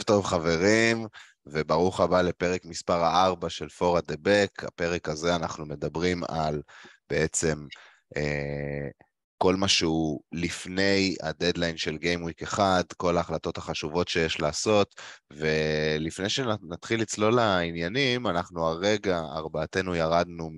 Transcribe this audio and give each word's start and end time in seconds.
ערב 0.00 0.06
טוב 0.06 0.24
חברים, 0.24 1.06
וברוך 1.46 2.00
הבא 2.00 2.22
לפרק 2.22 2.64
מספר 2.64 3.04
4 3.04 3.50
של 3.50 3.68
פורה 3.68 4.00
דה 4.00 4.14
בק. 4.22 4.64
הפרק 4.64 5.08
הזה 5.08 5.36
אנחנו 5.36 5.66
מדברים 5.66 6.22
על 6.28 6.62
בעצם 7.10 7.66
אה, 8.16 8.88
כל 9.38 9.56
מה 9.56 9.68
שהוא 9.68 10.20
לפני 10.32 11.16
הדדליין 11.22 11.76
של 11.76 11.96
גיימוויק 11.96 12.42
1, 12.42 12.92
כל 12.92 13.16
ההחלטות 13.16 13.58
החשובות 13.58 14.08
שיש 14.08 14.40
לעשות, 14.40 14.94
ולפני 15.30 16.28
שנתחיל 16.28 17.00
לצלול 17.00 17.34
לעניינים, 17.34 18.26
אנחנו 18.26 18.66
הרגע, 18.66 19.18
ארבעתנו 19.18 19.94
ירדנו 19.94 20.50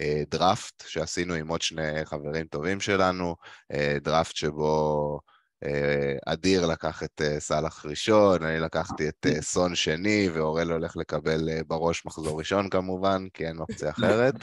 מדראפט 0.00 0.84
שעשינו 0.86 1.34
עם 1.34 1.48
עוד 1.48 1.62
שני 1.62 2.04
חברים 2.04 2.46
טובים 2.46 2.80
שלנו, 2.80 3.36
אה, 3.72 3.96
דראפט 4.02 4.36
שבו... 4.36 5.20
אה, 5.64 6.32
אדיר 6.32 6.66
לקח 6.66 7.02
את 7.02 7.22
אה, 7.24 7.40
סאלח 7.40 7.86
ראשון, 7.86 8.42
אני 8.42 8.60
לקחתי 8.60 9.08
את 9.08 9.26
אה, 9.26 9.42
סון 9.42 9.74
שני, 9.74 10.28
ואורל 10.34 10.72
הולך 10.72 10.96
לקבל 10.96 11.48
בראש 11.66 12.06
מחזור 12.06 12.38
ראשון 12.38 12.70
כמובן, 12.70 13.26
כי 13.34 13.46
אין 13.46 13.58
אופציה 13.58 13.90
אחרת. 13.90 14.34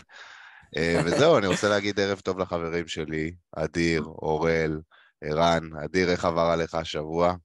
וזהו, 1.06 1.38
אני 1.38 1.48
רוצה 1.48 1.70
להגיד 1.70 2.00
ערב 2.00 2.20
טוב 2.20 2.40
לחברים 2.40 2.88
שלי, 2.88 3.32
אדיר, 3.56 4.02
אורל, 4.04 4.80
ערן. 5.24 5.70
אדיר, 5.86 6.12
איך 6.12 6.26
עבר 6.26 6.42
עליך 6.42 6.76
השבוע? 6.76 7.36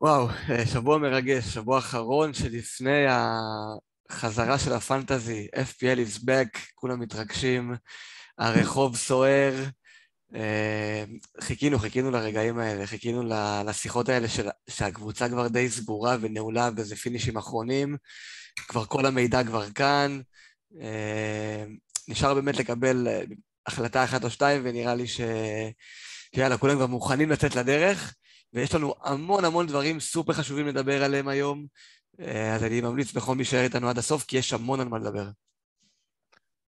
וואו, 0.00 0.28
שבוע 0.72 0.98
מרגש, 0.98 1.44
שבוע 1.44 1.78
אחרון 1.78 2.34
שלפני 2.34 3.04
החזרה 4.10 4.58
של 4.58 4.72
הפנטזי, 4.72 5.48
FPL 5.54 5.98
is 5.98 6.20
back, 6.20 6.58
כולם 6.74 7.00
מתרגשים, 7.00 7.74
הרחוב 8.38 8.96
סוער. 8.96 9.54
אה, 10.34 11.04
חיכינו, 11.40 11.78
חיכינו 11.78 12.10
לרגעים 12.10 12.58
האלה, 12.58 12.86
חיכינו 12.86 13.22
לשיחות 13.66 14.08
האלה 14.08 14.28
של, 14.28 14.48
שהקבוצה 14.70 15.28
כבר 15.28 15.48
די 15.48 15.70
סגורה 15.70 16.16
ונעולה 16.20 16.70
באיזה 16.70 16.96
פינישים 16.96 17.36
אחרונים, 17.36 17.96
כבר 18.68 18.84
כל 18.84 19.06
המידע 19.06 19.44
כבר 19.44 19.70
כאן, 19.70 20.20
אה, 20.80 21.64
נשאר 22.08 22.34
באמת 22.34 22.56
לקבל 22.56 23.08
אה, 23.08 23.22
החלטה 23.66 24.04
אחת 24.04 24.24
או 24.24 24.30
שתיים, 24.30 24.62
ונראה 24.64 24.94
לי 24.94 25.06
ש... 25.06 25.20
שיאללה, 26.34 26.58
כולם 26.58 26.76
כבר 26.76 26.86
מוכנים 26.86 27.30
לצאת 27.30 27.56
לדרך, 27.56 28.14
ויש 28.52 28.74
לנו 28.74 28.94
המון 29.02 29.44
המון 29.44 29.66
דברים 29.66 30.00
סופר 30.00 30.32
חשובים 30.32 30.66
לדבר 30.66 31.04
עליהם 31.04 31.28
היום, 31.28 31.66
אז 32.54 32.64
אני 32.64 32.80
ממליץ 32.80 33.12
בכל 33.12 33.34
מי 33.34 33.44
שישאר 33.44 33.64
איתנו 33.64 33.88
עד 33.88 33.98
הסוף, 33.98 34.24
כי 34.24 34.36
יש 34.38 34.52
המון 34.52 34.80
על 34.80 34.88
מה 34.88 34.98
לדבר. 34.98 35.28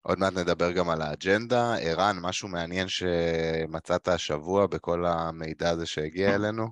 עוד 0.07 0.19
מעט 0.19 0.33
נדבר 0.33 0.71
גם 0.71 0.89
על 0.89 1.01
האג'נדה. 1.01 1.75
ערן, 1.81 2.15
משהו 2.21 2.47
מעניין 2.47 2.87
שמצאת 2.87 4.07
השבוע 4.07 4.67
בכל 4.67 5.05
המידע 5.05 5.69
הזה 5.69 5.85
שהגיע 5.85 6.35
אלינו? 6.35 6.67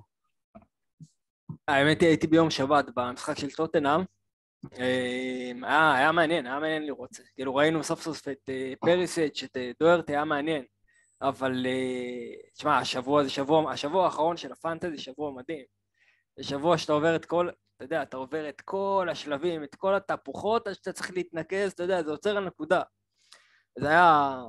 האמת 1.68 2.00
היא, 2.00 2.08
הייתי 2.08 2.26
ביום 2.26 2.50
שבת 2.50 2.84
במשחק 2.96 3.38
של 3.38 3.50
טוטנאם. 3.50 4.00
אה, 4.78 5.52
היה, 5.62 5.94
היה 5.94 6.12
מעניין, 6.12 6.46
היה 6.46 6.60
מעניין 6.60 6.86
לראות 6.86 7.12
זה. 7.12 7.22
כאילו 7.34 7.54
ראינו 7.54 7.82
סוף 7.82 8.02
סוף 8.02 8.28
את 8.28 8.48
אה, 8.48 8.72
פריסץ', 8.80 9.42
את 9.44 9.56
אה, 9.56 9.70
דוארט, 9.80 10.10
היה 10.10 10.24
מעניין. 10.24 10.64
אבל 11.22 11.66
תשמע, 12.54 12.78
השבוע 12.78 13.22
זה 13.22 13.30
שבוע, 13.30 13.72
השבוע 13.72 14.04
האחרון 14.04 14.36
של 14.36 14.52
הפנטזי, 14.52 14.98
שבוע 14.98 15.32
מדהים. 15.32 15.64
זה 16.36 16.44
שבוע 16.44 16.78
שאתה 16.78 16.92
עובר 16.92 17.16
את 17.16 17.24
כל, 17.24 17.48
אתה 17.76 17.84
יודע, 17.84 18.02
אתה 18.02 18.16
עובר 18.16 18.48
את 18.48 18.60
כל 18.60 19.08
השלבים, 19.10 19.64
את 19.64 19.74
כל 19.74 19.94
התהפוכות, 19.94 20.68
שאתה 20.72 20.92
צריך 20.92 21.10
להתנקז, 21.10 21.72
אתה 21.72 21.82
יודע, 21.82 22.02
זה 22.02 22.10
עוצר 22.10 22.36
על 22.36 22.46
נקודה. 22.46 22.82
זה 23.78 23.88
היה... 23.88 24.42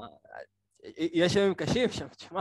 יש 0.97 1.35
ימים 1.35 1.53
קשים 1.53 1.89
שם, 1.89 2.07
תשמע, 2.17 2.39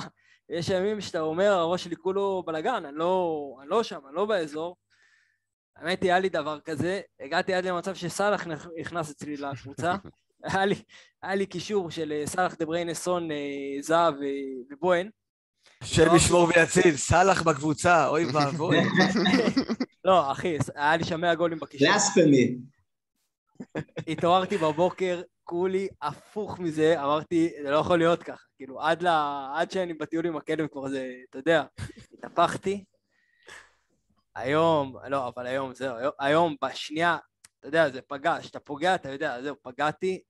יש 0.48 0.68
ימים 0.68 1.00
שאתה 1.00 1.20
אומר, 1.20 1.52
הראש 1.52 1.84
שלי 1.84 1.96
כולו 1.96 2.42
בלאגן, 2.46 2.84
אני 2.84 2.96
לא, 2.96 3.56
אני 3.60 3.70
לא 3.70 3.82
שם, 3.82 4.00
אני 4.08 4.14
לא 4.16 4.26
באזור. 4.26 4.76
האמת 5.76 6.02
היא, 6.02 6.10
היה 6.10 6.20
לי 6.20 6.28
דבר 6.28 6.60
כזה, 6.60 7.00
הגעתי 7.20 7.54
עד 7.54 7.64
למצב 7.64 7.94
שסאלח 7.94 8.46
נכנס 8.80 9.10
אצלי 9.10 9.36
לקבוצה, 9.36 9.94
היה 10.44 10.66
לי, 10.66 10.74
היה 11.22 11.34
לי 11.34 11.46
קישור 11.46 11.90
של 11.90 12.12
אה, 12.12 12.26
סאלח 12.26 12.54
דה 12.54 12.66
בריינסון, 12.66 13.30
אה, 13.30 13.36
זהב 13.80 14.14
ובוהן. 14.70 15.10
השם 15.80 16.16
ישמור 16.16 16.48
ויציל, 16.48 16.96
סאלח 16.96 17.42
בקבוצה, 17.42 18.08
אוי 18.08 18.24
ואבוי. 18.24 18.76
לא, 20.04 20.32
אחי, 20.32 20.56
היה 20.74 20.96
לי 20.96 21.04
שם 21.04 21.20
100 21.20 21.34
גולים 21.34 21.58
בקישור. 21.58 21.88
בלספמי. 21.92 22.56
התעוררתי 24.08 24.56
בבוקר, 24.58 25.22
כולי 25.46 25.88
הפוך 26.02 26.58
מזה, 26.58 27.02
אמרתי, 27.02 27.52
זה 27.62 27.70
לא 27.70 27.76
יכול 27.76 27.98
להיות 27.98 28.22
ככה. 28.22 28.44
כאילו, 28.56 28.80
עד, 28.80 29.02
לה, 29.02 29.48
עד 29.54 29.70
שאני 29.70 29.94
בטיול 29.94 30.26
עם 30.26 30.36
הכלב 30.36 30.66
כבר 30.66 30.88
זה, 30.88 31.12
אתה 31.30 31.38
יודע, 31.38 31.64
התהפכתי. 32.12 32.84
היום, 34.34 34.96
לא, 35.08 35.28
אבל 35.28 35.46
היום 35.46 35.74
זהו, 35.74 35.96
היום, 35.96 36.12
היום 36.18 36.56
בשנייה, 36.64 37.18
אתה 37.60 37.68
יודע, 37.68 37.90
זה 37.90 38.00
פגע, 38.02 38.36
כשאתה 38.40 38.60
פוגע, 38.60 38.94
אתה 38.94 39.10
יודע, 39.10 39.42
זהו, 39.42 39.56
פגעתי, 39.62 40.22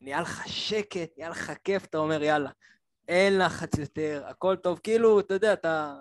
נהיה 0.00 0.20
לך 0.20 0.48
שקט, 0.48 1.10
נהיה 1.16 1.30
לך 1.30 1.52
כיף, 1.64 1.84
אתה 1.84 1.98
אומר, 1.98 2.22
יאללה, 2.22 2.50
אין 3.08 3.38
לחץ 3.38 3.78
יותר, 3.78 4.24
הכל 4.26 4.56
טוב, 4.56 4.80
כאילו, 4.82 5.20
אתה 5.20 5.34
יודע, 5.34 5.52
אתה 5.52 5.94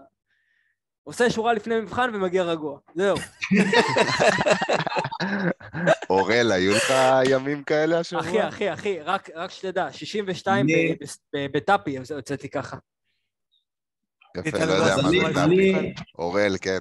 עושה 1.04 1.30
שורה 1.30 1.54
לפני 1.54 1.80
מבחן 1.80 2.16
ומגיע 2.16 2.44
רגוע, 2.44 2.80
זהו. 2.96 3.18
אורל, 6.10 6.52
היו 6.52 6.72
לך 6.72 6.94
ימים 7.30 7.64
כאלה 7.64 8.00
השבוע? 8.00 8.22
אחי, 8.22 8.48
אחי, 8.48 8.74
אחי, 8.74 9.00
רק, 9.00 9.30
רק 9.36 9.52
שתדע, 9.52 9.94
62 9.94 10.68
בטאפי 11.54 11.98
הוצאתי 11.98 12.50
ככה. 12.50 12.78
יפה, 14.38 14.66
לא 14.66 14.72
יודע 14.72 14.96
מה 15.04 15.10
זה 15.10 15.18
טאפי. 15.34 15.94
אורל, 16.18 16.56
כן. 16.62 16.80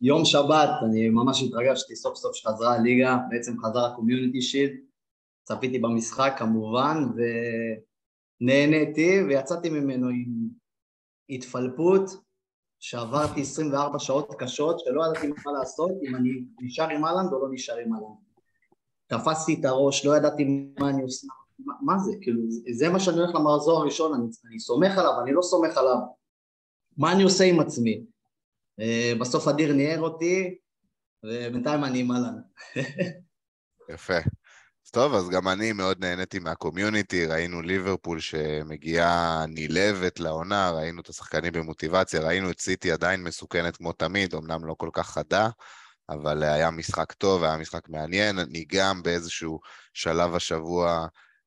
יום 0.00 0.24
שבת, 0.24 0.68
אני 0.84 1.08
ממש 1.08 1.42
התרגשתי 1.42 1.96
סוף 1.96 2.16
סוף 2.16 2.36
שחזרה 2.36 2.74
הליגה, 2.74 3.16
בעצם 3.30 3.52
חזר 3.60 3.84
הקומיוניטי 3.84 4.42
שיט, 4.42 4.72
צפיתי 5.44 5.78
במשחק 5.78 6.34
כמובן, 6.38 6.96
ונהניתי, 8.40 9.22
ויצאתי 9.28 9.70
ממנו 9.70 10.08
עם 10.08 10.48
התפלפות, 11.28 12.10
שעברתי 12.82 13.40
24 13.40 13.98
שעות 13.98 14.34
קשות, 14.38 14.80
שלא 14.80 15.02
ידעתי 15.06 15.26
מה 15.46 15.52
לעשות, 15.52 15.90
אם 16.02 16.16
אני 16.16 16.30
נשאר 16.60 16.88
עם 16.88 17.04
אהלנד 17.04 17.32
או 17.32 17.46
לא 17.46 17.48
נשאר 17.52 17.76
עם 17.76 17.94
אהלנד. 17.94 18.16
תפסתי 19.06 19.60
את 19.60 19.64
הראש, 19.64 20.06
לא 20.06 20.16
ידעתי 20.16 20.44
מה 20.78 20.90
אני 20.90 21.02
עושה, 21.02 21.26
מה, 21.58 21.74
מה 21.80 21.98
זה, 21.98 22.12
כאילו, 22.20 22.40
זה 22.72 22.88
מה 22.88 23.00
שאני 23.00 23.16
הולך 23.16 23.34
למחזור 23.34 23.78
הראשון, 23.80 24.14
אני, 24.14 24.24
אני 24.48 24.60
סומך 24.60 24.98
עליו, 24.98 25.20
אני 25.22 25.32
לא 25.32 25.42
סומך 25.42 25.76
עליו. 25.78 25.96
מה 26.96 27.12
אני 27.12 27.22
עושה 27.22 27.44
עם 27.44 27.60
עצמי? 27.60 28.04
Uh, 28.80 29.18
בסוף 29.20 29.48
אדיר 29.48 29.72
ניער 29.72 30.00
אותי, 30.00 30.58
ובינתיים 31.24 31.84
אני 31.84 32.00
עם 32.00 32.12
אהלנד. 32.12 32.42
יפה. 33.94 34.18
טוב, 34.94 35.14
אז 35.14 35.28
גם 35.28 35.48
אני 35.48 35.72
מאוד 35.72 36.00
נהניתי 36.00 36.38
מהקומיוניטי, 36.38 37.26
ראינו 37.26 37.62
ליברפול 37.62 38.20
שמגיעה 38.20 39.44
נלהבת 39.48 40.20
לעונה, 40.20 40.70
ראינו 40.70 41.00
את 41.00 41.08
השחקנים 41.08 41.52
במוטיבציה, 41.52 42.20
ראינו 42.20 42.50
את 42.50 42.60
סיטי 42.60 42.92
עדיין 42.92 43.22
מסוכנת 43.22 43.76
כמו 43.76 43.92
תמיד, 43.92 44.34
אמנם 44.34 44.64
לא 44.64 44.74
כל 44.78 44.90
כך 44.92 45.10
חדה, 45.10 45.48
אבל 46.08 46.42
היה 46.42 46.70
משחק 46.70 47.12
טוב, 47.12 47.44
היה 47.44 47.56
משחק 47.56 47.88
מעניין. 47.88 48.38
אני 48.38 48.64
גם 48.68 49.02
באיזשהו 49.02 49.60
שלב 49.94 50.34
השבוע 50.34 51.06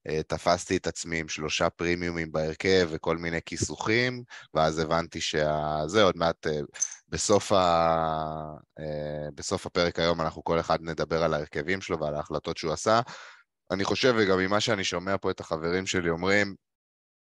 אה, 0.10 0.24
תפסתי 0.24 0.78
את 0.78 0.88
עצמי 0.88 1.20
עם 1.20 1.28
שלושה 1.28 1.70
פרימיומים 1.70 2.32
בהרכב 2.32 2.88
וכל 2.92 3.18
מיני 3.18 3.40
כיסוכים, 3.46 4.24
ואז 4.54 4.80
הבנתי 4.80 5.22
שזה 5.22 6.04
עוד 6.04 6.18
מעט, 6.18 6.48
אה, 6.48 6.60
בסוף, 7.10 7.52
ה... 7.52 7.58
אה, 8.80 9.28
בסוף 9.36 9.66
הפרק 9.66 10.00
היום 10.00 10.22
אנחנו 10.22 10.44
כל 10.44 10.60
אחד 10.60 10.78
נדבר 10.82 11.24
על 11.24 11.34
ההרכבים 11.34 11.82
שלו 11.82 12.00
ועל 12.00 12.16
ההחלטות 12.16 12.58
שהוא 12.58 12.74
עשה. 12.74 13.02
אני 13.72 13.84
חושב, 13.84 14.14
וגם 14.18 14.40
ממה 14.40 14.60
שאני 14.60 14.84
שומע 14.84 15.18
פה 15.18 15.32
את 15.32 15.40
החברים 15.40 15.86
שלי 15.86 16.10
אומרים, 16.10 16.56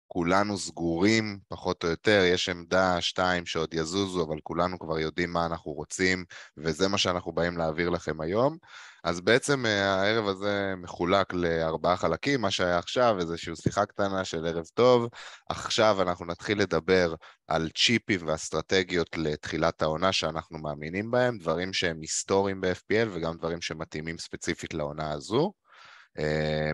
כולנו 0.08 0.58
סגורים, 0.58 1.40
פחות 1.48 1.84
או 1.84 1.90
יותר, 1.90 2.24
יש 2.25 2.50
עמדה, 2.50 3.02
שתיים 3.02 3.46
שעוד 3.46 3.74
יזוזו, 3.74 4.25
אבל 4.25 4.38
כולנו 4.44 4.80
כבר 4.80 5.00
יודעים 5.00 5.34
מה 5.34 5.46
אנחנו 5.46 5.72
רוצים, 5.72 6.25
וזה 6.58 6.88
מה 6.88 6.98
שאנחנו 6.98 7.31
באים 7.31 7.57
להעביר 7.57 7.89
לכם 7.89 8.22
היום. 8.22 8.57
אז 9.04 9.22
בעצם 9.22 9.66
אה, 9.66 9.94
הערב 9.94 10.28
הזה 10.28 10.74
מחולק 10.78 11.34
לארבעה 11.34 11.98
חלקים, 11.98 12.42
מה 12.42 12.51
שהיה 12.51 12.78
עכשיו, 12.78 13.19
איזושהי 13.19 13.56
שיחה 13.56 13.86
קטנה 13.86 14.25
של 14.25 14.45
ערב 14.45 14.66
טוב. 14.74 15.07
עכשיו 15.50 16.01
אנחנו 16.01 16.25
נתחיל 16.25 16.60
לדבר 16.60 17.16
על 17.48 17.69
צ'יפים 17.75 18.28
ואסטרטגיות 18.28 19.18
לתחילת 19.18 19.81
העונה 19.81 20.12
שאנחנו 20.12 20.60
מאמינים 20.60 21.12
בהם, 21.12 21.38
דברים 21.38 21.74
שהם 21.74 22.01
היסטוריים 22.01 22.62
ב-FPL 22.62 23.07
וגם 23.12 23.38
דברים 23.38 23.62
שמתאימים 23.62 24.18
ספציפית 24.18 24.74
לעונה 24.74 25.12
הזו. 25.12 25.54
אה, 26.19 26.72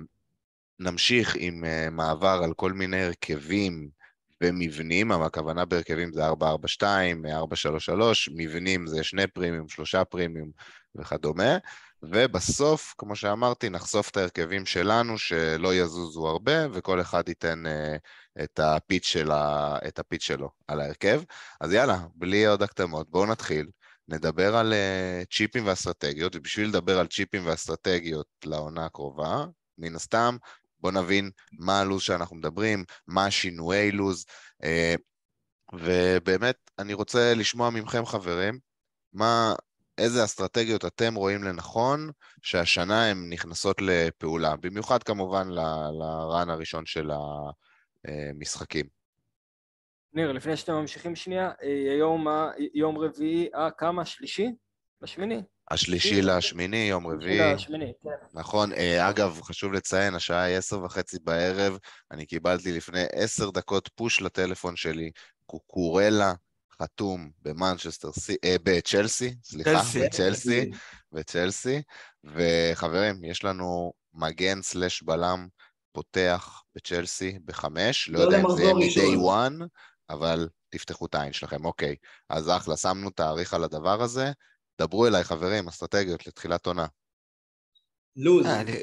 נמשיך 0.79 1.35
עם 1.39 1.65
אה, 1.65 1.89
מעבר 1.91 2.41
על 2.43 2.53
כל 2.53 2.73
מיני 2.73 3.03
הרכבים 3.03 3.89
ומבנים, 4.43 5.11
אבל 5.11 5.25
הכוונה 5.25 5.65
בהרכבים 5.65 6.13
זה 6.13 6.25
442, 6.25 7.25
433, 7.25 8.29
מבנים 8.35 8.87
זה 8.87 9.03
שני 9.03 9.27
פרימיום, 9.27 9.67
שלושה 9.67 10.05
פרימיום 10.05 10.51
וכדומה, 10.95 11.57
ובסוף, 12.03 12.95
כמו 12.97 13.15
שאמרתי, 13.15 13.69
נחשוף 13.69 14.09
את 14.09 14.17
ההרכבים 14.17 14.65
שלנו 14.65 15.17
שלא 15.17 15.75
יזוזו 15.75 16.27
הרבה, 16.27 16.67
וכל 16.73 17.01
אחד 17.01 17.29
ייתן 17.29 17.63
uh, 17.65 18.43
את, 18.43 18.59
הפיץ 18.59 19.05
שלה, 19.05 19.77
את 19.87 19.99
הפיץ 19.99 20.23
שלו 20.23 20.49
על 20.67 20.81
ההרכב. 20.81 21.21
אז 21.61 21.73
יאללה, 21.73 21.99
בלי 22.15 22.45
עוד 22.45 22.63
הקדמות, 22.63 23.09
בואו 23.09 23.25
נתחיל. 23.25 23.67
נדבר 24.07 24.55
על 24.55 24.73
uh, 24.73 25.25
צ'יפים 25.35 25.67
ואסטרטגיות, 25.67 26.35
ובשביל 26.35 26.69
לדבר 26.69 26.99
על 26.99 27.07
צ'יפים 27.07 27.45
ואסטרטגיות 27.45 28.27
לעונה 28.45 28.85
הקרובה, 28.85 29.45
מן 29.77 29.95
הסתם, 29.95 30.37
בואו 30.79 30.93
נבין 30.93 31.31
מה 31.59 31.79
הלו"ז 31.79 32.01
שאנחנו 32.01 32.35
מדברים, 32.35 32.83
מה 33.07 33.25
השינויי 33.25 33.91
לו"ז, 33.91 34.25
uh, 34.63 34.67
ובאמת, 35.73 36.55
אני 36.79 36.93
רוצה 36.93 37.33
לשמוע 37.33 37.69
מכם, 37.69 38.05
חברים, 38.05 38.59
מה, 39.13 39.53
איזה 39.97 40.23
אסטרטגיות 40.23 40.85
אתם 40.85 41.15
רואים 41.15 41.43
לנכון 41.43 42.09
שהשנה 42.41 43.09
הן 43.09 43.29
נכנסות 43.29 43.81
לפעולה, 43.81 44.55
במיוחד 44.55 45.03
כמובן 45.03 45.47
לרן 45.49 46.49
הראשון 46.49 46.85
של 46.85 47.11
המשחקים. 48.05 49.02
ניר, 50.13 50.31
לפני 50.31 50.57
שאתם 50.57 50.73
ממשיכים 50.73 51.15
שנייה, 51.15 51.51
אה, 51.63 51.91
היום, 51.91 52.27
יום 52.73 52.97
רביעי, 52.97 53.49
אה, 53.55 53.71
כמה? 53.71 54.05
שלישי? 54.05 54.47
בשמיני? 55.01 55.41
השלישי 55.71 56.21
לשמיני, 56.21 56.87
יום 56.89 57.07
רביעי. 57.07 57.53
לשמיני, 57.53 57.93
כן. 58.03 58.09
נכון. 58.33 58.73
אה, 58.73 59.09
אגב, 59.09 59.41
חשוב 59.41 59.73
לציין, 59.73 60.15
השעה 60.15 60.43
היא 60.43 60.57
עשר 60.57 60.83
וחצי 60.83 61.17
בערב, 61.23 61.77
אני 62.11 62.25
קיבלתי 62.25 62.71
לפני 62.71 63.03
עשר 63.11 63.49
דקות 63.49 63.89
פוש 63.95 64.21
לטלפון 64.21 64.75
שלי, 64.75 65.11
קוקורלה 65.45 66.33
חתום 66.81 67.29
במנצ'סטר 67.41 68.11
סי... 68.11 68.35
אה, 68.43 68.55
בצ'לסי, 68.63 69.35
סליחה, 69.43 69.81
בצ'לסי, 70.05 70.71
בצ'לסי, 71.11 71.81
וחברים, 72.23 73.23
יש 73.23 73.43
לנו 73.43 73.93
מגן 74.13 74.61
סלש 74.61 75.03
בלם 75.03 75.47
פותח 75.91 76.63
בצ'לסי 76.75 77.39
בחמש, 77.45 78.09
לא, 78.09 78.19
לא 78.19 78.23
יודע 78.23 78.39
אם 78.39 78.55
זה 78.55 78.63
יהיה 78.63 78.73
מ-day 78.73 79.19
one, 79.19 79.67
אבל 80.13 80.47
תפתחו 80.69 81.05
את 81.05 81.15
העין 81.15 81.33
שלכם, 81.33 81.65
אוקיי. 81.65 81.95
אז 82.29 82.49
אחלה, 82.49 82.77
שמנו 82.77 83.09
תאריך 83.09 83.53
על 83.53 83.63
הדבר 83.63 84.01
הזה. 84.01 84.31
דברו 84.81 85.07
אליי, 85.07 85.23
חברים, 85.23 85.67
אסטרטגיות 85.67 86.27
לתחילת 86.27 86.65
עונה. 86.65 86.85
לוז. 88.15 88.45
אה, 88.45 88.61
אני, 88.61 88.77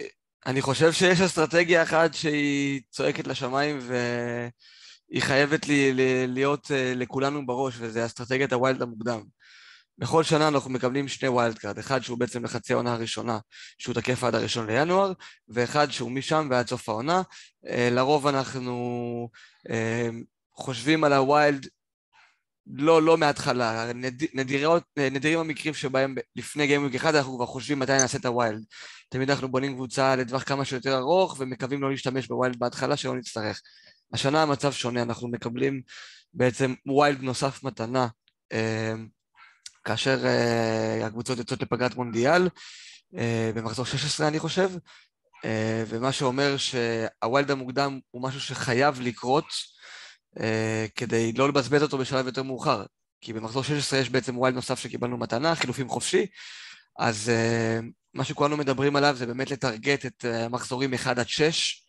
אני 0.46 0.62
חושב 0.62 0.92
שיש 0.92 1.20
אסטרטגיה 1.20 1.82
אחת 1.82 2.14
שהיא 2.14 2.82
צועקת 2.90 3.26
לשמיים 3.26 3.78
והיא 3.80 5.22
חייבת 5.22 5.66
לי, 5.66 5.92
להיות 6.26 6.70
אה, 6.70 6.92
לכולנו 6.96 7.46
בראש, 7.46 7.74
וזה 7.78 8.06
אסטרטגיית 8.06 8.52
ה 8.52 8.58
wild 8.58 8.82
המוקדם. 8.82 9.22
בכל 9.98 10.22
שנה 10.24 10.48
אנחנו 10.48 10.70
מקבלים 10.70 11.08
שני 11.08 11.28
wild 11.28 11.58
card, 11.58 11.78
אחד 11.78 12.02
שהוא 12.02 12.18
בעצם 12.18 12.44
לחצי 12.44 12.72
העונה 12.72 12.92
הראשונה, 12.92 13.38
שהוא 13.78 13.94
תקף 13.94 14.24
עד 14.24 14.34
הראשון 14.34 14.66
לינואר, 14.66 15.12
ואחד 15.48 15.90
שהוא 15.90 16.10
משם 16.10 16.48
ועד 16.50 16.68
סוף 16.68 16.88
העונה. 16.88 17.22
אה, 17.66 17.88
לרוב 17.90 18.26
אנחנו 18.26 19.28
חושבים 20.60 21.04
על 21.04 21.12
ה 21.12 21.23
wild 21.23 21.66
לא, 22.66 23.02
לא 23.02 23.18
מההתחלה, 23.18 23.92
נד, 23.92 24.22
נדירות, 24.34 24.82
נדירים 24.98 25.38
המקרים 25.38 25.74
שבהם 25.74 26.14
לפני 26.36 26.66
gameweek 26.66 26.94
אחד 26.94 27.14
אנחנו 27.14 27.36
כבר 27.36 27.46
חושבים 27.46 27.78
מתי 27.78 27.92
נעשה 27.92 28.18
את 28.18 28.24
ה 28.24 28.31
wild. 28.31 28.64
תמיד 29.08 29.30
אנחנו 29.30 29.48
בונים 29.48 29.74
קבוצה 29.74 30.16
לטווח 30.16 30.42
כמה 30.42 30.64
שיותר 30.64 30.98
ארוך 30.98 31.36
ומקווים 31.38 31.82
לא 31.82 31.90
להשתמש 31.90 32.26
ב 32.26 32.33
wild 32.33 32.58
בהתחלה 32.58 32.96
שלא 32.96 33.16
נצטרך. 33.16 33.60
השנה 34.12 34.42
המצב 34.42 34.72
שונה, 34.72 35.02
אנחנו 35.02 35.28
מקבלים 35.28 35.82
בעצם 36.34 36.74
ווילד 36.86 37.22
נוסף 37.22 37.62
מתנה 37.62 38.08
אה, 38.52 38.94
כאשר 39.84 40.26
אה, 40.26 41.06
הקבוצות 41.06 41.38
יוצאות 41.38 41.62
לפגרת 41.62 41.96
מונדיאל 41.96 42.48
אה, 43.16 43.50
במחזור 43.54 43.86
16 43.86 44.28
אני 44.28 44.38
חושב, 44.38 44.70
אה, 45.44 45.84
ומה 45.88 46.12
שאומר 46.12 46.56
שה 46.56 46.96
wild 46.96 47.50
המוקדם 47.50 47.98
הוא 48.10 48.22
משהו 48.22 48.40
שחייב 48.40 49.00
לקרות 49.00 49.46
כדי 50.96 51.32
לא 51.32 51.48
לבזבז 51.48 51.82
אותו 51.82 51.98
בשלב 51.98 52.26
יותר 52.26 52.42
מאוחר. 52.42 52.84
כי 53.20 53.32
במחזור 53.32 53.62
16 53.62 53.98
יש 53.98 54.10
בעצם 54.10 54.38
wild 54.38 54.54
נוסף 54.54 54.78
שקיבלנו 54.78 55.16
מתנה, 55.16 55.54
חילופים 55.54 55.88
חופשי, 55.88 56.26
אז 56.98 57.28
אה, 57.28 57.78
מה 58.14 58.24
שכולנו 58.24 58.56
מדברים 58.56 58.96
עליו 58.96 59.14
זה 59.16 59.26
באמת 59.26 59.50
לטרגט 59.50 60.06
את 60.06 60.24
המחזורים 60.24 60.94
1 60.94 61.18
עד 61.18 61.28
6, 61.28 61.84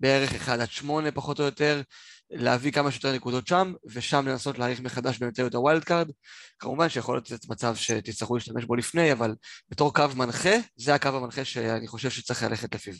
בערך 0.00 0.34
1 0.34 0.60
עד 0.60 0.70
8 0.70 1.10
פחות 1.10 1.40
או 1.40 1.44
יותר, 1.44 1.82
להביא 2.30 2.72
כמה 2.72 2.90
שיותר 2.90 3.12
נקודות 3.12 3.46
שם, 3.46 3.72
ושם 3.86 4.28
לנסות 4.28 4.58
להיערך 4.58 4.80
מחדש 4.80 5.18
באמצעות 5.18 5.54
ה 5.54 5.60
wild 5.60 5.84
card. 5.84 6.10
כמובן 6.58 6.88
שיכול 6.88 7.14
להיות 7.16 7.44
מצב 7.48 7.76
שתצטרכו 7.76 8.34
להשתמש 8.34 8.64
בו 8.64 8.74
לפני, 8.74 9.12
אבל 9.12 9.34
בתור 9.68 9.94
קו 9.94 10.04
מנחה, 10.16 10.54
זה 10.76 10.94
הקו 10.94 11.08
המנחה 11.08 11.44
שאני 11.44 11.86
חושב 11.86 12.10
שצריך 12.10 12.42
ללכת 12.42 12.74
לפיו. 12.74 12.94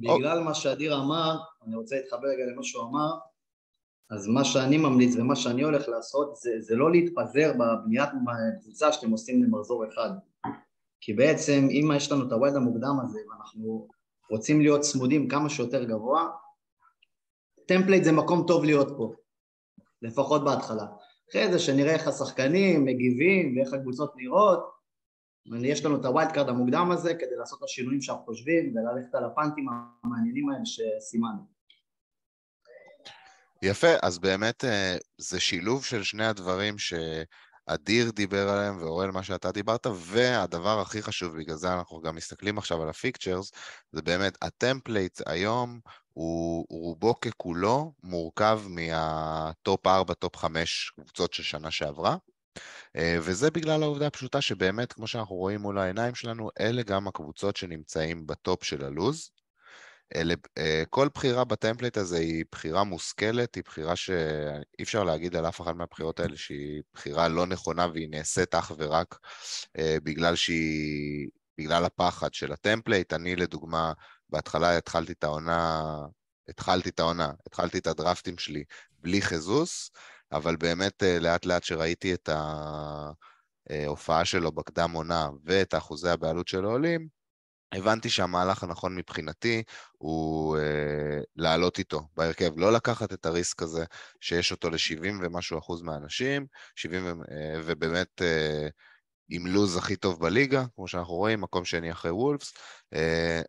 בגלל 0.00 0.40
מה 0.40 0.54
שאדיר 0.54 0.96
אמר, 0.96 1.36
אני 1.66 1.76
רוצה 1.76 1.96
להתחבר 1.96 2.28
רגע 2.28 2.52
למה 2.52 2.62
שהוא 2.62 2.84
אמר, 2.88 3.10
אז 4.10 4.28
מה 4.28 4.44
שאני 4.44 4.78
ממליץ 4.78 5.16
ומה 5.16 5.36
שאני 5.36 5.62
הולך 5.62 5.88
לעשות 5.88 6.36
זה, 6.36 6.50
זה 6.60 6.76
לא 6.76 6.90
להתפזר 6.90 7.52
בבניית 7.52 8.10
קבוצה 8.62 8.92
שאתם 8.92 9.10
עושים 9.10 9.42
למחזור 9.42 9.84
אחד. 9.88 10.10
כי 11.00 11.12
בעצם 11.12 11.68
אם 11.70 11.90
יש 11.96 12.12
לנו 12.12 12.26
את 12.26 12.32
ה 12.32 12.36
wild 12.36 12.54
המוקדם 12.54 12.96
הזה 13.04 13.18
ואנחנו 13.30 13.88
רוצים 14.30 14.60
להיות 14.60 14.80
צמודים 14.80 15.28
כמה 15.28 15.48
שיותר 15.48 15.84
גבוה 15.84 16.28
template 17.66 18.04
זה 18.04 18.12
מקום 18.12 18.44
טוב 18.46 18.64
להיות 18.64 18.88
פה 18.96 19.12
לפחות 20.02 20.44
בהתחלה. 20.44 20.86
אחרי 21.30 21.52
זה 21.52 21.58
שנראה 21.58 21.92
איך 21.92 22.08
השחקנים 22.08 22.84
מגיבים 22.84 23.56
ואיך 23.56 23.72
הקבוצות 23.72 24.12
נראות 24.16 24.72
יש 25.46 25.84
לנו 25.84 26.00
את 26.00 26.04
ה 26.04 26.10
wild 26.10 26.32
card 26.32 26.48
המוקדם 26.48 26.90
הזה 26.90 27.14
כדי 27.14 27.36
לעשות 27.38 27.58
את 27.58 27.64
השינויים 27.64 28.00
שאנחנו 28.00 28.24
חושבים 28.24 28.74
וללכת 28.76 29.14
על 29.14 29.24
ה 29.24 29.30
punt 29.30 29.54
ים 29.54 29.66
המעניינים 30.04 30.50
האלה 30.50 30.64
שסימנו 30.64 31.40
יפה, 33.62 33.88
אז 34.02 34.18
באמת 34.18 34.64
אה, 34.64 34.96
זה 35.18 35.40
שילוב 35.40 35.84
של 35.84 36.02
שני 36.02 36.26
הדברים 36.26 36.76
שאדיר 36.78 38.10
דיבר 38.10 38.48
עליהם 38.48 38.76
ואורל 38.82 39.10
מה 39.10 39.22
שאתה 39.22 39.52
דיברת, 39.52 39.86
והדבר 39.86 40.80
הכי 40.80 41.02
חשוב, 41.02 41.36
בגלל 41.36 41.56
זה 41.56 41.72
אנחנו 41.72 42.00
גם 42.00 42.16
מסתכלים 42.16 42.58
עכשיו 42.58 42.82
על 42.82 42.88
ה 42.88 42.94
fixtures, 42.94 43.52
זה 43.92 44.02
באמת 44.02 44.38
ה 44.42 44.51
template 44.51 45.20
היום 45.26 45.80
הוא 46.12 46.66
רובו 46.70 47.20
ככולו 47.20 47.92
מורכב 48.02 48.60
מה 48.68 49.15
top 49.15 49.86
4, 49.86 50.14
top 50.14 50.36
5 50.36 50.92
קבוצות 50.94 51.32
של 51.32 51.42
שנה 51.42 51.70
שעברה. 51.70 52.16
אה, 52.96 53.16
וזה 53.20 53.50
בגלל 53.50 53.82
העובדה 53.82 54.06
הפשוטה 54.06 54.40
שבאמת, 54.40 54.92
כמו 54.92 55.06
שאנחנו 55.06 55.36
רואים 55.36 55.60
מול 55.60 55.78
העיניים 55.78 56.14
שלנו, 56.14 56.50
אלה 56.60 56.82
גם 56.82 57.08
הקבוצות 57.08 57.56
שנמצאים 57.56 58.26
ב 58.26 58.36
top 58.36 58.64
של 58.64 58.84
הלוז. 58.84 59.30
אה, 60.58 60.82
כל 60.90 61.08
בחירה 61.14 61.44
ב 61.44 61.50
template 61.50 61.96
הזה 61.96 62.18
היא 62.18 62.44
בחירה 62.52 62.84
מושכלת, 62.84 63.54
היא 63.54 63.64
בחירה 63.66 63.96
שאי 63.96 64.82
אפשר 64.82 65.04
להגיד 65.04 65.36
על 65.36 65.46
אף 65.48 65.60
אחת 65.60 65.74
מהבחירות 65.74 66.20
האלה 66.20 66.36
שהיא 66.36 66.82
בחירה 66.94 67.28
לא 67.28 67.46
נכונה 67.46 67.86
והיא 67.86 68.08
נעשית 68.10 68.54
אך 68.54 68.72
ורק 68.78 69.18
אה, 69.78 69.96
בגלל 70.02 70.36
שהיא, 70.36 71.28
בגלל 71.58 71.84
הפחד 71.84 72.34
של 72.34 72.52
ה 72.52 72.58
template. 72.58 73.12
אני 73.12 73.36
לדוגמה, 73.36 73.92
בהתחלה 74.28 74.76
התחלתי 74.76 75.12
את 75.12 75.24
העונה, 75.24 75.82
התחלתי 76.48 76.88
את 76.88 77.00
העונה, 77.00 77.30
התחלתי 77.46 77.78
את 77.78 77.86
הדרפטים 77.86 78.38
שלי 78.38 78.64
בלי 78.98 79.22
ז'סוס, 79.22 79.90
אבל 80.32 80.56
באמת 80.56 81.02
אה, 81.02 81.18
לאט 81.20 81.46
לאט 81.46 81.64
שראיתי 81.64 82.14
את 82.14 82.28
ההופעה 83.70 84.24
שלו 84.24 84.52
בקדם 84.52 84.90
עונה 84.92 85.28
ואת 85.44 85.74
אחוזי 85.74 86.08
הבעלות 86.08 86.48
שלו 86.48 86.70
עולים, 86.70 87.21
הבנתי 87.72 88.10
שהמהלך 88.10 88.62
הנכון 88.62 88.96
מבחינתי 88.96 89.62
הוא 89.98 90.56
אה, 90.58 91.20
לעלות 91.36 91.78
איתו 91.78 92.08
בהרכב, 92.16 92.58
לא 92.58 92.72
לקחת 92.72 93.12
את 93.12 93.26
ה 93.26 93.33
risk 93.33 93.62
הזה 93.62 93.84
שיש 94.20 94.50
אותו 94.52 94.70
ל-70 94.70 95.08
ומשהו 95.20 95.58
אחוז 95.58 95.82
מהאנשים, 95.82 96.46
70 96.76 97.06
אה, 97.06 97.60
ובאמת 97.64 98.22
אה, 98.22 98.68
עם 99.28 99.46
לוז 99.46 99.76
הכי 99.76 99.96
טוב 99.96 100.20
בליגה, 100.20 100.64
כמו 100.74 100.88
שאנחנו 100.88 101.14
רואים, 101.14 101.40
מקום 101.40 101.64
שני 101.64 101.92
אחרי 101.92 102.10
וולפס, 102.10 102.52
אה, 102.94 103.42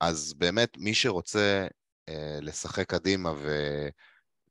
אז 0.00 0.34
באמת 0.34 0.76
מי 0.78 0.94
שרוצה 0.94 1.66
אה, 2.08 2.38
לשחק 2.42 2.90
קדימה 2.90 3.32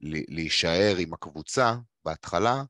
ולהישאר 0.01 0.95
עם 0.99 1.13
הקבוצה 1.13 1.75
בהתחלה, 2.05 2.63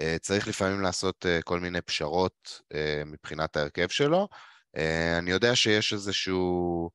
אה, 0.00 0.16
צריך 0.20 0.48
לפעמים 0.48 0.80
לעשות 0.80 1.26
אה, 1.26 1.42
כל 1.44 1.60
מיני 1.60 1.80
פשרות 1.80 2.60
אה, 2.74 3.02
מבחינת 3.06 3.56
ההרכב 3.56 3.88
שלו, 3.88 4.28
אני 5.18 5.30
יודע 5.30 5.56
שיש 5.56 5.92
איזשהו... 5.92 6.90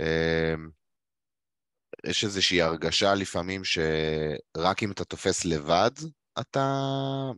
אה, 0.00 0.54
יש 2.06 2.24
איזושהי 2.24 2.62
הרגשה 2.62 3.14
לפעמים 3.14 3.64
שרק 3.64 4.82
אם 4.82 4.92
אתה 4.92 5.04
תופס 5.04 5.44
לבד 5.44 5.90
אתה 6.40 6.90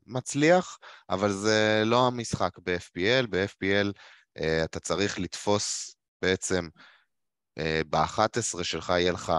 מצליח, 0.07 0.79
אבל 1.11 1.33
זה 1.33 1.83
לא 1.85 2.07
המשחק 2.07 2.59
ב-FPL, 2.59 3.27
ב-FPL 3.31 3.93
אה, 4.39 4.65
אתה 4.65 4.81
צריך 4.81 5.19
לתפוס 5.19 5.97
בעצם, 6.23 6.69
ב-11 7.91 8.63
שלך 8.63 8.89
יהיה 8.89 9.13
לך 9.13 9.33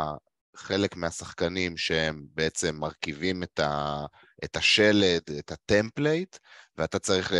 חלק 0.55 0.95
מהשחקנים 0.95 1.77
שהם 1.77 2.25
בעצם 2.33 2.75
מרכיבים 2.75 3.43
את, 3.43 3.59
ה, 3.59 4.05
את 4.43 4.55
השלד, 4.55 5.21
את 5.39 5.51
ה 5.51 5.60
template, 5.60 6.37
ואתה 6.77 6.99
צריך 6.99 7.31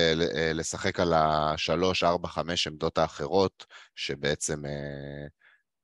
לשחק 0.53 0.99
על 0.99 1.13
השלוש, 1.13 2.03
ארבע, 2.03 2.27
חמש 2.27 2.67
עמדות 2.67 2.97
האחרות, 2.97 3.65
שבעצם 3.95 4.65
אה, 4.65 5.27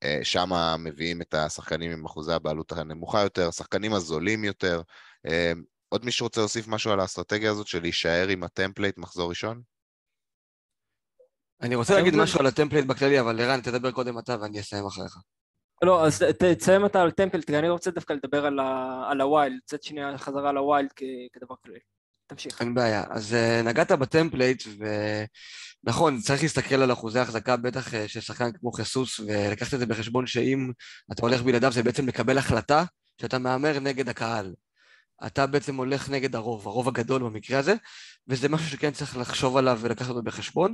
אה, 0.02 0.20
שם 0.22 0.50
מביאים 0.78 1.22
את 1.22 1.34
השחקנים 1.34 1.92
עם 1.92 2.04
אחוזי 2.04 2.32
הבעלות 2.32 2.72
הנמוכה 2.72 3.20
יותר, 3.20 3.48
השחקנים 3.48 3.94
הזולים 3.94 4.44
יותר. 4.44 4.82
אה, 5.26 5.52
עוד 5.88 6.04
מישהו 6.04 6.26
רוצה 6.26 6.40
להוסיף 6.40 6.68
משהו 6.68 6.92
על 6.92 7.00
האסטרטגיה 7.00 7.50
הזאת 7.50 7.66
של 7.66 7.82
להישאר 7.82 8.28
עם 8.28 8.42
ה 8.42 8.48
template 8.48 8.98
מחזור 8.98 9.30
ראשון? 9.30 9.62
אני 11.60 11.74
רוצה 11.74 11.94
להגיד 11.94 12.14
משהו 12.16 12.40
על 12.40 12.46
ה 12.46 12.50
template 12.50 12.86
בכללי, 12.86 13.20
אבל 13.20 13.40
ערן, 13.40 13.60
תדבר 13.60 13.90
קודם 13.90 14.18
אתה 14.18 14.36
ואני 14.40 14.60
אסיים 14.60 14.86
אחריך. 14.86 15.16
לא, 15.82 16.06
אז 16.06 16.24
תסיים 16.58 16.86
אתה 16.86 17.02
על 17.02 17.10
template, 17.10 17.44
כי 17.44 17.58
אני 17.58 17.68
רוצה 17.68 17.90
דווקא 17.90 18.12
לדבר 18.12 18.46
על, 18.46 19.20
ה 19.20 19.26
wild, 19.26 19.58
קצת 19.66 19.82
שנייה 19.82 20.18
חזרה 20.18 20.50
על 20.50 20.56
ה 20.56 20.63
wild 20.63 20.90
כדבר 21.32 21.54
כללי. 21.64 21.78
תמשיך. 22.26 22.60
אין 22.60 22.74
בעיה. 22.74 23.04
אז 23.10 23.32
uh, 23.32 23.66
נגעת 23.66 23.92
ב 23.92 23.99
template, 23.99 24.62
ונכון, 25.84 26.20
צריך 26.20 26.42
להסתכל 26.42 26.74
על 26.74 26.92
אחוזי 26.92 27.18
החזקה, 27.18 27.56
בטח 27.56 27.94
uh, 27.94 27.96
של 28.06 28.20
שחקן 28.20 28.52
כמו 28.52 28.72
חיסוס, 28.72 29.20
ולקחת 29.20 29.74
את 29.74 29.78
זה 29.78 29.86
בחשבון 29.86 30.26
שאם 30.26 30.70
אתה 31.12 31.22
הולך 31.22 31.42
בלעדיו, 31.42 31.72
זה 31.72 31.82
בעצם 31.82 32.08
לקבל 32.08 32.38
החלטה 32.38 32.84
שאתה 33.20 33.38
מהמר 33.38 33.78
נגד 33.80 34.08
הקהל. 34.08 34.54
אתה 35.26 35.46
בעצם 35.46 35.76
הולך 35.76 36.10
נגד 36.10 36.36
הרוב, 36.36 36.68
הרוב 36.68 36.88
הגדול 36.88 37.22
במקרה 37.22 37.58
הזה, 37.58 37.74
וזה 38.28 38.48
משהו 38.48 38.68
שכן 38.70 38.90
צריך 38.90 39.16
לחשוב 39.16 39.56
עליו 39.56 39.78
ולקחת 39.82 40.08
אותו 40.08 40.22
בחשבון. 40.22 40.72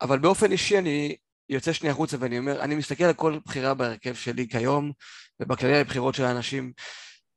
אבל 0.00 0.18
באופן 0.18 0.52
אישי 0.52 0.78
אני 0.78 1.16
יוצא 1.50 1.72
שנייה 1.72 1.92
החוצה 1.92 2.16
ואני 2.20 2.38
אומר, 2.38 2.60
אני 2.60 2.74
מסתכל 2.74 3.04
על 3.04 3.12
כל 3.12 3.38
בחירה 3.46 3.74
בהרכב 3.74 4.14
שלי 4.14 4.48
כיום, 4.48 4.92
ובכללי 5.40 5.80
הבחירות 5.80 6.14
של 6.14 6.24
האנשים, 6.24 6.72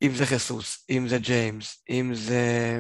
אם 0.01 0.15
זה 0.15 0.25
חיסוס, 0.25 0.86
אם 0.89 1.08
זה 1.08 1.17
ג'יימס, 1.17 1.84
אם 1.89 2.12
זה 2.15 2.79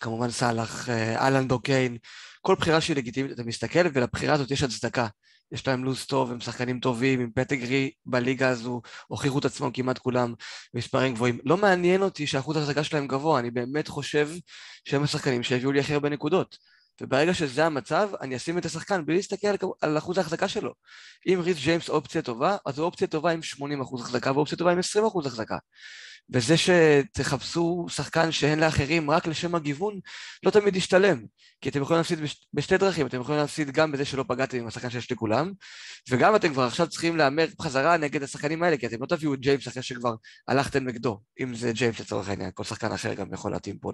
כמובן 0.00 0.30
סאלח, 0.30 0.88
אה, 0.88 1.16
אהלן 1.18 1.48
דוקיין, 1.48 1.98
כל 2.40 2.54
בחירה 2.54 2.80
שהיא 2.80 2.96
לגיטימית, 2.96 3.32
אתה 3.32 3.42
מסתכל 3.44 3.80
ולבחירה 3.94 4.34
הזאת 4.34 4.50
יש 4.50 4.62
הצדקה. 4.62 5.06
יש 5.52 5.66
להם 5.66 5.84
לו"ז 5.84 6.06
טוב, 6.06 6.32
הם 6.32 6.40
שחקנים 6.40 6.80
טובים, 6.80 7.20
עם 7.20 7.30
פטגרי 7.34 7.90
בליגה 8.06 8.48
הזו, 8.48 8.82
הוכיחו 9.06 9.38
את 9.38 9.44
עצמם 9.44 9.70
כמעט 9.70 9.98
כולם 9.98 10.34
מספרים 10.74 11.14
גבוהים. 11.14 11.38
לא 11.44 11.56
מעניין 11.56 12.02
אותי 12.02 12.26
שאחוז 12.26 12.56
ההחזקה 12.56 12.84
שלהם 12.84 13.06
גבוה, 13.06 13.40
אני 13.40 13.50
באמת 13.50 13.88
חושב 13.88 14.28
שהם 14.84 15.02
השחקנים 15.02 15.42
שהביאו 15.42 15.72
לי 15.72 15.80
הכי 15.80 15.94
הרבה 15.94 16.08
נקודות. 16.08 16.56
וברגע 17.00 17.34
שזה 17.34 17.66
המצב, 17.66 18.10
אני 18.20 18.36
אשים 18.36 18.58
את 18.58 18.64
השחקן 18.64 19.06
בלי 19.06 19.16
להסתכל 19.16 19.46
על, 19.46 19.56
על 19.80 19.98
אחוז 19.98 20.18
ההחזקה 20.18 20.48
שלו. 20.48 20.72
אם 21.26 21.40
ריס 21.42 21.58
ג'יימס 21.58 21.88
אופציה 21.88 22.22
טובה, 22.22 22.56
אז 22.66 22.74
זו 22.74 22.84
אופציה 22.84 23.06
טובה 23.06 23.30
עם 23.30 23.40
80% 23.80 23.82
אחוז 23.82 24.00
החזקה 24.00 24.32
ואופציה 24.32 24.58
טובה 24.58 24.72
עם 24.72 24.78
20% 24.78 25.08
אחוז 25.08 25.26
החזקה. 25.26 25.56
וזה 26.30 26.54
שתחפשו 26.56 27.86
שחקן 27.88 28.32
שאין 28.32 28.60
לאחרים 28.60 29.10
רק 29.10 29.26
לשם 29.26 29.54
הגיוון, 29.54 30.00
לא 30.42 30.50
תמיד 30.50 30.76
ישתלם. 30.76 31.24
כי 31.60 31.68
אתם 31.68 31.82
יכולים 31.82 31.98
להפסיד 31.98 32.20
בש... 32.20 32.46
בשתי 32.54 32.78
דרכים, 32.78 33.06
אתם 33.06 33.20
יכולים 33.20 33.40
להפסיד 33.40 33.70
גם 33.70 33.92
בזה 33.92 34.04
שלא 34.04 34.24
פגעתם 34.28 34.58
עם 34.58 34.66
השחקן 34.66 34.90
שיש 34.90 35.12
לכולם, 35.12 35.52
וגם 36.10 36.36
אתם 36.36 36.52
כבר 36.52 36.62
עכשיו 36.62 36.88
צריכים 36.88 37.16
להמר 37.16 37.46
בחזרה 37.58 37.96
נגד 37.96 38.22
השחקנים 38.22 38.62
האלה, 38.62 38.76
כי 38.76 38.86
אתם 38.86 38.96
לא 39.00 39.06
תביאו 39.06 39.34
את 39.34 39.40
ג'יימס 39.40 39.68
אחרי 39.68 39.82
שכבר 39.82 40.14
הלכתם 40.48 40.84
נגדו, 40.84 41.20
אם 41.40 41.54
זה 41.54 41.72
ג'יימס 41.72 42.00
לצורך 42.00 42.28
העניין, 42.28 42.50
כל 42.54 42.64
שחקן 42.64 42.92
אחר 42.92 43.14
גם 43.14 43.32
יכול 43.32 43.52
להתאים 43.52 43.78
פה 43.78 43.90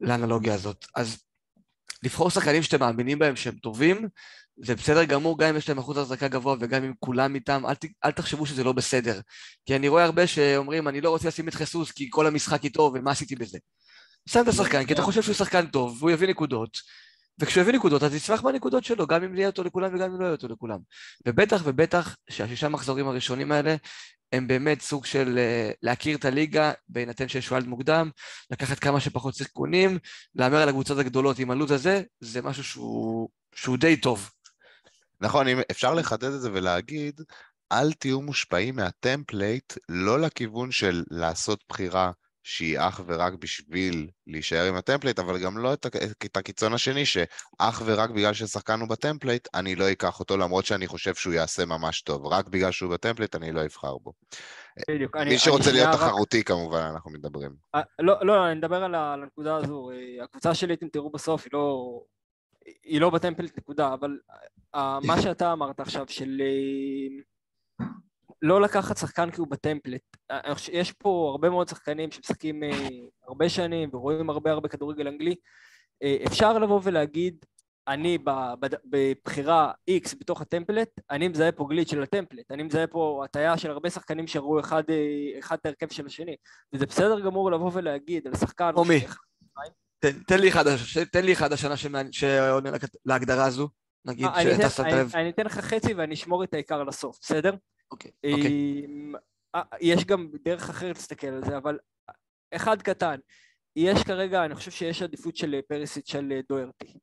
לאנלוגיה 0.00 0.54
הזאת. 0.54 0.86
אז 0.96 1.18
לבחור 2.02 2.30
שחקנים 2.30 2.62
שאתם 2.62 2.80
מאמינים 2.80 3.18
בהם 3.18 3.36
שהם 3.36 3.54
טובים, 3.54 4.08
זה 4.64 4.74
בסדר 4.74 5.04
גמור 5.04 5.38
גם 5.38 5.48
אם 5.48 5.56
יש 5.56 5.68
להם 5.68 5.78
אחוז 5.78 5.96
החזקה 5.96 6.28
גבוה 6.28 6.56
וגם 6.60 6.84
אם 6.84 6.92
כולם 6.98 7.34
איתם, 7.34 7.62
אל, 7.66 7.74
ת, 7.74 7.84
אל 8.04 8.10
תחשבו 8.10 8.46
שזה 8.46 8.64
לא 8.64 8.72
בסדר. 8.72 9.20
כי 9.66 9.76
אני 9.76 9.88
רואה 9.88 10.04
הרבה 10.04 10.26
שאומרים, 10.26 10.88
אני 10.88 11.00
לא 11.00 11.10
רוצה 11.10 11.28
לשים 11.28 11.48
את 11.48 11.54
חיסוס 11.54 11.90
כי 11.90 12.08
כל 12.10 12.26
המשחק 12.26 12.64
איתו 12.64 12.90
ומה 12.94 13.10
עשיתי 13.10 13.36
בזה. 13.36 13.58
שם 14.28 14.42
את 14.42 14.48
השחקן, 14.48 14.86
כי 14.86 14.92
אתה 14.92 15.02
חושב 15.02 15.22
שהוא 15.22 15.34
שחקן 15.34 15.66
טוב 15.66 15.96
והוא 15.98 16.10
יביא 16.10 16.28
נקודות, 16.28 16.78
וכשהוא 17.38 17.62
יביא 17.62 17.72
נקודות 17.74 18.02
אז 18.02 18.14
יצמח 18.14 18.42
מהנקודות 18.42 18.84
שלו, 18.84 19.06
גם 19.06 19.24
אם 19.24 19.36
יהיה 19.36 19.46
אותו 19.46 19.64
לכולם 19.64 19.94
וגם 19.94 20.12
אם 20.12 20.20
לא 20.20 20.24
יהיה 20.24 20.32
אותו 20.32 20.48
לכולם. 20.48 20.78
ובטח 21.26 21.62
ובטח 21.64 22.16
שהשישה 22.30 22.68
מחזורים 22.68 23.08
הראשונים 23.08 23.52
האלה 23.52 23.76
הם 24.32 24.46
באמת 24.46 24.82
סוג 24.82 25.06
של 25.06 25.38
אה, 25.38 25.70
להכיר 25.82 26.16
את 26.16 26.24
הליגה, 26.24 26.72
בהינתן 26.88 27.28
שיש 27.28 27.52
wild 27.52 27.66
מוקדם, 27.66 28.10
לקחת 28.50 28.78
כמה 28.78 29.00
שפחות 29.00 29.34
סיכונים, 29.34 29.98
להמר 30.34 30.56
על 30.62 30.68
הקבוצות 30.68 30.98
הגדולות 30.98 31.38
עם 31.38 31.50
הלו"ז 31.50 31.70
הזה, 31.70 32.02
זה 32.20 32.42
משהו 32.42 32.64
שהוא, 32.64 33.28
שהוא 33.54 33.76
די 33.76 33.96
טוב. 33.96 34.30
נכון, 35.20 35.48
אם 35.48 35.58
אפשר 35.70 35.94
לחדד 35.94 36.32
את 36.32 36.40
זה 36.40 36.50
ולהגיד, 36.52 37.20
אל 37.72 37.92
תהיו 37.92 38.22
מושפעים 38.22 38.76
מה 38.76 38.93
template, 38.93 39.72
לא 39.88 40.20
לכיוון 40.20 40.70
של 40.70 41.04
לעשות 41.10 41.64
בחירה 41.68 42.10
שהיא 42.42 42.78
אך 42.80 43.00
ורק 43.06 43.32
בשביל 43.32 44.08
להישאר 44.26 44.68
עם 44.68 44.74
ה 44.74 44.78
template, 44.78 45.18
אבל 45.18 45.38
גם 45.38 45.58
לא 45.58 45.72
את, 45.72 45.86
את 46.24 46.36
הקיצון 46.36 46.72
השני, 46.72 47.06
שאך 47.06 47.82
ורק 47.84 48.10
בגלל 48.10 48.34
ששחקן 48.34 48.80
הוא 48.80 48.88
ב 48.88 48.94
template, 48.94 49.48
אני 49.54 49.74
לא 49.74 49.92
אקח 49.92 50.20
אותו, 50.20 50.36
למרות 50.36 50.66
שאני 50.66 50.86
חושב 50.86 51.14
שהוא 51.14 51.34
יעשה 51.34 51.64
ממש 51.64 52.02
טוב. 52.02 52.26
רק 52.26 52.48
בגלל 52.48 52.70
שהוא 52.70 52.92
ב 52.92 52.96
template, 52.96 53.34
אני 53.34 53.52
לא 53.52 53.64
אבחר 53.64 53.98
בו. 53.98 54.12
בדיוק. 54.90 55.16
מי 55.16 55.22
אני, 55.22 55.38
שרוצה 55.38 55.70
אני 55.70 55.78
להיות 55.78 55.92
תחרותי, 55.92 56.38
רק... 56.38 56.46
כמובן, 56.46 56.80
אנחנו 56.80 57.10
מדברים. 57.10 57.50
아, 57.50 57.78
אה, 57.78 57.82
לא, 57.98 58.14
לא, 58.22 58.46
אני 58.46 58.54
מדבר 58.54 58.84
על 58.84 58.94
הנקודה 58.94 59.56
הזו. 59.56 59.90
אה, 59.90 60.24
הקבוצה 60.24 60.54
שלי, 60.54 60.74
אתם 60.74 60.88
תראו 60.88 61.10
בסוף, 61.10 61.44
היא 61.44 61.50
לא... 61.52 62.00
היא 62.84 63.00
לא 63.00 63.10
ב 63.10 63.15
template, 63.15 63.58
נקודה, 63.58 63.94
אבל 63.94 64.18
uh, 64.76 64.78
מה 65.06 65.22
שאתה 65.22 65.52
אמרת 65.52 65.80
עכשיו, 65.80 66.04
של... 66.08 66.42
לא 68.42 68.60
לקחת 68.60 68.96
שחקן 68.96 69.30
כי 69.30 69.40
הוא 69.40 69.48
בטמפלט. 69.50 70.00
יש 70.72 70.92
פה 70.92 71.28
הרבה 71.30 71.50
מאוד 71.50 71.68
שחקנים 71.68 72.10
שמשחקים 72.10 72.62
אה, 72.64 72.88
הרבה 73.28 73.48
שנים 73.48 73.88
ורואים 73.92 74.30
הרבה 74.30 74.50
הרבה 74.52 74.68
כדורגל 74.68 75.08
אנגלי. 75.08 75.34
אה, 76.02 76.16
אפשר 76.26 76.58
לבוא 76.58 76.80
ולהגיד, 76.82 77.36
אני 77.88 78.18
בבחירה 78.84 79.72
X 79.90 80.16
בתוך 80.20 80.40
הטמפלט, 80.40 80.88
אני 81.10 81.28
מזהה 81.28 81.52
פה 81.52 81.66
גליץ' 81.70 81.90
של 81.90 82.02
הטמפלט, 82.02 82.50
אני 82.50 82.62
מזהה 82.62 82.86
פה 82.86 83.22
הטיה 83.24 83.58
של 83.58 83.70
הרבה 83.70 83.90
שחקנים 83.90 84.26
שראו 84.26 84.60
אחד, 84.60 84.82
אה, 84.90 85.38
אחד 85.38 85.56
את 85.60 85.66
ההרכב 85.66 85.88
של 85.88 86.06
השני. 86.06 86.36
וזה 86.72 86.86
בסדר 86.86 87.20
גמור 87.20 87.50
לבוא 87.50 87.70
ולהגיד 87.74 88.26
על 88.26 88.36
שחקן... 88.36 88.70
עומי, 88.74 89.06
תן 90.26 90.38
לי 90.40 90.48
אחד, 90.48 90.64
תן 91.12 91.24
לי 91.24 91.32
אחד 91.32 91.52
השנה 91.52 91.74
שעונה 92.10 92.70
להגדרה 93.04 93.44
הזו, 93.44 93.68
נגיד 94.04 94.26
שאתה 94.42 94.70
שמת 94.70 94.92
לב. 94.92 95.10
אני 95.14 95.30
אתן 95.30 95.46
לך 95.46 95.58
חצי 95.58 95.94
ואני 95.94 96.14
אשמור 96.14 96.44
את 96.44 96.54
העיקר 96.54 96.84
לסוף, 96.84 97.18
בסדר? 97.20 97.54
אוקיי, 97.92 98.10
אוקיי. 98.32 98.86
אה, 99.54 99.62
יש 99.80 100.04
גם 100.04 100.28
דרך 100.44 100.70
אחרת 100.70 100.96
להסתכל 100.96 101.26
על 101.26 101.44
זה, 101.44 101.56
אבל 101.56 101.78
אחד 102.54 102.82
קטן, 102.82 103.16
יש 103.76 104.02
כרגע, 104.02 104.44
אני 104.44 104.54
חושב 104.54 104.70
שיש 104.70 105.02
עדיפות 105.02 105.36
של 105.36 105.60
פרסיט 105.68 106.06
של 106.06 106.40
דוירטי. 106.48 106.98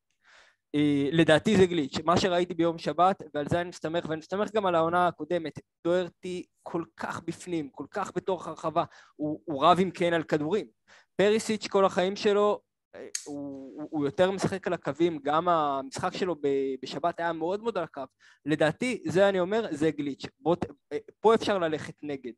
אה, 0.75 1.10
לדעתי 1.12 1.58
זה 1.58 1.65
גליץ', 1.65 2.00
מה 2.05 2.19
שראיתי 2.19 2.53
ביום 2.53 2.77
שבת, 2.77 3.24
ועל 3.34 3.46
זה 3.50 3.62
אני 3.62 3.69
מסתמך, 3.69 4.05
ואני 4.10 4.19
מסתמך 4.19 4.51
גם 4.53 4.65
על 4.65 4.75
העונה 4.75 5.08
הקודמת, 5.08 5.60
דוירטי 5.84 6.46
כל 6.63 6.84
כך 6.98 7.22
בפנים, 7.24 7.69
כל 7.69 7.86
כך 7.91 8.12
בתוך 8.15 8.48
הרחבה, 8.48 8.84
הוא, 9.15 9.41
הוא 9.46 9.65
רב 9.65 9.77
עם 9.79 9.91
כן 9.91 10.13
על 10.13 10.24
כדורים. 10.24 10.67
פריסיץ' 11.15 11.67
כל 11.67 11.86
החיים 11.86 12.15
שלו 12.15 12.62
הוא, 13.25 13.88
הוא 13.91 14.05
יותר 14.05 14.31
משחק 14.31 14.67
על 14.67 14.74
הקווים, 14.74 15.19
גם 15.24 15.50
המשחק 15.50 16.13
שלו 16.13 16.36
בשבת 16.84 17.19
היה 17.19 17.34
מאוד 17.34 17.63
מאוד 17.63 17.77
על 17.77 17.84
הקו. 17.84 18.01
לדעתי, 18.46 19.03
זה 19.05 19.29
אני 19.29 19.39
אומר, 19.39 19.67
זה 19.72 19.91
גליץ'. 19.91 20.25
בוא, 20.39 20.55
פה 21.19 21.36
אפשר 21.36 21.58
ללכת 21.58 21.93
נגד. 22.03 22.34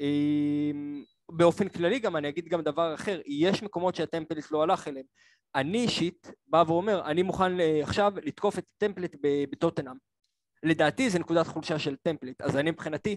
אמ, 0.00 1.04
באופן 1.32 1.68
כללי 1.68 1.98
גם, 1.98 2.16
אני 2.16 2.28
אגיד 2.28 2.48
גם 2.48 2.62
דבר 2.62 2.94
אחר, 2.94 3.20
יש 3.26 3.62
מקומות 3.62 3.94
שהטמפלט 3.94 4.50
לא 4.50 4.62
הלך 4.62 4.88
אליהם. 4.88 5.06
אני 5.54 5.78
אישית 5.78 6.32
בא 6.46 6.64
ואומר, 6.66 7.04
אני 7.04 7.22
מוכן 7.22 7.60
אה, 7.60 7.80
עכשיו 7.82 8.12
לתקוף 8.22 8.58
את 8.58 8.64
הטמפלט 8.76 9.16
בטוטנאם. 9.50 9.96
לדעתי 10.62 11.10
זה 11.10 11.18
נקודת 11.18 11.46
חולשה 11.46 11.78
של 11.78 11.96
טמפלט, 11.96 12.40
אז 12.40 12.56
אני 12.56 12.70
מבחינתי, 12.70 13.16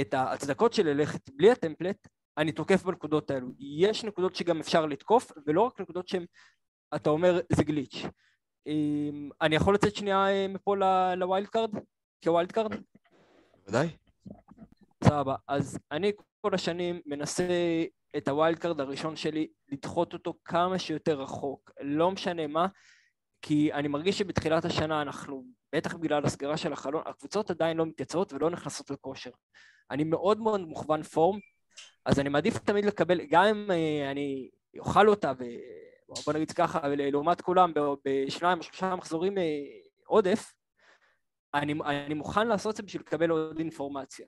את 0.00 0.14
ההצדקות 0.14 0.72
של 0.72 0.86
ללכת 0.86 1.30
בלי 1.30 1.50
הטמפלט, 1.50 2.08
אני 2.38 2.52
תוקף 2.52 2.82
בנקודות 2.82 3.30
האלו. 3.30 3.48
יש 3.58 4.04
נקודות 4.04 4.36
שגם 4.36 4.60
אפשר 4.60 4.86
לתקוף, 4.86 5.32
ולא 5.46 5.60
רק 5.62 5.80
נקודות 5.80 6.08
שהן, 6.08 6.24
אתה 6.94 7.10
אומר, 7.10 7.40
זה 7.52 7.64
glitch. 7.64 8.02
אמ, 8.66 9.30
אני 9.40 9.56
יכול 9.56 9.74
לצאת 9.74 9.96
שנייה 9.96 10.28
אה, 10.28 10.48
מפה 10.48 10.76
ל 11.16 11.22
wild 11.22 11.46
card? 11.46 11.70
כ 12.24 12.33
wild 12.33 12.52
card? 12.52 12.72
ודאי. 13.68 13.88
סבבה. 15.04 15.34
אז 15.48 15.78
אני 15.90 16.12
כל 16.40 16.54
השנים 16.54 17.00
מנסה 17.06 17.44
את 18.16 18.28
ה 18.28 18.34
wild 18.34 18.58
card 18.58 18.80
הראשון 18.80 19.16
שלי, 19.16 19.48
לדחות 19.68 20.12
אותו 20.12 20.34
כמה 20.44 20.78
שיותר 20.78 21.20
רחוק. 21.20 21.70
לא 21.80 22.10
משנה 22.10 22.46
מה, 22.46 22.66
כי 23.42 23.72
אני 23.72 23.88
מרגיש 23.88 24.18
שבתחילת 24.18 24.64
השנה 24.64 25.02
אנחנו, 25.02 25.44
בטח 25.74 25.94
בגלל 25.94 26.24
הסגירה 26.24 26.56
של 26.56 26.72
החלון, 26.72 27.02
הקבוצות 27.06 27.50
עדיין 27.50 27.76
לא 27.76 27.86
מתייצבות 27.86 28.32
ולא 28.32 28.50
נכנסות 28.50 28.90
לכושר. 28.90 29.30
אני 29.90 30.04
מאוד 30.04 30.40
מאוד 30.40 30.60
מוכוון 30.60 31.02
form, 31.02 31.38
אז 32.06 32.20
אני 32.20 32.28
מעדיף 32.28 32.58
תמיד 32.58 32.84
לקבל, 32.84 33.20
גם 33.30 33.44
אם 33.44 33.70
אה, 33.70 34.10
אני 34.10 34.50
אוכל 34.78 35.08
אותה, 35.08 35.32
ובוא 35.32 36.34
נגיד 36.34 36.50
ככה, 36.50 36.88
לעומת 36.88 37.40
כולם, 37.40 37.72
בשניים 38.04 38.58
או 38.58 38.62
שלושה 38.62 38.96
מחזורים 38.96 39.38
אה, 39.38 39.42
עודף, 40.06 40.52
אני, 41.54 41.74
אני 41.84 42.14
מוכן 42.14 42.46
לעשות 42.46 42.70
את 42.70 42.76
זה 42.76 42.82
בשביל 42.82 43.02
לקבל 43.02 43.30
עוד 43.30 43.58
אינפורמציה. 43.58 44.26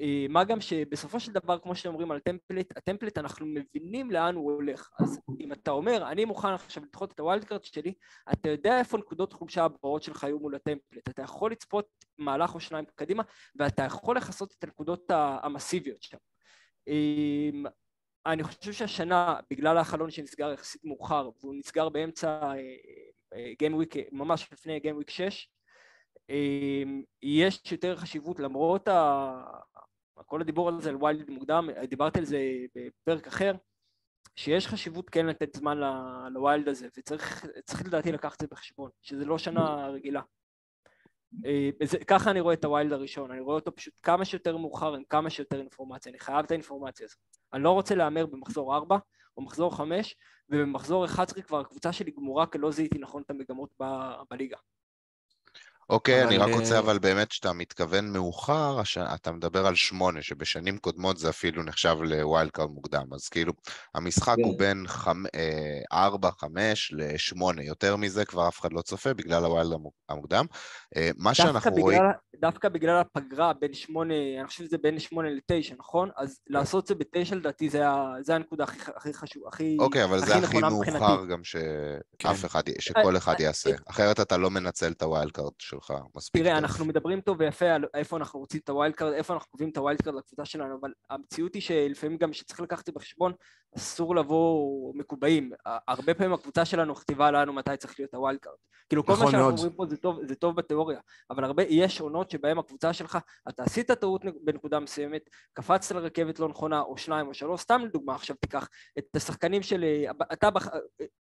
אה, 0.00 0.26
מה 0.28 0.44
גם 0.44 0.60
שבסופו 0.60 1.20
של 1.20 1.32
דבר, 1.32 1.58
כמו 1.58 1.74
שאומרים 1.74 2.10
על 2.10 2.18
template, 2.18 2.76
ה 2.76 2.81
template 2.81 3.18
אנחנו 3.18 3.46
מבינים 3.46 4.10
לאן 4.10 4.34
הוא 4.34 4.52
הולך. 4.52 4.90
אז 5.00 5.20
אם 5.40 5.52
אתה 5.52 5.70
אומר, 5.70 6.08
אני 6.10 6.24
מוכן 6.24 6.48
עכשיו 6.48 6.82
לדחות 6.84 7.12
את 7.12 7.20
ה 7.20 7.25
wild 7.25 7.44
card 7.44 7.64
שלי, 7.64 7.94
אתה 8.32 8.48
יודע 8.48 8.78
איפה 8.78 8.98
נקודות 8.98 9.32
חולשה 9.32 9.64
הבאות 9.64 10.02
שלך 10.02 10.24
היו 10.24 10.38
מול 10.38 10.54
ה 10.54 10.59
template. 10.59 11.08
אתה 11.08 11.22
יכול 11.22 11.52
לצפות 11.52 11.86
מהלך 12.18 12.54
או 12.54 12.60
שניים 12.60 12.84
קדימה, 12.94 13.22
ואתה 13.58 13.82
יכול 13.82 14.16
לכסות 14.16 14.54
את 14.58 14.64
הנקודות 14.64 15.10
המסיביות 15.42 16.02
שם. 16.02 16.18
אמ, 16.88 17.64
אני 18.26 18.42
חושב 18.42 18.72
שהשנה, 18.72 19.40
בגלל 19.50 19.78
החלון 19.78 20.10
שנסגר 20.10 20.52
יחסית 20.52 20.84
מאוחר, 20.84 21.30
והוא 21.40 21.54
נסגר 21.54 21.88
באמצע 21.88 22.52
gameweek, 23.58 23.94
ממש 24.12 24.48
לפני 24.52 24.80
gameweek 24.80 25.10
6, 25.10 25.48
יש 27.22 27.72
יותר 27.72 27.96
חשיבות 27.96 28.40
למרות 28.40 28.88
ה... 28.88 29.44
כל 30.26 30.40
הדיבור 30.40 30.68
על 30.68 30.80
זה 30.80 30.90
על 30.90 30.96
wild 30.96 31.30
מוקדם, 31.30 31.68
דיברתי 31.88 32.18
על 32.18 32.24
זה 32.24 32.38
בפרק 32.74 33.26
אחר, 33.26 33.52
שיש 34.36 34.66
חשיבות 34.66 35.10
כן 35.10 35.26
לתת 35.26 35.56
זמן 35.56 35.78
ל 36.30 36.38
wild 36.38 36.68
הזה, 36.68 36.88
וצריך 36.98 37.86
לדעתי 37.86 38.12
לקחת 38.12 38.34
את 38.34 38.40
זה 38.40 38.46
בחשבון, 38.46 38.90
שזה 39.02 39.24
לא 39.24 39.38
שנה 39.38 39.88
רגילה. 39.88 40.22
זה, 41.82 41.98
ככה 41.98 42.30
אני 42.30 42.40
רואה 42.40 42.54
את 42.54 42.64
ה 42.64 42.70
wild 42.70 42.92
הראשון, 42.92 43.30
אני 43.30 43.40
רואה 43.40 43.54
אותו 43.54 43.76
פשוט 43.76 43.94
כמה 44.02 44.24
שיותר 44.24 44.56
מאוחר 44.56 44.94
עם 44.94 45.02
כמה 45.10 45.30
שיותר 45.30 45.60
אינפורמציה, 45.60 46.10
אני 46.10 46.18
חייב 46.18 46.44
את 46.44 46.50
האינפורמציה 46.50 47.06
הזאת. 47.06 47.18
אני 47.52 47.62
לא 47.62 47.70
רוצה 47.70 47.94
להמר 47.94 48.26
במחזור 48.26 48.74
4 48.76 48.98
או 49.36 49.42
מחזור 49.42 49.76
5, 49.76 50.16
ובמחזור 50.50 51.04
11 51.04 51.42
כבר 51.42 51.60
הקבוצה 51.60 51.92
שלי 51.92 52.10
גמורה 52.10 52.46
כי 52.46 52.58
לא 52.58 52.70
זיהיתי 52.70 52.98
נכון 52.98 53.22
את 53.22 53.30
המגמות 53.30 53.70
ב, 53.82 53.84
בליגה. 54.30 54.56
אוקיי, 55.90 56.22
אבל... 56.22 56.28
אני 56.28 56.36
רק 56.38 56.60
רוצה 56.60 56.78
אבל 56.78 56.98
באמת 56.98 57.32
שאתה 57.32 57.52
מתכוון 57.52 58.12
מאוחר. 58.12 58.82
אתה 59.14 59.32
מדבר 59.32 59.66
על 59.66 59.74
שמונה, 59.74 60.22
שבשנים 60.22 60.78
קודמות 60.78 61.18
זה 61.18 61.28
אפילו 61.28 61.62
נחשב 61.62 61.96
ל 62.00 62.10
wild 62.10 62.50
card 62.50 62.70
מוקדם, 62.70 63.04
אז 63.14 63.28
כאילו 63.28 63.52
המשחק 63.94 64.36
כן. 64.36 64.42
הוא 64.42 64.58
בין 64.58 64.84
חמ... 64.86 65.22
אה, 65.34 65.80
ארבע, 65.92 66.30
חמש 66.30 66.92
לשמונה, 66.96 67.62
יותר 67.62 67.96
מזה 67.96 68.24
כבר 68.24 68.48
אף 68.48 68.60
אחד 68.60 68.72
לא 68.72 68.82
צופה 68.82 69.14
בגלל 69.14 69.44
ה 69.44 69.50
wild 69.50 69.72
המוקדם. 70.08 70.44
אה, 70.96 71.10
מה 71.16 71.34
שאנחנו 71.34 71.70
בגלל, 71.70 71.82
רואים... 71.82 72.02
דווקא 72.40 72.68
בגלל 72.68 73.00
הפגרה 73.00 73.52
בין 73.52 73.74
שמונה, 73.74 74.14
אני 74.38 74.46
חושב 74.46 74.64
שזה 74.64 74.78
בין 74.78 74.98
שמונה 74.98 75.28
לתשע, 75.30 75.74
נכון? 75.78 76.10
אז 76.16 76.40
כן. 76.48 76.54
לעשות 76.54 76.86
זה 76.86 76.94
בתשע 76.94 77.34
לדעתי 77.34 77.68
זה, 77.68 77.82
זה 78.20 78.34
הנקודה 78.34 78.64
הכי, 78.64 78.78
הכי 78.96 79.14
חשובה, 79.14 79.48
הכי 79.48 79.76
אוקיי, 79.80 80.04
אבל 80.04 80.18
הכי 80.18 80.26
זה 80.26 80.36
הכי 80.36 80.58
מאוחר 80.58 81.26
גם 81.26 81.44
שאף 81.44 81.60
כן. 82.18 82.46
אחד, 82.46 82.62
שכל 82.78 83.16
אחד 83.16 83.40
יעשה, 83.40 83.70
אחרת 83.86 84.20
אתה 84.20 84.36
לא 84.36 84.50
מנצל 84.50 84.92
את 84.92 85.02
ה 85.02 85.08
wild 85.08 85.32
card 85.32 85.52
שלך 85.74 85.94
מספיק 86.16 86.42
תראה. 86.42 86.58
אנחנו 86.58 86.84
מדברים 86.84 87.20
טוב 87.20 87.36
ויפה 87.40 87.66
על 87.66 87.84
איפה 87.94 88.16
אנחנו 88.16 88.40
רוצים 88.40 88.60
את 88.64 88.68
ה 88.68 88.73
wild 88.73 88.94
card, 88.94 89.12
איפה 89.12 89.34
אנחנו 89.34 89.50
קובעים 89.50 89.70
את 89.70 89.76
ה 89.76 89.81
wild 89.81 90.02
card 90.02 90.14
לקבוצה 90.14 90.44
שלנו, 90.44 90.78
אבל 90.80 90.92
המציאות 91.10 91.54
היא 91.54 91.62
שלפעמים 91.62 92.16
גם 92.16 92.32
שצריך 92.32 92.60
לקחת 92.60 92.80
את 92.80 92.86
זה 92.86 92.92
בחשבון, 92.92 93.32
אסור 93.76 94.16
לבוא 94.16 94.92
מקובעים. 94.94 95.50
הרבה 95.88 96.14
פעמים 96.14 96.32
הקבוצה 96.32 96.64
שלנו 96.64 96.94
מכתיבה 96.94 97.30
לנו 97.30 97.52
מתי 97.52 97.76
צריך 97.76 97.94
להיות 97.98 98.14
ה 98.14 98.19
wild 98.19 98.38
card. 98.38 98.56
כאילו 98.88 99.06
כל 99.06 99.12
נכון 99.12 99.24
מה 99.24 99.30
שאנחנו 99.30 99.50
אומרים 99.50 99.72
פה 99.72 99.86
זה 99.86 99.96
טוב, 99.96 100.24
זה 100.24 100.34
טוב 100.34 100.56
בתיאוריה, 100.56 101.00
אבל 101.30 101.44
הרבה, 101.44 101.62
יש 101.62 102.00
עונות 102.00 102.30
שבהן 102.30 102.58
הקבוצה 102.58 102.92
שלך, 102.92 103.18
אתה 103.48 103.62
עשית 103.62 103.90
טעות 103.90 104.22
בנקודה 104.44 104.80
מסוימת, 104.80 105.30
קפצת 105.52 105.94
לרכבת 105.94 106.38
לא 106.38 106.48
נכונה, 106.48 106.80
או 106.80 106.96
שניים 106.96 107.26
או 107.26 107.34
שלוש, 107.34 107.60
סתם 107.60 107.82
לדוגמה 107.84 108.14
עכשיו 108.14 108.36
תיקח 108.36 108.68
את 108.98 109.16
השחקנים 109.16 109.62
של... 109.62 109.84
אתה, 110.32 110.48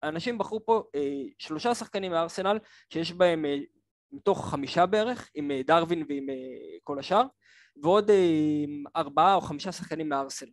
אנשים 0.03 0.37
בחרו 0.37 0.65
פה 0.65 0.83
אה, 0.95 1.21
שלושה 1.37 1.75
שחקנים 1.75 2.11
מארסנל 2.11 2.59
שיש 2.89 3.13
בהם 3.13 3.45
אה, 3.45 3.57
מתוך 4.11 4.49
חמישה 4.49 4.85
בערך, 4.85 5.29
עם 5.35 5.51
אה, 5.51 5.61
דרווין 5.65 6.03
ועם 6.09 6.29
אה, 6.29 6.35
כל 6.83 6.99
השאר, 6.99 7.23
ועוד 7.83 8.09
אה, 8.09 8.65
ארבעה 8.95 9.35
או 9.35 9.41
חמישה 9.41 9.71
שחקנים 9.71 10.09
מארסנל. 10.09 10.49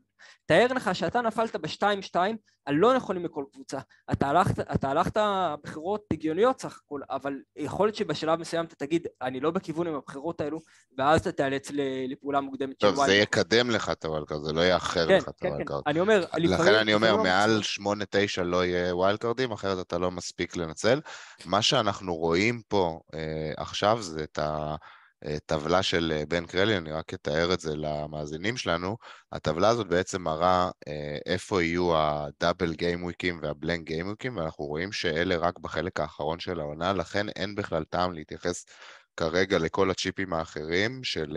תאר 0.47 0.67
לך 0.73 0.95
שאתה 0.95 1.21
נפלת 1.21 1.57
בשתיים 1.57 2.03
שתיים 2.03 2.37
הלא 2.67 2.97
נכונים 2.97 3.25
לכל 3.25 3.45
קבוצה. 3.53 3.79
אתה 4.13 4.29
הלכת, 4.29 4.61
אתה 4.61 4.91
הלכת 4.91 5.21
בחירות 5.65 6.05
הגיוניות 6.13 6.61
סך 6.61 6.81
הכל, 6.85 7.01
אבל 7.11 7.35
יכול 7.57 7.87
להיות 7.87 7.97
שבשלב 7.97 8.41
מסוים 8.41 8.65
אתה 8.65 8.75
תגיד, 8.75 9.07
אני 9.23 9.41
לא 9.41 9.51
בכיוון 9.51 9.87
עם 9.87 9.95
הבחירות 9.95 10.41
האלו, 10.41 10.61
ואז 10.99 11.21
אתה 11.21 11.33
תיאלץ 11.33 11.71
לפעולה 12.09 12.41
מוקדמת. 12.41 12.79
טוב, 12.79 13.07
זה 13.07 13.15
יקדם 13.15 13.71
לך 13.71 13.91
את 13.91 14.05
ה 14.05 14.09
wild 14.09 14.24
card, 14.24 14.43
זה 14.43 14.53
לא 14.53 14.61
יאחר 14.61 15.09
כן, 15.09 15.17
לך 15.17 15.29
את 15.29 15.43
ה 15.43 15.47
wild 15.47 15.63
card. 15.63 15.83
כן, 15.85 15.85
כן, 15.85 15.91
אני 15.91 16.01
אומר, 16.01 16.25
לכן 16.39 16.75
אני 16.75 16.95
אומר, 16.95 17.17
לא 17.17 17.23
מעל 17.23 17.63
שמונה, 17.63 18.05
תשע 18.11 18.43
לא 18.43 18.65
יהיה 18.65 18.97
ווילדקארדים, 18.97 19.53
אחרת 19.53 19.87
אתה 19.87 19.99
לא 19.99 20.11
מספיק 20.11 20.57
לנצל. 20.57 21.01
מה 21.45 21.63
שאנחנו 21.63 22.17
רואים 22.17 22.63
פה 22.69 23.01
אה, 23.15 23.53
עכשיו 23.57 24.03
זה 24.03 24.25
את 24.25 24.39
ה... 24.39 24.77
טבלה 25.47 25.83
של 25.83 26.13
אה, 26.17 26.27
בן 26.29 26.47
קרלין, 26.47 26.77
אני 26.77 26.93
רק 26.93 27.15
אתאר 27.15 27.55
את 27.55 27.61
זה 27.61 27.77
למאזינים 27.77 28.57
שלנו. 28.57 28.97
הטבלה 29.33 29.69
הזאת 29.69 29.87
בעצם 29.87 30.23
מראה 30.23 30.71
אה, 30.89 31.19
איפה 31.27 31.63
יהיו 31.63 31.97
ה 31.97 32.08
double 32.08 32.75
גיימוויקים 32.75 33.39
וה 33.43 33.55
blank 33.55 33.87
גיימוויקים, 33.87 34.37
ואנחנו 34.37 34.65
רואים 34.65 34.93
שאלה 34.93 35.37
רק 35.37 35.59
בחלק 35.59 36.01
האחרון 36.01 36.41
של 36.41 36.61
העונה, 36.61 36.93
לכן 36.93 37.29
אין 37.29 37.55
בכלל 37.55 37.85
טעם 37.85 38.13
להתייחס 38.13 38.65
כרגע 39.17 39.59
לכל 39.59 39.91
הצ'יפים 39.91 40.33
האחרים 40.33 41.05
של 41.05 41.37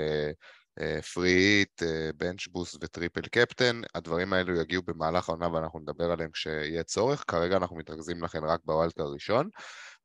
free 1.14 1.49
hit, 1.49 1.84
bench 2.18 2.48
boost 2.48 2.84
ו 2.84 2.89
triple 2.89 3.22
captain. 3.22 3.82
הדברים 3.96 4.34
האלו 4.34 4.56
יגיעו 4.56 4.84
במהלך 4.84 5.30
העונה 5.30 5.54
ואנחנו 5.54 5.80
נדבר 5.80 6.12
עליהם 6.12 6.32
כשיהיה 6.32 6.84
צורך. 6.84 7.24
כרגע 7.28 7.58
אנחנו 7.58 7.76
מתרכזים 7.76 8.24
לכן 8.24 8.44
רק 8.44 8.60
בוואלקה 8.66 9.04
הראשון. 9.04 9.50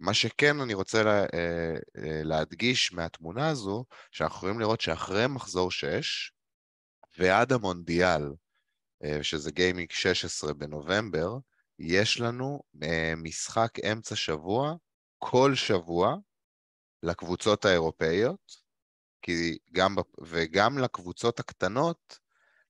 מה 0.01 0.15
שכן 0.15 0.61
אני 0.61 0.75
רוצה 0.75 1.03
לה, 1.03 1.21
אה, 1.21 1.75
אה, 1.99 2.23
להדגיש 2.25 2.93
מהתמונה 2.93 3.49
הזו, 3.49 3.85
שאנחנו 4.11 4.37
יכולים 4.37 4.61
לראות 4.61 4.81
שאחרי 4.81 5.27
מחזור 5.27 5.71
6 5.71 6.33
ועד 7.19 7.53
המונדיאל, 7.53 8.23
אה, 9.05 9.23
שזה 9.23 9.51
גיימינג 9.51 9.91
16 9.91 10.55
בנובמבר, 10.55 11.39
יש 11.79 12.21
לנו 12.21 12.63
משחק 13.17 13.79
אמצע 13.93 14.17
שבוע, 14.17 14.75
כל 15.19 15.55
שבוע, 15.55 16.17
לקבוצות 17.03 17.65
האירופאיות, 17.65 18.67
כי 19.23 19.59
גם, 19.73 19.97
וגם 20.23 20.79
לקבוצות 20.79 21.41
הקטנות 21.41 22.19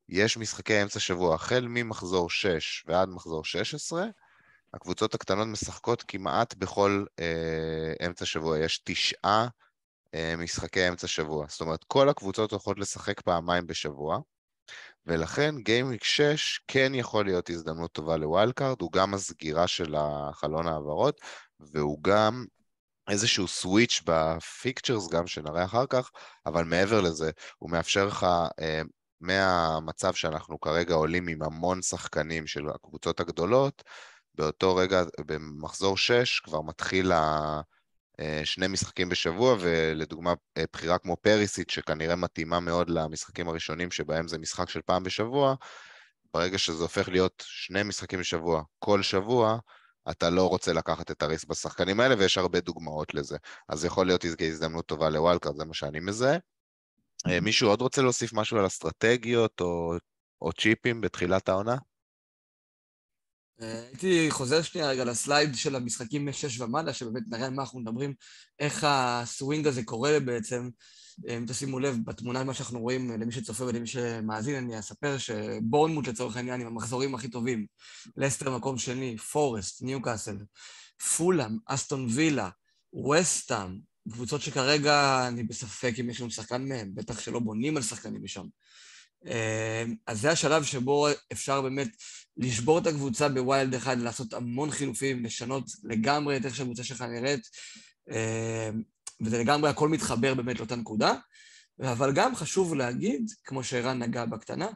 יש 0.09 0.37
משחקי 0.37 0.83
אמצע 0.83 1.01
שבוע, 1.01 1.35
החל 1.35 1.67
ממחזור 1.69 2.31
6 2.31 2.85
ועד 2.87 3.09
מחזור 3.09 3.45
16, 3.45 4.07
הקבוצות 4.77 5.15
הקטנות 5.15 5.49
משחקות 5.49 6.03
כמעט 6.09 6.55
בכל 6.55 7.05
אה, 7.21 8.07
אמצע 8.07 8.25
שבוע, 8.25 8.59
יש 8.59 8.81
תשעה 8.85 9.49
אה, 10.15 10.35
משחקי 10.39 10.89
אמצע 10.89 11.07
שבוע. 11.07 11.47
זאת 11.49 11.61
אומרת, 11.61 11.85
כל 11.85 12.09
הקבוצות 12.09 12.51
הולכות 12.51 12.79
לשחק 12.79 13.21
פעמיים 13.21 13.67
בשבוע, 13.67 14.19
ולכן 15.07 15.55
gameweek 15.59 16.05
6 16.05 16.61
כן 16.69 16.93
יכול 16.95 17.25
להיות 17.25 17.51
הזדמנות 17.51 17.93
טובה 17.93 18.17
ל 18.17 18.24
wild 18.24 18.53
card, 18.53 18.81
הוא 18.81 18.93
גם 18.93 19.15
הסגירה 19.15 19.67
של 19.67 19.95
החלון 19.99 20.67
העברות, 20.67 21.21
והוא 21.61 21.99
גם 22.03 22.45
איזשהו 23.11 23.49
switch 23.49 24.03
ב 24.07 24.18
fixtures 24.18 25.09
גם 25.09 25.27
שנראה 25.27 25.65
אחר 25.65 25.87
כך, 25.87 26.11
אבל 26.47 26.65
מעבר 26.65 27.01
לזה, 27.01 27.31
הוא 27.59 27.71
מאפשר 27.71 28.07
לך 28.07 28.27
אה, 28.61 28.83
מהמצב 29.21 30.15
שאנחנו 30.15 30.61
כרגע 30.61 30.95
עולים 30.95 31.29
עם 31.29 31.43
המון 31.43 31.83
שחקנים 31.83 32.47
של 32.47 32.69
הקבוצות 32.69 33.21
הגדולות, 33.21 33.83
באותו 34.39 34.77
רגע, 34.77 35.03
במחזור 35.27 35.97
6, 35.97 36.41
כבר 36.41 36.61
מתחיל 36.61 37.13
ה... 37.13 37.61
אה, 38.21 38.41
שני 38.45 38.67
משחקים 38.67 39.09
בשבוע, 39.09 39.57
ולדוגמה 39.61 40.35
אה, 40.57 40.65
בחירה 40.73 40.99
כמו 40.99 41.17
פריסיט, 41.17 41.71
שכנראה 41.71 42.17
מתאימה 42.17 42.61
מאוד 42.61 42.91
למשחקים 42.91 43.49
הראשונים 43.49 43.91
שבהם 43.91 44.29
זה 44.29 44.39
משחק 44.39 44.69
של 44.71 44.81
פעם 44.83 45.03
בשבוע, 45.03 45.55
ברגע 46.35 46.59
שזה 46.59 46.83
הופך 46.83 47.09
להיות 47.09 47.45
שני 47.47 47.83
משחקים 47.83 48.21
בשבוע, 48.21 48.63
כל 48.79 49.03
שבוע, 49.03 49.59
אתה 50.11 50.31
לא 50.31 50.49
רוצה 50.49 50.73
לקחת 50.73 51.11
את 51.11 51.23
הריס 51.23 51.45
בשחקנים 51.45 52.01
האלה, 52.01 52.15
ויש 52.19 52.39
הרבה 52.39 52.61
דוגמאות 52.61 53.15
לזה. 53.15 53.37
אז 53.69 53.85
יכול 53.85 54.07
להיות 54.07 54.25
הזדמנות 54.25 54.87
טובה 54.87 55.11
לוואלקארד, 55.11 55.57
זה 55.57 55.65
מה 55.65 55.75
שאני 55.75 56.01
מזהה. 56.01 56.37
אה, 57.29 57.41
מישהו 57.41 57.69
עוד 57.69 57.81
רוצה 57.81 58.03
להוסיף 58.03 58.33
משהו 58.33 58.59
על 58.59 58.67
אסטרטגיות 58.67 59.61
או, 59.61 59.95
או 60.43 60.53
צ'יפים 60.53 61.01
בתחילת 61.01 61.49
העונה? 61.49 61.77
הייתי 63.59 64.27
חוזר 64.31 64.63
שנייה 64.63 64.89
רגע 64.89 65.05
לסלייד 65.05 65.55
של 65.55 65.77
המשחקים 65.77 66.27
משש 66.27 66.61
ומעלה, 66.61 66.93
שבאמת 66.93 67.23
נראה 67.29 67.47
על 67.47 67.53
מה 67.53 67.63
אנחנו 67.63 67.81
מדברים, 67.81 68.15
איך 68.59 68.85
הסווינג 68.89 69.67
הזה 69.67 69.83
קורה 69.85 70.21
בעצם. 70.21 70.69
אם 71.29 71.45
תשימו 71.49 71.79
לב, 71.79 71.97
בתמונה 72.05 72.45
מה 72.45 72.55
שאנחנו 72.55 72.81
רואים, 72.81 73.11
למי 73.21 73.33
שצופה 73.33 73.65
ולמי 73.65 73.87
שמאזין, 73.87 74.57
אני 74.57 74.79
אספר 74.79 75.19
שבורנמוט 75.19 76.09
לצורך 76.09 76.37
העניין 76.37 76.61
עם 76.61 76.67
המחזורים 76.67 77.15
הכי 77.15 77.29
טובים, 77.29 77.67
לסטר 78.17 78.57
מקום 78.57 78.79
שני, 78.79 79.19
פורסט, 79.19 79.83
ניוקאסל, 79.83 80.37
פולאם, 81.17 81.57
אסטון 81.67 82.07
וילה, 82.11 82.51
ווסטאם, 82.93 83.79
קבוצות 84.13 84.43
שכרגע 84.43 85.25
אני 85.29 85.45
בספק 85.45 85.95
אם 86.01 86.11
יש 86.11 86.21
לנו 86.21 86.31
שחקן 86.31 86.69
מהם, 86.69 86.91
בטח 86.95 87.21
שלא 87.21 87.39
בונים 87.39 87.77
על 87.77 87.83
שחקנים 87.83 88.25
משם. 88.25 88.47
אז 90.07 90.21
זה 90.21 90.31
השלב 90.31 90.65
שבו 90.65 91.09
אפשר 91.33 91.63
באמת 91.63 91.89
לשבור 92.37 92.79
את 92.79 92.87
הקבוצה 92.87 93.29
ב-wild 93.29 93.75
אחד, 93.75 93.99
לעשות 93.99 94.35
המון 94.35 94.71
חילופים, 94.71 95.25
לשנות 95.25 95.65
לגמרי 95.85 96.37
את 96.37 96.45
איך 96.45 96.57
שהקבוצה 96.57 96.85
שלך 96.85 97.03
נראית, 97.03 97.49
אמ, 98.11 98.83
וזה 99.21 99.39
לגמרי, 99.39 99.71
הכל 99.71 99.89
מתחבר 99.89 100.35
באמת 100.35 100.59
לאותה 100.59 100.77
נקודה. 100.77 101.15
אבל 101.81 102.13
גם 102.13 102.35
חשוב 102.35 102.75
להגיד, 102.75 103.31
כמו 103.45 103.65
שערן 103.65 104.03
נגע 104.03 104.25
בקטנה, 104.25 104.69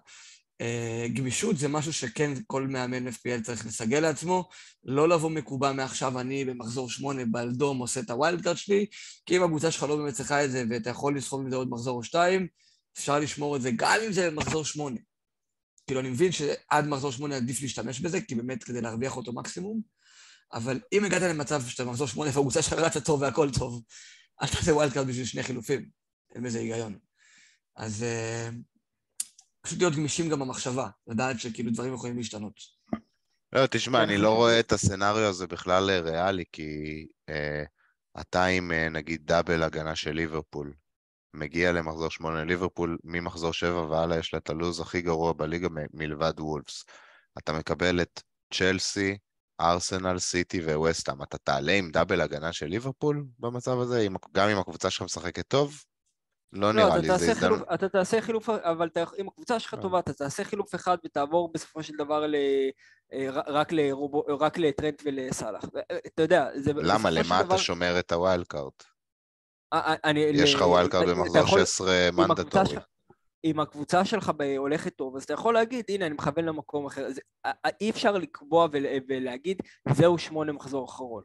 אה, 0.61 1.07
גמישות 1.13 1.59
זה 1.59 1.69
משהו 1.69 1.93
שכן 1.93 2.33
כל 2.47 2.67
מאמן 2.67 3.09
FPL 3.09 3.43
צריך 3.43 3.67
לסגל 3.67 4.01
לעצמו, 4.01 4.49
לא 4.85 5.09
לבוא 5.09 5.31
מקובע 5.31 5.73
מעכשיו 5.73 6.21
אני 6.21 6.45
במחזור 6.45 6.91
שמונה 6.91 7.25
בול 7.25 7.52
דום 7.52 7.79
עושה 7.79 8.01
את 8.01 8.11
ה-wild 8.11 8.43
card 8.43 8.57
שלי, 8.57 8.87
כי 9.27 9.37
אם 9.37 9.43
הקבוצה 9.43 9.71
שלך 9.71 9.83
לא 9.83 9.97
באמת 9.97 10.15
צריכה 10.15 10.45
את 10.45 10.51
זה 10.51 10.65
ואתה 10.71 10.91
יכול 10.91 11.17
לסחוב 11.17 11.43
מזה 11.43 11.57
עוד 11.57 11.71
מחזור 11.71 11.97
או 11.97 12.03
שתיים, 12.03 12.47
אפשר 12.99 13.19
לשמור 13.19 13.57
את 13.57 13.63
זה 13.63 13.71
גם 13.77 13.99
אם 14.07 14.13
זה 14.13 14.31
במחזור 14.31 14.65
שמונה. 14.65 15.01
כאילו, 15.91 16.01
אני 16.01 16.11
מבין 16.11 16.33
שעד 16.33 16.87
מחזור 16.87 17.13
שמונה 17.13 17.37
עדיף 17.37 17.63
להשתמש 17.63 18.01
בזה, 18.01 18.21
כי 18.21 18.35
באמת 18.35 18.65
כדי 18.65 18.81
להרוויח 18.81 19.17
אותו 19.17 19.33
מקסימום, 19.33 19.81
אבל 20.53 20.81
אם 20.93 21.05
הגעת 21.05 21.23
למצב 21.23 21.63
שאתה 21.67 21.85
במחזור 21.85 22.07
שמונה 22.07 22.31
והקבוצה 22.35 22.63
שלך 22.63 22.73
רצה 22.73 23.01
טוב 23.01 23.23
והכל 23.23 23.51
טוב, 23.59 23.83
אל 24.43 24.49
תעשה 24.49 24.75
wild 24.75 24.93
card 24.93 25.07
בשביל 25.07 25.25
שני 25.25 25.43
חילופים. 25.43 25.89
אין 26.35 26.43
בזה 26.43 26.59
היגיון. 26.59 26.99
אז 27.77 28.05
uh, 28.05 28.55
פשוט 29.63 29.79
להיות 29.79 29.95
גמישים 29.95 30.29
גם 30.29 30.41
במחשבה, 30.41 30.89
לדעת 31.07 31.41
שכאילו 31.41 31.71
דברים 31.71 31.95
יכולים 31.95 32.17
להשתנות. 32.17 32.55
לא, 33.53 33.67
תשמע, 33.67 34.03
אני 34.03 34.17
לא 34.17 34.35
רואה 34.39 34.61
את 34.61 34.73
הסצנריו 34.73 35.29
הזה 35.29 35.47
בכלל 35.47 35.91
ריאלי, 35.91 36.45
כי 36.53 37.07
uh, 37.31 38.21
אתה 38.21 38.45
עם 38.45 38.71
uh, 38.71 38.91
נגיד 38.91 39.27
double 39.27 39.63
הגנה 39.63 39.97
של 39.97 40.13
ליברפול, 40.13 40.73
מגיע 41.35 41.73
למחזור 41.73 42.11
שמונה 42.11 42.45
ליברפול, 42.45 42.99
ממחזור 43.05 43.53
שבע 43.53 43.81
והלאה 43.81 44.19
יש 44.19 44.35
לה 44.35 44.39
את 44.39 44.51
הלו"ז 44.51 44.81
הכי 44.81 45.03
גרוע 45.03 45.33
בליגה 45.33 45.69
מלבד 45.93 46.41
וולפס. 46.41 46.85
אתה 47.39 47.53
מקבל 47.53 48.01
את 48.03 48.23
צ'לסי, 48.55 49.19
ארסנל, 49.61 50.19
סיטי 50.19 50.61
וווסטאם. 50.65 51.23
אתה 51.23 51.39
תעלה 51.39 51.73
עם 51.73 51.91
דאבל 51.91 52.21
הגנה 52.21 52.53
של 52.53 52.67
ליברפול 52.67 53.25
במצב 53.39 53.79
הזה, 53.79 54.07
גם 54.33 54.49
אם 54.49 54.59
הקבוצה 54.59 54.91
שלך 54.91 55.03
משחקת 55.03 55.49
טוב? 55.49 55.85
לא, 56.53 56.61
לא 56.61 56.73
נראה 56.73 56.99
לי, 56.99 57.19
זה 57.19 57.31
הזדמנות. 57.31 57.63
אתה 57.75 57.89
תעשה 57.89 58.21
חילוף, 58.21 58.49
אבל 58.49 58.87
אתה, 58.87 59.05
אם 59.19 59.29
הקבוצה 59.29 59.61
שלך 59.61 59.75
לא. 59.75 59.83
טובה, 59.83 59.99
אתה 59.99 60.13
תעשה 60.13 60.45
חילוף 60.45 60.75
אחד 60.75 60.97
ותעבור 61.05 61.53
בסופו 61.53 61.83
של 61.83 61.97
דבר 61.99 62.27
ל, 62.27 62.35
אה, 63.13 63.27
רק, 63.31 63.73
לרובו, 63.73 64.25
רק 64.41 64.59
לטרנט 64.59 65.03
ולסאלח. 65.05 65.65
אה, 65.91 65.99
אתה 66.07 66.23
יודע, 66.23 66.49
זה 66.55 66.73
למה? 66.73 67.11
למה 67.11 67.41
אתה 67.41 67.59
שומר 67.59 67.99
את 67.99 68.13
ה-wild 68.13 68.47
card? 68.47 68.85
יש 70.35 70.55
לך 70.55 70.63
wild 70.63 70.91
card 70.91 71.09
במחזור 71.09 71.47
16 71.47 72.09
מנדטורי. 72.13 72.77
אם 73.45 73.61
הקבוצה 73.61 74.05
שלך 74.05 74.33
הולכת 74.59 74.97
טוב, 74.97 75.17
אז 75.17 75.23
אתה 75.23 75.33
יכול 75.33 75.55
להגיד, 75.55 75.85
הנה, 75.89 76.07
אני 76.07 76.15
מכוון 76.15 76.45
למקום 76.45 76.87
אחר. 76.87 77.11
זה, 77.11 77.21
אי 77.81 77.91
אפשר 77.91 78.13
לקבוע 78.13 78.69
ולהגיד, 79.09 79.63
זהו 79.93 80.19
שמונה 80.19 80.53
מחזור 80.53 80.85
אחרון. 80.85 81.23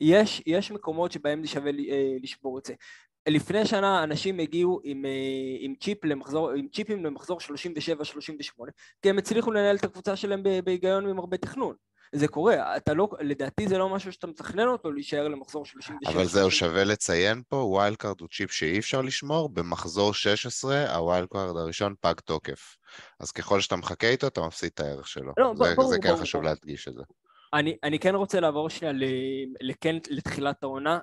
יש, 0.00 0.42
יש 0.46 0.70
מקומות 0.70 1.12
שבהם 1.12 1.42
זה 1.42 1.48
שווה 1.48 1.70
אה, 1.70 2.16
לשבור 2.22 2.58
את 2.58 2.64
זה. 2.64 2.74
לפני 3.28 3.66
שנה 3.66 4.04
אנשים 4.04 4.38
הגיעו 4.38 4.80
עם, 4.84 5.04
אה, 5.04 5.56
עם, 5.60 5.74
צ'יפ 5.80 6.04
למחזור, 6.04 6.50
עם 6.50 6.68
chipים 6.68 7.04
למחזור 7.04 7.38
37-38, 7.40 8.70
כי 9.02 9.10
הם 9.10 9.18
הצליחו 9.18 9.50
לנהל 9.50 9.76
את 9.76 9.84
הקבוצה 9.84 10.16
שלהם 10.16 10.42
בהיגיון 10.64 11.06
עם 11.06 11.18
הרבה 11.18 11.36
תכנון. 11.36 11.74
זה 12.12 12.28
קורה, 12.28 12.76
אתה 12.76 12.94
לא, 12.94 13.08
לדעתי 13.20 13.68
זה 13.68 13.78
לא 13.78 13.88
משהו 13.88 14.12
שאתה 14.12 14.26
מתכנן 14.26 14.66
אותו 14.66 14.92
להישאר 14.92 15.28
למחזור 15.28 15.66
37. 15.66 16.12
אבל 16.12 16.24
זהו, 16.24 16.50
שווה 16.50 16.84
לציין 16.84 17.42
פה, 17.48 17.56
wild 17.56 17.96
card 17.96 18.20
הוא 18.20 18.28
צ'יפ 18.28 18.52
שאי 18.52 18.78
אפשר 18.78 19.02
לשמור, 19.02 19.48
במחזור 19.48 20.14
16 20.14 20.96
ה-wild 20.96 21.28
card 21.28 21.56
הראשון 21.56 21.94
פג 22.00 22.14
תוקף. 22.24 22.76
אז 23.20 23.32
ככל 23.32 23.60
שאתה 23.60 23.76
מחכה 23.76 24.08
איתו, 24.08 24.26
אתה 24.26 24.40
מפסיד 24.40 24.70
את 24.74 24.80
הערך 24.80 25.08
שלו. 25.08 25.32
לא, 25.36 25.52
זה, 25.56 25.74
ברור, 25.76 25.90
זה 25.90 25.98
כן 26.02 26.08
ברור, 26.08 26.20
חשוב 26.20 26.40
ברור. 26.40 26.54
להדגיש 26.54 26.88
את 26.88 26.94
זה. 26.94 27.02
אני, 27.54 27.76
אני 27.84 27.98
כן 27.98 28.14
רוצה 28.14 28.40
לעבור 28.40 28.68
שנייה 28.68 28.94
לכן 29.60 29.96
לתחילת 30.10 30.62
העונה. 30.62 30.98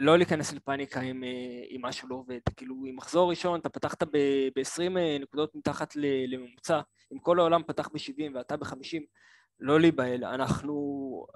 לא 0.00 0.18
להיכנס 0.18 0.52
לפאניקה 0.52 1.00
אם, 1.00 1.24
אם 1.70 1.80
משהו 1.82 2.08
לא 2.08 2.14
עובד. 2.14 2.38
כאילו, 2.56 2.74
עם 2.86 2.96
מחזור 2.96 3.30
ראשון 3.30 3.60
אתה 3.60 3.68
פתחת 3.68 4.02
ב-20 4.02 4.98
נקודות 5.20 5.54
מתחת 5.54 5.96
לממוצע, 6.26 6.80
אם 7.12 7.18
כל 7.18 7.40
העולם 7.40 7.62
פתח 7.66 7.88
ב-70 7.88 8.34
ואתה 8.34 8.56
ב-50, 8.56 9.02
לא 9.60 9.80
להיבהל. 9.80 10.24
אנחנו... 10.24 11.26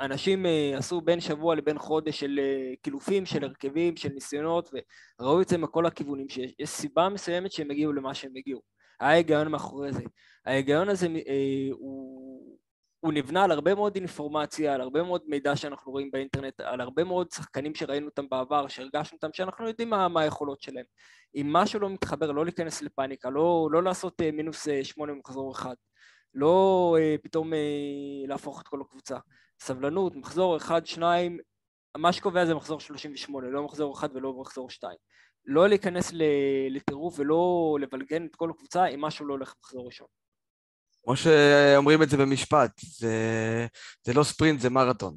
אנשים 0.00 0.46
עשו 0.76 1.00
בין 1.00 1.20
שבוע 1.20 1.54
לבין 1.54 1.78
חודש 1.78 2.20
של 2.20 2.40
קילופים, 2.82 3.26
של 3.26 3.44
הרכבים, 3.44 3.96
של 3.96 4.08
ניסיונות, 4.08 4.70
וראו 5.20 5.42
את 5.42 5.48
זה 5.48 5.58
מכל 5.58 5.86
הכיוונים, 5.86 6.28
שיש 6.28 6.68
סיבה 6.68 7.08
מסוימת 7.08 7.52
שהם 7.52 7.70
הגיעו 7.70 7.92
למה 7.92 8.14
שהם 8.14 8.32
הגיעו. 8.36 8.60
היה 9.00 9.10
היגיון 9.10 9.48
מאחורי 9.48 9.92
זה. 9.92 10.02
ההיגיון 10.46 10.88
הזה 10.88 11.06
אה, 11.06 11.68
הוא, 11.72 12.58
הוא 13.00 13.12
נבנה 13.12 13.44
על 13.44 13.50
הרבה 13.50 13.74
מאוד 13.74 13.94
אינפורמציה, 13.96 14.74
על 14.74 14.80
הרבה 14.80 15.02
מאוד 15.02 15.22
מידע 15.26 15.56
שאנחנו 15.56 15.92
רואים 15.92 16.10
באינטרנט, 16.10 16.60
על 16.60 16.80
הרבה 16.80 17.04
מאוד 17.04 17.30
שחקנים 17.30 17.74
שראינו 17.74 18.06
אותם 18.06 18.28
בעבר, 18.28 18.68
שהרגשנו 18.68 19.16
אותם, 19.16 19.28
שאנחנו 19.32 19.68
יודעים 19.68 19.90
מה, 19.90 20.08
מה 20.08 20.20
היכולות 20.20 20.62
שלהם. 20.62 20.84
אם 21.34 21.52
משהו 21.52 21.80
לא 21.80 21.90
מתחבר, 21.90 22.32
לא 22.32 22.44
להיכנס 22.44 22.82
לפאניקה, 22.82 23.30
לא, 23.30 23.68
לא 23.72 23.82
לעשות 23.82 24.20
אה, 24.20 24.30
מינוס 24.32 24.68
אה, 24.68 24.84
שמונה 24.84 25.12
במחזור 25.12 25.52
אחד, 25.52 25.74
לא 26.34 26.96
אה, 27.00 27.14
פתאום 27.22 27.52
להפוך 28.28 28.62
את 28.62 28.68
כל 28.68 28.80
הקבוצה. 28.80 29.18
סבלנות, 29.60 30.16
מחזור 30.16 30.56
אחד, 30.56 30.86
שניים, 30.86 31.38
מה 31.96 32.12
שקובע 32.12 32.46
זה 32.46 32.54
מחזור 32.54 32.80
38, 32.80 33.48
לא 33.48 33.62
מחזור 33.62 33.94
אחד 33.94 34.08
ולא 34.16 34.40
מחזור 34.40 34.70
שתיים. 34.70 34.98
לא 35.44 35.68
להיכנס 35.68 36.12
לטירוף 36.70 37.18
ולא 37.18 37.76
לבלגן 37.80 38.26
את 38.26 38.36
כל 38.36 38.50
הקבוצה 38.50 38.86
אם 38.86 39.00
משהו 39.00 39.26
לא 39.26 39.32
הולך 39.32 39.54
במחזור 39.56 39.86
ראשון. 39.86 40.06
כמו 41.08 41.16
שאומרים 41.16 42.02
את 42.02 42.10
זה 42.10 42.16
במשפט, 42.16 42.80
זה, 42.98 43.16
זה 44.04 44.12
לא 44.12 44.24
ספרינט, 44.24 44.60
זה 44.60 44.70
מרתון. 44.70 45.16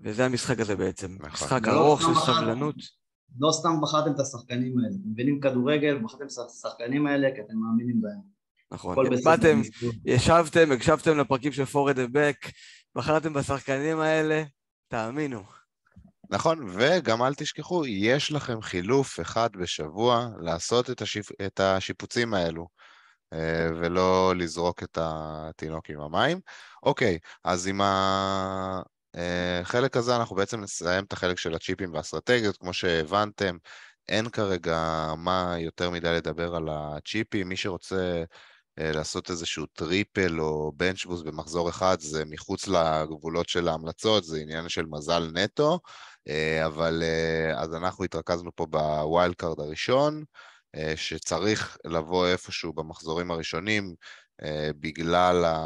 וזה 0.00 0.24
המשחק 0.24 0.60
הזה 0.60 0.76
בעצם. 0.76 1.14
נכון. 1.14 1.30
משחק 1.30 1.66
לא 1.66 1.72
ארוך 1.72 2.02
של 2.02 2.14
סבלנות. 2.26 2.74
לא 3.38 3.52
סתם 3.52 3.80
בחרתם 3.82 4.14
את 4.14 4.20
השחקנים 4.20 4.78
האלה. 4.78 4.88
אתם 4.88 5.10
מבינים 5.10 5.40
כדורגל, 5.40 5.98
בחרתם 5.98 6.24
את 6.24 6.30
השחקנים 6.46 7.06
האלה 7.06 7.28
כי 7.34 7.40
אתם 7.40 7.56
מאמינים 7.56 8.00
בהם. 8.02 8.20
נכון. 8.70 8.96
באתם, 9.24 9.60
ישבתם, 10.04 10.72
הקשבתם 10.72 11.18
לפרקים 11.18 11.52
של 11.52 11.64
פורד 11.64 11.94
ובק, 11.98 12.46
בחרתם 12.94 13.32
בשחקנים 13.32 14.00
האלה, 14.00 14.42
תאמינו. 14.88 15.42
נכון, 16.30 16.68
וגם 16.74 17.22
אל 17.22 17.34
תשכחו, 17.34 17.86
יש 17.86 18.32
לכם 18.32 18.60
חילוף 18.62 19.20
אחד 19.20 19.48
בשבוע 19.52 20.28
לעשות 20.40 20.90
את, 20.90 21.02
השיפ... 21.02 21.42
את 21.46 21.60
השיפוצים 21.60 22.34
האלו. 22.34 22.77
אה, 23.32 23.68
ולא 23.80 24.34
לזרוק 24.36 24.82
את 24.82 24.98
התינוק 25.00 25.90
עם 25.90 26.00
המים. 26.00 26.40
אוקיי, 26.82 27.18
אז 27.44 27.66
עם 27.66 27.80
החלק 29.14 29.96
אה, 29.96 30.00
הזה 30.00 30.16
אנחנו 30.16 30.36
בעצם 30.36 30.60
נסיים 30.60 31.04
את 31.04 31.12
החלק 31.12 31.38
של 31.38 31.54
ה-chipים 31.54 31.94
והאסטרטגיות, 31.94 32.56
כמו 32.56 32.72
שהבנתם, 32.72 33.56
אין 34.08 34.28
כרגע 34.28 35.12
מה 35.16 35.56
יותר 35.58 35.90
מדי 35.90 36.12
לדבר 36.14 36.56
על 36.56 36.68
ה-chipים, 36.70 37.48
מי 37.48 37.56
שרוצה 37.56 38.24
אה, 38.78 38.92
לעשות 38.92 39.30
איזשהו 39.30 39.66
triple 39.66 40.40
או 40.40 40.72
bench 40.76 40.99
boost 40.99 41.22
במחזור 41.22 41.68
אחד, 41.68 42.00
זה 42.00 42.24
מחוץ 42.24 42.68
לגבולות 42.68 43.48
של 43.48 43.68
ההמלצות, 43.68 44.24
זה 44.24 44.38
עניין 44.38 44.68
של 44.68 44.86
מזל 44.86 45.30
נטו, 45.34 45.80
אבל 46.66 47.02
אז 47.56 47.74
אנחנו 47.74 48.04
התרכזנו 48.04 48.50
פה 48.54 48.66
ב-wild 48.66 49.34
card 49.34 49.60
הראשון, 49.60 50.24
שצריך 50.96 51.76
לבוא 51.84 52.26
איפשהו 52.26 52.72
במחזורים 52.72 53.30
הראשונים 53.30 53.94
אה, 54.42 54.70
בגלל 54.80 55.44
ה... 55.44 55.56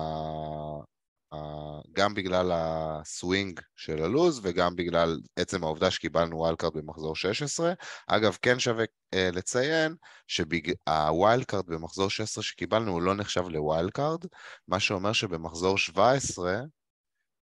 גם 1.93 2.15
בגלל 2.15 2.51
ה-swing 2.55 3.61
של 3.77 4.03
הלו"ז 4.03 4.41
וגם 4.43 4.77
בגלל 4.77 5.21
עצם 5.37 5.65
העובדה 5.65 5.91
שקיבלנו 5.91 6.39
wild 6.39 6.57
card 6.57 6.73
במחזור 6.75 7.17
16. 7.17 7.73
אגב, 8.07 8.37
כן 8.43 8.59
שווה 8.59 8.85
אה, 9.15 9.31
לציין 9.33 9.95
שה-wild 10.27 11.45
card 11.45 11.67
במחזור 11.67 12.11
16 12.11 12.45
שקיבלנו 12.45 12.93
הוא 12.93 13.03
לא 13.03 13.15
נחשב 13.15 13.49
ל-wild 13.49 13.91
card, 13.91 14.25
מה 14.69 14.81
שאומר 14.81 15.13
שבמחזור 15.13 15.79
17 15.79 16.61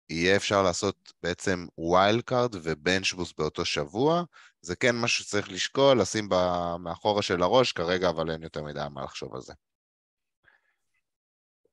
יהיה 0.10 0.36
אפשר 0.36 0.64
לעשות 0.64 1.14
בעצם 1.24 1.66
wild 1.78 2.22
card 2.22 2.56
ו-bench 2.64 3.04
boost 3.04 3.34
באותו 3.38 3.66
שבוע, 3.66 4.24
זה 4.62 4.76
כן 4.76 4.96
משהו 4.96 5.24
שצריך 5.24 5.52
לשקול, 5.52 6.02
לשים 6.02 6.30
מאחורה 6.80 7.22
של 7.22 7.44
הראש, 7.44 7.72
כרגע 7.72 8.10
אבל 8.10 8.32
אין 8.32 8.44
יותר 8.44 8.64
מדי 8.64 8.80
מה 8.92 9.04
לחשוב 9.04 9.36
על 9.36 9.42
זה. 9.42 9.54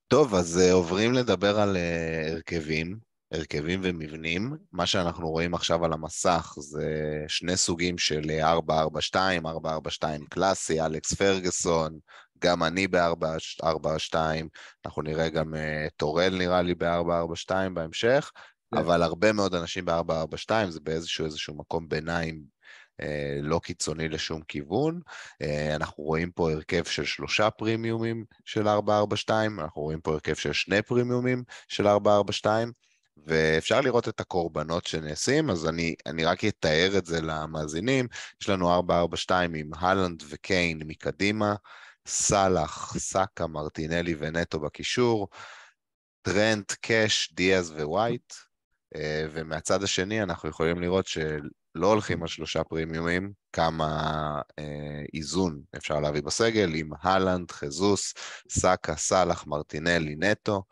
טוב, 0.09 0.35
אז 0.35 0.61
uh, 0.63 0.73
עוברים 0.73 1.13
לדבר 1.13 1.61
על 1.61 1.77
uh, 1.77 2.31
הרכבים, 2.31 2.99
הרכבים 3.33 3.81
ומבנים. 3.83 4.57
מה 4.73 4.87
שאנחנו 4.87 5.31
רואים 5.31 5.55
עכשיו 5.55 5.85
על 5.85 5.93
המסך 5.93 6.55
זה 6.59 7.25
שני 7.29 7.57
סוגים 7.57 7.99
של 7.99 8.31
442, 8.43 9.47
442 9.47 10.27
קלאסי, 10.27 10.81
אלכס 10.81 11.15
פרגוסון, 11.15 11.99
גם 12.45 12.65
אני 12.65 12.89
ב-442, 12.89 14.15
אנחנו 14.87 15.03
נראה 15.03 15.29
גם 15.29 15.55
טורל 15.97 16.39
נראה 16.39 16.63
לי 16.63 16.75
ב-442 16.75 17.55
בהמשך, 17.75 18.31
כן. 18.75 18.79
אבל 18.79 19.03
הרבה 19.03 19.33
מאוד 19.33 19.55
אנשים 19.55 19.85
ב-442, 19.85 20.53
זה 20.69 20.81
באיזשהו 20.81 21.25
איזשהו 21.25 21.55
מקום 21.55 21.89
ביניים 21.89 22.43
אה, 23.01 23.39
לא 23.43 23.61
קיצוני 23.63 24.09
לשום 24.09 24.43
כיוון. 24.43 25.01
אה, 25.43 25.77
אנחנו 25.77 26.05
רואים 26.05 26.31
פה 26.31 26.53
הרכב 26.53 26.85
של 26.85 27.05
שלושה 27.05 27.51
פרימיומים 27.51 28.25
של 28.45 28.69
442, 28.69 29.61
אנחנו 29.61 29.83
רואים 29.83 30.01
פה 30.01 30.13
הרכב 30.13 30.35
של 30.35 30.53
שני 30.53 30.83
פרימיומים 30.83 31.43
של 31.69 31.87
442, 31.89 32.73
ואפשר 33.27 33.81
לראות 33.81 34.09
את 34.09 34.21
הקורבנות 34.21 34.87
שנעשים, 34.87 35.51
אז 35.51 35.69
אני, 35.69 35.95
אני 36.07 36.25
רק 36.25 36.45
אתאר 36.45 36.99
את 36.99 37.07
זה 37.07 37.21
למאזינים. 37.21 38.07
יש 38.43 38.49
לנו 38.49 38.75
442 38.75 39.55
עם 39.55 39.71
הלנד 39.75 40.23
וקיין 40.31 40.83
מקדימה, 40.87 41.55
סאלח, 42.11 42.99
סאקה, 42.99 43.47
מרטינלי 43.47 44.15
ונטו 44.19 44.61
בקישור, 44.61 45.29
טרנט, 46.23 46.73
קאש, 46.73 47.33
דיאז 47.33 47.71
ווייט, 47.71 48.33
אה, 48.97 49.27
ומהצד 49.33 49.83
השני 49.83 50.23
אנחנו 50.23 50.49
יכולים 50.49 50.81
לראות 50.81 51.07
שלא 51.07 51.87
הולכים 51.87 52.23
על 52.23 52.29
שלושה 52.29 52.65
פרימיומים, 52.65 53.33
כמה 53.53 53.87
אה, 54.59 55.03
איזון 55.15 55.63
אפשר 55.77 56.01
להביא 56.01 56.23
בסגל, 56.23 56.75
עם 56.75 56.91
הלנד, 57.03 57.51
חזוס, 57.51 58.15
סאקה, 58.51 58.97
סאלח, 58.97 59.47
מרטינלי, 59.47 60.17
נטו, 60.19 60.63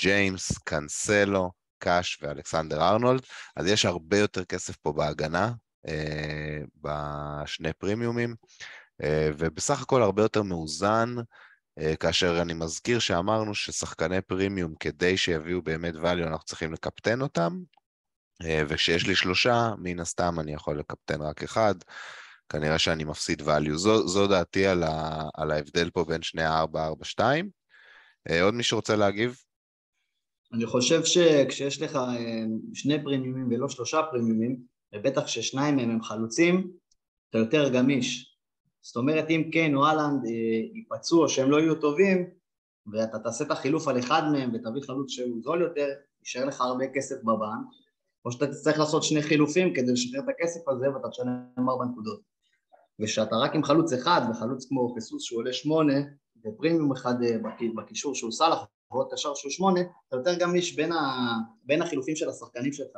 ג'יימס, 0.00 0.58
קאנסלו, 0.58 1.52
קאש 1.78 2.18
ואלכסנדר 2.22 2.88
ארנולד, 2.88 3.22
אז 3.56 3.66
יש 3.66 3.84
הרבה 3.84 4.18
יותר 4.18 4.44
כסף 4.44 4.76
פה 4.76 4.92
בהגנה, 4.92 5.52
אה, 5.88 6.58
בשני 6.80 7.72
פרימיומים, 7.72 8.34
ובסך 9.38 9.82
הכל 9.82 10.02
הרבה 10.02 10.22
יותר 10.22 10.42
מאוזן, 10.42 11.14
אה, 11.78 11.96
כאשר 11.96 12.42
אני 12.42 12.54
מזכיר 12.54 12.98
שאמרנו 12.98 13.54
ששחקני 13.54 14.20
פרימיום, 14.20 14.74
כדי 14.80 15.16
שיביאו 15.16 15.62
באמת 15.62 15.94
value, 15.94 16.26
אנחנו 16.26 16.44
צריכים 16.44 16.72
לקפטן 16.72 17.20
אותם, 17.20 17.58
וכשיש 18.68 19.06
לי 19.06 19.14
שלושה, 19.14 19.70
מן 19.78 20.00
הסתם 20.00 20.40
אני 20.40 20.54
יכול 20.54 20.78
לקפטן 20.78 21.22
רק 21.22 21.42
אחד, 21.42 21.74
כנראה 22.48 22.78
שאני 22.78 23.04
מפסיד 23.04 23.42
value. 23.42 23.74
זו, 23.74 24.08
זו 24.08 24.26
דעתי 24.26 24.66
על, 24.66 24.82
ה, 24.82 25.22
על 25.34 25.50
ההבדל 25.50 25.90
פה 25.90 26.04
בין 26.04 26.22
שני 26.22 26.42
ה-4-4-2. 26.42 27.20
עוד 28.42 28.54
מישהו 28.54 28.76
רוצה 28.78 28.96
להגיב? 28.96 29.36
אני 30.52 30.66
חושב 30.66 31.04
שכשיש 31.04 31.82
לך 31.82 31.98
שני 32.74 33.02
פרימיומים 33.02 33.48
ולא 33.50 33.68
שלושה 33.68 34.00
פרימיומים, 34.10 34.56
ובטח 34.94 35.26
ששניים 35.26 35.76
מהם 35.76 35.90
הם 35.90 36.02
חלוצים, 36.02 36.70
אתה 37.30 37.38
יותר 37.38 37.68
גמיש. 37.68 38.33
זאת 38.84 38.96
אומרת, 38.96 39.30
אם 39.30 39.48
קיין 39.52 39.76
או 39.76 39.86
אהלנד 39.86 40.26
אה, 40.26 40.30
ייפצעו 40.74 41.22
או 41.22 41.28
שהם 41.28 41.50
לא 41.50 41.60
יהיו 41.60 41.74
טובים, 41.74 42.30
ואתה 42.92 43.18
תעשה 43.18 43.44
את 43.44 43.50
החילוף 43.50 43.88
על 43.88 43.98
אחד 43.98 44.22
מהם 44.32 44.50
ותביא 44.54 44.82
חלוץ 44.82 45.10
שהוא 45.10 45.42
זול 45.42 45.60
יותר, 45.60 45.88
יישאר 46.20 46.44
לך 46.44 46.60
הרבה 46.60 46.84
כסף 46.94 47.16
בבנק, 47.22 47.66
או 48.24 48.32
שאתה 48.32 48.46
תצטרך 48.46 48.78
לעשות 48.78 49.02
שני 49.02 49.22
חילופים 49.22 49.74
כדי 49.74 49.92
לשחרר 49.92 50.20
את 50.20 50.28
הכסף 50.28 50.68
הזה 50.68 50.94
ואתה 50.94 51.08
תשלם 51.08 51.68
ארבע 51.68 51.84
נקודות. 51.84 52.20
ושאתה 53.00 53.36
רק 53.36 53.54
עם 53.54 53.64
חלוץ 53.64 53.92
אחד 53.92 54.20
וחלוץ 54.30 54.66
כמו 54.68 54.94
חיסוס 54.94 55.22
שהוא 55.22 55.38
עולה 55.38 55.52
שמונה 55.52 55.94
ופרימיום 56.44 56.92
אחד 56.92 57.22
אה, 57.22 57.36
בקישור 57.76 58.14
שהוא 58.14 58.32
סאלח 58.32 58.58
ועוד 58.90 59.12
קשר 59.12 59.34
שהוא 59.34 59.50
שמונה, 59.50 59.80
אתה 60.08 60.16
יותר 60.16 60.38
גמיש 60.38 60.76
בין, 60.76 60.92
ה... 60.92 61.32
בין 61.62 61.82
החילופים 61.82 62.16
של 62.16 62.28
השחקנים 62.28 62.72
שלך. 62.72 62.96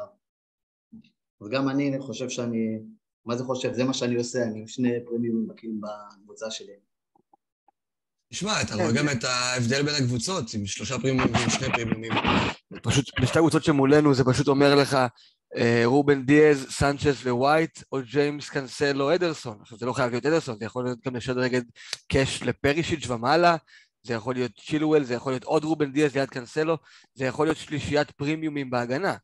אז 1.40 1.48
גם 1.50 1.68
אני 1.68 1.96
חושב 2.00 2.28
שאני, 2.28 2.78
מה 3.26 3.36
זה 3.36 3.44
חושב? 3.44 3.72
זה 3.72 3.84
מה 3.84 3.94
שאני 3.94 4.14
עושה, 4.14 4.42
אני 4.42 4.60
עם 4.60 4.66
שני 4.66 4.90
פרימיומים 5.06 5.48
בקבוצה 5.80 6.50
שלי. 6.50 6.72
תשמע, 8.32 8.62
אתה 8.62 8.74
רואה 8.74 8.92
גם 8.92 9.08
את 9.08 9.24
ההבדל 9.24 9.82
בין 9.82 9.94
הקבוצות, 9.94 10.54
עם 10.54 10.66
שלושה 10.66 10.98
פרימיומים 10.98 11.34
ועם 11.34 11.50
שני 11.50 11.72
פרימיומים. 11.72 12.12
פשוט, 12.82 13.20
בשתי 13.20 13.38
הקבוצות 13.38 13.64
שמולנו 13.64 14.14
זה 14.14 14.24
פשוט 14.24 14.48
אומר 14.48 14.74
לך 14.74 14.98
אה, 15.56 15.82
רובן 15.84 16.26
דיאז, 16.26 16.66
סנצ'ס 16.70 17.26
ווייט, 17.26 17.82
או 17.92 17.98
ג'יימס 18.02 18.48
קנסלו 18.48 19.14
אדרסון. 19.14 19.58
עכשיו, 19.60 19.78
זה 19.78 19.86
לא 19.86 19.92
חייב 19.92 20.10
להיות 20.10 20.26
אדרסון, 20.26 20.56
זה 20.58 20.64
יכול 20.64 20.84
להיות 20.84 20.98
גם 21.06 21.16
לשדר 21.16 21.40
נגד 21.40 21.62
קאש 22.08 22.42
לפרישיץ' 22.42 23.10
ומעלה, 23.10 23.56
זה 24.02 24.14
יכול 24.14 24.34
להיות 24.34 24.52
צ'ילואל, 24.66 25.04
זה 25.04 25.14
יכול 25.14 25.32
להיות 25.32 25.44
עוד 25.44 25.64
רובן 25.64 25.92
דיאז 25.92 26.16
ליד 26.16 26.28
קנסלו, 26.28 26.78
זה 27.14 27.24
יכול 27.24 27.46
להיות 27.46 27.58
שלישיית 27.58 28.10
פרימיומים 28.10 28.70
בהגנה. 28.70 29.16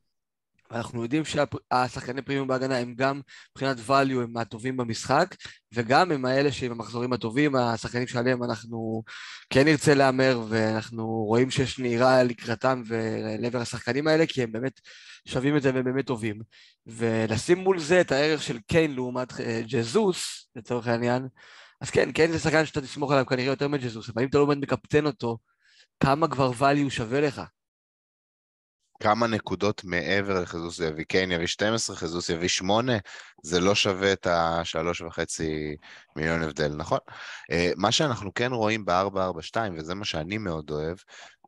אנחנו 0.73 1.03
יודעים 1.03 1.23
שהשחקני 1.25 2.21
פרימיום 2.21 2.47
בהגנה 2.47 2.77
הם 2.77 2.93
גם 2.95 3.21
מבחינת 3.51 3.77
value 3.87 4.23
הם 4.23 4.33
מהטובים 4.33 4.77
במשחק 4.77 5.35
וגם 5.73 6.11
הם 6.11 6.25
האלה 6.25 6.51
שהם 6.51 6.71
המחזורים 6.71 7.13
הטובים, 7.13 7.55
השחקנים 7.55 8.07
שעליהם 8.07 8.43
אנחנו 8.43 9.03
כן 9.49 9.65
נרצה 9.65 9.93
להמר 9.93 10.41
ואנחנו 10.49 11.07
רואים 11.07 11.51
שיש 11.51 11.79
נהירה 11.79 12.23
לקראתם 12.23 12.81
ולעבר 12.87 13.59
השחקנים 13.61 14.07
האלה 14.07 14.25
כי 14.25 14.43
הם 14.43 14.51
באמת 14.51 14.79
שווים 15.27 15.57
את 15.57 15.61
זה 15.61 15.73
והם 15.73 15.83
באמת 15.83 16.05
טובים. 16.05 16.41
ולשים 16.85 17.57
מול 17.57 17.79
זה 17.79 18.01
את 18.01 18.11
הערך 18.11 18.43
של 18.43 18.59
קיין 18.67 18.95
לעומת 18.95 19.39
אה, 19.39 19.61
ג'זוס 19.67 20.49
לצורך 20.55 20.87
העניין 20.87 21.27
אז 21.81 21.89
כן, 21.89 22.11
קיין 22.11 22.31
זה 22.31 22.39
שחקן 22.39 22.65
שאתה 22.65 22.81
תסמוך 22.81 23.11
עליו 23.11 23.25
כנראה 23.25 23.51
יותר 23.51 23.67
מג'זוס 23.67 24.09
אבל 24.09 24.21
אם 24.21 24.27
אתה 24.27 24.37
לא 24.37 24.47
מקפטן 24.47 25.05
אותו 25.05 25.37
כמה 25.99 26.27
כבר 26.27 26.51
value 26.51 26.89
שווה 26.89 27.21
לך 27.21 27.41
כמה 29.03 29.27
נקודות 29.27 29.83
מעבר 29.83 30.41
לחזוס 30.41 30.79
יביא 30.79 31.05
קיין 31.05 31.31
יביא 31.31 31.47
12, 31.47 31.95
חזוס 31.95 32.29
יביא 32.29 32.47
8, 32.47 32.93
זה 33.43 33.59
לא 33.59 33.75
שווה 33.75 34.13
את 34.13 34.27
השלוש 34.27 35.01
וחצי 35.01 35.75
מיליון 36.15 36.43
הבדל, 36.43 36.73
נכון? 36.75 36.99
אה, 37.51 37.71
מה 37.77 37.91
שאנחנו 37.91 38.33
כן 38.33 38.53
רואים 38.53 38.85
ב-442, 38.85 39.57
וזה 39.77 39.95
מה 39.95 40.05
שאני 40.05 40.37
מאוד 40.37 40.71
אוהב, 40.71 40.97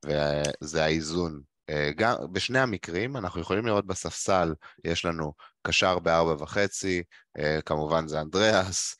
וזה 0.06 0.84
האיזון. 0.84 1.42
אה, 1.70 1.92
גם 1.96 2.16
בשני 2.32 2.60
המקרים 2.60 3.18
אנחנו 3.18 3.42
יכולים 3.42 3.66
לראות 3.66 3.88
בספסל, 3.88 4.54
יש 4.84 5.06
לנו 5.06 5.34
קשר 5.62 6.00
ב-4 6.00 6.42
וחצי, 6.44 7.04
אה, 7.38 7.60
כמובן 7.66 8.08
זה 8.08 8.22
אנדריאס, 8.22 8.96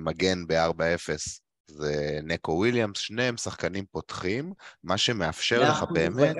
מגן 0.00 0.46
ב-4-0 0.46 1.40
זה 1.70 2.20
נקו 2.22 2.52
וויליאמס, 2.52 2.98
שניהם 2.98 3.36
שחקנים 3.36 3.84
פותחים, 3.92 4.52
מה 4.84 4.98
שמאפשר 4.98 5.70
לך 5.70 5.84
באמת... 5.92 6.36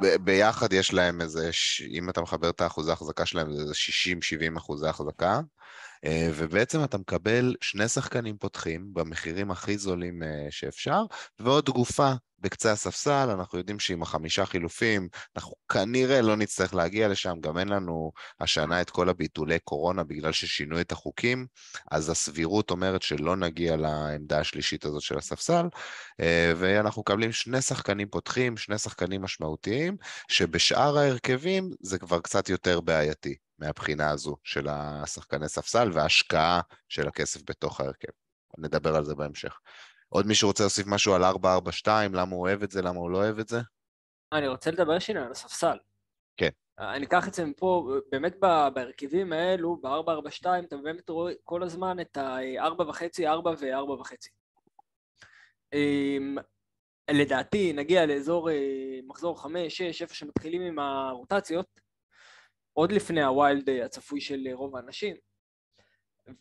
ביחד 0.00 0.72
יש 0.72 0.92
להם 0.92 1.20
איזה, 1.20 1.50
אם 1.90 2.10
אתה 2.10 2.20
מחבר 2.20 2.50
את 2.50 2.60
האחוזי 2.60 2.90
ההחזקה 2.90 3.26
שלהם, 3.26 3.52
זה 3.52 3.60
איזה 3.62 3.74
60-70 4.54 4.58
אחוזי 4.58 4.88
החזקה, 4.88 5.40
ובעצם 6.06 6.84
אתה 6.84 6.98
מקבל 6.98 7.54
שני 7.60 7.88
שחקנים 7.88 8.36
פותחים 8.38 8.94
במחירים 8.94 9.50
הכי 9.50 9.78
זולים 9.78 10.22
אה, 10.22 10.46
שאפשר, 10.50 11.02
ועוד 11.38 11.70
גופה 11.70 12.12
בקצה 12.38 12.72
הספסל, 12.72 13.28
אנחנו 13.30 13.58
יודעים 13.58 13.78
שעם 13.78 14.02
החמישה 14.02 14.46
חילופים, 14.46 15.08
אנחנו 15.36 15.52
כנראה 15.72 16.20
לא 16.20 16.36
נצטרך 16.36 16.74
להגיע 16.74 17.08
לשם, 17.08 17.34
גם 17.40 17.58
אין 17.58 17.68
לנו 17.68 18.12
השנה 18.40 18.80
את 18.80 18.90
כל 18.90 19.08
הביטולי 19.08 19.58
קורונה 19.58 20.04
בגלל 20.04 20.32
ששינו 20.32 20.80
את 20.80 20.92
החוקים, 20.92 21.46
אז 21.90 22.10
הסבירות 22.10 22.70
אומרת 22.70 23.02
שלא 23.02 23.36
נגיע 23.36 23.76
לעמדה 23.76 24.38
השלישית 24.38 24.84
הזאת 24.84 25.02
של 25.02 25.18
הספסל, 25.18 25.66
אה, 26.20 26.52
ואנחנו 26.56 27.00
מקבלים 27.00 27.32
שני 27.32 27.62
שחקנים 27.62 28.08
פותחים, 28.08 28.56
שני 28.56 28.78
שחקנים 28.78 29.22
משמעותיים, 29.22 29.96
שבשאר 30.28 30.98
ההרכבים 30.98 31.70
זה 31.80 31.98
כבר 31.98 32.20
קצת 32.20 32.48
יותר 32.48 32.80
בעייתי 32.80 33.34
מהבחינה 33.60 34.10
הזו 34.10 34.36
של 34.44 34.68
השחקני 34.68 35.48
ספסל 35.48 35.90
וההשקעה 35.92 36.60
של 36.88 37.08
הכסף 37.08 37.40
בתוך 37.50 37.80
ההרכב. 37.80 38.12
נדבר 38.58 38.96
על 38.96 39.04
זה 39.04 39.14
בהמשך. 39.14 39.58
עוד 40.08 40.26
מישהו 40.26 40.48
רוצה 40.48 40.62
להוסיף 40.62 40.86
משהו 40.86 41.14
על 41.14 41.24
442, 41.24 42.14
למה 42.14 42.34
הוא 42.34 42.40
אוהב 42.40 42.62
את 42.62 42.70
זה, 42.70 42.82
למה 42.82 42.98
הוא 42.98 43.10
לא 43.10 43.18
אוהב 43.18 43.38
את 43.38 43.48
זה? 43.48 43.58
אני 44.32 44.48
רוצה 44.48 44.70
לדבר 44.70 44.98
שנייה 44.98 45.26
על 45.26 45.32
הספסל. 45.32 45.76
כן. 46.36 46.48
אני 46.78 47.06
אקח 47.06 47.28
את 47.28 47.34
זה 47.34 47.44
מפה, 47.44 47.92
באמת 48.10 48.36
בהרכבים 48.74 49.32
האלו, 49.32 49.76
ב-442, 49.76 50.46
אתה 50.66 50.76
באמת 50.76 51.08
רואה 51.08 51.32
כל 51.44 51.62
הזמן 51.62 52.00
את 52.00 52.16
ה-4.5, 52.16 53.26
4 53.26 53.50
ו-4.5. 53.50 54.14
לדעתי, 57.10 57.72
נגיע 57.72 58.06
לאזור 58.06 58.50
אה, 58.50 59.00
מחזור 59.06 59.42
5, 59.42 59.76
6, 59.76 60.02
איפה 60.02 60.14
שמתחילים 60.14 60.62
עם 60.62 60.78
הרוטציות, 60.78 61.66
עוד 62.80 62.92
לפני 62.92 63.22
הווילד 63.22 63.70
הצפוי 63.70 64.20
של 64.20 64.48
רוב 64.52 64.76
האנשים, 64.76 65.16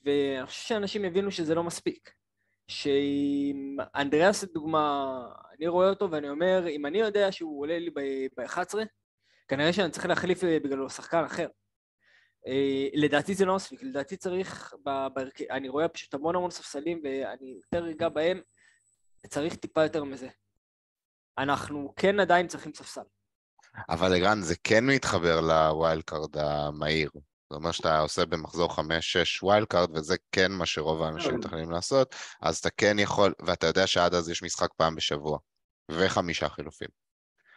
ואני 0.06 0.46
חושב 0.46 0.68
שאנשים 0.68 1.06
יבינו 1.06 1.32
שזה 1.32 1.56
לא 1.56 1.64
מספיק. 1.64 2.14
שאם 2.68 3.78
אנדריאס 3.96 4.44
לדוגמה, 4.44 5.20
אני 5.58 5.68
רואה 5.68 5.90
אותו 5.90 6.12
ואני 6.12 6.30
אומר, 6.30 6.68
אם 6.68 6.86
אני 6.86 6.98
יודע 6.98 7.32
שהוא 7.32 7.62
עולה 7.62 7.80
לי 7.80 7.90
ב-11, 8.38 8.76
כנראה 9.48 9.74
שאני 9.74 9.92
צריך 9.92 10.06
להחליף 10.06 10.44
בגללו 10.44 10.90
שחקן 10.90 11.24
אחר. 11.24 11.48
אה, 12.48 12.88
לדעתי 12.94 13.34
זה 13.34 13.46
לא 13.46 13.56
מספיק, 13.56 13.84
לדעתי 13.84 14.18
צריך, 14.18 14.74
ברכ... 15.14 15.42
אני 15.42 15.70
רואה 15.70 15.88
פשוט 15.88 16.14
המון 16.14 16.36
המון 16.36 16.52
ספסלים 16.52 17.02
ואני 17.04 17.60
יותר 17.64 17.92
אגע 17.92 18.10
בהם, 18.10 18.42
צריך 19.28 19.56
טיפה 19.56 19.84
יותר 19.84 20.04
מזה. 20.04 20.30
אנחנו 21.38 21.94
כן 21.96 22.20
עדיין 22.20 22.48
צריכים 22.48 22.74
ספסל. 22.74 23.19
אבל 23.90 24.16
ערן, 24.16 24.42
זה 24.42 24.56
כן 24.64 24.86
מתחבר 24.86 25.42
ל-wild 25.42 26.04
card 26.04 26.38
המהיר. 26.38 27.10
זה 27.50 27.56
אומר 27.56 27.72
שאתה 27.72 28.00
עושה 28.00 28.26
במחזור 28.26 28.72
5-6 28.72 28.80
wild 29.44 29.68
card, 29.68 29.98
וזה 29.98 30.16
כן 30.32 30.52
מה 30.52 30.66
שרוב 30.66 31.02
האנשים 31.02 31.32
כן. 31.32 31.38
מתכננים 31.38 31.72
לעשות, 31.72 32.16
אז 32.42 32.58
אתה 32.58 32.70
כן 32.78 33.00
יכול, 33.00 33.34
ואתה 33.42 33.68
יודע 33.68 33.88
שעד 33.88 34.14
אז 34.14 34.30
יש 34.30 34.44
משחק 34.44 34.70
פעם 34.78 34.96
בשבוע, 34.96 35.38
וחמישה 35.92 36.50
חילופים. 36.50 36.88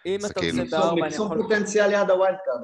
אם 0.07 0.19
אתה 0.27 0.35
כאילו... 0.35 0.63
עושה 0.63 0.77
בארבע, 0.77 1.07
אני 1.07 1.15
יכול... 1.15 1.43
פוטנציאל 1.43 1.87
ליד 1.87 2.11
ה-wild 2.11 2.37
card, 2.45 2.61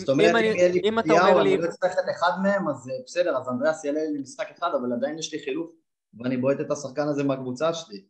זאת 0.00 0.08
אומרת, 0.08 0.30
אם 0.30 0.36
יהיה 0.36 0.68
לי 0.68 1.02
קטיעה 1.02 1.32
או 1.32 1.40
אני 1.40 1.56
לא 1.56 1.64
אצטרך 1.64 1.92
את 1.92 2.16
אחד 2.16 2.30
מהם, 2.42 2.68
אז 2.68 2.90
בסדר, 3.04 3.36
אז 3.36 3.48
אנדריאס 3.48 3.84
יעלה 3.84 4.00
לי 4.00 4.18
משחק 4.18 4.50
אחד, 4.58 4.70
אבל 4.80 4.92
עדיין 4.92 5.18
יש 5.18 5.34
לי 5.34 5.40
חילוף, 5.44 5.70
ואני 6.18 6.36
בועט 6.36 6.60
את 6.60 6.70
השחקן 6.70 7.08
הזה 7.08 7.24
מהקבוצה 7.24 7.74
שלי. 7.74 8.04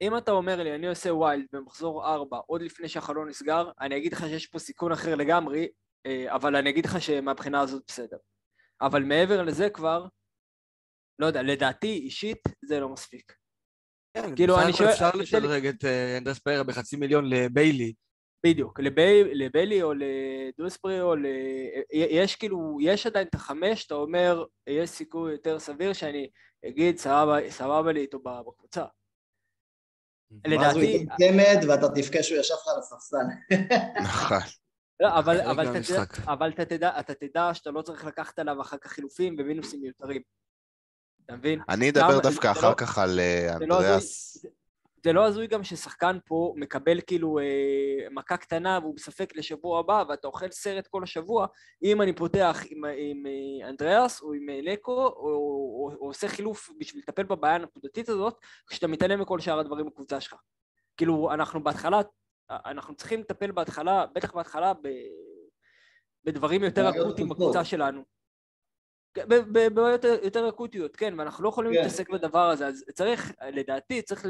אם 0.00 0.16
אתה 0.16 0.30
אומר 0.30 0.62
לי, 0.62 0.74
אני 0.74 0.86
עושה 0.86 1.14
wild 1.14 1.46
במחזור 1.52 2.06
4, 2.06 2.38
עוד 2.46 2.62
לפני 2.62 2.88
שהחלון 2.88 3.28
נסגר, 3.28 3.70
אני 3.80 3.96
אגיד 3.96 4.12
לך 4.12 4.20
שיש 4.20 4.46
פה 4.46 4.58
סיכון 4.58 4.92
אחר 4.92 5.14
לגמרי, 5.14 5.68
אה, 6.06 6.34
אבל 6.34 6.56
אני 6.56 6.70
אגיד 6.70 6.86
לך 6.86 7.00
שמבחינה 7.00 7.60
הזאת 7.60 7.82
בסדר. 7.86 8.16
אבל 8.80 9.02
מעבר 9.02 9.42
לזה 9.42 9.70
כבר, 9.70 10.06
לא 11.18 11.26
יודע, 11.26 11.42
לדעתי 11.42 11.92
אישית 11.92 12.42
זה 12.64 12.80
לא 12.80 12.88
מספיק. 12.88 13.32
כן, 14.14 14.36
כאילו 14.36 14.60
אני 14.60 14.72
שואל... 14.72 14.88
אפשר 14.88 15.10
לשדרג 15.14 15.66
את 15.66 15.84
אה, 15.84 16.18
אנדריאס 16.18 16.38
פריירה 16.38 16.64
בחצי 16.64 16.96
מיליון 16.96 17.30
לביילי. 17.30 17.94
בדיוק, 18.46 18.80
לבי, 18.80 19.34
לביילי 19.34 19.82
או 19.82 19.92
לדאוטי 19.94 20.74
או 20.74 21.00
או 21.00 21.16
ל... 21.16 21.26
יש 21.92 22.36
כאילו, 22.36 22.78
יש 22.80 23.06
עדיין 23.06 23.26
את 23.26 23.34
החמש, 23.34 23.86
אתה 23.86 23.94
אומר, 23.94 24.44
יש 24.66 24.90
סיכוי 24.90 25.32
יותר 25.32 25.58
סביר 25.58 25.92
שאני 25.92 26.30
אגיד 26.66 26.98
סבבה, 26.98 27.50
סבבה 27.50 27.92
לי 27.92 28.00
איתו 28.00 28.18
בקבוצה. 28.18 28.84
ואז 30.30 30.76
הוא 30.76 30.82
לדעתי, 30.82 31.06
צמד 31.18 31.64
ואתה 31.68 31.88
תבכה 31.88 32.22
שהוא 32.22 32.38
ישב 32.38 32.54
לך 32.54 32.68
על 32.68 32.78
הספסל. 32.78 33.16
נכון. 34.02 34.38
לא, 35.00 35.18
אבל, 35.18 35.40
אבל, 35.40 35.70
אתה, 35.70 35.82
תדע. 35.82 36.32
אבל 36.32 36.50
אתה, 36.50 36.64
תדע, 36.64 37.00
אתה 37.00 37.14
תדע 37.14 37.50
שאתה 37.54 37.70
לא 37.70 37.82
צריך 37.82 38.04
לקחת 38.04 38.38
עליו 38.38 38.60
אחר 38.60 38.76
כך 38.76 38.90
חילופים 38.90 39.36
ומינוסים 39.38 39.80
מיותרים. 39.80 40.22
אתה 41.24 41.36
מבין? 41.36 41.60
אני 41.68 41.90
אדבר 41.90 42.20
דווקא 42.20 42.50
אחר 42.50 42.70
לא- 42.70 42.74
כך 42.74 42.98
על 42.98 43.20
אה, 43.20 43.56
לא 43.60 43.76
אנדריאס. 43.76 44.36
זה- 45.06 45.12
לא 45.12 45.24
הזוי 45.26 45.46
גם 45.46 45.64
ששחקן 45.64 46.18
פה 46.24 46.52
מקבל 46.56 47.00
כאילו 47.00 47.38
אה, 47.38 47.44
מכה 48.10 48.36
קטנה 48.36 48.78
והוא 48.82 48.94
בספק 48.96 49.36
לשבוע 49.36 49.78
הבא 49.80 50.04
ואתה 50.08 50.26
אוכל 50.28 50.50
סרט 50.50 50.86
כל 50.86 51.02
השבוע, 51.02 51.46
אם 51.82 52.02
אני 52.02 52.12
פותח 52.12 52.62
עם, 52.70 52.84
עם 52.84 53.26
אה, 53.26 53.68
אנדריאס 53.68 54.22
או 54.22 54.32
עם 54.32 54.50
אה, 54.50 54.60
לקו 54.62 54.92
או, 54.92 55.12
או, 55.16 55.90
או 56.00 56.06
עושה 56.06 56.28
חילוף 56.28 56.70
בשביל 56.78 57.02
לטפל 57.02 57.22
בבעיה 57.22 57.54
הנקודתית 57.54 58.08
הזאת, 58.08 58.36
כשאתה 58.66 58.86
מתעלם 58.86 59.20
מכל 59.20 59.40
שאר 59.40 59.58
הדברים 59.58 59.86
בקבוצה 59.86 60.20
שלך. 60.20 60.34
כאילו 60.96 61.32
אנחנו 61.34 61.64
בהתחלה, 61.64 62.00
אנחנו 62.50 62.94
צריכים 62.94 63.20
לטפל 63.20 63.52
בהתחלה, 63.52 64.06
בטח 64.06 64.34
בהתחלה, 64.34 64.74
ב, 64.74 64.88
בדברים 66.24 66.62
יותר 66.64 66.90
אקוטיים. 66.90 67.28
בקבוצה 67.28 67.64
שלנו. 67.64 68.15
ב- 69.18 69.58
בבעיות 69.58 70.04
יותר 70.04 70.48
אקוטיות, 70.48 70.96
כן, 70.96 71.14
ואנחנו 71.18 71.44
לא 71.44 71.48
יכולים 71.48 71.72
כן. 71.72 71.78
להתעסק 71.78 72.10
בדבר 72.10 72.50
הזה, 72.50 72.66
אז 72.66 72.84
צריך, 72.94 73.32
לדעתי, 73.52 74.02
צריך 74.02 74.26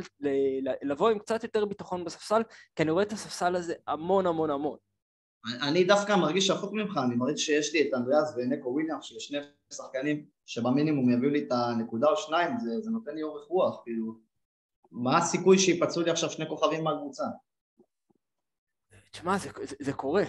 לבוא 0.83 1.11
עם 1.11 1.19
קצת 1.19 1.43
יותר 1.43 1.65
ביטחון 1.65 2.05
בספסל, 2.05 2.43
כי 2.77 2.83
אני 2.83 2.91
רואה 2.91 3.03
את 3.03 3.13
הספסל 3.13 3.57
הזה 3.57 3.75
המון 3.87 4.27
המון 4.27 4.51
המון. 4.51 4.77
אני 5.63 5.85
דווקא 5.85 6.17
מרגיש 6.17 6.51
הפוך 6.51 6.73
ממך, 6.73 7.01
אני 7.07 7.15
מרגיש 7.15 7.47
שיש 7.47 7.75
לי 7.75 7.89
את 7.89 7.95
אנדריאס 7.95 8.35
ונקו 8.37 8.69
וויליאם, 8.69 9.03
שזה 9.03 9.21
שני 9.21 9.39
שחקנים 9.73 10.27
שבמינימום 10.47 11.11
יביאו 11.11 11.31
לי 11.31 11.45
את 11.47 11.53
הנקודה 11.53 12.09
או 12.09 12.17
שניים, 12.17 12.59
זה, 12.59 12.81
זה 12.81 12.91
נותן 12.91 13.15
לי 13.15 13.23
אורך 13.23 13.47
רוח, 13.49 13.81
כאילו, 13.85 14.19
מה 14.91 15.19
הסיכוי 15.19 15.59
שיפצעו 15.59 16.03
לי 16.03 16.11
עכשיו 16.11 16.31
שני 16.31 16.49
כוכבים 16.49 16.85
מהקבוצה? 16.85 17.25
תשמע, 19.11 19.39
זה, 19.39 19.51
זה, 19.63 19.77
זה 19.81 19.93
קורה. 19.93 20.25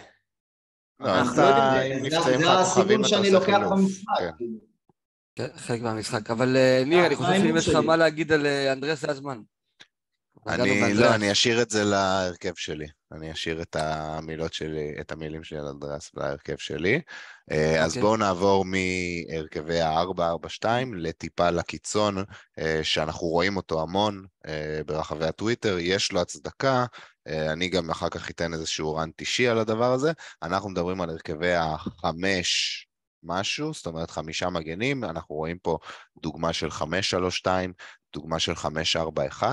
לא, 0.99 1.19
אנחנו 1.19 1.41
לא 1.41 1.47
יודעים- 1.47 2.05
אם 2.05 2.09
זה- 2.09 2.17
נפצעים 2.17 2.41
לך 2.41 2.67
כוכבים, 2.67 3.05
אתה 3.05 3.17
עושה 3.17 3.39
חילוף. 3.39 3.79
כן. 4.19 4.29
כאילו. 4.37 4.57
כן, 5.35 5.47
חלק 5.57 5.81
מהמשחק. 5.81 6.31
אבל 6.31 6.57
אה, 6.57 6.83
ניר, 6.85 7.05
אני 7.05 7.15
חושב 7.15 7.29
מה 7.29 7.37
שאם 7.37 7.57
יש 7.57 7.69
לך? 7.69 7.75
מה 7.75 7.95
להגיד 7.95 8.31
על 8.31 8.45
אה, 8.45 8.73
אנדרס, 8.73 9.01
זה 9.01 9.11
הזמן. 9.11 9.39
אני. 10.47 10.93
לא, 10.93 11.15
אני 11.15 11.31
אשאיר 11.31 11.61
את 11.61 11.69
זה 11.69 11.83
להרכב 11.83 12.51
שלי. 12.55 12.87
אני 13.11 13.31
אשאיר 13.31 13.61
את 13.61 13.75
המילות 13.79 14.53
שלי, 14.53 14.93
את 15.01 15.11
המילים 15.11 15.43
שלי 15.43 15.57
על 15.59 15.65
אנדריאס 15.67 16.11
להרכב 16.15 16.57
שלי. 16.57 17.01
אה, 17.51 17.83
אז 17.83 17.89
אוקיי. 17.91 18.01
בואו 18.01 18.17
נעבור 18.17 18.65
מהרכבי 18.65 19.81
ה-4-4-2 19.81 20.65
לטיפה 20.95 21.49
לקיצון, 21.49 22.17
אה, 22.59 22.79
שאנחנו 22.83 23.27
רואים 23.27 23.57
אותו 23.57 23.81
המון 23.81 24.25
אה, 24.47 24.79
ברחבי 24.85 25.25
הטוויטר, 25.25 25.77
יש 25.79 26.11
לו 26.11 26.21
הצדקה, 26.21 26.73
אה, 26.79 26.85
אני 27.27 27.69
גם 27.69 27.89
אחר 27.89 28.09
כך 28.09 28.29
אתן 28.29 28.53
איזשהו 28.53 28.95
רנט 28.95 29.21
אישי 29.21 29.47
על 29.47 29.59
הדבר 29.59 29.93
הזה. 29.93 30.11
אנחנו 30.43 30.69
מדברים 30.69 31.01
על 31.01 31.09
הרכבי 31.09 31.53
החמש 31.53 32.87
משהו, 33.23 33.73
זאת 33.73 33.85
אומרת 33.85 34.11
חמישה 34.11 34.49
מגנים, 34.49 35.03
אנחנו 35.03 35.35
רואים 35.35 35.57
פה 35.59 35.77
דוגמה 36.21 36.53
של 36.53 36.67
5-3-2, 36.67 37.47
דוגמה 38.13 38.39
של 38.39 38.53
5-4-1. 38.53 39.43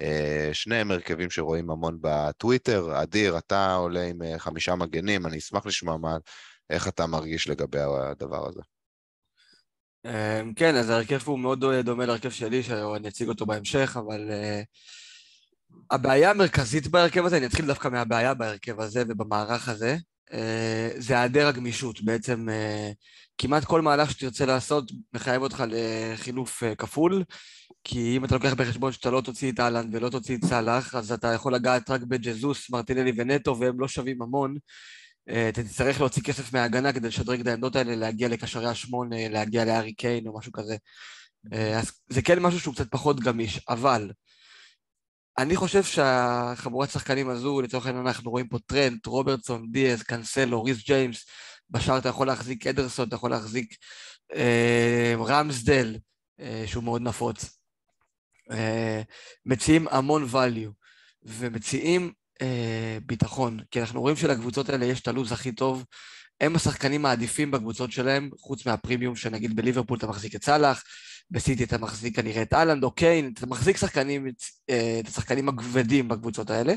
אה, 0.00 0.50
שניהם 0.52 0.90
הרכבים 0.90 1.30
שרואים 1.30 1.70
המון 1.70 1.98
בטוויטר. 2.00 3.02
אדיר, 3.02 3.38
אתה 3.38 3.74
עולה 3.74 4.02
עם 4.02 4.22
אה, 4.22 4.38
חמישה 4.38 4.74
מגנים, 4.74 5.26
אני 5.26 5.38
אשמח 5.38 5.66
לשמוע 5.66 5.96
מה, 5.96 6.16
איך 6.70 6.88
אתה 6.88 7.06
מרגיש 7.06 7.48
לגבי 7.48 7.80
הדבר 7.80 8.48
הזה. 8.48 8.60
כן, 10.56 10.76
אז 10.76 10.90
ההרכב 10.90 11.20
הוא 11.24 11.38
מאוד 11.38 11.64
דומה 11.84 12.06
להרכב 12.06 12.30
שלי, 12.30 12.62
שאני 12.62 13.08
אציג 13.08 13.28
אותו 13.28 13.46
בהמשך, 13.46 13.96
אבל 13.96 14.30
אה, 14.30 14.62
הבעיה 15.90 16.30
המרכזית 16.30 16.86
בהרכב 16.86 17.24
הזה, 17.24 17.36
אני 17.36 17.46
אתחיל 17.46 17.66
דווקא 17.66 17.88
מהבעיה 17.88 18.34
בהרכב 18.34 18.80
הזה 18.80 19.02
ובמערך 19.08 19.68
הזה, 19.68 19.96
אה, 20.32 20.90
זה 20.96 21.14
היעדר 21.18 21.46
הגמישות. 21.46 22.02
בעצם 22.02 22.48
אה, 22.48 22.90
כמעט 23.38 23.64
כל 23.64 23.82
מהלך 23.82 24.10
שתרצה 24.10 24.46
לעשות 24.46 24.92
מחייב 25.12 25.42
אותך 25.42 25.64
לחילוף 25.68 26.62
אה, 26.62 26.74
כפול, 26.74 27.24
כי 27.84 28.16
אם 28.16 28.24
אתה 28.24 28.34
לוקח 28.34 28.54
בחשבון 28.54 28.92
שאתה 28.92 29.10
לא 29.10 29.20
תוציא 29.20 29.52
את 29.52 29.60
אהלנד 29.60 29.94
ולא 29.94 30.08
תוציא 30.08 30.36
את 30.36 30.44
סאלח, 30.44 30.94
אז 30.94 31.12
אתה 31.12 31.28
יכול 31.28 31.54
לגעת 31.54 31.90
רק 31.90 32.00
בג'זוס, 32.02 32.70
מרטינלי 32.70 33.12
ונטו, 33.16 33.58
והם 33.60 33.80
לא 33.80 33.88
שווים 33.88 34.22
המון. 34.22 34.56
אתה 35.48 35.62
תצטרך 35.62 36.00
להוציא 36.00 36.22
כסף 36.22 36.52
מההגנה 36.52 36.92
כדי 36.92 37.08
לשדרג 37.08 37.40
את 37.40 37.46
העמדות 37.46 37.76
האלה, 37.76 37.96
להגיע 37.96 38.28
לקשרי 38.28 38.68
השמונה, 38.68 39.28
להגיע 39.28 39.64
לארי 39.64 39.92
קיין 39.92 40.26
או 40.26 40.38
משהו 40.38 40.52
כזה. 40.52 40.76
אז 41.52 41.92
זה 42.08 42.22
כן 42.22 42.38
משהו 42.38 42.60
שהוא 42.60 42.74
קצת 42.74 42.90
פחות 42.90 43.20
גמיש, 43.20 43.60
אבל 43.68 44.10
אני 45.40 45.56
חושב 45.56 45.82
שהחבורת 45.82 46.90
שחקנים 46.90 47.28
הזו, 47.28 47.60
לצורך 47.60 47.86
העניין 47.86 48.06
אנחנו 48.06 48.30
רואים 48.30 48.48
פה 48.48 48.58
טרנט, 48.66 49.06
רוברטסון, 49.06 49.66
דיאז, 49.70 50.02
קאנסלו, 50.02 50.64
ריס 50.64 50.84
ג'יימס, 50.86 51.26
בשאר 51.70 51.98
אתה 51.98 52.08
יכול 52.08 52.26
להחזיק 52.26 52.66
אדרסון, 52.66 53.08
אתה 53.08 53.16
יכול 53.16 53.30
להחזיק 53.30 53.74
אה, 54.34 55.14
רמסדל, 55.18 55.96
אה, 56.40 56.64
שהוא 56.66 56.84
מאוד 56.84 57.02
נפוץ. 57.02 57.58
אה, 58.50 59.02
מציעים 59.46 59.88
המון 59.90 60.28
value, 60.32 60.70
ומציעים 61.22 62.12
אה, 62.42 62.98
ביטחון, 63.06 63.60
כי 63.70 63.80
אנחנו 63.80 64.00
רואים 64.00 64.16
שלקבוצות 64.16 64.68
האלה 64.68 64.84
יש 64.84 65.00
את 65.00 65.08
הלו"ז 65.08 65.32
הכי 65.32 65.52
טוב, 65.52 65.84
הם 66.40 66.56
השחקנים 66.56 67.06
העדיפים 67.06 67.50
בקבוצות 67.50 67.92
שלהם, 67.92 68.30
חוץ 68.38 68.66
מהפרימיום 68.66 69.16
שנגיד 69.16 69.56
בליברפול 69.56 69.98
אתה 69.98 70.06
מחזיק 70.06 70.34
את 70.34 70.44
סאלח, 70.44 70.82
בסיטי 71.30 71.64
אתה 71.64 71.78
מחזיק 71.78 72.16
כנראה 72.16 72.42
את 72.42 72.54
אהלנד 72.54 72.84
או 72.84 72.90
קיין, 72.90 73.32
אתה 73.38 73.46
מחזיק 73.46 73.76
שחקנים, 73.76 74.26
אה, 74.70 75.00
את 75.00 75.08
השחקנים 75.08 75.48
הכבדים 75.48 76.08
בקבוצות 76.08 76.50
האלה, 76.50 76.74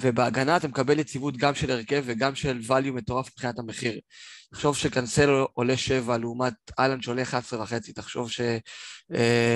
ובהגנה 0.00 0.56
אתה 0.56 0.68
מקבל 0.68 0.98
יציבות 0.98 1.36
גם 1.36 1.54
של 1.54 1.70
הרכב 1.70 2.02
וגם 2.06 2.34
של 2.34 2.60
value 2.68 2.92
מטורף 2.92 3.28
מבחינת 3.28 3.58
המחיר. 3.58 4.00
תחשוב 4.52 4.76
שקנסלו 4.76 5.48
עולה 5.54 5.76
7 5.76 6.16
לעומת 6.18 6.54
האלנד 6.78 7.02
שעולה 7.02 7.22
11 7.22 7.62
וחצי, 7.62 7.92
תחשוב 7.92 8.28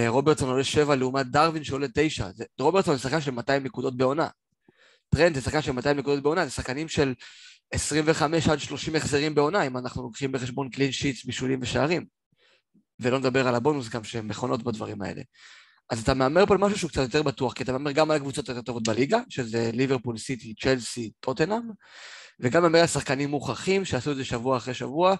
שרוברטסון 0.06 0.48
עולה 0.48 0.64
7 0.64 0.94
לעומת 0.96 1.26
דארווין 1.26 1.64
שעולה 1.64 1.86
9. 1.94 2.28
זה- 2.34 2.44
רוברטסון 2.60 2.96
זה 2.96 3.02
שחקן 3.02 3.20
של 3.20 3.30
200 3.30 3.64
נקודות 3.64 3.96
בעונה. 3.96 4.28
טרנט 5.14 5.34
זה 5.34 5.40
שחקן 5.40 5.62
של 5.62 5.72
200 5.72 5.96
נקודות 5.96 6.22
בעונה, 6.22 6.44
זה 6.44 6.50
שחקנים 6.50 6.88
של 6.88 7.14
25 7.72 8.48
עד 8.48 8.58
30 8.58 8.96
החזרים 8.96 9.34
בעונה, 9.34 9.62
אם 9.62 9.76
אנחנו 9.76 10.02
לוקחים 10.02 10.32
בחשבון 10.32 10.68
clean 10.68 10.92
sheets, 10.92 11.24
בישולים 11.24 11.58
ושערים. 11.62 12.06
ולא 13.00 13.18
נדבר 13.18 13.48
על 13.48 13.54
הבונוס 13.54 13.88
גם 13.88 14.04
שהם 14.04 14.26
מכונות 14.26 14.62
בדברים 14.62 15.02
האלה. 15.02 15.22
אז 15.90 16.02
אתה 16.02 16.14
מהמר 16.14 16.46
פה 16.46 16.54
על 16.54 16.60
משהו 16.60 16.78
שהוא 16.78 16.90
קצת 16.90 17.02
יותר 17.02 17.22
בטוח, 17.22 17.52
כי 17.52 17.62
אתה 17.62 17.72
מהמר 17.72 17.92
גם 17.92 18.10
על 18.10 18.16
הקבוצות 18.16 18.48
יותר 18.48 18.62
טובות 18.62 18.88
בליגה, 18.88 19.18
שזה 19.28 19.70
ליברפול, 19.72 20.18
סיטי, 20.18 20.54
צ'לסי, 20.54 21.10
טוטנאם, 21.20 21.62
וגם 22.40 22.62
מהמר 22.62 22.78
על 22.78 22.86
שחקנים 22.86 23.30
מוכחים 23.30 23.84
שעשו 23.84 24.12
את 24.12 24.16
זה 24.16 24.24
שבוע 24.24 24.56
אחרי 24.56 24.74
שבוע, 24.74 25.14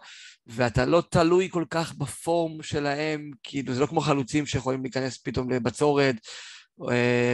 ואתה 0.47 0.85
לא 0.85 1.03
תלוי 1.11 1.49
כל 1.51 1.65
כך 1.71 1.95
ב-form 1.95 2.63
שלהם, 2.63 3.31
כאילו 3.43 3.75
זה 3.75 3.81
לא 3.81 3.87
כמו 3.87 4.01
חלוצים 4.01 4.47
שיכולים 4.47 4.83
להיכנס 4.83 5.19
פתאום 5.19 5.51
לבצורת, 5.51 6.17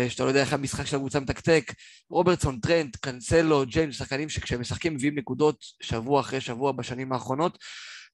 שאתה 0.08 0.22
לא 0.22 0.28
יודע 0.28 0.40
איך 0.40 0.52
המשחק 0.52 0.84
של 0.86 0.96
הקבוצה 0.96 1.20
מתקתק. 1.20 1.64
רוברטסון, 2.10 2.60
טרנט, 2.60 2.96
קאנסלו, 2.96 3.62
ג'יימס, 3.66 3.98
שחקנים 3.98 4.28
שכשהם 4.28 4.60
משחקים 4.60 4.94
מביאים 4.94 5.18
נקודות 5.18 5.56
שבוע 5.82 6.20
אחרי 6.20 6.40
שבוע 6.40 6.72
בשנים 6.72 7.12
האחרונות, 7.12 7.58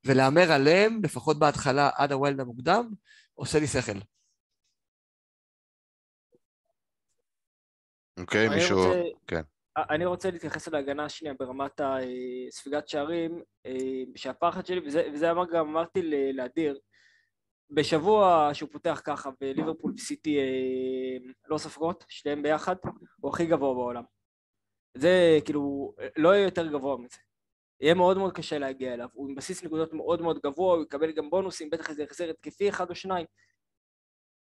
ולהמר 0.06 0.52
עליהם, 0.52 1.00
לפחות 1.04 1.38
בהתחלה 1.38 1.90
עד 1.96 2.12
ה-wild 2.12 2.40
המוקדם, 2.40 2.90
עושה 3.34 3.58
לי 3.58 3.66
שכל. 3.66 3.98
אוקיי, 8.20 8.46
אני 8.46 8.54
מישהו... 8.54 8.78
רוצה- 8.78 9.02
כן. 9.26 9.40
אני 9.90 10.04
רוצה 10.06 10.30
להתייחס 10.30 10.68
להגנה 10.68 11.04
השנייה 11.04 11.34
ברמת 11.38 11.80
הספיגת 11.80 12.88
שערים, 12.88 13.42
אה, 13.66 13.72
שהפחד 14.16 14.66
שלי, 14.66 14.80
וזה, 14.86 15.02
וזה 15.14 15.30
אמר, 15.30 15.44
גם 15.52 15.68
אמרתי 15.68 16.02
לאדיר, 16.34 16.78
בשבוע 17.70 18.50
שהוא 18.52 18.68
פותח 18.72 19.02
ככה 19.04 19.30
וליברפול 19.40 19.92
וסיטי 19.96 20.38
אה, 20.38 21.32
לא 21.48 21.58
סופגות, 21.58 22.04
שתיהם 22.08 22.42
ביחד, 22.42 22.76
הוא 23.20 23.32
הכי 23.32 23.46
גבוה 23.46 23.74
בעולם. 23.74 24.02
זה 24.94 25.38
כאילו, 25.44 25.94
לא 26.16 26.28
יהיה 26.34 26.44
יותר 26.44 26.66
גבוה 26.66 26.98
מזה. 26.98 27.18
יהיה 27.80 27.94
מאוד 27.94 28.18
מאוד 28.18 28.32
קשה 28.32 28.58
להגיע 28.58 28.94
אליו, 28.94 29.08
הוא 29.12 29.28
עם 29.28 29.34
בסיס 29.34 29.64
נקודות 29.64 29.92
מאוד 29.92 30.22
מאוד 30.22 30.38
גבוה, 30.38 30.74
הוא 30.74 30.82
יקבל 30.82 31.12
גם 31.12 31.30
בונוסים, 31.30 31.70
בטח 31.70 31.90
איזה 31.90 32.04
החזר 32.04 32.30
התקפי 32.30 32.68
אחד 32.68 32.90
או 32.90 32.94
שניים, 32.94 33.26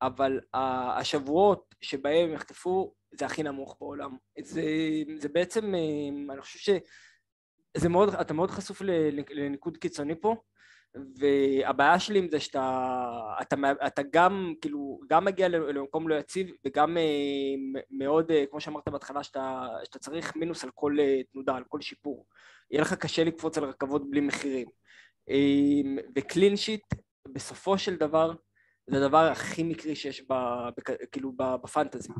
אבל 0.02 0.40
השבועות 0.54 1.74
שבהם 1.80 2.28
הם 2.28 2.34
יחטפו, 2.34 2.94
זה 3.12 3.26
הכי 3.26 3.42
נמוך 3.42 3.76
בעולם. 3.80 4.16
זה, 4.40 4.62
זה 5.16 5.28
בעצם, 5.28 5.74
אה, 5.74 6.32
אני 6.32 6.40
חושב 6.40 6.58
שזה 7.74 7.88
מאוד, 7.88 8.14
אתה 8.14 8.34
מאוד 8.34 8.50
חשוף 8.50 8.82
לניקוד 9.30 9.76
קיצוני 9.76 10.20
פה, 10.20 10.36
והבעיה 10.94 11.98
שלי 11.98 12.18
עם 12.18 12.28
זה 12.30 12.40
שאתה 12.40 13.34
אתה, 13.42 13.56
אתה 13.86 14.02
גם 14.12 14.54
כאילו 14.60 15.00
גם 15.08 15.24
מגיע 15.24 15.48
למקום 15.48 16.08
לא 16.08 16.14
יציב 16.14 16.50
וגם 16.66 16.96
אה, 16.96 17.02
מאוד 17.90 18.30
אה, 18.30 18.44
כמו 18.50 18.60
שאמרת 18.60 18.88
בהתחלה 18.88 19.22
שאתה, 19.22 19.66
שאתה 19.84 19.98
צריך 19.98 20.36
מינוס 20.36 20.64
על 20.64 20.70
כל 20.74 20.96
אה, 21.00 21.22
תנודה 21.32 21.56
על 21.56 21.64
כל 21.68 21.80
שיפור. 21.80 22.26
יהיה 22.70 22.82
לך 22.82 22.94
קשה 22.94 23.24
לקפוץ 23.24 23.58
על 23.58 23.64
רכבות 23.64 24.10
בלי 24.10 24.20
מחירים. 24.20 24.68
וקלין 26.16 26.56
שיט 26.56 26.84
בסופו 27.28 27.78
של 27.78 27.96
דבר 27.96 28.32
זה 28.86 28.96
הדבר 28.96 29.18
הכי 29.18 29.62
מקרי 29.62 29.96
שיש 29.96 30.24
ב, 30.30 30.34
כאילו 31.12 31.32
בפנטזי. 31.36 32.12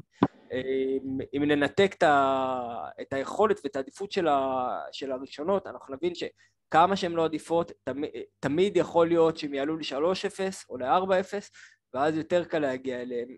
אם 1.37 1.43
ננתק 1.45 1.95
את 3.01 3.12
היכולת 3.12 3.61
ואת 3.64 3.77
העדיפות 3.77 4.12
של, 4.12 4.29
ה, 4.29 4.68
של 4.93 5.12
הראשונות 5.12 5.66
אנחנו 5.66 5.95
נבין 5.95 6.14
כמה 6.73 6.97
שהן 6.97 7.12
לא 7.12 7.25
עדיפות, 7.25 7.73
תמיד, 7.85 8.11
תמיד 8.41 8.77
יכול 8.77 9.09
להיות 9.09 9.37
שהן 9.37 9.55
יעלו 9.55 9.77
ל-3-0 9.77 10.41
או 10.70 10.77
ל-4-0, 10.77 11.35
ואז 11.95 12.16
יותר 12.16 12.45
קל 12.45 12.59
להגיע 12.59 13.03
אליהן. 13.03 13.37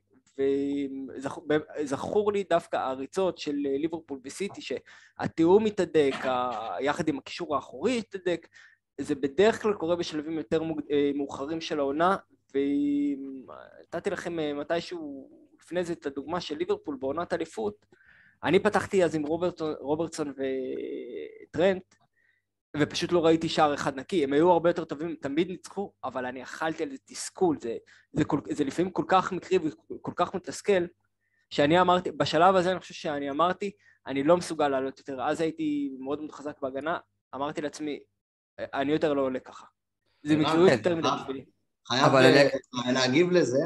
וזכור 1.78 2.32
לי 2.32 2.44
דווקא 2.50 2.76
הריצות 2.76 3.38
של 3.38 3.54
ליברפול 3.54 4.20
וסיטי, 4.24 4.60
שהתיאום 4.60 5.64
מתהדק, 5.64 6.14
יחד 6.80 7.08
עם 7.08 7.18
הקישור 7.18 7.54
האחורי 7.54 7.98
מתהדק, 7.98 8.48
זה 9.00 9.14
בדרך 9.14 9.62
כלל 9.62 9.74
קורה 9.74 9.96
בשלבים 9.96 10.38
יותר 10.38 10.62
אה, 10.90 11.10
מאוחרים 11.14 11.60
של 11.60 11.78
העונה, 11.78 12.16
ונתתי 12.54 14.10
לכם 14.10 14.40
אה, 14.40 14.54
מתישהו 14.54 15.30
לפני 15.60 15.84
זה 15.84 15.92
את 15.92 16.06
הדוגמה 16.06 16.40
של 16.40 16.56
ליברפול 16.56 16.96
בעונת 17.00 17.32
אליפות. 17.32 17.86
אני 18.44 18.58
פתחתי 18.58 19.04
אז 19.04 19.14
עם 19.14 19.22
רוברטסון, 19.22 19.74
רוברטסון 19.80 20.32
וטרנט, 21.50 21.94
ופשוט 22.80 23.12
לא 23.12 23.24
ראיתי 23.24 23.48
שער 23.48 23.74
אחד 23.74 23.96
נקי, 23.96 24.24
הם 24.24 24.32
היו 24.32 24.50
הרבה 24.50 24.70
יותר 24.70 24.84
טובים, 24.84 25.16
תמיד 25.20 25.48
ניצחו, 25.48 25.92
אבל 26.04 26.26
אני 26.26 26.42
אכלתי 26.42 26.82
על 26.82 26.90
זה 26.90 26.96
תסכול, 27.04 27.56
זה, 27.60 27.76
זה, 28.12 28.24
כל, 28.24 28.40
זה 28.50 28.64
לפעמים 28.64 28.90
כל 28.90 29.04
כך 29.08 29.32
מקרי 29.32 29.58
וכל 29.58 30.12
כך 30.16 30.34
מתסכל, 30.34 30.86
שאני 31.50 31.80
אמרתי, 31.80 32.12
בשלב 32.12 32.56
הזה 32.56 32.72
אני 32.72 32.80
חושב 32.80 32.94
שאני 32.94 33.30
אמרתי, 33.30 33.70
אני 34.06 34.22
לא 34.22 34.36
מסוגל 34.36 34.68
לעלות 34.68 34.98
יותר, 34.98 35.22
אז 35.22 35.40
הייתי 35.40 35.96
מאוד 35.98 36.20
מאוד 36.20 36.32
חזק 36.32 36.60
בהגנה, 36.62 36.98
אמרתי 37.34 37.60
לעצמי, 37.60 38.00
אני 38.58 38.92
יותר 38.92 39.14
לא 39.14 39.22
עולה 39.22 39.40
ככה. 39.40 39.66
זה 40.22 40.36
מקריות 40.36 40.70
יותר 40.70 40.96
מדי 40.96 41.08
בשבילי. 41.20 41.44
חייב 41.88 42.12
להגיב 42.92 43.30
לזה, 43.30 43.62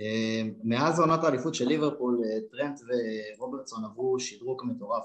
אה, 0.00 0.42
מאז 0.64 1.00
עונת 1.00 1.24
האליפות 1.24 1.54
של 1.54 1.68
ליברפול, 1.68 2.20
אה, 2.24 2.38
טרנט 2.50 2.80
ורוברטסון 3.38 3.84
עברו 3.84 4.20
שדרוג 4.20 4.62
מטורף, 4.66 5.04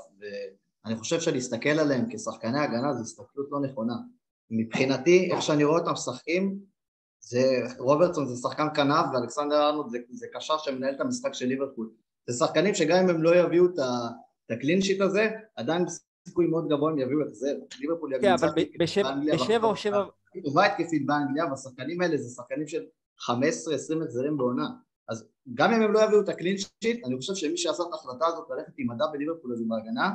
אני 0.86 0.96
חושב 0.96 1.20
שלהסתכל 1.20 1.70
עליהם 1.70 2.06
כשחקני 2.10 2.60
הגנה 2.60 2.94
זו 2.94 3.02
הסתכלות 3.02 3.48
לא 3.52 3.60
נכונה. 3.60 3.94
מבחינתי, 4.50 5.32
איך 5.32 5.42
שאני 5.42 5.64
רואה 5.64 5.80
אותם 5.80 5.92
משחקים, 5.92 6.60
זה 7.20 7.44
רוברטסון 7.80 8.28
זה 8.28 8.36
שחקן 8.36 8.68
כנף 8.76 9.06
ואלכסנדר 9.14 9.68
ארנולד 9.70 9.90
זה, 9.90 9.98
זה 10.10 10.28
קשר 10.34 10.58
שמנהל 10.58 10.96
את 10.96 11.02
המשחק 11.02 11.34
של 11.34 11.46
ליברפול. 11.46 11.92
זה 12.30 12.46
שחקנים 12.46 12.76
שגם 12.76 12.98
אם 13.04 13.10
הם 13.10 13.24
לא 13.24 13.36
יביאו 13.36 13.66
את 13.66 13.80
ה-clean 14.50 14.82
sheet 14.82 15.02
הזה, 15.02 15.30
עדיין 15.56 15.86
סיכוי 16.28 16.48
מאוד 16.48 16.68
גבוה 16.70 16.92
הם 16.92 17.00
יביאו 17.00 17.22
החזר. 17.28 17.56
ליברפול 17.80 18.14
יביאו 18.14 18.38
כן, 18.38 18.46
אבל 18.46 18.64
בשבע 19.34 19.68
או 19.68 19.76
שבע... 19.76 20.06
היא 20.34 20.44
טובה 20.44 20.66
התקפית 20.66 21.06
באנגליה, 21.06 21.46
והשחקנים 21.46 22.02
האלה 22.02 22.18
זה 22.18 22.36
שחקנים 22.36 22.68
של 22.68 22.84
15-20 23.22 24.04
החזרים 24.04 24.38
בעונה. 24.38 24.70
אז 25.10 25.28
גם 25.54 25.74
אם 25.74 25.82
הם 25.82 25.94
לא 25.94 26.00
יביאו 26.00 26.22
את 26.22 26.30
ה-clean 26.30 26.58
sheet, 26.58 27.06
אני 27.06 27.18
חושב 27.18 27.36
שמי 27.36 27.58
שעשה 27.58 27.84
את 27.84 27.94
ההחלטה 27.94 28.28
הזאת 28.28 28.50
ללכת 28.50 28.74
עם 28.78 28.92
מדע 28.92 29.06
בליברפול 29.14 29.54
הזה 29.54 29.64
בהגנה, 29.68 30.12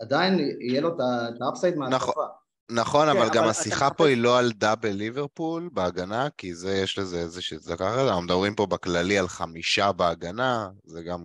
עדיין 0.00 0.38
יהיה 0.60 0.80
לו 0.80 0.88
את 0.88 1.00
ה-upside 1.40 1.76
מההתקפה. 1.76 1.96
נכון, 1.96 2.26
נכון, 2.70 3.08
אבל 3.08 3.28
גם 3.32 3.44
השיחה 3.44 3.90
פה 3.90 4.08
היא 4.08 4.16
לא 4.16 4.38
על 4.38 4.52
double 4.52 4.90
ליברפול 4.90 5.70
בהגנה, 5.72 6.28
כי 6.38 6.54
זה, 6.54 6.76
יש 6.76 6.98
לזה 6.98 7.18
איזושהי 7.18 7.58
צדקה 7.58 7.88
אחרת, 7.88 8.08
אנחנו 8.08 8.22
מדברים 8.22 8.54
פה 8.54 8.66
בכללי 8.66 9.18
על 9.18 9.28
חמישה 9.28 9.92
בהגנה, 9.92 10.68
זה 10.84 11.02
גם, 11.02 11.20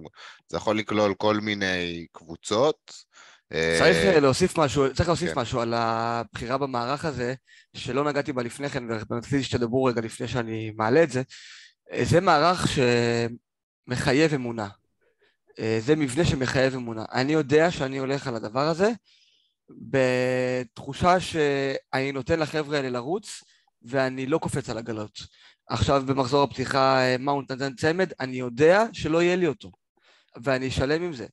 זה 0.47 0.57
יכול 0.57 0.80
לכלול 0.80 1.13
כל 1.13 1.36
מיני 1.39 2.05
קבוצות. 2.11 2.93
צריך 3.49 3.97
אה, 3.97 4.20
להוסיף 4.20 4.57
משהו, 4.57 4.93
צריך 4.93 5.09
להוסיף 5.09 5.34
כן. 5.34 5.39
משהו 5.39 5.59
על 5.59 5.74
הבחירה 5.74 6.57
במערך 6.57 7.05
הזה, 7.05 7.34
שלא 7.74 8.03
נגעתי 8.03 8.34
בה 8.34 8.43
לפני 8.43 8.70
כן, 8.70 8.84
ורציתי 9.09 9.43
שתדברו 9.43 9.84
רגע 9.84 10.01
לפני 10.01 10.28
שאני 10.28 10.72
מעלה 10.76 11.03
את 11.03 11.11
זה. 11.11 11.22
זה 12.01 12.22
מערך 12.22 12.68
שמחייב 13.88 14.34
אמונה. 14.34 14.68
אה, 15.59 15.77
זה 15.81 15.95
מבנה 15.95 16.25
שמחייב 16.25 16.75
אמונה. 16.75 17.05
אני 17.11 17.33
יודע 17.33 17.71
שאני 17.71 17.97
הולך 17.97 18.27
על 18.27 18.35
הדבר 18.35 18.67
הזה 18.67 18.91
בתחושה 19.69 21.19
שאני 21.19 22.11
נותן 22.11 22.39
לחבר'ה 22.39 22.77
האלה 22.77 22.89
לרוץ 22.89 23.43
ואני 23.81 24.25
לא 24.25 24.37
קופץ 24.37 24.69
על 24.69 24.77
עגלות. 24.77 25.19
עכשיו 25.69 26.03
במחזור 26.05 26.43
הפתיחה 26.43 26.99
אה, 26.99 27.15
מאונט 27.19 27.51
נתן 27.51 27.75
צמד, 27.75 28.09
אני 28.19 28.37
יודע 28.37 28.83
שלא 28.93 29.21
יהיה 29.21 29.35
לי 29.35 29.47
אותו 29.47 29.71
ואני 30.43 30.67
אשלם 30.67 31.03
עם 31.03 31.13
זה. 31.13 31.27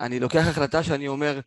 אני 0.00 0.20
לוקח 0.20 0.46
החלטה 0.46 0.82
שאני 0.82 1.08
אומר, 1.08 1.40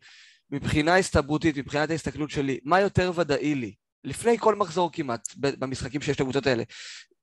מבחינה 0.50 0.96
הסתברותית, 0.96 1.56
מבחינת 1.56 1.90
ההסתכלות 1.90 2.30
שלי, 2.30 2.58
מה 2.64 2.80
יותר 2.80 3.12
ודאי 3.14 3.54
לי? 3.54 3.74
לפני 4.04 4.38
כל 4.38 4.54
מחזור 4.54 4.92
כמעט, 4.92 5.28
במשחקים 5.36 6.02
שיש 6.02 6.20
לקבוצות 6.20 6.46
האלה, 6.46 6.62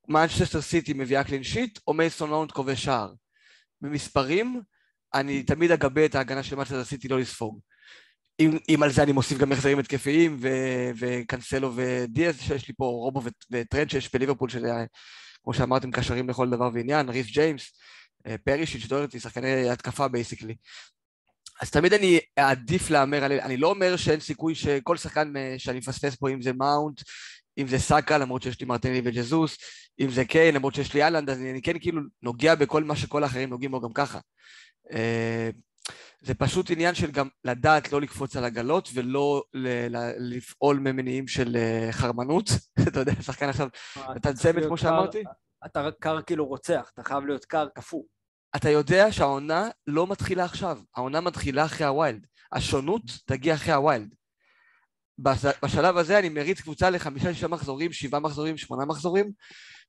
מנצ'סטר 0.07 0.61
סיטי 0.61 0.93
מביאה 0.93 1.23
clean 1.23 1.43
sheet 1.43 1.79
או 1.87 1.93
מייסון 1.93 2.29
מאונט 2.29 2.51
כובש 2.51 2.83
שער? 2.83 3.13
במספרים, 3.81 4.61
אני 5.13 5.43
תמיד 5.43 5.71
אגבה 5.71 6.05
את 6.05 6.15
ההגנה 6.15 6.43
של 6.43 6.55
מנצ'סטר 6.55 6.83
סיטי 6.83 7.07
לא 7.07 7.19
לספוג. 7.19 7.59
אם, 8.39 8.57
אם 8.69 8.83
על 8.83 8.91
זה 8.91 9.03
אני 9.03 9.11
מוסיף 9.11 9.37
גם 9.37 9.51
החזרים 9.51 9.79
התקפיים, 9.79 10.37
ו- 10.41 10.91
וקנסלו 10.99 11.71
ודיאז 11.75 12.41
שיש 12.41 12.67
לי 12.67 12.73
פה, 12.77 12.85
רובו 12.85 13.21
וטרנט 13.51 13.89
שיש 13.89 14.13
בליברפול, 14.13 14.49
שזה, 14.49 14.71
כמו 15.43 15.53
שאמרתם, 15.53 15.91
קשרים 15.91 16.29
לכל 16.29 16.49
דבר 16.49 16.69
ועניין, 16.73 17.09
ריס 17.09 17.27
ג'יימס, 17.27 17.71
אה, 18.27 18.35
פרישיץ', 18.37 18.85
דורטי, 18.85 19.19
שחקני 19.19 19.69
התקפה 19.69 20.07
basically. 20.07 20.55
אז 21.61 21.71
תמיד 21.71 21.93
אני 21.93 22.19
אעדיף 22.39 22.89
להמר 22.89 23.23
עליהם, 23.23 23.45
אני 23.45 23.57
לא 23.57 23.69
אומר 23.69 23.95
שאין 23.95 24.19
סיכוי 24.19 24.55
שכל 24.55 24.97
שחקן 24.97 25.37
אה, 25.37 25.55
שאני 25.57 25.77
מפספס 25.77 26.15
פה, 26.15 26.29
אם 26.29 26.41
זה 26.41 26.53
מאונט, 26.53 27.01
אם 27.57 27.67
זה 27.67 27.79
סאקה, 27.79 28.17
למרות 28.17 28.41
שיש 28.41 28.59
לי 28.59 28.65
מרטינלי 28.65 29.01
וג'זוס, 29.03 29.57
אם 29.99 30.09
זה 30.09 30.25
קיין, 30.25 30.55
למרות 30.55 30.75
שיש 30.75 30.93
לי 30.93 31.03
האלנד, 31.03 31.29
אז 31.29 31.39
אני 31.41 31.61
כן 31.61 31.79
כאילו 31.79 32.01
נוגע 32.23 32.55
בכל 32.55 32.83
מה 32.83 32.95
שכל 32.95 33.23
האחרים 33.23 33.49
נוגעים 33.49 33.71
בו 33.71 33.81
גם 33.81 33.93
ככה. 33.93 34.19
אה, 34.91 35.49
זה 36.21 36.33
פשוט 36.33 36.71
עניין 36.71 36.95
של 36.95 37.11
גם 37.11 37.27
לדעת 37.43 37.91
לא 37.91 38.01
לקפוץ 38.01 38.35
על 38.35 38.45
עגלות 38.45 38.89
ולא 38.93 39.43
לפעול 40.17 40.79
ממניעים 40.79 41.27
של 41.27 41.55
אה, 41.55 41.87
חרמנות. 41.91 42.49
אתה 42.87 42.99
יודע, 42.99 43.13
שחקן 43.21 43.49
עכשיו 43.49 43.67
נתן 44.15 44.33
צמד 44.33 44.65
כמו 44.67 44.77
שאמרתי. 44.77 45.23
אתה 45.65 45.89
קר 45.99 46.21
כאילו 46.21 46.45
רוצח, 46.45 46.91
אתה 46.93 47.03
חייב 47.03 47.25
להיות 47.25 47.45
קר 47.45 47.67
קפוא. 47.75 48.03
אתה 48.55 48.69
יודע 48.69 49.11
שהעונה 49.11 49.69
לא 49.87 50.07
מתחילה 50.07 50.45
עכשיו, 50.45 50.79
העונה 50.95 51.21
מתחילה 51.21 51.65
אחרי 51.65 51.87
ה 51.87 51.94
wild. 51.94 52.27
השונות 52.51 53.01
תגיע 53.25 53.55
אחרי 53.55 53.73
ה 53.73 53.80
wild. 53.80 54.13
בשלב 55.63 55.97
הזה 55.97 56.19
אני 56.19 56.29
מריץ 56.29 56.61
קבוצה 56.61 56.89
לחמישה, 56.89 57.33
שישה 57.33 57.47
מחזורים, 57.47 57.93
שבעה 57.93 58.19
מחזורים, 58.19 58.57
שמונה 58.57 58.85
מחזורים, 58.85 59.31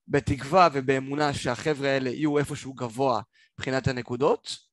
בתקווה 0.09 0.69
ובאמונה 0.73 1.35
שהחבר'ה 1.35 1.89
האלה 1.89 2.11
יהיו 2.11 2.39
איפשהו 2.39 2.75
גבוה 2.75 3.21
מבחינת 3.59 3.89
הנקודות, 3.89 4.68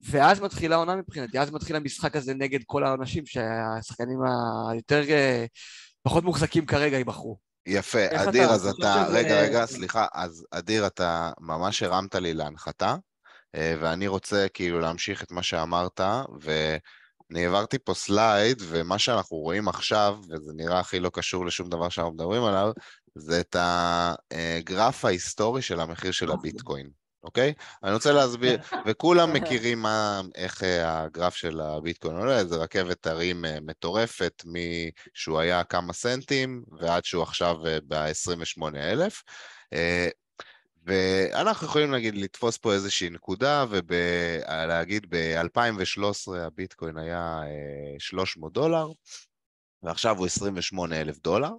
ואז 0.00 0.40
מתחילה 0.40 0.74
העונה 0.74 0.96
מבחינתי, 0.96 1.38
אז 1.38 1.50
מתחיל 1.50 1.76
המשחק 1.76 2.16
הזה 2.16 2.34
נגד 2.34 2.60
כל 2.66 2.84
האנשים 2.84 3.26
שהשחקנים 3.26 4.18
היותר 4.72 5.02
אה, 5.10 5.44
פחות 6.02 6.24
מוחזקים 6.24 6.66
כרגע 6.66 6.96
ייבחרו. 6.96 7.38
יפה, 7.66 8.06
אדיר, 8.10 8.50
אז 8.50 8.66
אתה, 8.66 9.06
רגע, 9.10 9.40
רגע, 9.40 9.66
סליחה, 9.66 10.06
אז 10.14 10.46
אדיר, 10.50 10.86
אתה 10.86 11.30
ממש 11.40 11.82
הרמת 11.82 12.14
לי 12.14 12.34
להנחתה, 12.34 12.96
אה, 13.54 13.76
ואני 13.80 14.08
רוצה 14.08 14.46
כאילו 14.54 14.80
להמשיך 14.80 15.22
את 15.22 15.32
מה 15.32 15.42
שאמרת, 15.42 16.00
ואני 16.40 17.44
העברתי 17.44 17.78
פה 17.78 17.94
סלייד, 17.94 18.62
ומה 18.68 18.98
שאנחנו 18.98 19.36
רואים 19.36 19.68
עכשיו, 19.68 20.18
וזה 20.30 20.52
נראה 20.56 20.80
הכי 20.80 21.00
לא 21.00 21.10
קשור 21.12 21.46
לשום 21.46 21.68
דבר 21.68 21.88
שאנחנו 21.88 22.12
מדברים 22.12 22.44
עליו, 22.44 22.72
זה 23.14 23.40
את 23.40 23.56
הגרף 24.30 25.04
ההיסטורי 25.04 25.62
של 25.62 25.80
המחיר 25.80 26.12
של 26.12 26.30
הביטקוין. 26.30 26.90
אוקיי? 27.28 27.52
אני 27.82 27.92
רוצה 27.92 28.12
להסביר, 28.12 28.58
וכולם 28.86 29.32
מכירים 29.36 29.82
מה, 29.82 30.20
איך 30.34 30.62
אה, 30.64 31.02
הגרף 31.02 31.34
של 31.34 31.60
הביטקוין 31.60 32.16
עולה, 32.16 32.44
זה 32.44 32.56
רכבת 32.56 33.06
הרים 33.06 33.44
אה, 33.44 33.60
מטורפת 33.60 34.42
משהוא 34.46 35.38
היה 35.40 35.64
כמה 35.64 35.92
סנטים 35.92 36.64
ועד 36.80 37.04
שהוא 37.04 37.22
עכשיו 37.22 37.66
אה, 37.66 37.78
ב-28,000. 37.88 39.22
ואנחנו 40.86 41.66
יכולים 41.66 41.94
נגיד 41.94 42.14
לתפוס 42.14 42.56
פה 42.56 42.72
איזושהי 42.72 43.10
נקודה 43.10 43.64
ולהגיד 43.68 45.06
ב-2013 45.08 46.36
הביטקוין 46.36 46.98
היה 46.98 47.40
300 47.98 48.52
דולר 48.52 48.88
ועכשיו 49.82 50.18
הוא 50.18 50.26
28,000 50.26 51.18
דולר. 51.18 51.50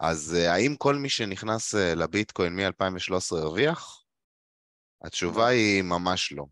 אז 0.00 0.32
האם 0.34 0.76
כל 0.78 0.94
מי 0.94 1.08
שנכנס 1.08 1.74
לביטקוין 1.74 2.56
מ-2013 2.56 3.36
הרוויח? 3.36 4.03
התשובה 5.04 5.46
היא 5.46 5.82
ממש 5.82 6.32
לא. 6.32 6.44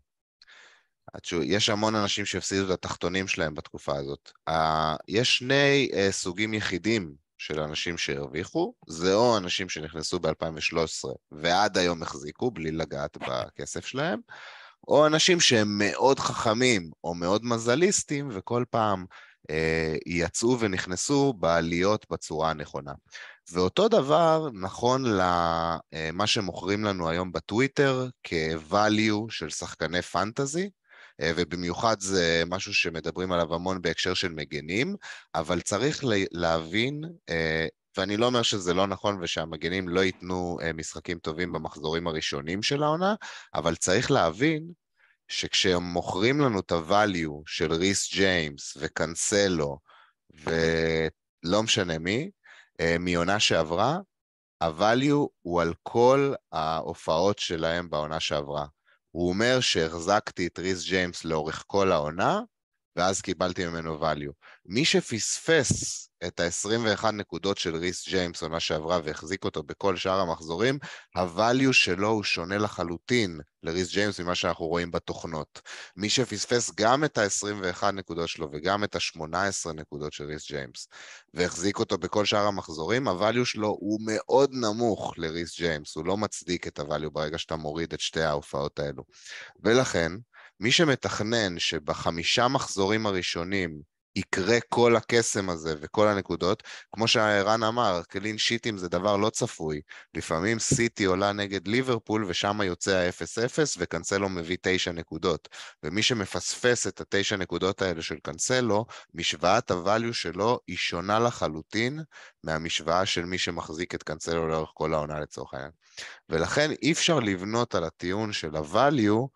יש 1.43 1.69
המון 1.69 1.95
אנשים 1.95 2.25
שהפסידו 2.25 2.65
את 2.65 2.69
התחתונים 2.69 3.27
שלהם 3.27 3.55
בתקופה 3.55 3.93
הזאת. 3.95 4.31
יש 5.07 5.37
שני 5.37 5.89
uh, 5.91 6.11
סוגים 6.11 6.53
יחידים 6.53 7.13
של 7.37 7.59
אנשים 7.59 7.97
שהרוויחו, 7.97 8.73
זה 8.87 9.13
או 9.13 9.37
אנשים 9.37 9.69
שנכנסו 9.69 10.19
ב-2013 10.19 11.09
ועד 11.31 11.77
היום 11.77 12.03
החזיקו 12.03 12.51
בלי 12.51 12.71
לגעת 12.71 13.17
בכסף 13.17 13.85
שלהם, 13.85 14.19
או 14.87 15.07
אנשים 15.07 15.39
שהם 15.39 15.77
מאוד 15.77 16.19
חכמים 16.19 16.91
או 17.03 17.13
מאוד 17.13 17.45
מזליסטים 17.45 18.29
וכל 18.31 18.63
פעם 18.69 19.05
אה, 19.49 19.95
יצאו 20.05 20.59
ונכנסו 20.59 21.33
בעליות 21.33 22.05
בצורה 22.11 22.49
הנכונה. 22.49 22.93
ואותו 23.51 23.87
דבר 23.87 24.49
נכון 24.53 25.03
למה 25.05 26.27
שמוכרים 26.27 26.83
לנו 26.83 27.09
היום 27.09 27.31
בטוויטר 27.31 28.07
כ-value 28.23 29.25
של 29.29 29.49
שחקני 29.49 30.01
פנטזי, 30.01 30.69
אה, 31.21 31.31
ובמיוחד 31.35 31.99
זה 31.99 32.43
משהו 32.47 32.73
שמדברים 32.73 33.31
עליו 33.31 33.55
המון 33.55 33.81
בהקשר 33.81 34.13
של 34.13 34.29
מגנים, 34.29 34.95
אבל 35.35 35.61
צריך 35.61 36.03
להבין, 36.31 37.01
אה, 37.29 37.67
ואני 37.97 38.17
לא 38.17 38.25
אומר 38.25 38.41
שזה 38.41 38.73
לא 38.73 38.87
נכון 38.87 39.19
ושהמגנים 39.21 39.89
לא 39.89 40.03
ייתנו 40.03 40.57
אה, 40.61 40.73
משחקים 40.73 41.19
טובים 41.19 41.51
במחזורים 41.51 42.07
הראשונים 42.07 42.63
של 42.63 42.83
העונה, 42.83 43.15
אבל 43.53 43.75
צריך 43.75 44.11
להבין 44.11 44.71
שכשהם 45.27 45.83
מוכרים 45.83 46.41
לנו 46.41 46.59
את 46.59 46.71
ה-value 46.71 47.43
של 47.45 47.73
ריס 47.73 48.13
ג'יימס 48.13 48.77
וקנסלו 48.79 49.79
ולא 50.33 51.63
משנה 51.63 51.99
מי, 51.99 52.29
מעונה 52.99 53.39
שעברה, 53.39 53.99
ה-value 54.61 55.27
הוא 55.41 55.61
על 55.61 55.73
כל 55.83 56.33
ההופעות 56.51 57.39
שלהם 57.39 57.89
בעונה 57.89 58.19
שעברה. 58.19 58.65
הוא 59.11 59.29
אומר 59.29 59.59
שהחזקתי 59.59 60.47
את 60.47 60.59
ריס 60.59 60.85
ג'יימס 60.85 61.25
לאורך 61.25 61.63
כל 61.67 61.91
העונה, 61.91 62.41
ואז 62.95 63.21
קיבלתי 63.21 63.67
ממנו 63.67 64.01
value. 64.01 64.33
מי 64.65 64.85
שפספס 64.85 66.09
את 66.27 66.39
ה-21 66.39 67.11
נקודות 67.11 67.57
של 67.57 67.75
ריס 67.75 68.09
ג'יימס 68.09 68.43
עונה 68.43 68.59
שעברה 68.59 68.99
והחזיק 69.03 69.45
אותו 69.45 69.63
בכל 69.63 69.97
שאר 69.97 70.19
המחזורים, 70.19 70.79
ה-value 71.15 71.73
שלו 71.73 72.07
הוא 72.07 72.23
שונה 72.23 72.57
לחלוטין 72.57 73.39
לריס 73.63 73.91
ג'יימס 73.91 74.19
ממה 74.19 74.35
שאנחנו 74.35 74.65
רואים 74.65 74.91
בתוכנות. 74.91 75.61
מי 75.95 76.09
שפספס 76.09 76.71
גם 76.75 77.03
את 77.03 77.17
ה-21 77.17 77.91
נקודות 77.91 78.29
שלו 78.29 78.49
וגם 78.51 78.83
את 78.83 78.95
ה-18 78.95 79.73
נקודות 79.73 80.13
של 80.13 80.23
ריס 80.23 80.47
ג'יימס 80.51 80.87
והחזיק 81.33 81.79
אותו 81.79 81.97
בכל 81.97 82.25
שאר 82.25 82.45
המחזורים, 82.45 83.07
ה-value 83.07 83.45
שלו 83.45 83.67
הוא 83.67 83.99
מאוד 84.05 84.49
נמוך 84.53 85.13
לריס 85.17 85.57
ג'יימס, 85.57 85.95
הוא 85.95 86.05
לא 86.05 86.17
מצדיק 86.17 86.67
את 86.67 86.79
ה-value 86.79 87.09
ברגע 87.09 87.37
שאתה 87.37 87.55
מוריד 87.55 87.93
את 87.93 87.99
שתי 87.99 88.21
ההופעות 88.21 88.79
האלו. 88.79 89.03
ולכן, 89.63 90.11
מי 90.59 90.71
שמתכנן 90.71 91.59
שבחמישה 91.59 92.47
מחזורים 92.47 93.05
הראשונים 93.05 93.92
יקרה 94.15 94.57
כל 94.69 94.95
הקסם 94.95 95.49
הזה 95.49 95.75
וכל 95.81 96.07
הנקודות, 96.07 96.63
כמו 96.91 97.07
שערן 97.07 97.63
אמר, 97.63 98.01
קלין 98.09 98.37
שיטים 98.37 98.77
זה 98.77 98.89
דבר 98.89 99.17
לא 99.17 99.29
צפוי. 99.29 99.81
לפעמים 100.13 100.59
סיטי 100.59 101.05
עולה 101.05 101.31
נגד 101.31 101.67
ליברפול 101.67 102.25
ושם 102.27 102.61
יוצא 102.63 102.95
ה-0-0 102.95 103.59
וקנסלו 103.77 104.29
מביא 104.29 104.57
תשע 104.61 104.91
נקודות. 104.91 105.49
ומי 105.83 106.03
שמפספס 106.03 106.87
את 106.87 107.01
התשע 107.01 107.37
נקודות 107.37 107.81
האלה 107.81 108.01
של 108.01 108.15
קנסלו, 108.23 108.85
משוואת 109.13 109.71
הvalue 109.71 110.13
שלו 110.13 110.59
היא 110.67 110.77
שונה 110.77 111.19
לחלוטין 111.19 111.99
מהמשוואה 112.43 113.05
של 113.05 113.25
מי 113.25 113.37
שמחזיק 113.37 113.95
את 113.95 114.03
קנסלו 114.03 114.47
לאורך 114.47 114.69
כל 114.73 114.93
העונה 114.93 115.19
לצורך 115.19 115.53
העניין. 115.53 115.71
ולכן 116.29 116.71
אי 116.81 116.91
אפשר 116.91 117.19
לבנות 117.19 117.75
על 117.75 117.83
הטיעון 117.83 118.33
של 118.33 118.55
ה-value 118.55 119.27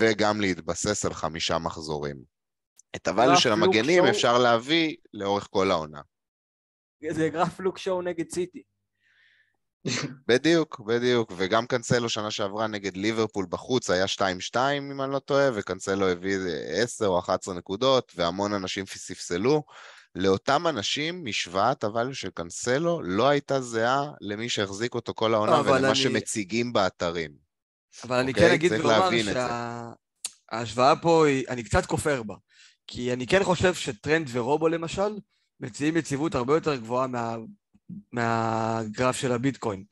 וגם 0.00 0.40
להתבסס 0.40 1.04
על 1.04 1.14
חמישה 1.14 1.58
מחזורים. 1.58 2.29
את 2.96 3.08
הvalue 3.08 3.40
של 3.40 3.52
המגנים 3.52 4.02
שואו... 4.02 4.10
אפשר 4.10 4.38
להביא 4.38 4.96
לאורך 5.14 5.48
כל 5.50 5.70
העונה. 5.70 6.00
זה 7.10 7.28
גרף 7.28 7.60
לוק 7.60 7.78
שואו 7.78 8.02
נגד 8.02 8.30
סיטי. 8.30 8.62
בדיוק, 10.28 10.80
בדיוק, 10.80 11.32
וגם 11.36 11.66
קנסלו 11.66 12.08
שנה 12.08 12.30
שעברה 12.30 12.66
נגד 12.66 12.96
ליברפול 12.96 13.46
בחוץ 13.48 13.90
היה 13.90 14.04
2-2 14.04 14.56
אם 14.78 15.02
אני 15.02 15.12
לא 15.12 15.18
טועה, 15.18 15.50
וקנסלו 15.54 16.08
הביא 16.08 16.38
10 16.82 17.06
או 17.06 17.18
11 17.18 17.54
נקודות, 17.54 18.12
והמון 18.16 18.52
אנשים 18.52 18.86
ספסלו. 18.86 19.62
לאותם 20.14 20.66
אנשים, 20.66 21.24
משוואת 21.24 21.84
הvalue 21.84 22.12
של 22.12 22.30
קנסלו 22.30 23.02
לא 23.02 23.28
הייתה 23.28 23.60
זהה 23.60 24.10
למי 24.20 24.48
שהחזיק 24.48 24.94
אותו 24.94 25.14
כל 25.14 25.34
העונה 25.34 25.60
ולמה 25.60 25.88
אני... 25.88 25.94
שמציגים 25.94 26.72
באתרים. 26.72 27.30
אבל 28.04 28.16
אני 28.16 28.34
כן 28.34 28.50
אגיד 28.50 28.72
ולומר 28.72 29.10
שההשוואה 30.52 30.96
פה, 30.96 31.26
היא, 31.26 31.44
אני 31.48 31.62
קצת 31.62 31.86
כופר 31.86 32.22
בה. 32.22 32.34
כי 32.92 33.12
אני 33.12 33.26
כן 33.26 33.44
חושב 33.44 33.74
שטרנט 33.74 34.28
ורובו 34.32 34.68
למשל, 34.68 35.18
מציעים 35.60 35.96
יציבות 35.96 36.34
הרבה 36.34 36.54
יותר 36.54 36.76
גבוהה 36.76 37.06
מה, 37.06 37.36
מהגרף 38.12 39.16
של 39.16 39.32
הביטקוין. 39.32 39.84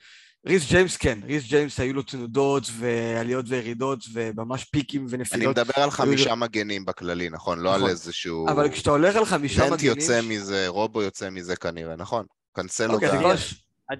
ריס 0.46 0.68
ג'יימס 0.68 0.96
כן, 0.96 1.18
ריס 1.22 1.48
ג'יימס 1.48 1.80
היו 1.80 1.94
לו 1.94 2.02
תנודות 2.02 2.62
ועליות 2.78 3.44
וירידות 3.48 3.98
וממש 4.12 4.64
פיקים 4.64 5.06
ונפילות. 5.10 5.58
אני 5.58 5.64
מדבר 5.64 5.82
על 5.82 5.90
חמישה 5.90 6.34
מגנים 6.34 6.84
בכללי, 6.84 7.30
נכון? 7.30 7.58
לא 7.58 7.70
נכון. 7.70 7.82
על 7.82 7.90
איזשהו... 7.90 8.48
אבל 8.48 8.70
כשאתה 8.70 8.90
הולך 8.90 9.16
על 9.16 9.24
חמישה 9.24 9.60
מגנים... 9.60 9.70
טרנט 9.70 9.82
יוצא 9.82 10.20
מזה, 10.22 10.68
רובו 10.68 11.02
יוצא 11.02 11.30
מזה 11.30 11.56
כנראה, 11.56 11.96
נכון? 11.96 12.26
קנסלו 12.52 12.94
אוקיי, 12.94 13.08
גם. 13.08 13.36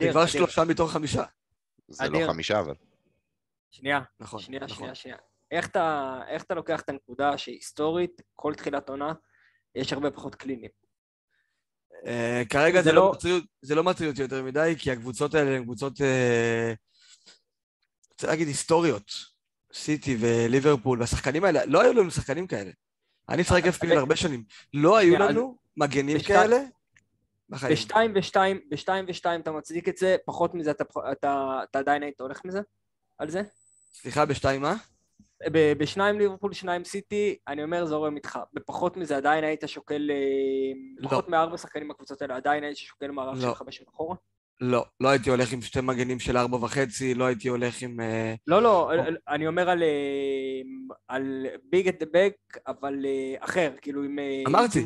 זה 0.01 0.11
כבר 0.11 0.27
שלושה 0.27 0.65
מתוך 0.65 0.93
חמישה. 0.93 1.25
זה 1.89 2.09
לא 2.09 2.27
חמישה 2.27 2.61
אבל. 2.61 2.75
שנייה, 3.71 4.01
נכון, 4.21 4.41
שנייה, 4.41 4.63
נכון. 4.65 4.77
שנייה, 4.77 4.95
שנייה. 4.95 5.17
איך 5.51 5.69
אתה, 5.69 6.21
איך 6.29 6.43
אתה 6.43 6.55
לוקח 6.55 6.81
את 6.81 6.89
הנקודה 6.89 7.39
שהיסטורית, 7.39 8.23
כל 8.37 8.55
תחילת 8.55 8.89
עונה, 8.89 9.13
יש 9.75 9.93
הרבה 9.93 10.11
פחות 10.11 10.35
קלינים? 10.35 10.71
Uh, 11.91 12.49
כרגע 12.51 12.83
זה, 12.83 12.91
זה, 12.91 12.93
לא, 12.93 13.03
לא 13.03 13.13
מטריד, 13.13 13.45
זה 13.63 13.75
לא 13.75 13.85
מטריד 13.85 14.11
אותי 14.11 14.23
יותר 14.23 14.43
מדי, 14.43 14.75
כי 14.79 14.91
הקבוצות 14.91 15.35
האלה 15.35 15.57
הן 15.57 15.63
קבוצות, 15.63 15.93
uh, 15.97 16.77
רוצה 18.13 18.27
להגיד, 18.27 18.49
היסטוריות. 18.49 19.39
סיטי 19.73 20.17
וליברפול, 20.21 21.01
והשחקנים 21.01 21.45
האלה, 21.45 21.67
לא 21.67 21.83
היו 21.83 21.93
לנו 21.93 22.11
שחקנים 22.11 22.47
כאלה. 22.47 22.71
אני 23.29 23.43
משחק 23.43 23.63
FPL 23.65 23.97
הרבה 23.97 24.17
שנים. 24.17 24.45
לא 24.75 24.97
היו 24.97 25.19
לנו 25.19 25.57
מגנים 25.77 26.19
כאלה 26.27 26.57
בחיים. 27.49 27.73
בשתיים 27.73 28.13
ושתיים, 28.15 28.61
בשתיים 28.71 29.05
ושתיים 29.09 29.41
אתה 29.41 29.53
מצדיק 29.53 29.89
את 29.89 29.97
זה, 29.97 30.17
פחות 30.27 30.55
מזה 30.55 30.71
אתה 31.13 31.63
עדיין 31.73 32.03
היית 32.03 32.21
הולך 32.21 32.45
מזה? 32.45 32.61
על 33.19 33.31
זה? 33.31 33.43
סליחה, 33.93 34.25
בשתיים 34.25 34.63
מה? 34.63 34.75
בשניים 35.51 36.19
ליברפול, 36.19 36.53
שניים 36.53 36.85
סיטי, 36.85 37.37
אני 37.49 37.65
אומר 37.65 37.87
זורם 37.87 38.17
איתך. 38.17 38.39
בפחות 38.55 38.97
מזה 38.97 39.17
עדיין 39.17 39.45
היית 39.45 39.63
שוקל, 39.67 40.11
אה, 40.11 40.17
לא. 40.99 41.09
פחות 41.09 41.29
מארבע 41.29 41.57
שחקנים 41.57 41.89
בקבוצות 41.89 42.23
האלה, 42.23 42.37
עדיין 42.37 42.65
היית 42.65 42.77
שוקל 42.77 43.11
מערך 43.11 43.37
לא. 43.37 43.41
של 43.41 43.55
חמש 43.55 43.83
אחורה? 43.89 44.17
לא, 44.61 44.85
לא 45.01 45.09
הייתי 45.09 45.31
הולך 45.31 45.53
עם 45.53 45.63
שתי 45.63 45.81
מגנים 45.81 46.19
של 46.19 46.37
ארבע 46.37 46.57
וחצי, 46.57 47.15
לא 47.15 47.25
הייתי 47.25 47.49
הולך 47.49 47.83
עם... 47.83 48.01
אה, 48.01 48.35
לא, 48.47 48.63
לא, 48.63 48.93
או... 48.93 49.01
אני 49.29 49.47
אומר 49.47 49.71
על, 49.71 49.83
אה, 49.83 50.61
על 51.09 51.47
ביג 51.71 51.89
את 51.89 51.99
דה 51.99 52.07
בק, 52.13 52.59
אבל 52.67 53.07
אחר, 53.39 53.73
כאילו 53.81 54.03
עם... 54.03 54.19
אמרתי. 54.47 54.81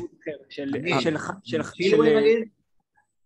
של... 0.49 0.71
של... 0.93 1.17
של... 1.43 1.61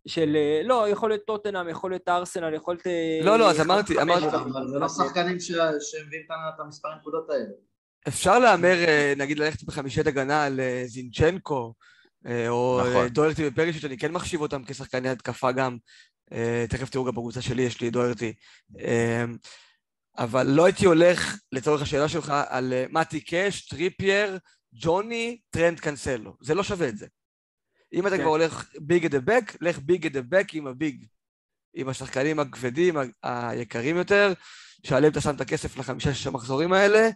של... 0.08 0.36
אה, 0.36 0.62
לא, 0.64 0.90
יכול 0.90 1.10
להיות 1.10 1.26
טוטנאם, 1.26 1.70
יכול 1.70 1.92
להיות 1.92 2.10
ארסנל, 2.10 2.54
יכול 2.54 2.74
להיות... 2.74 2.88
אה, 2.88 3.20
לא, 3.26 3.40
לא, 3.40 3.50
אז 3.50 3.62
אמרתי, 3.62 4.02
אמרתי... 4.02 4.28
אבל 4.28 4.68
זה 4.68 4.80
לא 4.80 4.90
שחקנים 4.90 5.40
שמביאים 5.40 6.26
את 6.56 6.60
המספר 6.60 6.90
נקודות 7.00 7.30
האלה. 7.30 7.50
אפשר 8.08 8.40
להמר, 8.40 8.84
אה, 8.88 9.14
נגיד, 9.18 9.40
ללכת 9.40 9.64
בחמישת 9.64 10.08
הגנה 10.08 10.46
על 10.46 10.60
זינצ'נקו, 10.86 11.74
או 12.48 12.82
נכון. 12.82 13.08
דוארטי 13.08 13.48
ופרישיץ', 13.48 13.86
אני 13.86 13.98
כן 13.98 14.12
מחשיב 14.12 14.42
אותם 14.42 14.64
כשחקני 14.64 15.10
התקפה 15.10 15.52
גם. 15.52 15.78
תכף 16.70 16.90
תראו 16.90 17.06
גם 17.06 17.12
בקבוצה 17.12 17.42
שלי, 17.42 17.62
יש 17.62 17.82
לי 17.82 17.90
דוארטי. 17.90 18.34
אבל 20.18 20.48
לא 20.48 20.66
הייתי 20.66 20.86
הולך, 20.86 21.38
לצורך 21.52 21.82
השאלה 21.82 22.10
שלך, 22.10 22.34
על 22.50 22.74
מתי 22.90 23.20
קאש, 23.20 23.68
טריפייר, 23.68 24.38
ג'וני, 24.74 25.40
טרנט 25.50 25.80
קנסלו. 25.80 26.34
זה 26.42 26.56
לא 26.56 26.64
שווה 26.64 26.88
את 26.88 26.98
זה. 26.98 27.08
אם 27.94 28.08
אתה 28.08 28.18
כן. 28.18 28.22
כבר 28.22 28.32
הולך 28.32 28.70
big 28.80 29.06
at 29.06 29.09
the 29.09 29.14
back, 29.14 29.62
לך 29.62 29.80
big 29.80 30.06
at 30.06 30.10
the 30.10 30.16
back 30.16 30.54
עם 30.54 30.68
ה 30.68 30.75
big. 30.75 31.06
עם 31.76 31.90
השחקנים 31.90 32.40
הכבדים, 32.40 32.96
היקרים 33.24 33.98
יותר, 33.98 34.34
שעליהם 34.86 35.12
אתה 35.12 35.22
שם 35.22 35.36
את 35.36 35.42
הכסף 35.42 35.78
לחמישה-שישה 35.78 36.32
מחזורים 36.32 36.74
האלה. 36.74 37.10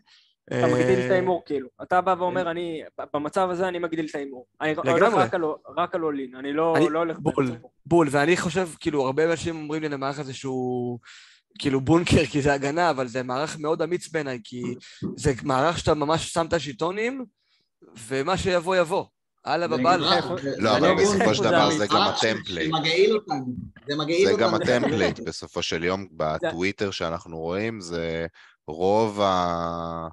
אתה 0.47 0.67
מגדיל 0.67 0.99
את 1.05 1.11
ההימור, 1.11 1.43
כאילו. 1.45 1.69
אתה 1.84 2.01
בא 2.01 2.15
ואומר, 2.19 2.51
אני, 2.51 2.82
במצב 3.13 3.49
הזה 3.49 3.67
אני 3.67 3.80
מגדיל 3.80 4.05
את 4.09 4.15
ההימור. 4.15 4.47
אני 4.61 4.74
הולך 4.76 5.13
רק 5.78 5.95
על 5.95 6.03
all 6.03 6.20
in, 6.20 6.36
אני 6.36 6.53
לא 6.53 6.78
הולך... 6.78 7.17
בול, 7.19 7.51
בול, 7.86 8.07
ואני 8.11 8.38
חושב, 8.38 8.69
כאילו, 8.80 9.05
הרבה 9.05 9.32
אנשים 9.32 9.55
אומרים 9.55 9.82
לי 9.82 9.89
למערך 9.89 10.19
הזה 10.19 10.34
שהוא... 10.34 10.99
כאילו 11.59 11.82
בונקר, 11.82 12.26
כי 12.26 12.41
זה 12.41 12.53
הגנה, 12.53 12.89
אבל 12.89 13.07
זה 13.07 13.24
מערך 13.24 13.59
מאוד 13.59 13.82
אמיץ 13.82 14.09
בעיניי, 14.11 14.39
כי 14.43 14.61
זה 15.15 15.34
מערך 15.43 15.78
שאתה 15.78 15.93
ממש 15.93 16.34
שם 16.34 16.45
את 16.45 16.53
השיטונים, 16.53 17.26
ומה 18.07 18.38
שיבוא 18.38 18.76
יבוא. 18.76 19.05
הלאה 19.46 19.68
בבעל. 19.68 20.04
לא, 20.58 20.78
אבל 20.78 20.96
בסופו 20.96 21.36
של 21.36 21.44
דבר 21.44 21.72
זה 21.78 21.88
גם 21.88 22.02
הטמפלייט. 22.02 22.72
זה 22.74 22.80
מגעיל 22.80 23.16
אותנו. 23.16 23.46
זה 23.89 23.96
מגעיל 23.98 24.32
אותנו. 24.32 24.38
זה 24.38 24.44
גם 24.44 24.56
הטמפלייט 24.56 25.20
בסופו 25.20 25.62
של 25.62 25.84
יום, 25.84 26.08
בטוויטר 26.18 26.92
שאנחנו 26.92 27.39
רואים, 27.39 27.82
זה 27.82 28.26
רוב 28.68 29.22
ה... 29.22 30.08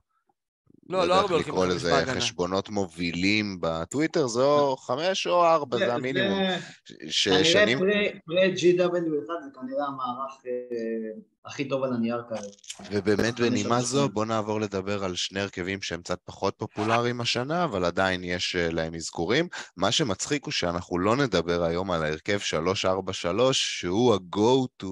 לא, 0.88 0.98
לא 0.98 1.02
יודע 1.02 1.14
הרבה 1.14 1.34
הולכים 1.34 1.52
לקרוא 1.52 1.66
לזה. 1.66 2.04
חשבונות 2.06 2.68
מובילים 2.68 3.58
בטוויטר, 3.60 4.26
זה 4.26 4.42
או 4.42 4.76
חמש 4.76 5.26
או 5.26 5.46
ארבע, 5.46 5.78
זה 5.78 5.94
המינימום. 5.94 6.38
כנראה 6.38 7.44
ששנים... 7.44 7.78
פרי 8.26 8.54
GW1 8.54 9.28
זה 9.44 9.50
כנראה 9.54 9.86
המערך 9.86 10.42
אה, 10.46 11.20
הכי 11.44 11.68
טוב 11.68 11.84
על 11.84 11.92
הנייר 11.92 12.22
כרגע. 12.28 12.42
ובאמת 12.90 13.40
בנימה 13.40 13.80
זו, 13.80 13.98
שתיים. 13.98 14.14
בוא 14.14 14.24
נעבור 14.24 14.60
לדבר 14.60 15.04
על 15.04 15.14
שני 15.14 15.40
הרכבים 15.40 15.82
שהם 15.82 16.02
קצת 16.02 16.18
פחות 16.24 16.54
פופולריים 16.56 17.20
השנה, 17.20 17.64
אבל 17.64 17.84
עדיין 17.84 18.24
יש 18.24 18.56
אה, 18.56 18.70
להם 18.70 18.94
אזכורים. 18.94 19.48
מה 19.76 19.92
שמצחיק 19.92 20.44
הוא 20.44 20.52
שאנחנו 20.52 20.98
לא 20.98 21.16
נדבר 21.16 21.62
היום 21.62 21.90
על 21.90 22.04
ההרכב 22.04 22.38
343, 22.38 23.80
שהוא 23.80 24.14
ה-go-to 24.14 24.86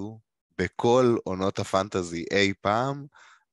בכל 0.57 1.15
עונות 1.23 1.59
הפנטזי 1.59 2.25
אי 2.31 2.53
פעם, 2.61 3.05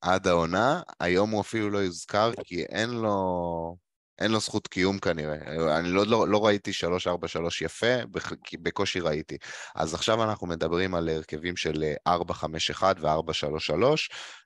עד 0.05 0.27
העונה. 0.27 0.81
היום 1.01 1.31
הוא 1.31 1.41
אפילו 1.41 1.71
לא 1.71 1.79
יוזכר, 1.79 2.33
כי 2.45 2.63
אין 2.63 2.91
לו... 2.91 3.77
אין 4.19 4.31
לו 4.31 4.41
זכות 4.41 4.69
קיום 4.69 4.99
כנראה. 4.99 5.37
אני 5.79 5.89
לא, 5.89 6.07
לא, 6.07 6.29
לא 6.29 6.47
ראיתי 6.47 6.73
343 6.73 7.63
יפה, 7.63 7.95
בקושי 8.63 9.01
ראיתי. 9.01 9.37
אז 9.75 9.95
עכשיו 9.95 10.23
אנחנו 10.23 10.47
מדברים 10.47 10.95
על 10.95 11.09
הרכבים 11.09 11.57
של 11.57 11.83
אה, 11.83 11.95
451 12.07 12.97
ו-433, 13.01 13.75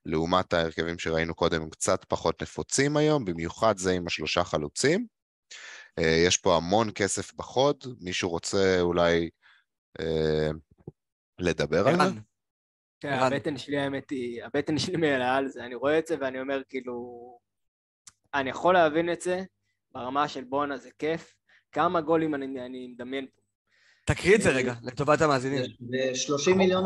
לעומת 0.07 0.53
ההרכבים 0.53 0.99
שראינו 0.99 1.35
קודם, 1.35 1.63
הם 1.63 1.71
קצת 1.71 2.05
פחות 2.09 2.43
נפוצים 2.43 2.97
היום, 2.97 3.25
במיוחד 3.25 3.79
זה 3.79 3.93
עם 3.93 4.07
השלושה 4.07 4.45
חלוצים. 4.45 5.07
אה, 5.99 6.23
יש 6.27 6.37
פה 6.37 6.57
המון 6.57 6.91
כסף 6.95 7.35
בחוד, 7.35 7.85
מישהו 8.01 8.31
רוצה 8.31 8.81
אולי 8.81 9.29
אה, 10.01 10.51
לדבר 11.39 11.89
על 11.89 11.97
זה? 11.97 12.21
כן. 13.01 13.13
הבטן 13.13 13.59
שלי 13.59 13.79
האמת 13.79 14.11
היא, 14.11 14.45
הבטן 14.45 14.79
שלי 14.79 14.97
מעלה 14.97 15.37
על 15.37 15.49
זה, 15.49 15.65
אני 15.65 15.75
רואה 15.75 15.99
את 15.99 16.07
זה 16.07 16.17
ואני 16.21 16.41
אומר 16.41 16.63
כאילו, 16.69 17.39
אני 18.35 18.51
יכול 18.51 18.75
להבין 18.75 19.13
את 19.13 19.21
זה 19.21 19.43
ברמה 19.93 20.29
של 20.29 20.45
בואנה 20.45 20.77
זה 20.77 20.91
כיף, 20.99 21.35
כמה 21.73 22.01
גולים 22.01 22.35
אני, 22.35 22.67
אני 22.67 22.87
מדמיין 22.87 23.27
פה. 23.27 23.43
תקריא 24.05 24.37
את 24.37 24.43
זה 24.43 24.51
רגע, 24.51 24.75
לטובת 24.83 25.21
המאזינים. 25.21 25.63
זה 25.63 26.15
30 26.15 26.59
מיליון. 26.59 26.85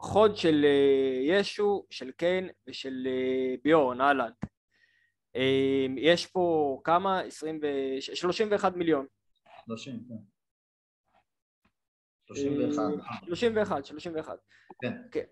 חוד 0.00 0.36
של 0.36 0.64
אה, 0.64 1.38
ישו, 1.38 1.86
של 1.90 2.10
קיין 2.10 2.48
ושל 2.68 3.06
אה, 3.06 3.54
ביורן, 3.64 4.00
אהלנד. 4.00 4.32
אה, 5.36 5.86
יש 5.96 6.26
פה 6.26 6.80
כמה? 6.84 7.20
20 7.20 7.60
ו... 7.62 7.66
31 8.00 8.76
מיליון. 8.76 9.06
30, 9.66 10.00
כן. 10.08 10.14
31. 12.34 12.78
אה, 12.78 13.26
31, 13.26 13.84
31. 13.84 14.38
כן. 14.82 14.92
כן. 15.10 15.24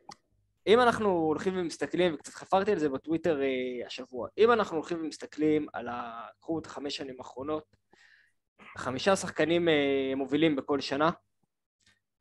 אם 0.66 0.80
אנחנו 0.80 1.10
הולכים 1.10 1.54
ומסתכלים, 1.56 2.14
וקצת 2.14 2.34
חפרתי 2.34 2.72
על 2.72 2.78
זה 2.78 2.88
בטוויטר 2.88 3.42
אה, 3.42 3.86
השבוע, 3.86 4.28
אם 4.38 4.52
אנחנו 4.52 4.76
הולכים 4.76 5.00
ומסתכלים 5.00 5.66
על 5.72 5.88
ה... 5.88 6.26
קחו 6.40 6.58
את 6.58 6.66
החמש 6.66 6.96
שנים 6.96 7.14
האחרונות, 7.18 7.64
חמישה 8.78 9.16
שחקנים 9.16 9.68
אה, 9.68 10.12
מובילים 10.16 10.56
בכל 10.56 10.80
שנה, 10.80 11.10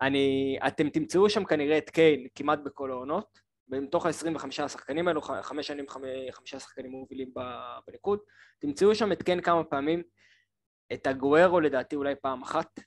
אני, 0.02 0.58
אתם 0.68 0.90
תמצאו 0.90 1.30
שם 1.30 1.46
כנראה 1.46 1.78
את 1.78 1.90
קיין 1.90 2.28
כמעט 2.36 2.60
בכל 2.66 2.92
העונות, 2.92 3.40
ומתוך 3.70 4.06
ה-25 4.06 4.64
השחקנים 4.64 5.08
האלו, 5.08 5.22
חמש 5.22 5.68
שנים, 5.68 5.86
חמ- 5.90 6.32
חמישה 6.32 6.60
שחקנים 6.60 6.92
מובילים 6.92 7.32
ב- 7.36 7.80
בניקוד, 7.88 8.20
תמצאו 8.60 8.96
שם 8.96 9.12
את 9.12 9.24
קיין 9.24 9.42
כמה 9.42 9.64
פעמים, 9.64 10.04
את 10.94 11.08
הגוארו 11.08 11.60
לדעתי 11.60 11.96
אולי 11.96 12.16
פעם 12.22 12.42
אחת, 12.42 12.80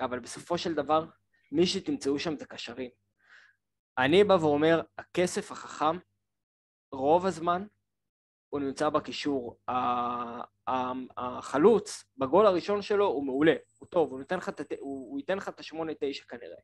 אבל 0.00 0.18
בסופו 0.18 0.58
של 0.58 0.74
דבר, 0.74 1.04
מי 1.52 1.66
שתמצאו 1.66 2.18
שם 2.18 2.36
זה 2.36 2.46
קשרים. 2.46 2.90
אני 3.98 4.24
בא 4.24 4.34
ואומר, 4.34 4.80
הכסף 4.98 5.52
החכם, 5.52 5.96
רוב 6.92 7.26
הזמן, 7.26 7.66
הוא 8.48 8.60
נמצא 8.60 8.88
בקישור. 8.88 9.58
החלוץ, 11.16 12.04
בגול 12.16 12.46
הראשון 12.46 12.82
שלו 12.82 13.06
הוא 13.06 13.24
מעולה, 13.26 13.54
הוא 13.78 13.88
טוב, 13.88 14.10
הוא, 14.10 14.20
לך 14.30 14.48
הוא, 14.78 15.10
הוא 15.10 15.18
ייתן 15.18 15.36
לך 15.36 15.48
את 15.48 15.60
השמונה 15.60 15.92
תשע 16.00 16.24
כנראה. 16.28 16.56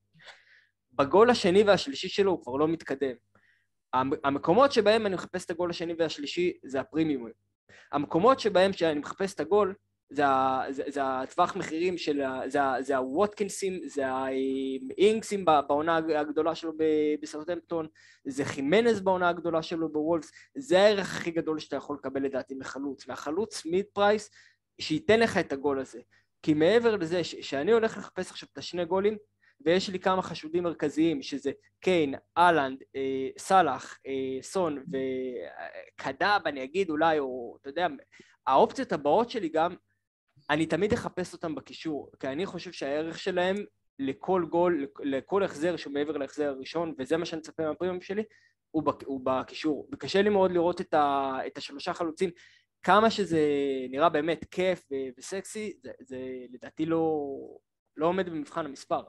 בגול 0.93 1.30
השני 1.30 1.62
והשלישי 1.62 2.09
שלו 2.09 2.30
הוא 2.30 2.43
כבר 2.43 2.57
לא 2.57 2.68
מתקדם. 2.68 3.16
המ- 3.93 4.11
המקומות 4.24 4.72
שבהם 4.72 5.07
אני 5.07 5.14
מחפש 5.14 5.45
את 5.45 5.51
הגול 5.51 5.70
השני 5.70 5.95
והשלישי 5.99 6.59
זה 6.64 6.80
הפרימיומים. 6.80 7.34
המקומות 7.93 8.41
שבהם 8.41 8.72
שאני 8.72 8.99
מחפש 8.99 9.34
את 9.34 9.41
הגול 9.41 9.74
זה, 10.11 11.03
הטווח 11.03 11.57
מחירים 11.57 11.99
של, 11.99 12.23
זה, 12.81 12.97
הווטקינסים, 12.97 13.81
זה 13.87 14.07
האינקסים 14.07 15.45
בעונה 15.45 15.97
הגדולה 15.97 16.55
שלו 16.55 16.73
ב- 16.77 17.15
בסרטמפטון, 17.23 17.87
זה 18.25 18.45
חימנז 18.45 19.01
בעונה 19.01 19.29
הגדולה 19.29 19.63
שלו 19.63 19.93
בוולפס, 19.93 20.33
זה 20.57 20.81
הערך 20.81 21.17
הכי 21.17 21.31
גדול 21.31 21.59
שאתה 21.59 21.77
יכול 21.77 21.97
לקבל 21.97 22.23
לדעתי 22.23 22.55
מחלוץ, 22.55 23.09
מהחלוץ 23.09 23.67
מיד 23.67 23.87
פרייס 23.93 24.31
שייתן 24.81 25.21
לך 25.21 25.37
את 25.39 25.53
הגול 25.53 25.81
הזה. 25.81 26.01
כי 26.43 26.55
מעבר 26.55 26.97
לזה 26.97 27.25
ש- 27.25 27.37
שאני 27.41 27.73
הולך 27.73 27.97
לחפש 27.99 28.31
עכשיו 28.31 28.49
את 28.53 28.59
השני 28.59 28.85
גולים, 28.85 29.17
ויש 29.61 29.91
לי 29.91 29.99
כמה 29.99 30.23
חשודים 30.23 30.63
מרכזיים, 30.63 31.23
שזה 31.23 31.53
קיין, 31.81 32.15
אהלנד, 32.39 32.83
אה, 32.97 33.29
סאלח, 33.39 33.99
אה, 34.07 34.43
סון 34.43 34.85
וקדאב, 35.99 36.43
אני 36.47 36.65
אגיד 36.65 36.91
אולי, 36.91 37.19
או 37.19 37.57
אתה 37.61 37.69
יודע, 37.69 37.87
האופציות 38.47 38.93
הבאות 38.93 39.31
שלי 39.31 39.49
גם, 39.49 39.75
אני 40.51 40.66
תמיד 40.66 40.92
אחפש 40.92 41.32
אותם 41.32 41.55
בקישור, 41.55 42.11
כי 42.20 42.28
אני 42.28 42.47
חושב 42.47 42.72
שהערך 42.72 43.18
שלהם 43.18 43.57
לכל 43.99 44.44
גול, 44.51 44.82
לכ- 44.82 45.01
לכל 45.05 45.42
החזר 45.42 45.76
שהוא 45.76 45.92
מעבר 45.94 46.16
להחזר 46.16 46.49
הראשון, 46.49 46.94
וזה 46.99 47.16
מה 47.16 47.24
שאני 47.26 47.38
מצפה 47.38 47.62
מהפרימיום 47.62 48.01
שלי, 48.01 48.22
הוא, 48.70 48.82
בק, 48.82 49.05
הוא 49.05 49.20
בקישור. 49.24 49.88
וקשה 49.92 50.22
לי 50.22 50.28
מאוד 50.28 50.51
לראות 50.53 50.80
את, 50.80 50.94
ה, 50.94 51.32
את 51.47 51.59
השלושה 51.59 51.94
חלוצים, 51.94 52.30
כמה 52.82 53.11
שזה 53.11 53.40
נראה 53.90 54.09
באמת 54.09 54.44
כיף 54.51 54.84
ו- 54.92 55.18
וסקסי, 55.18 55.72
זה, 55.82 55.90
זה 56.01 56.18
לדעתי 56.53 56.86
לא, 56.86 57.26
לא 57.97 58.07
עומד 58.07 58.26
במבחן 58.28 58.66
המספר. 58.66 59.03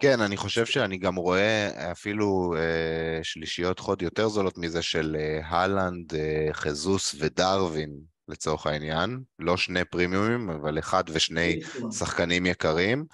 כן, 0.00 0.20
אני 0.20 0.36
חושב 0.36 0.66
שאני 0.66 0.98
גם 0.98 1.16
רואה 1.16 1.68
אפילו 1.92 2.54
אה, 2.56 3.20
שלישיות 3.22 3.78
חוד 3.78 4.02
יותר 4.02 4.28
זולות 4.28 4.58
מזה 4.58 4.82
של 4.82 5.16
אה, 5.18 5.40
הלנד, 5.48 6.14
אה, 6.14 6.48
חזוס 6.52 7.14
ודרווין, 7.18 8.00
לצורך 8.28 8.66
העניין. 8.66 9.22
לא 9.38 9.56
שני 9.56 9.84
פרימיומים, 9.84 10.50
אבל 10.50 10.78
אחד 10.78 11.04
ושני 11.12 11.60
שחקנים 11.98 12.46
יקרים. 12.46 13.04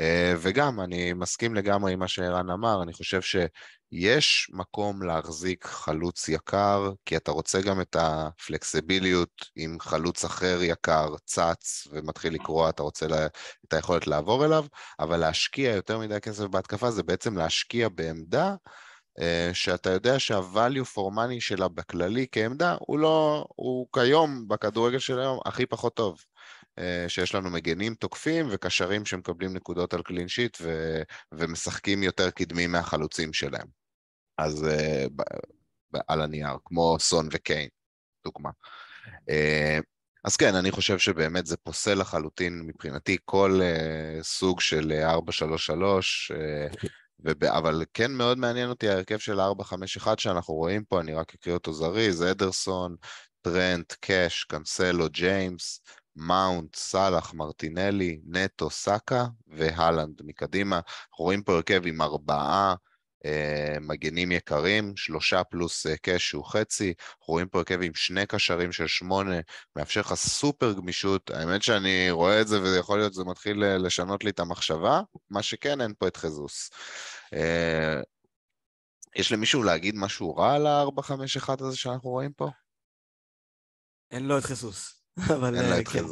אה, 0.00 0.34
וגם, 0.38 0.80
אני 0.80 1.12
מסכים 1.12 1.54
לגמרי 1.54 1.92
עם 1.92 1.98
מה 1.98 2.08
שערן 2.08 2.50
אמר, 2.50 2.82
אני 2.82 2.92
חושב 2.92 3.20
שיש 3.22 4.50
מקום 4.52 5.02
להחזיק 5.02 5.66
חלוץ 5.66 6.28
יקר, 6.28 6.92
כי 7.04 7.16
אתה 7.16 7.30
רוצה 7.30 7.60
גם 7.60 7.80
את 7.80 7.96
הפלקסיביליות 8.00 9.44
עם 9.56 9.76
חלוץ 9.80 10.24
אחר 10.24 10.58
יקר, 10.62 11.14
צץ 11.24 11.88
ומתחיל 11.92 12.34
לקרוע, 12.34 12.70
אתה 12.70 12.82
רוצה 12.82 13.06
לה, 13.06 13.26
את 13.68 13.72
היכולת 13.72 14.06
לעבור 14.06 14.44
אליו, 14.44 14.64
אבל 15.00 15.16
להשקיע 15.16 15.74
יותר 15.74 15.98
מדי 15.98 16.20
כסף 16.20 16.44
בהתקפה 16.44 16.90
זה 16.90 17.02
בעצם 17.02 17.36
להשקיע 17.36 17.88
בעמדה 17.88 18.54
שאתה 19.52 19.90
יודע 19.90 20.18
שה-value 20.18 20.94
for 20.94 21.14
money 21.16 21.40
שלה 21.40 21.68
בכללי 21.68 22.26
כעמדה 22.32 22.76
הוא 22.80 22.98
לא, 22.98 23.46
הוא 23.56 23.86
כיום 23.94 24.48
בכדורגל 24.48 24.98
של 24.98 25.18
היום 25.18 25.38
הכי 25.46 25.66
פחות 25.66 25.96
טוב. 25.96 26.18
אה, 26.78 27.04
שיש 27.08 27.34
לנו 27.34 27.50
מגנים 27.50 27.94
תוקפים 27.94 28.46
וקשרים 28.50 29.04
שמקבלים 29.04 29.54
נקודות 29.54 29.94
על 29.94 30.02
קלין 30.02 30.28
שיט 30.28 30.58
ו- 30.60 31.02
ומשחקים 31.32 32.02
יותר 32.02 32.30
קדמי 32.30 32.66
מהחלוצים 32.66 33.32
שלהם. 33.32 33.66
אז 34.38 34.64
אה, 34.64 35.06
על 36.08 36.20
הנייר, 36.20 36.56
כמו 36.64 36.96
סון 37.00 37.28
וקיין, 37.32 37.68
דוגמה. 38.24 38.50
אה, 39.30 39.78
אז 40.24 40.36
כן, 40.36 40.54
אני 40.54 40.70
חושב 40.70 40.98
שבאמת 40.98 41.46
זה 41.46 41.56
פוסל 41.56 41.94
לחלוטין 41.94 42.62
מבחינתי 42.66 43.16
כל 43.24 43.60
סוג 44.22 44.60
של 44.60 44.92
אה, 44.92 45.10
433, 45.10 46.32
uh, 46.32 46.88
וב... 47.20 47.44
אבל 47.44 47.84
כן 47.94 48.12
מאוד 48.12 48.38
מעניין 48.38 48.68
אותי 48.68 48.88
ההרכב 48.88 49.18
של 49.18 49.40
451 49.40 50.18
שאנחנו 50.18 50.54
רואים 50.54 50.84
פה, 50.84 51.00
אני 51.00 51.14
רק 51.14 51.34
אקריא 51.34 51.54
אותו 51.54 51.72
זריז, 51.72 52.22
אדרסון, 52.22 52.96
טרנט, 53.42 53.92
קאש, 54.00 54.44
קאנסלו, 54.44 55.08
ג'יימס, 55.08 55.80
מאונט, 56.16 56.76
סאלח, 56.76 57.34
מרטינלי, 57.34 58.20
נטו, 58.26 58.70
סאקה 58.70 59.26
והלנד 59.46 60.22
מקדימה. 60.24 60.76
אנחנו 60.76 61.24
רואים 61.24 61.42
פה 61.42 61.52
הרכב 61.52 61.82
עם 61.86 62.02
ארבעה 62.02 62.74
מגנים 63.80 64.32
יקרים, 64.32 64.96
שלושה 64.96 65.44
פלוס 65.44 65.86
אה, 65.86 65.96
קאש 65.96 66.28
שהוא 66.28 66.44
חצי, 66.44 66.94
אנחנו 67.20 67.34
רואים 67.34 67.48
פה 67.48 67.58
הרכב 67.58 67.82
עם 67.82 67.94
שני 67.94 68.26
קשרים 68.26 68.72
של 68.72 68.86
שמונה, 68.86 69.36
מאפשר 69.76 70.00
לך 70.00 70.14
סופר 70.14 70.72
גמישות. 70.72 71.30
האמת 71.30 71.62
שאני 71.62 72.10
רואה 72.10 72.40
את 72.40 72.48
זה 72.48 72.62
ויכול 72.62 72.98
להיות 72.98 73.12
שזה 73.12 73.24
מתחיל 73.24 73.64
אה, 73.64 73.78
לשנות 73.78 74.24
לי 74.24 74.30
את 74.30 74.40
המחשבה, 74.40 75.00
מה 75.30 75.42
שכן, 75.42 75.80
אין 75.80 75.94
פה 75.98 76.08
את 76.08 76.16
ז'זוס. 76.16 76.70
אה, 77.34 78.00
יש 79.16 79.32
למישהו 79.32 79.62
להגיד 79.62 79.94
משהו 79.96 80.36
רע 80.36 80.54
על 80.54 80.66
ה-451 80.66 81.54
הזה 81.60 81.76
שאנחנו 81.76 82.10
רואים 82.10 82.32
פה? 82.32 82.50
אין 84.10 84.26
לו 84.26 84.38
את 84.38 84.44
חיסוס. 84.44 85.02
אבל 85.34 85.56
אין 85.56 85.64
לו 85.64 85.72
אה, 85.72 85.80
את 85.80 85.88
כן. 85.88 86.04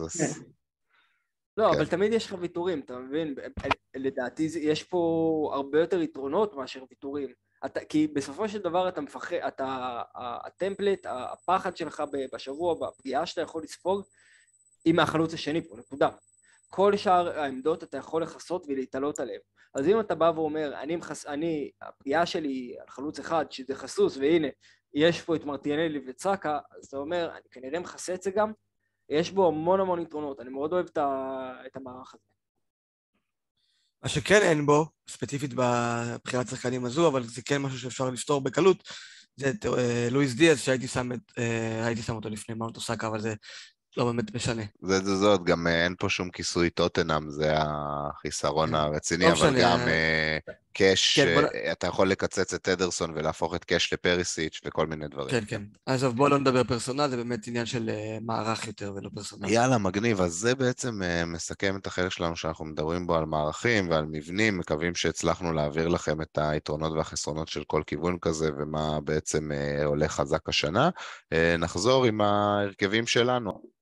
לא, 1.57 1.69
כן. 1.69 1.77
אבל 1.77 1.87
תמיד 1.87 2.13
יש 2.13 2.27
לך 2.27 2.37
ויתורים, 2.41 2.81
אתה 2.81 2.99
מבין? 2.99 3.35
לדעתי 3.95 4.49
יש 4.61 4.83
פה 4.83 5.51
הרבה 5.55 5.81
יותר 5.81 6.03
יתרונות 6.03 6.55
מאשר 6.55 6.85
ויתורים. 6.91 7.33
אתה, 7.67 7.85
כי 7.85 8.07
בסופו 8.07 8.49
של 8.49 8.59
דבר 8.59 8.89
אתה 8.89 9.01
מפחד, 9.01 9.37
אתה, 9.37 10.03
הטמפלט, 10.15 11.07
הפחד 11.07 11.77
שלך 11.77 12.03
בשבוע, 12.33 12.75
בפגיעה 12.75 13.27
שאתה 13.27 13.41
יכול 13.41 13.63
לספוג, 13.63 14.03
היא 14.85 14.95
מהחלוץ 14.95 15.35
השני 15.35 15.69
פה, 15.69 15.77
נקודה. 15.77 16.09
כל 16.69 16.97
שאר 16.97 17.39
העמדות 17.41 17.83
אתה 17.83 17.97
יכול 17.97 18.23
לכסות 18.23 18.67
ולהתעלות 18.69 19.21
עליהן. 19.21 19.41
אז 19.75 19.87
אם 19.87 20.01
אתה 20.01 20.15
בא 20.15 20.33
ואומר, 20.35 20.73
אני, 20.81 20.97
מחס... 20.97 21.27
אני 21.27 21.71
הפגיעה 21.83 22.27
שלי 22.27 22.77
על 22.81 22.87
חלוץ 22.89 23.19
אחד, 23.19 23.53
שזה 23.53 23.75
חסוס, 23.75 24.17
והנה, 24.17 24.49
יש 24.95 25.21
פה 25.21 25.37
את 25.37 25.45
מרטינלי 25.45 26.01
וצקה, 26.07 26.59
אז 26.79 26.87
אתה 26.87 26.97
אומר, 26.97 27.31
אני 27.33 27.49
כנראה 27.51 27.81
מכסה 27.81 28.15
את 28.15 28.23
זה 28.23 28.31
גם, 28.31 28.53
יש 29.09 29.31
בו 29.31 29.49
המון 29.49 29.81
המון 29.81 30.03
יתרונות, 30.03 30.41
אני 30.41 30.51
מאוד 30.51 30.73
אוהב 30.73 30.87
את 31.67 31.77
המערך 31.77 32.15
הזה. 32.15 32.23
מה 34.03 34.09
שכן 34.09 34.41
אין 34.43 34.67
בו, 34.67 34.87
ספציפית 35.09 35.55
בבחירת 35.55 36.49
שחקנים 36.49 36.85
הזו, 36.85 37.09
אבל 37.09 37.23
זה 37.23 37.43
כן 37.43 37.63
משהו 37.63 37.79
שאפשר 37.79 38.11
לפתור 38.11 38.41
בקלות, 38.41 38.89
זה 39.37 39.51
את 39.51 39.67
אה, 39.67 40.09
לואיס 40.11 40.35
דיאז, 40.35 40.61
שהייתי 40.61 40.89
שם, 40.89 41.13
את, 41.13 41.33
אה, 41.39 41.87
הייתי 41.87 42.03
שם 42.03 42.15
אותו 42.15 42.29
לפני 42.29 42.55
מאונט 42.55 42.77
אוסקה, 42.77 43.07
אבל 43.07 43.21
זה 43.21 43.35
לא 43.97 44.05
באמת 44.05 44.35
משנה. 44.35 44.63
זה 44.83 45.05
זה 45.05 45.17
זאת, 45.17 45.45
גם 45.45 45.67
אה, 45.67 45.85
אין 45.85 45.95
פה 45.99 46.09
שום 46.09 46.31
כיסוי 46.31 46.71
טוטנאם, 46.71 47.31
זה 47.31 47.53
החיסרון 47.57 48.69
כן. 48.69 48.75
הרציני, 48.75 49.25
לא 49.25 49.33
אבל 49.33 49.63
גם 49.63 49.79
אה, 49.79 50.39
קאש, 50.75 51.21
כן, 51.21 51.35
בוא... 51.35 51.49
אה, 51.55 51.73
אתה 51.73 51.87
יכול 51.87 52.09
לקצץ 52.09 52.55
את 52.55 52.69
אדרסון 52.69 53.11
ולהפוך 53.15 53.55
את 53.55 53.65
קאש 53.65 53.93
לפריסיץ' 53.93 54.61
וכל 54.65 54.87
מיני 54.87 55.09
דברים. 55.09 55.31
כן, 55.31 55.45
כן. 55.47 55.63
עזוב, 55.87 56.17
בוא 56.17 56.29
לא 56.29 56.39
נדבר 56.39 56.65
פרסונל, 56.65 57.09
זה 57.09 57.17
באמת 57.17 57.47
עניין 57.47 57.67
של 57.67 57.91
מערך 58.21 58.67
יותר 58.67 58.93
ולא 58.97 59.11
פרסונל. 59.15 59.49
יאללה, 59.49 59.79
מגניב. 59.79 60.21
אז 60.21 60.33
זה 60.33 60.55
בעצם 60.55 61.01
מסכם 61.27 61.77
את 61.77 61.87
החלק 61.87 62.09
שלנו 62.09 62.37
שאנחנו 62.37 62.65
מדברים 62.65 63.07
בו 63.07 63.15
על 63.15 63.25
מערכים 63.25 63.91
ועל 63.91 64.05
מבנים, 64.05 64.59
מקווים 64.59 64.95
שהצלחנו 64.95 65.53
להעביר 65.53 65.89
לכם 65.89 66.23
את 66.23 66.39
היתרונות 66.39 66.93
והחסרונות 66.93 67.49
של 67.49 67.65
כל 67.65 67.83
כיוון 67.87 68.19
כזה 68.19 68.51
ומה 68.59 69.01
בעצם 69.01 69.51
עולה 69.85 70.09
חזק 70.09 70.49
השנה. 70.49 70.91
נחזור 71.59 72.05
עם 72.05 72.21
ההרכבים 72.21 73.07
שלנו. 73.07 73.73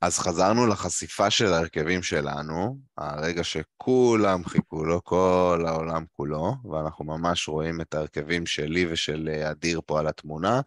אז 0.00 0.18
חזרנו 0.18 0.66
לחשיפה 0.66 1.30
של 1.30 1.52
ההרכבים 1.52 2.02
שלנו, 2.02 2.78
הרגע 2.98 3.44
שכולם 3.44 4.44
חיכו 4.44 4.84
לו, 4.84 5.04
כל 5.04 5.64
העולם 5.66 6.04
כולו, 6.16 6.54
ואנחנו 6.72 7.04
ממש 7.04 7.48
רואים 7.48 7.80
את 7.80 7.94
ההרכבים 7.94 8.46
שלי 8.46 8.86
ושל 8.92 9.28
אה, 9.32 9.50
אדיר 9.50 9.80
פה 9.86 9.98
על 9.98 10.06
התמונה. 10.06 10.60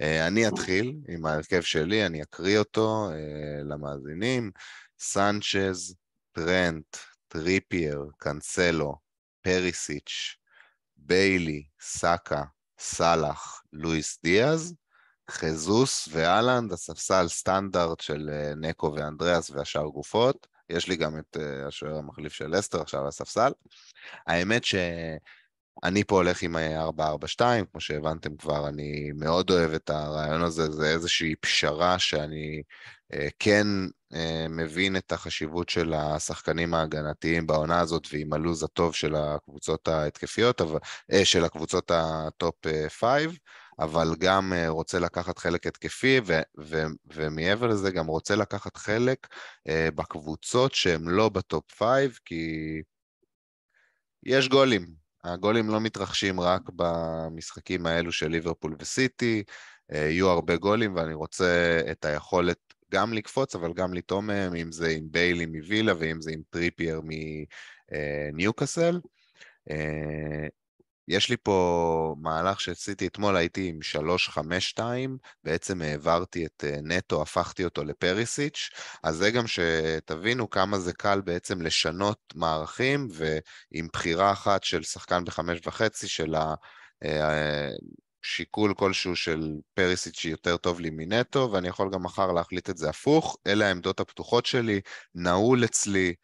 אה, 0.00 0.26
אני 0.26 0.48
אתחיל 0.48 0.96
עם 1.08 1.26
ההרכב 1.26 1.60
שלי, 1.60 2.06
אני 2.06 2.22
אקריא 2.22 2.58
אותו 2.58 3.10
אה, 3.10 3.62
למאזינים. 3.64 4.50
סנצ'ז, 5.00 5.94
טרנט, 6.32 6.96
טריפייר, 7.28 8.04
קאנסלו, 8.18 8.96
פריסיץ', 9.42 10.36
ביילי, 10.96 11.64
סאקה, 11.80 12.42
סאלח, 12.78 13.62
לואיס 13.72 14.18
דיאז, 14.22 14.74
חזוס 15.30 16.08
ואלנד, 16.12 16.72
הספסל 16.72 17.28
סטנדרט 17.28 18.00
של 18.00 18.30
אה, 18.32 18.52
נקו 18.56 18.92
ואנדריאס 18.96 19.50
והשאר 19.50 19.86
גופות. 19.86 20.46
יש 20.70 20.88
לי 20.88 20.96
גם 20.96 21.18
את 21.18 21.36
אה, 21.40 21.66
השוער 21.66 21.96
המחליף 21.96 22.32
של 22.32 22.46
לסטר 22.46 22.80
עכשיו 22.80 23.00
על 23.00 23.08
הספסל. 23.08 23.52
האמת 24.26 24.64
שאני 24.64 26.04
פה 26.06 26.16
הולך 26.16 26.42
עם 26.42 26.56
4-4-2, 26.56 27.40
כמו 27.72 27.80
שהבנתם 27.80 28.36
כבר, 28.36 28.68
אני 28.68 29.10
מאוד 29.14 29.50
אוהב 29.50 29.72
את 29.72 29.90
הרעיון 29.90 30.42
הזה, 30.42 30.70
זה 30.70 30.88
איזושהי 30.88 31.34
פשרה 31.40 31.98
שאני 31.98 32.62
אה, 33.14 33.28
כן 33.38 33.66
מבין 34.48 34.96
את 34.96 35.12
החשיבות 35.12 35.68
של 35.68 35.94
השחקנים 35.94 36.74
ההגנתיים 36.74 37.46
בעונה 37.46 37.80
הזאת 37.80 38.06
ועם 38.12 38.32
הלו"ז 38.32 38.62
הטוב 38.62 38.94
של 38.94 39.14
הקבוצות 39.14 39.88
ההתקפיות, 39.88 40.60
של 41.24 41.44
הקבוצות 41.44 41.90
ה 41.94 42.09
top 42.09 42.54
5. 42.88 43.38
אבל 43.78 44.14
גם 44.18 44.52
אה, 44.52 44.68
רוצה 44.68 44.98
לקחת 44.98 45.38
חלק 45.38 45.66
התקפי, 45.66 46.20
ו- 46.26 46.40
ו- 46.58 46.84
ומעבר 47.06 47.66
לזה 47.66 47.90
גם 47.90 48.06
רוצה 48.06 48.36
לקחת 48.36 48.76
חלק 48.76 49.26
אה, 49.26 49.70
בקבוצות 49.94 50.74
שהן 50.74 51.04
לא 51.04 51.28
ב 51.28 51.38
top 51.38 51.70
five, 51.70 52.18
כי 52.24 52.46
יש 54.22 54.48
גולים. 54.48 54.86
הגולים 55.24 55.68
לא 55.68 55.80
מתרחשים 55.80 56.40
רק 56.40 56.62
במשחקים 56.76 57.86
האלו 57.86 58.12
של 58.12 58.28
ליברפול 58.28 58.76
וסיטי, 58.78 59.42
אה, 59.92 59.96
יהיו 59.96 60.28
הרבה 60.28 60.56
גולים 60.56 60.96
ואני 60.96 61.14
רוצה 61.14 61.80
את 61.90 62.04
היכולת 62.04 62.58
גם 62.92 63.12
לקפוץ, 63.12 63.54
אבל 63.54 63.72
גם 63.72 63.94
לטעום 63.94 64.26
מהם, 64.26 64.54
אם 64.54 64.72
זה 64.72 64.88
עם 64.88 65.06
ביילי 65.10 65.46
מווילה 65.46 65.92
ואם 65.98 66.20
זה 66.20 66.30
עם 66.30 66.40
טריפייר 66.50 67.00
מניוקאסל. 68.32 69.00
אה, 69.70 70.48
יש 71.08 71.30
לי 71.30 71.36
פה 71.42 72.14
מהלך 72.20 72.60
שעשיתי 72.60 73.06
אתמול, 73.06 73.36
הייתי 73.36 73.68
עם 73.68 73.78
3-5-2, 74.78 74.80
בעצם 75.44 75.82
העברתי 75.82 76.46
את 76.46 76.64
אה, 76.64 76.76
נטו, 76.82 77.22
הפכתי 77.22 77.64
אותו 77.64 77.84
לפריסיץ', 77.84 78.70
אז 79.02 79.16
זה 79.16 79.30
גם 79.30 79.44
שתבינו 79.46 80.50
כמה 80.50 80.78
זה 80.78 80.92
קל 80.92 81.20
בעצם 81.20 81.62
לשנות 81.62 82.18
מערכים, 82.34 83.08
ועם 83.12 83.88
בחירה 83.92 84.32
אחת 84.32 84.64
של 84.64 84.82
שחקן 84.82 85.24
בחמש 85.24 85.60
וחצי, 85.66 86.08
של 86.08 86.34
השיקול 87.04 88.70
אה, 88.70 88.74
כלשהו 88.74 89.16
של 89.16 89.52
פריסיץ' 89.74 90.18
שיותר 90.18 90.56
טוב 90.56 90.80
לי 90.80 90.90
מנטו, 90.90 91.50
ואני 91.52 91.68
יכול 91.68 91.90
גם 91.92 92.02
מחר 92.02 92.32
להחליט 92.32 92.70
את 92.70 92.76
זה 92.76 92.90
הפוך, 92.90 93.36
אלה 93.46 93.66
העמדות 93.66 94.00
הפתוחות 94.00 94.46
שלי, 94.46 94.80
נעול 95.14 95.64
אצלי, 95.64 96.14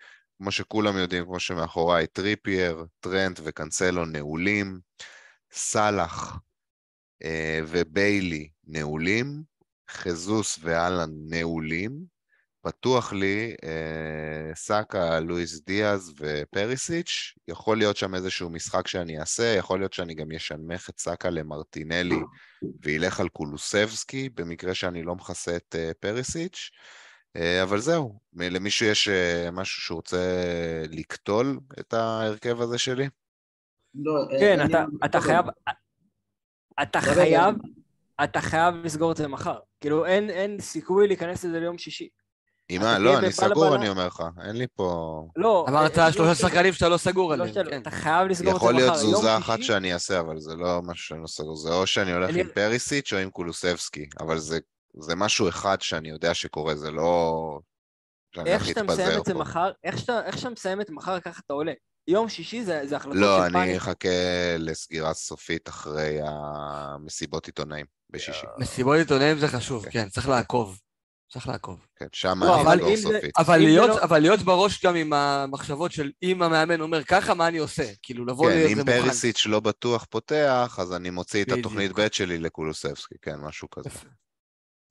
כמו 0.44 0.52
שכולם 0.52 0.96
יודעים, 0.96 1.24
כמו 1.24 1.40
שמאחוריי 1.40 2.06
טריפייר, 2.06 2.84
טרנט 3.00 3.40
וקנסלו 3.44 4.04
נעולים, 4.04 4.80
סאלח 5.52 6.38
אה, 7.22 7.60
וביילי 7.66 8.48
נעולים, 8.66 9.42
חזוס 9.90 10.58
ואלן 10.62 11.10
נעולים, 11.28 12.04
פתוח 12.62 13.12
לי 13.12 13.54
אה, 13.64 14.54
סאקה, 14.54 15.20
לואיס 15.20 15.60
דיאז 15.66 16.14
ופריסיץ', 16.18 17.34
יכול 17.48 17.78
להיות 17.78 17.96
שם 17.96 18.14
איזשהו 18.14 18.50
משחק 18.50 18.88
שאני 18.88 19.20
אעשה, 19.20 19.54
יכול 19.58 19.78
להיות 19.78 19.92
שאני 19.92 20.14
גם 20.14 20.32
אשנמך 20.32 20.90
את 20.90 21.00
סאקה 21.00 21.30
למרטינלי 21.30 22.20
וילך 22.82 23.20
על 23.20 23.28
קולוסבסקי, 23.28 24.28
במקרה 24.28 24.74
שאני 24.74 25.02
לא 25.02 25.14
מכסה 25.14 25.56
את 25.56 25.76
אה, 25.78 25.90
פריסיץ'. 26.00 26.70
אה, 27.36 27.62
אבל 27.62 27.78
זהו, 27.80 28.18
למישהו 28.34 28.86
יש 28.86 29.08
אה, 29.08 29.50
משהו 29.52 29.82
שהוא 29.82 29.96
רוצה 29.96 30.42
לקטול 30.90 31.60
את 31.80 31.94
ההרכב 31.94 32.60
הזה 32.60 32.78
שלי? 32.78 33.08
לא, 33.94 34.12
אה, 34.32 34.38
כן, 34.38 34.66
אתה, 34.66 34.84
אתה 35.04 35.20
חייב, 35.20 35.44
אתה 36.82 37.00
חייב, 37.00 37.54
אתה 38.24 38.40
חייב 38.40 38.74
לסגור 38.74 39.12
את 39.12 39.16
זה 39.16 39.28
מחר. 39.28 39.58
כאילו, 39.80 40.06
אין, 40.06 40.30
אין 40.30 40.60
סיכוי 40.60 41.06
להיכנס 41.06 41.44
לזה 41.44 41.60
ליום 41.60 41.78
שישי. 41.78 42.08
מה? 42.80 42.98
לא, 42.98 43.18
אני 43.18 43.32
סגור, 43.32 43.74
אני 43.74 43.88
אומר 43.88 44.06
לך. 44.06 44.22
אין 44.46 44.56
לי 44.56 44.66
פה... 44.74 45.28
לא... 45.36 45.66
אמרת 45.68 45.98
שלושה 46.12 46.34
שחקנים 46.34 46.72
שאתה 46.72 46.88
לא 46.88 46.96
סגור 46.96 47.34
לא 47.34 47.44
עליהם. 47.44 47.54
כן. 47.70 47.80
אתה 47.82 47.90
חייב 47.90 48.28
לסגור 48.28 48.56
את 48.56 48.60
זה 48.60 48.66
מחר. 48.66 48.70
יכול 48.70 48.74
להיות 48.74 48.94
תזוזה 48.94 49.36
אחת 49.36 49.62
שאני 49.62 49.92
אעשה, 49.92 50.20
אבל 50.20 50.38
זה 50.38 50.54
לא 50.56 50.80
משהו 50.82 51.06
שאני 51.06 51.22
לא 51.22 51.26
סגור. 51.26 51.56
זה 51.56 51.74
או 51.74 51.86
שאני 51.86 52.12
הולך 52.12 52.36
עם 52.36 52.46
פריסיץ' 52.54 53.12
או 53.12 53.18
עם 53.18 53.30
קולוסבסקי, 53.30 54.06
אבל 54.20 54.38
זה 54.38 54.58
זה 54.98 55.14
משהו 55.14 55.48
אחד 55.48 55.80
שאני 55.80 56.08
יודע 56.08 56.34
שקורה, 56.34 56.74
זה 56.74 56.90
לא... 56.90 57.60
איך 58.46 58.64
שאתה 58.64 58.82
מסיים 58.82 59.18
את 59.20 59.24
זה 59.24 59.34
מחר, 59.34 59.70
איך 59.84 59.98
שאתה, 59.98 60.26
איך 60.26 60.38
שאתה 60.38 60.50
מסיים 60.50 60.80
את 60.80 60.90
מחר, 60.90 61.20
ככה 61.20 61.40
אתה 61.46 61.52
עולה. 61.52 61.72
יום 62.08 62.28
שישי 62.28 62.64
זה, 62.64 62.86
זה 62.86 62.96
החלטות 62.96 63.18
לא, 63.18 63.36
של 63.36 63.42
פאניקה. 63.42 63.58
לא, 63.58 63.64
אני 63.64 63.76
אחכה 63.76 64.08
לסגירה 64.58 65.14
סופית 65.14 65.68
אחרי 65.68 66.18
המסיבות 66.22 67.46
עיתונאים 67.46 67.86
בשישי. 68.10 68.46
מסיבות 68.58 68.96
עיתונאים 68.96 69.38
זה 69.38 69.48
חשוב, 69.48 69.84
כן, 69.84 69.90
כן 69.90 70.08
צריך 70.08 70.28
לעקוב. 70.28 70.80
צריך 71.32 71.48
לעקוב. 71.48 71.86
כן, 71.96 72.06
שם 72.12 72.42
לא, 72.42 72.72
אני 72.72 72.94
אסגור 72.94 72.96
סופית. 72.96 73.38
אבל 73.38 73.56
להיות, 73.56 73.88
לא... 73.88 74.02
אבל 74.02 74.18
להיות 74.18 74.40
בראש 74.40 74.84
גם 74.84 74.94
עם 74.94 75.12
המחשבות 75.12 75.92
של 75.92 76.10
אם 76.22 76.42
המאמן 76.42 76.80
אומר 76.80 77.04
ככה, 77.04 77.34
מה 77.34 77.48
אני 77.48 77.58
עושה? 77.58 77.84
כאילו, 78.02 78.24
לבוא 78.24 78.50
כן, 78.50 78.66
אם 78.78 78.84
פריסיץ' 78.84 79.46
לא 79.46 79.60
בטוח 79.60 80.06
פותח, 80.10 80.76
אז 80.80 80.92
אני 80.92 81.10
מוציא 81.10 81.44
את 81.44 81.52
התוכנית 81.52 81.92
ב' 81.92 82.06
שלי 82.12 82.38
לקולוסבסקי, 82.38 83.14
כן, 83.22 83.36
משהו 83.36 83.70
כזה. 83.70 83.90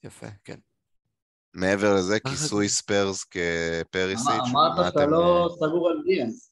יפה, 0.04 0.28
כן. 0.44 0.60
מעבר 1.54 1.96
לזה, 1.96 2.20
כיסוי 2.20 2.70
ספיירס 2.70 3.24
כפריסיץ'. 3.24 4.28
אמרת 4.52 4.86
שאתה 4.86 5.06
לא 5.06 5.50
אה, 5.52 5.56
סגור 5.56 5.90
על 5.90 6.02
דיאנס. 6.06 6.52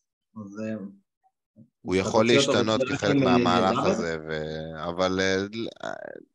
הוא 1.82 1.96
יכול 1.96 2.28
להשתנות 2.28 2.82
כחלק 2.90 3.16
מהמהלך 3.16 3.86
הזה, 3.86 4.18
ו... 4.28 4.42
אבל 4.90 5.20
אה, 5.22 5.46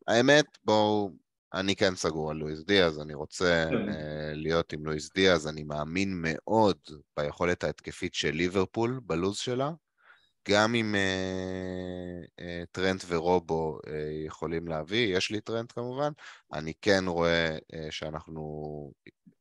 האמת, 0.08 0.44
בואו, 0.64 1.10
אני 1.54 1.76
כן 1.76 1.94
סגור 1.94 2.30
על 2.30 2.36
לואיס 2.36 2.64
דיאז, 2.64 3.00
אני 3.00 3.14
רוצה 3.14 3.68
כן. 3.70 3.92
להיות 4.34 4.72
עם 4.72 4.86
לואיס 4.86 5.12
דיאז, 5.14 5.48
אני 5.48 5.62
מאמין 5.62 6.12
מאוד 6.22 6.76
ביכולת 7.16 7.64
ההתקפית 7.64 8.14
של 8.14 8.30
ליברפול 8.30 9.00
בלוז 9.02 9.36
שלה. 9.36 9.70
גם 10.48 10.74
אם 10.74 10.94
uh, 10.94 12.40
uh, 12.40 12.66
טרנט 12.72 13.04
ורובו 13.08 13.78
uh, 13.86 13.90
יכולים 14.26 14.68
להביא, 14.68 15.16
יש 15.16 15.30
לי 15.30 15.40
טרנט 15.40 15.72
כמובן, 15.72 16.12
אני 16.52 16.72
כן 16.82 17.04
רואה 17.06 17.56
uh, 17.56 17.76
שאנחנו, 17.90 18.92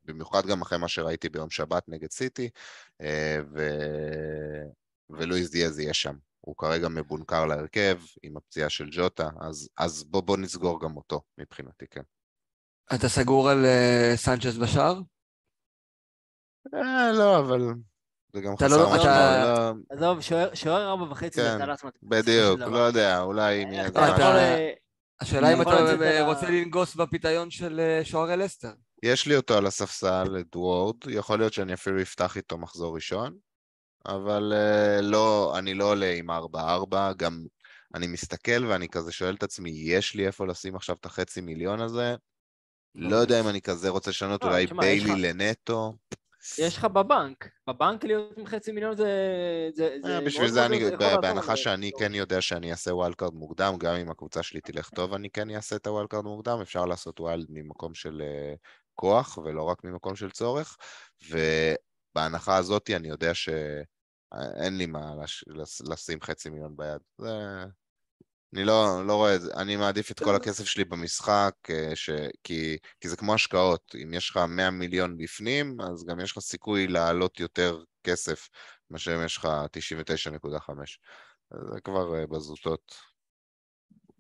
במיוחד 0.03 0.45
גם 0.45 0.61
אחרי 0.61 0.77
מה 0.77 0.87
שראיתי 0.87 1.29
ביום 1.29 1.49
שבת 1.49 1.83
נגד 1.87 2.11
סיטי, 2.11 2.49
uh, 3.01 3.05
ו... 3.53 3.69
ולואיס 5.09 5.49
דיאז 5.49 5.79
יהיה 5.79 5.93
שם. 5.93 6.15
הוא 6.41 6.55
כרגע 6.57 6.87
מבונקר 6.87 7.45
להרכב 7.45 7.99
עם 8.23 8.37
הפציעה 8.37 8.69
של 8.69 8.89
ג'וטה, 8.91 9.29
אז, 9.41 9.69
אז 9.77 10.03
בוא, 10.03 10.21
בוא 10.21 10.37
נסגור 10.37 10.81
גם 10.81 10.97
אותו 10.97 11.21
מבחינתי, 11.37 11.85
כן. 11.87 12.01
אתה 12.95 13.09
סגור 13.09 13.49
על 13.49 13.65
אה, 13.65 14.13
סנצ'ס 14.15 14.57
בשער? 14.57 15.01
אה, 16.73 17.11
לא, 17.11 17.39
אבל 17.39 17.61
זה 18.36 18.41
גם 18.41 18.53
אתה 18.53 18.65
חסר 18.65 18.77
לא- 18.77 18.89
משמעות. 18.95 19.05
לא, 19.07 19.73
עזוב, 19.89 20.21
שוער- 20.53 20.89
ארבע 20.89 21.03
וחצי 21.11 21.41
כן, 21.41 21.69
מת- 21.69 21.93
בדיוק, 22.03 22.59
לא. 22.59 22.77
יודע, 22.77 23.21
אולי 23.21 23.63
אם 23.63 23.71
יהיה 23.71 23.86
יכול, 23.88 24.01
משהו. 24.01 24.21
אה, 24.23 24.71
השאלה 25.21 25.53
אם 25.53 25.61
אתה 25.61 25.69
אה, 26.03 26.23
רוצה 26.25 26.49
לנגוס 26.49 26.95
בפיתיון 26.95 27.49
של 27.51 27.79
אה, 27.79 28.05
שוערי 28.05 28.38
לסטר. 28.38 28.71
יש 29.03 29.27
לי 29.27 29.36
אותו 29.36 29.57
על 29.57 29.65
הספסל, 29.65 30.38
את 30.39 30.55
וורד, 30.55 30.95
יכול 31.09 31.39
להיות 31.39 31.53
שאני 31.53 31.73
אפילו 31.73 32.01
אפתח 32.01 32.38
איתו 32.38 32.57
מחזור 32.57 32.95
ראשון, 32.95 33.38
אבל 34.05 34.53
לא, 35.01 35.55
אני 35.57 35.73
לא 35.73 35.86
עולה 35.91 36.11
עם 36.11 36.29
4-4, 36.29 36.33
גם 37.17 37.45
אני 37.95 38.07
מסתכל 38.07 38.65
ואני 38.65 38.89
כזה 38.89 39.11
שואל 39.11 39.36
את 39.36 39.43
עצמי, 39.43 39.69
יש 39.69 40.15
לי 40.15 40.27
איפה 40.27 40.47
לשים 40.47 40.75
עכשיו 40.75 40.95
את 40.99 41.05
החצי 41.05 41.41
מיליון 41.41 41.81
הזה? 41.81 42.15
לא 42.95 43.15
יודע 43.15 43.39
אם 43.39 43.47
אני 43.47 43.61
כזה 43.61 43.89
רוצה 43.89 44.09
לשנות, 44.09 44.43
לא, 44.43 44.49
אולי 44.49 44.65
ביילי 44.67 45.21
לנטו. 45.21 45.93
יש 46.57 46.77
לך 46.77 46.85
בבנק, 46.85 47.49
בבנק 47.69 48.03
להיות 48.03 48.37
עם 48.37 48.45
חצי 48.45 48.71
מיליון 48.71 48.95
זה... 48.95 49.09
זה- 49.73 49.97
זה 50.03 50.15
אה, 50.15 50.21
בשביל 50.21 50.47
זה 50.47 50.59
מאוד- 50.59 50.71
אני, 50.71 50.83
לעזור, 50.91 51.21
בהנחה 51.21 51.47
אבל- 51.47 51.55
שאני. 51.55 51.91
כן 51.99 52.13
יודע 52.15 52.41
שאני 52.41 52.71
אעשה 52.71 52.93
wildcard 52.95 53.33
מוקדם, 53.33 53.73
גם 53.77 53.95
אם 53.95 54.11
הקבוצה 54.11 54.43
שלי 54.43 54.61
תלך 54.61 54.89
טוב, 54.89 55.13
אני 55.13 55.29
כן 55.29 55.49
אעשה 55.49 55.75
את 55.75 55.87
ה 55.88 56.09
wildcard 56.09 56.23
מוקדם, 56.23 56.57
אפשר 56.61 56.85
לעשות 56.85 57.19
wild 57.19 57.45
ממקום 57.49 57.93
של 57.93 58.21
אה, 58.21 58.53
כוח 58.95 59.37
ולא 59.37 59.63
רק 59.63 59.83
ממקום 59.83 60.15
של 60.15 60.31
צורך, 60.31 60.77
ובהנחה 61.29 62.57
הזאת 62.57 62.89
אני 62.95 63.07
יודע 63.07 63.33
שאין 63.33 64.77
לי 64.77 64.85
מה. 64.85 65.13
לש... 65.23 65.43
לשים 65.89 66.21
חצי 66.21 66.49
מיליון 66.49 66.77
ביד. 66.77 67.01
זה... 67.17 67.29
אני 68.55 68.63
לא, 68.63 69.07
לא 69.07 69.15
רואה 69.15 69.35
את 69.35 69.41
זה, 69.41 69.53
אני 69.57 69.75
מעדיף 69.75 70.11
את 70.11 70.19
כל 70.19 70.35
הכסף 70.35 70.65
שלי 70.65 70.83
במשחק, 70.85 71.51
אה, 71.69 71.91
ש... 71.95 72.09
כי, 72.43 72.77
כי 73.01 73.09
זה 73.09 73.17
כמו 73.17 73.33
השקעות, 73.33 73.95
אם 74.03 74.13
יש 74.13 74.29
לך 74.29 74.37
100 74.37 74.71
מיליון 74.71 75.17
בפנים, 75.17 75.81
אז 75.81 76.05
גם 76.05 76.19
יש 76.19 76.31
לך 76.31 76.39
סיכוי 76.39 76.87
לעלות 76.87 77.39
יותר 77.39 77.83
כסף 78.03 78.49
מאשר 78.89 79.15
אם 79.15 79.25
יש 79.25 79.37
לך 79.37 79.45
99.5. 79.45 80.71
אז 81.51 81.59
זה 81.73 81.81
כבר 81.81 82.15
אה, 82.19 82.27
בזוטות. 82.27 82.95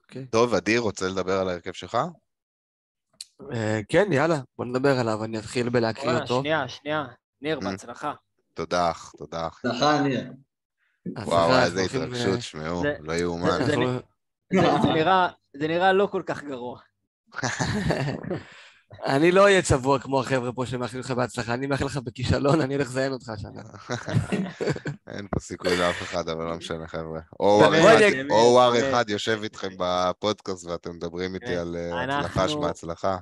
אוקיי. 0.03 0.25
טוב, 0.25 0.53
אדיר, 0.53 0.81
רוצה 0.81 1.07
לדבר 1.07 1.39
על 1.39 1.49
ההרכב 1.49 1.73
שלך? 1.73 1.97
אה, 3.53 3.79
כן, 3.89 4.11
יאללה, 4.11 4.39
בוא 4.57 4.65
נדבר 4.65 4.99
עליו, 4.99 5.23
אני 5.23 5.39
אתחיל 5.39 5.69
בלהקריא 5.69 6.21
אותו. 6.21 6.39
שנייה, 6.39 6.67
שנייה. 6.67 7.05
ניר, 7.41 7.59
Mm. 7.59 7.63
בהצלחה. 7.63 8.13
תודה, 8.53 8.91
אח, 8.91 9.11
תודה. 9.17 9.47
אח. 9.47 9.65
הצלחה, 9.65 10.01
ניר. 10.01 10.31
וואו, 11.25 11.63
איזה 11.65 11.81
התרגשות, 11.81 12.41
שמעו, 12.41 12.83
לא 12.99 13.13
יאומן. 13.13 13.59
זה- 14.53 14.59
אנחנו- 14.73 14.87
זה- 14.87 14.93
נראה- 14.93 15.27
זה 15.53 15.67
נראה 15.67 15.93
לא 15.93 16.07
כל 16.11 16.21
כך 16.25 16.43
גרוע. 16.43 16.79
אני 19.05 19.31
לא 19.31 19.43
אהיה 19.43 19.61
צבוע 19.61 19.99
כמו 19.99 20.19
החבר'ה 20.19 20.51
פה 20.53 20.65
שמאחלים 20.65 20.99
לך 21.01 21.11
בהצלחה, 21.11 21.53
אני 21.53 21.67
מאחל 21.67 21.85
לך 21.85 21.97
בכישלון, 21.97 22.61
אני 22.61 22.75
הולך 22.75 22.87
לזיין 22.87 23.11
אותך 23.13 23.29
השנה. 23.29 23.61
אין 25.15 25.27
פה 25.31 25.39
סיכוי 25.39 25.77
לאף 25.77 26.01
אחד, 26.01 26.29
אבל 26.29 26.43
לא 26.45 26.55
משנה, 26.55 26.87
חבר'ה. 26.87 27.19
או 27.39 27.61
וואר 28.53 28.89
אחד- 28.89 29.09
יושב 29.09 29.39
איתכם 29.43 29.69
בפודקאסט 29.79 30.65
ואתם 30.65 30.95
מדברים 30.95 31.35
איתי 31.35 31.45
כן. 31.45 31.57
על 31.57 31.75
אה, 31.75 32.03
אנחנו- 32.03 32.19
הצלחה 32.25 32.49
שבהצלחה. 32.49 33.17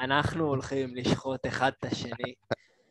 אנחנו 0.00 0.44
הולכים 0.44 0.96
לשחוט 0.96 1.46
אחד 1.46 1.70
את 1.80 1.92
השני 1.92 2.34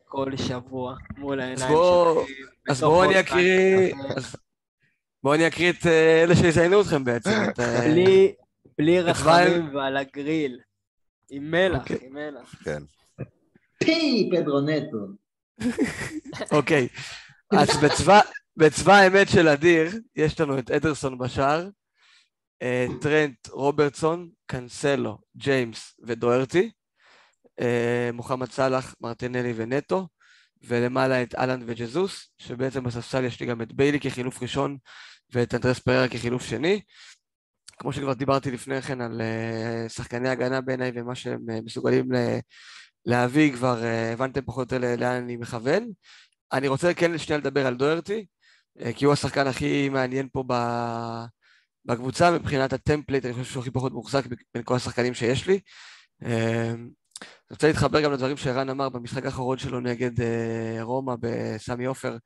כל 0.04 0.32
שבוע 0.36 0.94
מול 1.18 1.40
העיניים 1.40 1.58
שלכם. 1.76 2.32
אז 2.72 2.80
בואו 2.80 3.04
אני 3.04 3.20
אקריא... 3.20 3.94
בואו 5.22 5.34
אני 5.34 5.46
אקריא 5.46 5.70
את 5.70 5.86
אה, 5.86 6.22
אלה 6.22 6.36
שיזיינו 6.36 6.80
אתכם 6.80 7.04
בעצם. 7.04 7.30
את, 7.48 7.60
אה, 7.60 7.80
בלי, 8.78 9.00
רחמים 9.00 9.74
ועל 9.74 9.96
הגריל. 9.96 10.60
עם 11.30 11.50
מלח, 11.50 11.82
אוקיי. 11.82 11.98
עם 12.02 12.14
מלח. 12.14 12.54
כן. 12.64 12.82
פי, 13.84 14.30
פדרו 14.32 14.60
נטו. 14.60 14.96
אוקיי, 16.52 16.88
אז 17.52 17.68
בצבא, 18.56 18.94
האמת 18.94 19.28
של 19.28 19.48
אדיר, 19.48 19.90
יש 20.16 20.40
לנו 20.40 20.58
את 20.58 20.70
אדרסון 20.70 21.18
בשער, 21.18 21.68
אה, 22.62 22.86
טרנט, 23.00 23.48
רוברטסון, 23.48 24.28
קאנסלו, 24.46 25.18
ג'יימס 25.36 25.94
ודוארטי, 26.06 26.70
אה, 27.60 28.10
מוחמד 28.12 28.50
סאלח, 28.50 28.94
מרטינלי 29.00 29.52
ונטו, 29.56 30.06
ולמעלה 30.62 31.22
את 31.22 31.34
אהלנד 31.34 31.62
וג'זוס, 31.66 32.28
שבעצם 32.38 32.84
בספסל 32.84 33.24
יש 33.24 33.40
לי 33.40 33.46
גם 33.46 33.62
את 33.62 33.72
ביילי 33.72 34.00
כחילוף 34.00 34.42
ראשון 34.42 34.76
ואת 35.32 35.54
אנדרס 35.54 35.78
פררה 35.78 36.08
כחילוף 36.08 36.46
שני. 36.46 36.80
כמו 37.78 37.92
שכבר 37.92 38.12
דיברתי 38.12 38.50
לפני 38.50 38.82
כן 38.82 39.00
על 39.00 39.20
אה, 39.20 39.88
שחקני 39.88 40.28
הגנה 40.28 40.60
בעיניי 40.60 40.92
ומה 40.94 41.14
שהם 41.14 41.50
אה, 41.50 41.60
מסוגלים 41.60 42.08
להביא, 43.08 43.52
כבר 43.52 43.84
אה, 43.84 44.12
הבנתם 44.12 44.40
פחות 44.40 44.72
או 44.72 44.76
יותר 44.76 44.96
לאן 45.00 45.22
אני 45.22 45.36
מכוון. 45.36 45.88
אני 46.52 46.68
רוצה 46.68 46.94
כן 46.94 47.18
שנייה 47.18 47.38
לדבר 47.38 47.66
על 47.66 47.74
דוארטי, 47.74 48.26
אה, 48.80 48.92
כי 48.92 49.04
הוא 49.04 49.12
השחקן 49.12 49.46
הכי 49.46 49.88
מעניין 49.88 50.28
פה 50.32 50.44
בקבוצה, 51.84 52.30
מבחינת 52.30 52.72
ה 52.72 52.77
template, 52.77 53.24
אני 53.24 53.32
חושב 53.32 53.44
שהוא 53.44 53.60
הכי 53.60 53.70
פחות 53.70 53.92
מוחזק 53.92 54.24
בין 54.54 54.62
כל 54.64 54.76
השחקנים 54.76 55.14
שיש 55.14 55.46
לי. 55.46 55.60
אה, 57.22 57.28
אני 57.50 57.54
רוצה 57.54 57.66
להתחבר 57.66 58.00
גם 58.00 58.12
לדברים 58.12 58.36
שערן 58.36 58.70
אמר 58.70 58.88
במשחק 58.88 59.24
האחרון 59.24 59.58
שלו 59.58 59.80
נגד 59.80 60.20
אה, 60.20 60.78
רומא 60.82 61.14
בסמי 61.20 61.84
עופר. 61.84 62.16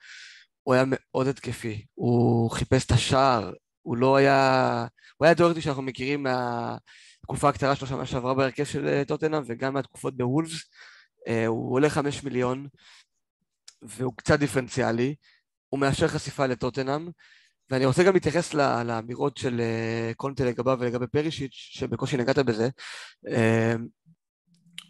הוא 0.62 0.74
היה 0.74 0.84
מאוד 0.86 1.26
התקפי, 1.26 1.86
הוא 1.95 2.51
חיפש 2.51 2.84
את 2.86 2.90
השער, 2.90 3.53
הוא 3.82 3.97
לא 3.97 4.16
היה... 4.16 4.86
הוא 5.16 5.26
היה 5.26 5.34
דוארטי 5.34 5.61
שאנחנו 5.61 5.82
מכירים 5.82 6.22
מהתקופה 6.22 7.49
הקצרה 7.49 7.76
שלו 7.76 7.86
שנה 7.86 8.07
שעברה 8.07 8.34
בהרכב 8.34 8.64
של 8.64 8.88
אה, 8.88 9.03
טוטנאם 9.05 9.43
וגם 9.47 9.74
מהתקופות 9.74 10.16
בוולפס. 10.16 10.70
אה, 11.28 11.47
הוא 11.47 11.74
עולה 11.74 11.90
חמש 11.90 12.24
מיליון 12.24 12.66
והוא 13.82 14.12
קצת 14.16 14.38
דיפרנציאלי, 14.38 15.14
הוא 15.68 15.80
מאפשר 15.81 16.09
חשיפה 16.09 16.47
לטוטנאם 16.47 17.09
ואני 17.70 17.86
רוצה 17.86 18.03
גם 18.03 18.14
להתייחס 18.14 18.55
ל- 18.55 18.82
לאמירות 18.82 19.36
של 19.36 19.61
אה, 19.61 20.12
קונטה 20.16 20.45
לגביו 20.45 20.76
ולגבי 20.80 21.07
פרישיץ', 21.07 21.53
שבקושי 21.53 22.16
נגעת 22.16 22.38
בזה. 22.38 22.68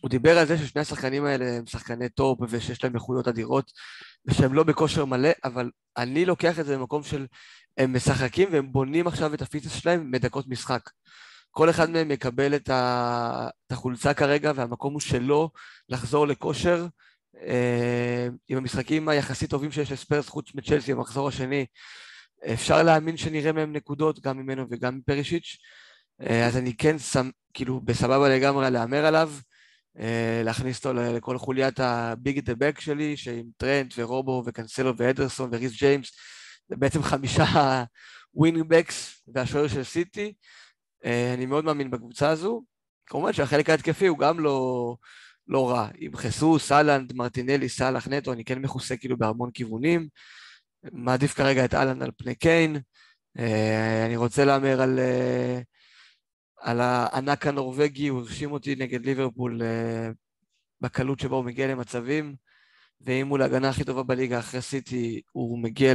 הוא 0.02 0.10
דיבר 0.10 0.38
על 0.38 0.46
זה 0.46 0.58
ששני 0.58 0.80
השחקנים 0.80 1.24
האלה 1.24 1.56
הם 1.56 1.66
שחקני 1.66 2.08
טופ 2.08 2.38
ושיש 2.48 2.84
להם 2.84 2.94
איכויות 2.94 3.28
אדירות 3.28 3.72
ושהם 4.26 4.54
לא 4.54 4.62
בכושר 4.62 5.04
מלא, 5.04 5.30
אבל 5.44 5.70
אני 5.96 6.24
לוקח 6.24 6.58
את 6.58 6.66
זה 6.66 6.76
במקום 6.78 7.02
של 7.02 7.26
הם 7.78 7.96
משחקים 7.96 8.48
והם 8.52 8.72
בונים 8.72 9.06
עכשיו 9.06 9.34
את 9.34 9.42
ה 9.42 9.46
fitness 9.46 9.72
שלהם 9.72 10.10
מדקות 10.10 10.48
משחק. 10.48 10.90
כל 11.50 11.70
אחד 11.70 11.90
מהם 11.90 12.10
יקבל 12.10 12.54
את, 12.54 12.68
ה... 12.68 13.48
את 13.66 13.72
החולצה 13.72 14.14
כרגע 14.14 14.52
והמקום 14.54 14.92
הוא 14.92 15.00
שלו 15.00 15.50
לחזור 15.88 16.26
לכושר. 16.26 16.86
אה, 17.46 18.28
עם 18.48 18.58
המשחקים 18.58 19.08
היחסית 19.08 19.50
טובים 19.50 19.72
שיש 19.72 19.92
לספרס 19.92 20.28
חוץ 20.28 20.54
מצ'לסי 20.54 20.94
במחזור 20.94 21.28
השני, 21.28 21.66
אפשר 22.52 22.82
להאמין 22.82 23.16
שנראה 23.16 23.52
מהם 23.52 23.72
נקודות 23.72 24.20
גם 24.20 24.38
ממנו 24.38 24.66
וגם 24.70 24.98
מפרישיץ'. 24.98 25.56
אה, 26.20 26.46
אז 26.46 26.56
אני 26.56 26.76
כן 26.76 26.98
שם, 26.98 27.30
כאילו 27.54 27.80
בסבבה 27.80 28.28
לגמרי 28.28 28.70
להמר 28.70 29.04
עליו. 29.04 29.30
אה, 30.00 30.42
להכניס 30.44 30.86
אותו 30.86 30.92
לכל 30.92 31.38
חוליית 31.38 31.80
ה 31.80 31.95
big 31.95 32.40
at 32.40 32.46
the 32.46 32.54
back 32.54 32.80
שלי, 32.80 33.16
שעם 33.16 33.44
טרנט 33.56 33.94
ורובו 33.96 34.42
וקנסלו 34.46 34.96
ואדרסון 34.96 35.50
וריס 35.52 35.78
ג'יימס, 35.78 36.12
זה 36.68 36.76
בעצם 36.76 37.02
חמישה 37.02 37.44
wingbacks 38.34 39.22
והשוער 39.34 39.68
של 39.68 39.84
סיטי. 39.84 40.32
אה, 41.04 41.34
אני 41.34 41.46
מאוד 41.46 41.64
מאמין 41.64 41.90
בקבוצה 41.90 42.30
הזו. 42.30 42.62
כמובן 43.06 43.32
שהחלק 43.32 43.70
ההתקפי 43.70 44.06
הוא 44.06 44.18
גם 44.18 44.40
לא, 44.40 44.96
לא 45.48 45.70
רע. 45.70 45.88
עם 45.98 46.16
חיסוס, 46.16 46.72
אהלנד, 46.72 47.12
מרטינלי, 47.12 47.68
סאלח, 47.68 48.08
נטו, 48.08 48.32
אני 48.32 48.44
כן 48.44 48.58
מכוסה 48.58 48.96
כאילו 48.96 49.16
בהמון 49.16 49.50
כיוונים. 49.50 50.08
מעדיף 50.92 51.34
כרגע 51.34 51.64
את 51.64 51.74
אהלנד 51.74 52.02
על 52.02 52.10
פני 52.16 52.34
קיין. 52.34 52.76
אה, 53.38 54.06
אני 54.06 54.16
רוצה 54.16 54.44
להמר 54.44 54.82
על... 54.82 54.98
על 56.62 56.80
הענק 56.80 57.46
הנורבגי, 57.46 58.08
הוא 58.08 58.20
הרשים 58.20 58.52
אותי 58.52 58.74
נגד 58.74 59.06
ליברפול 59.06 59.62
אה, 59.62 60.10
בקלות 60.80 61.20
שבה 61.20 61.36
הוא 61.36 61.44
מגיע 61.44 61.66
למצבים, 61.66 62.34
ואם 63.00 63.26
מול 63.26 63.42
ההגנה 63.42 63.68
הכי 63.68 63.84
טובה 63.84 64.02
בליגה 64.02 64.38
אחרי 64.38 64.62
סיטי, 64.62 65.20
הוא 65.32 65.58
מגיע 65.58 65.94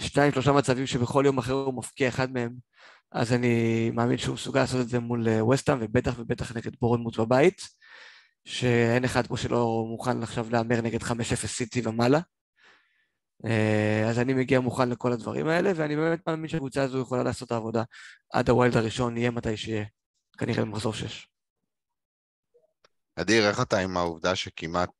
לשניים, 0.00 0.32
שלושה 0.32 0.52
מצבים 0.52 0.86
שבכל 0.86 1.22
יום 1.26 1.38
אחר 1.38 1.52
הוא 1.52 1.74
מפקיע 1.74 2.08
אחד 2.08 2.32
מהם, 2.32 2.54
אז 3.12 3.32
אני 3.32 3.90
מאמין 3.90 4.18
שהוא 4.18 4.34
מסוגל 4.34 4.60
לעשות 4.60 4.80
את 4.80 4.88
זה 4.88 4.98
מול 4.98 5.28
אה, 5.28 5.44
וסטהאם, 5.44 5.78
ובטח 5.80 6.14
ובטח 6.18 6.56
נגד 6.56 6.72
בורנמוט 6.80 7.18
בבית, 7.18 7.62
שאין 8.44 9.04
אחד 9.04 9.26
פה 9.26 9.36
שלא 9.36 9.84
מוכן 9.88 10.22
עכשיו 10.22 10.46
להמר 10.50 10.80
נגד 10.80 11.02
5-0 11.02 11.12
סיטי 11.46 11.82
ומעלה. 11.84 12.20
אה, 13.44 14.08
אז 14.08 14.18
אני 14.18 14.34
מגיע 14.34 14.60
מוכן 14.60 14.88
לכל 14.88 15.12
הדברים 15.12 15.48
האלה, 15.48 15.72
ואני 15.76 15.96
באמת 15.96 16.20
מאמין 16.26 16.48
שהקבוצה 16.48 16.82
הזו 16.82 16.98
יכולה 16.98 17.22
לעשות 17.22 17.46
את 17.46 17.52
העבודה 17.52 17.82
עד 18.32 18.48
הווילד 18.48 18.76
הראשון, 18.76 19.16
יהיה 19.16 19.30
מתי 19.30 19.56
שיהיה, 19.56 19.84
כנראה 20.38 20.64
במחזור 20.64 20.92
6. 20.92 21.26
אדיר, 23.16 23.48
איך 23.48 23.60
אתה 23.60 23.78
עם 23.78 23.96
העובדה 23.96 24.36
שכמעט 24.36 24.90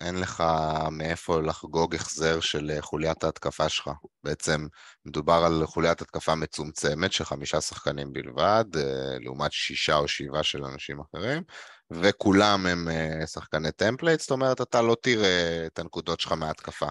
אין 0.00 0.20
לך 0.20 0.44
מאיפה 0.90 1.40
לחגוג 1.40 1.94
החזר 1.94 2.40
של 2.40 2.70
אה, 2.70 2.82
חוליית 2.82 3.24
ההתקפה 3.24 3.68
שלך. 3.68 3.90
בעצם 4.22 4.66
מדובר 5.04 5.42
על 5.46 5.66
חוליית 5.66 6.02
התקפה 6.02 6.34
מצומצמת 6.34 7.12
של 7.12 7.24
חמישה 7.24 7.60
שחקנים 7.60 8.12
בלבד, 8.12 8.64
אה, 8.76 9.18
לעומת 9.20 9.52
שישה 9.52 9.96
או 9.96 10.08
שבעה 10.08 10.42
של 10.42 10.64
אנשים 10.64 11.00
אחרים, 11.00 11.42
וכולם 11.90 12.66
הם 12.66 12.88
שחקני 13.26 13.72
template, 13.72 14.20
זאת 14.20 14.30
אומרת, 14.30 14.60
אתה 14.60 14.82
לא 14.82 14.96
תראה 15.02 15.66
את 15.66 15.78
הנקודות 15.78 16.20
שלך 16.20 16.32
מההתקפה. 16.32 16.88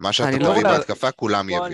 מה 0.00 0.12
שאתה 0.12 0.28
אני 0.28 0.38
לא 0.38 0.44
תביא 0.50 0.62
רואה- 0.62 0.78
בהתקפה, 0.78 1.10
כולם 1.12 1.48
יביאו. 1.50 1.66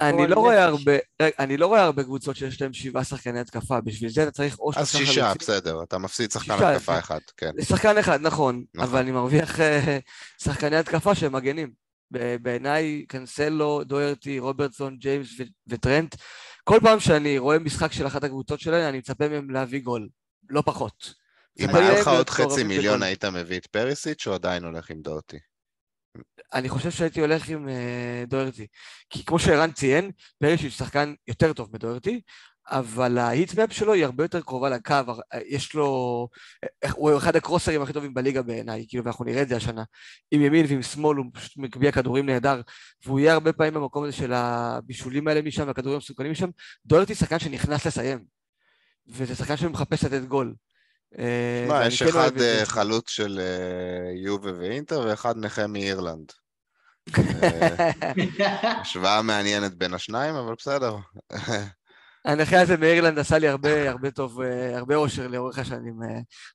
אני 0.00 0.26
לא 0.28 0.34
רואה. 0.34 0.64
הרבה, 0.64 0.92
רגע, 1.22 1.34
אני 1.38 1.56
לא 1.56 1.66
רואה 1.66 1.82
הרבה 1.82 2.02
קבוצות 2.02 2.36
שיש 2.36 2.62
להם 2.62 2.72
שבעה 2.72 3.04
שחקני 3.04 3.40
התקפה, 3.40 3.80
בשביל 3.80 4.10
זה 4.10 4.22
אתה 4.22 4.30
צריך 4.30 4.58
או 4.58 4.70
אז 4.76 4.88
שישה, 4.90 5.12
חלוצים. 5.24 5.38
בסדר, 5.40 5.82
אתה 5.82 5.98
מפסיד 5.98 6.30
שחקן 6.30 6.52
שישה, 6.54 6.70
התקפה 6.70 6.92
יפה. 6.92 6.98
אחד, 6.98 7.18
כן. 7.36 7.50
שחקן 7.62 7.98
אחד, 7.98 8.20
נכון, 8.22 8.64
נכון. 8.74 8.88
אבל 8.88 8.98
אני 9.00 9.10
מרוויח 9.10 9.60
אה, 9.60 9.98
שחקני 10.42 10.76
התקפה 10.76 11.14
שהם 11.14 11.32
מגנים. 11.32 11.70
ב- 12.12 12.36
בעיניי, 12.42 13.04
קנסלו, 13.08 13.84
דוירטי, 13.84 14.38
רוברטסון, 14.38 14.96
ג'יימס 14.96 15.28
ו- 15.40 15.42
וטרנט, 15.68 16.14
כל 16.64 16.78
פעם 16.82 17.00
שאני 17.00 17.38
רואה 17.38 17.58
משחק 17.58 17.92
של 17.92 18.06
אחת 18.06 18.24
הקבוצות 18.24 18.60
שלהם, 18.60 18.88
אני 18.88 18.98
מצפה 18.98 19.28
מהם 19.28 19.50
להביא 19.50 19.80
גול, 19.80 20.08
לא 20.50 20.62
פחות. 20.66 21.14
אם 21.60 21.74
היה 21.76 22.00
לך 22.00 22.08
עוד 22.08 22.30
חצי 22.30 22.64
מיליון. 22.64 23.02
היית 23.02 23.24
מביא 23.24 23.56
את 23.58 23.66
פריסיץ' 23.66 24.26
או 24.26 24.34
עדיין 24.34 24.64
הולך 24.64 24.90
עם 24.90 25.00
דוטי? 25.00 25.36
אני 26.54 26.68
חושב 26.68 26.90
שהייתי 26.90 27.20
הולך 27.20 27.48
עם 27.48 27.68
אה, 27.68 28.24
דוירטי. 28.26 28.66
כי 29.10 29.24
כמו 29.24 29.38
שערן 29.38 29.72
ציין, 29.72 30.10
פרישיץ' 30.38 30.72
שחקן 30.72 31.14
יותר 31.28 31.52
טוב 31.52 31.68
מדוירטי, 31.72 32.20
אבל 32.70 33.18
ההיטמפ 33.18 33.72
שלו 33.72 33.92
היא 33.92 34.04
הרבה 34.04 34.24
יותר 34.24 34.40
קרובה 34.40 34.70
לקו, 34.70 34.94
אה, 35.34 35.40
יש 35.46 35.74
לו... 35.74 36.28
אה, 36.84 36.90
הוא 36.92 37.16
אחד 37.16 37.36
הקרוסרים 37.36 37.82
הכי 37.82 37.92
טובים 37.92 38.14
בליגה 38.14 38.42
בעיניי, 38.42 38.86
כאילו, 38.88 39.04
ואנחנו 39.04 39.24
נראה 39.24 39.42
את 39.42 39.48
זה 39.48 39.56
השנה. 39.56 39.84
עם 40.30 40.42
ימין 40.42 40.66
ועם 40.68 40.82
שמאל 40.82 41.16
הוא 41.16 41.26
פשוט 41.32 41.52
מגביה 41.56 41.92
כדורים 41.92 42.26
נהדר, 42.26 42.60
והוא 43.04 43.20
יהיה 43.20 43.32
הרבה 43.32 43.52
פעמים 43.52 43.74
במקום 43.74 44.04
הזה 44.04 44.12
של 44.12 44.32
הבישולים 44.32 45.28
האלה 45.28 45.42
משם, 45.42 45.66
והכדורים 45.66 45.94
המסוכנים 45.94 46.32
משם. 46.32 46.50
דוירטי 46.86 47.14
שחקן 47.14 47.38
שנכנס 47.38 47.86
לסיים, 47.86 48.24
וזה 49.08 49.34
שחקן 49.34 49.56
שמחפש 49.56 50.04
לתת 50.04 50.24
גול. 50.24 50.54
אה, 51.18 51.66
ואני 51.68 51.86
יש 51.86 52.02
כן 52.02 52.08
אחד. 52.08 52.40
אה, 52.40 52.62
חלוץ 52.64 53.10
של 53.10 53.40
אה, 53.40 54.12
יובה 54.24 54.50
ואינטר 54.58 55.00
ואחד 55.06 55.34
נכה 55.36 55.66
מאירלנד. 55.66 56.32
אה, 57.18 57.90
השוואה 58.80 59.22
מעניינת 59.22 59.74
בין 59.74 59.94
השניים, 59.94 60.34
אבל 60.34 60.54
בסדר. 60.58 60.96
הנכה 62.24 62.60
הזה 62.60 62.76
מאירלנד 62.76 63.18
עשה 63.18 63.38
לי 63.38 63.48
הרבה 63.48 63.90
הרבה 63.90 64.10
טוב, 64.10 64.40
הרבה 64.74 64.96
אושר 64.96 65.28
לאורך 65.28 65.58
השנים. 65.58 65.94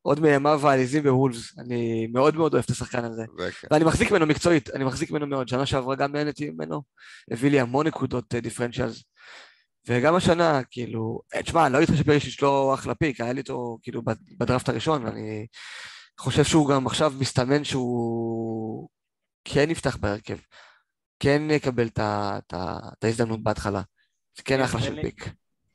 עוד 0.02 0.20
מימיו 0.20 0.70
העליזים 0.70 1.04
בוולפס. 1.04 1.60
אני 1.60 2.08
מאוד 2.14 2.36
מאוד 2.36 2.54
אוהב 2.54 2.64
את 2.66 2.70
השחקן 2.70 3.06
הזה. 3.06 3.24
זה 3.38 3.52
כן. 3.52 3.68
ואני 3.72 3.86
מחזיק 3.86 4.12
ממנו 4.12 4.26
מקצועית, 4.26 4.70
אני 4.70 4.84
מחזיק 4.84 5.12
ממנו 5.12 5.28
מאוד. 5.28 5.48
שנה 5.48 5.66
שעברה 5.66 5.96
גם 5.96 6.12
נהניתי 6.12 6.50
ממנו, 6.50 6.82
הביא 7.32 7.52
לי 7.52 7.60
המון 7.60 7.88
נקודות 7.88 8.36
דיפרנציאלס. 8.36 9.04
וגם 9.88 10.16
השנה, 10.16 10.62
כאילו, 10.72 11.20
אה, 11.36 11.44
תשמע, 11.44 11.66
אני 11.66 11.74
לא 11.74 11.78
אגיד 11.78 11.90
לך 11.90 11.98
שפרישיץ' 11.98 12.42
לא 12.42 12.74
אחלה 12.74 12.96
פיק, 12.96 13.22
היה 13.22 13.34
לי 13.34 13.42
אותו 13.42 13.78
כאילו 13.82 14.02
בד- 14.02 14.38
בדראפט 14.40 14.70
הראשון, 14.70 15.06
ואני 15.06 15.48
חושב 16.20 16.44
שהוא 16.44 16.70
גם 16.70 16.88
עכשיו 16.88 17.14
מסתמן 17.20 17.64
שהוא 17.64 18.90
כן 19.46 19.70
יפתח 19.72 19.98
בהרכב. 19.98 20.38
כן 21.20 21.42
יקבל 21.52 21.88
את 21.88 22.54
ההזדמנות 23.04 23.44
בהתחלה. 23.44 23.82
זה 24.38 24.44
כן 24.44 24.58
כן, 24.58 24.64
אחלה 24.64 24.82
של 24.82 24.94
לי- 24.94 25.02
פיק. 25.02 25.26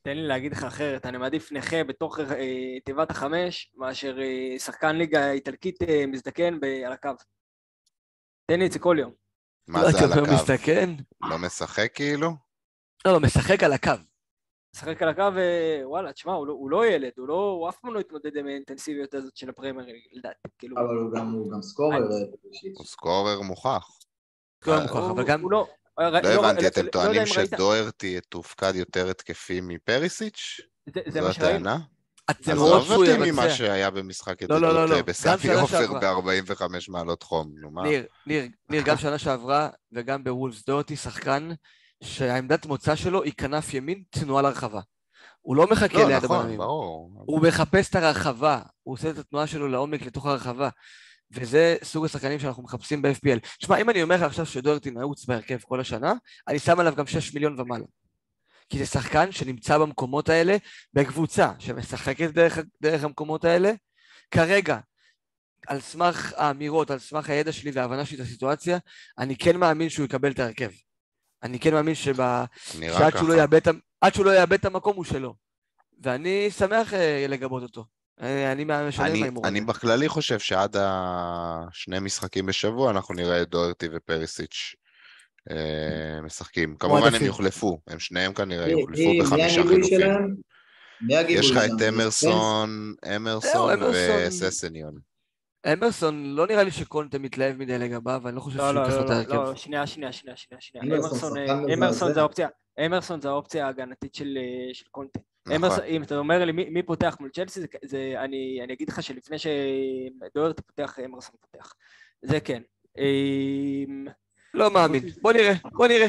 תן 0.02 0.16
לי 0.16 0.26
להגיד 0.26 0.52
לך 0.52 0.64
אחרת, 0.64 1.06
אני 1.06 1.18
מעדיף 1.18 1.52
נכה 1.52 1.84
בתוך 1.84 2.18
אה, 2.20 2.80
תיבת 2.84 3.10
החמש, 3.10 3.72
מאשר 3.76 4.16
אה, 4.20 4.58
שחקן 4.58 4.96
ליגה 4.96 5.30
איטלקית 5.30 5.82
אה, 5.82 6.04
מזדקן 6.06 6.60
ב- 6.60 6.82
על 6.86 6.92
הקו. 6.92 7.10
תן 8.46 8.58
לי 8.58 8.66
את 8.66 8.72
זה 8.72 8.78
כל 8.78 8.96
יום. 9.00 9.12
מה 9.68 9.82
לא, 9.82 9.90
זה 9.90 9.98
על 10.04 10.12
הקו? 10.12 10.32
מסתכן? 10.34 10.90
לא 11.30 11.38
משחק 11.38 11.90
כאילו? 11.94 12.30
לא, 13.06 13.12
לא, 13.12 13.20
משחק 13.20 13.62
על 13.62 13.72
הקו. 13.72 13.90
משחק 14.76 15.02
על 15.02 15.08
הקו, 15.08 15.22
ווואלה, 15.84 16.12
תשמע, 16.12 16.32
הוא 16.32 16.46
לא- 16.46 16.52
הוא 16.52 16.70
לא 16.70 16.86
ילד, 16.86 17.10
הוא 17.16 17.28
לא, 17.28 17.34
הוא 17.34 17.68
אף 17.68 17.76
פעם 17.82 17.94
לא 17.94 18.00
התמודד 18.00 18.36
עם 18.36 18.46
האינטנסיביות 18.46 19.14
הזאת 19.14 19.36
של 19.36 19.48
הפרמייר, 19.48 19.96
לדעתי, 20.12 20.38
כאילו. 20.58 20.76
אבל 20.76 20.96
הוא 20.96 21.12
גם- 21.14 21.32
הוא 21.32 21.52
גם 21.52 21.62
סקורר. 21.62 21.96
אה. 21.96 22.02
הוא 22.76 22.86
סקורר 22.86 23.40
מוכח. 23.40 23.88
לא 24.66 24.72
אה, 24.74 24.82
מוכח, 24.82 24.96
אבל 24.96 25.24
גם... 25.24 25.50
לא... 25.50 25.66
לא 25.98 26.06
הבנתי, 26.28 26.66
אתם 26.66 26.84
לא 26.84 26.90
טוענים 26.90 27.26
שדוירטי 27.26 28.20
תופקד 28.28 28.74
יותר 28.74 29.10
התקפי 29.10 29.60
מפריסיץ'? 29.62 30.60
זו. 31.08 31.28
הטענה? 31.28 31.78
עזוב 32.28 32.84
שהוא 32.84 33.06
אותי 33.06 33.30
ממה. 33.30 33.50
שהיה 33.50 33.90
במשחק 33.90 34.42
לא, 34.42 34.60
לא, 34.60 34.60
לא, 34.60 34.68
ידידות 34.68 34.90
לא. 34.90 34.96
אה, 34.96 35.02
בסמי 35.02 35.52
עופר 35.54 35.66
שעברה. 35.66 36.20
ב-45 36.20 36.62
מעלות 36.88 37.22
חום, 37.22 37.52
נו 37.60 37.70
מה? 37.70 37.82
ניר, 37.82 38.06
ניר, 38.26 38.44
ניר, 38.70 38.82
גם 38.86 38.96
שנה 38.96 39.18
שעברה 39.18 39.68
וגם 39.92 40.24
בוולפס 40.24 40.64
דורטי 40.64 40.96
שחקן 40.96 41.48
שהעמדת 42.02 42.66
מוצא 42.66 42.96
שלו 42.96 43.22
היא 43.22 43.32
כנף 43.36 43.74
ימין 43.74 44.02
תנועה 44.10 44.42
לרחבה. 44.42 44.80
הוא 45.40 45.56
לא 45.56 45.66
מחכה 45.70 45.98
לא, 45.98 46.08
ליד 46.08 46.24
נכון, 46.24 46.36
הבלמים. 46.36 46.58
ברור. 46.58 47.24
הוא 47.26 47.42
מחפש 47.42 47.90
את 47.90 47.94
הרחבה, 47.94 48.62
הוא 48.82 48.94
עושה 48.94 49.10
את 49.10 49.18
התנועה 49.18 49.46
שלו 49.46 49.68
לעומק 49.68 50.02
לתוך 50.02 50.26
הרחבה. 50.26 50.68
וזה 51.30 51.76
סוג 51.84 52.04
השחקנים 52.04 52.38
שאנחנו 52.38 52.62
מחפשים 52.62 53.02
ב-FPL. 53.02 53.38
שמע, 53.58 53.76
אם 53.80 53.90
אני 53.90 54.02
אומר 54.02 54.16
לך 54.16 54.22
עכשיו 54.22 54.46
שדורטי 54.46 54.90
נעוץ 54.90 55.24
בהרכב 55.24 55.58
כל 55.60 55.80
השנה, 55.80 56.12
אני 56.48 56.58
שם 56.58 56.80
עליו 56.80 56.94
גם 56.96 57.06
6 57.06 57.34
מיליון 57.34 57.60
ומעלה. 57.60 57.84
כי 58.68 58.78
זה 58.78 58.86
שחקן 58.86 59.32
שנמצא 59.32 59.78
במקומות 59.78 60.28
האלה 60.28 60.56
בקבוצה 60.94 61.52
שמשחקת 61.58 62.30
דרך, 62.30 62.58
דרך 62.82 63.04
המקומות 63.04 63.44
האלה. 63.44 63.72
כרגע, 64.30 64.78
על 65.66 65.80
סמך 65.80 66.32
האמירות, 66.36 66.90
על 66.90 66.98
סמך 66.98 67.30
הידע 67.30 67.52
שלי 67.52 67.70
וההבנה 67.70 68.04
שלי 68.04 68.16
את 68.16 68.22
הסיטואציה, 68.22 68.78
אני 69.18 69.36
כן 69.36 69.56
מאמין 69.56 69.88
שהוא 69.88 70.04
יקבל 70.04 70.30
את 70.30 70.38
ההרכב. 70.38 70.70
אני 71.42 71.58
כן 71.58 71.74
מאמין 71.74 71.94
שב... 71.94 72.16
שעד. 72.16 73.16
שהוא 73.16 73.28
לא 73.28 73.34
יאבד 73.34 73.54
את 73.54 73.68
עד 74.00 74.14
שהוא 74.14 74.26
לא 74.26 74.30
יאבד 74.30 74.52
את 74.58 74.64
המקום 74.64 74.96
הוא 74.96 75.04
שלו. 75.04 75.34
ואני 76.02 76.50
שמח 76.50 76.94
אה, 76.94 77.26
לגבות 77.28 77.62
אותו. 77.62 77.84
אה, 78.22 78.52
אני 78.52 78.64
משלם 78.64 79.06
אני, 79.06 79.20
בהימור 79.20 79.46
אני. 79.46 79.60
בכללי 79.60 80.08
חושב 80.08 80.38
שעד 80.38 80.76
השני 80.78 81.98
משחקים 82.00 82.46
בשבוע 82.46 82.90
אנחנו 82.90 83.14
נראה 83.14 83.42
את 83.42 83.48
דוירטי 83.48 83.88
ופריסיץ' 83.92 84.74
אה, 85.50 86.20
משחקים. 86.22 86.76
כמובן 86.76 87.14
הם. 87.14 87.24
יוחלפו, 87.24 87.80
הם 87.86 87.98
שניהם 87.98 88.32
כנראה 88.34 88.68
יוחלפו 88.68 89.00
מי- 89.00 89.12
מי 89.12 89.20
בחמישה 89.20 89.62
חילופים. 89.62 90.36
יש 91.28 91.50
לך? 91.50 91.56
את 91.56 91.82
אמרסון, 91.88 92.94
אמרסון. 93.16 93.78
וססניון. 94.26 94.94
אמרסון, 95.72 96.24
לא 96.24 96.46
נראה 96.46 96.64
לי 96.64 96.70
שקונטה 96.70 97.18
מתלהב 97.18 97.56
מדי 97.56 97.78
לגביו, 97.78 98.20
ואני 98.24 98.36
לא 98.36 98.40
חושב 98.40 98.58
לא, 98.58 98.64
שהוא 98.64 98.74
לא, 98.74 98.80
ייקח 98.80 98.94
לו 98.94 99.04
את 99.04 99.08
לא, 99.08 99.14
ההרכב. 99.14 99.34
לא, 99.34 99.56
שנייה, 99.56 99.86
שנייה, 99.86 100.12
שנייה, 100.12 100.36
שנייה, 100.36 100.60
שנייה. 100.60 100.84
אמרסון 100.84 101.08
אמרסון, 101.10 101.30
שחקן 101.30 101.68
אה, 101.68 101.74
אמרסון. 101.74 102.12
זה 102.12 102.20
האופציה, 102.20 102.48
אמרסון 102.86 103.20
זה 103.20 103.28
האופציה 103.28 103.66
ההגנתית 103.66 104.14
של 104.14 104.38
אה, 104.40 104.74
של 104.74 104.84
קונטה. 104.90 105.20
נכון. 105.46 105.56
אמרסון, 105.56 105.84
אם 105.84 106.02
אתה 106.02 106.18
אומר 106.18 106.44
לי 106.44 106.52
מי, 106.52 106.70
מי 106.70 106.82
פותח 106.82 107.16
מול 107.20 107.30
צ'לסי, 107.30 107.60
זה, 107.60 107.66
זה, 107.84 108.14
אני, 108.18 108.60
אני 108.64 108.72
אגיד 108.72 108.88
לך 108.88 109.02
שלפני 109.02 109.36
שדוארט 109.38 110.60
פותח, 110.60 110.98
אמרסון 111.04 111.34
פותח. 111.40 111.72
זה 112.22 112.40
כן. 112.40 112.62
אה, 112.98 113.84
לא 114.54 114.70
מאמין. 114.70 115.02
בוא 115.22 115.32
נראה, 115.32 115.52
בוא 115.72 115.86
נראה. 115.86 116.08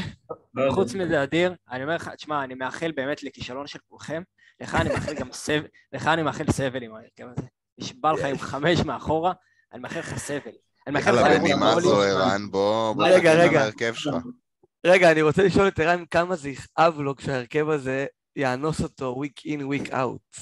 לא. 0.54 0.72
חוץ 0.72 0.96
מזה, 0.96 1.24
אדיר, 1.24 1.54
אני 1.72 1.84
אומר 1.84 1.96
לך, 1.96 2.10
תשמע, 2.10 2.44
אני 2.44 2.54
מאחל 2.54 2.92
באמת 2.92 3.24
לכישלון 3.24 3.68
של 3.68 3.80
כולכם. 3.88 4.24
לך 4.62 4.76
אני 4.76 4.90
מאחל 4.90 5.14
גם 5.14 5.32
סבל, 5.32 5.68
לך 5.94 6.08
אני 6.08 6.24
מאחל 6.24 6.52
סבל 6.52 6.84
עם 6.84 6.96
ההרכב 6.96 7.26
הזה. 7.38 7.48
נשבע 7.78 8.14
לך 8.14 8.26
עם 8.26 8.38
חמש 8.38 8.80
מאחורה, 8.80 9.34
אני 9.74 9.82
מאחל 9.82 10.00
לך 10.00 10.18
סבל. 10.18 10.52
אני 10.88 10.94
מאחל 10.94 11.12
לך 11.12 11.22
יאללה, 11.22 11.40
בנימה. 11.40 11.82
זו, 11.82 12.02
ערן, 12.02 12.52
בוא 12.52 12.94
בוא 12.94 13.08
רגע, 13.08 13.94
שלך. 13.94 14.16
רגע, 14.86 15.12
אני 15.12 15.22
רוצה 15.22 15.44
לשאול 15.44 15.68
את 15.68 15.80
ערן 15.80 16.04
כמה 16.12 16.36
זה 16.36 16.50
יכאב 16.50 17.00
לו 17.00 17.16
כשההרכב 17.16 17.70
הזה 17.70 18.06
יאנוס 18.36 18.82
אותו 18.82 19.22
week 19.24 19.42
in, 19.42 19.62
week 19.62 19.92
out. 19.92 20.42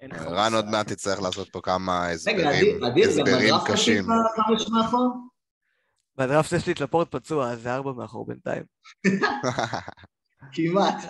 אין 0.00 0.10
לך 0.10 0.22
ערן 0.22 0.54
עוד. 0.54 0.66
מעט 0.68 0.92
תצטרך 0.92 1.22
לעשות 1.22 1.48
פה 1.52 1.60
כמה 1.62 2.02
רגע, 2.02 2.14
הסברים, 2.14 2.84
הסברים 3.08 3.54
קשים. 3.66 4.06
בדראפט 6.16 6.52
יש 6.52 6.66
לי 6.66 6.72
את 6.72 6.80
לפורט 6.80 7.10
פצוע, 7.10 7.50
אז 7.50 7.62
זה 7.62 7.74
ארבע 7.74 7.92
מאחור 7.92 8.26
בינתיים. 8.26 8.62
כמעט. 10.52 11.04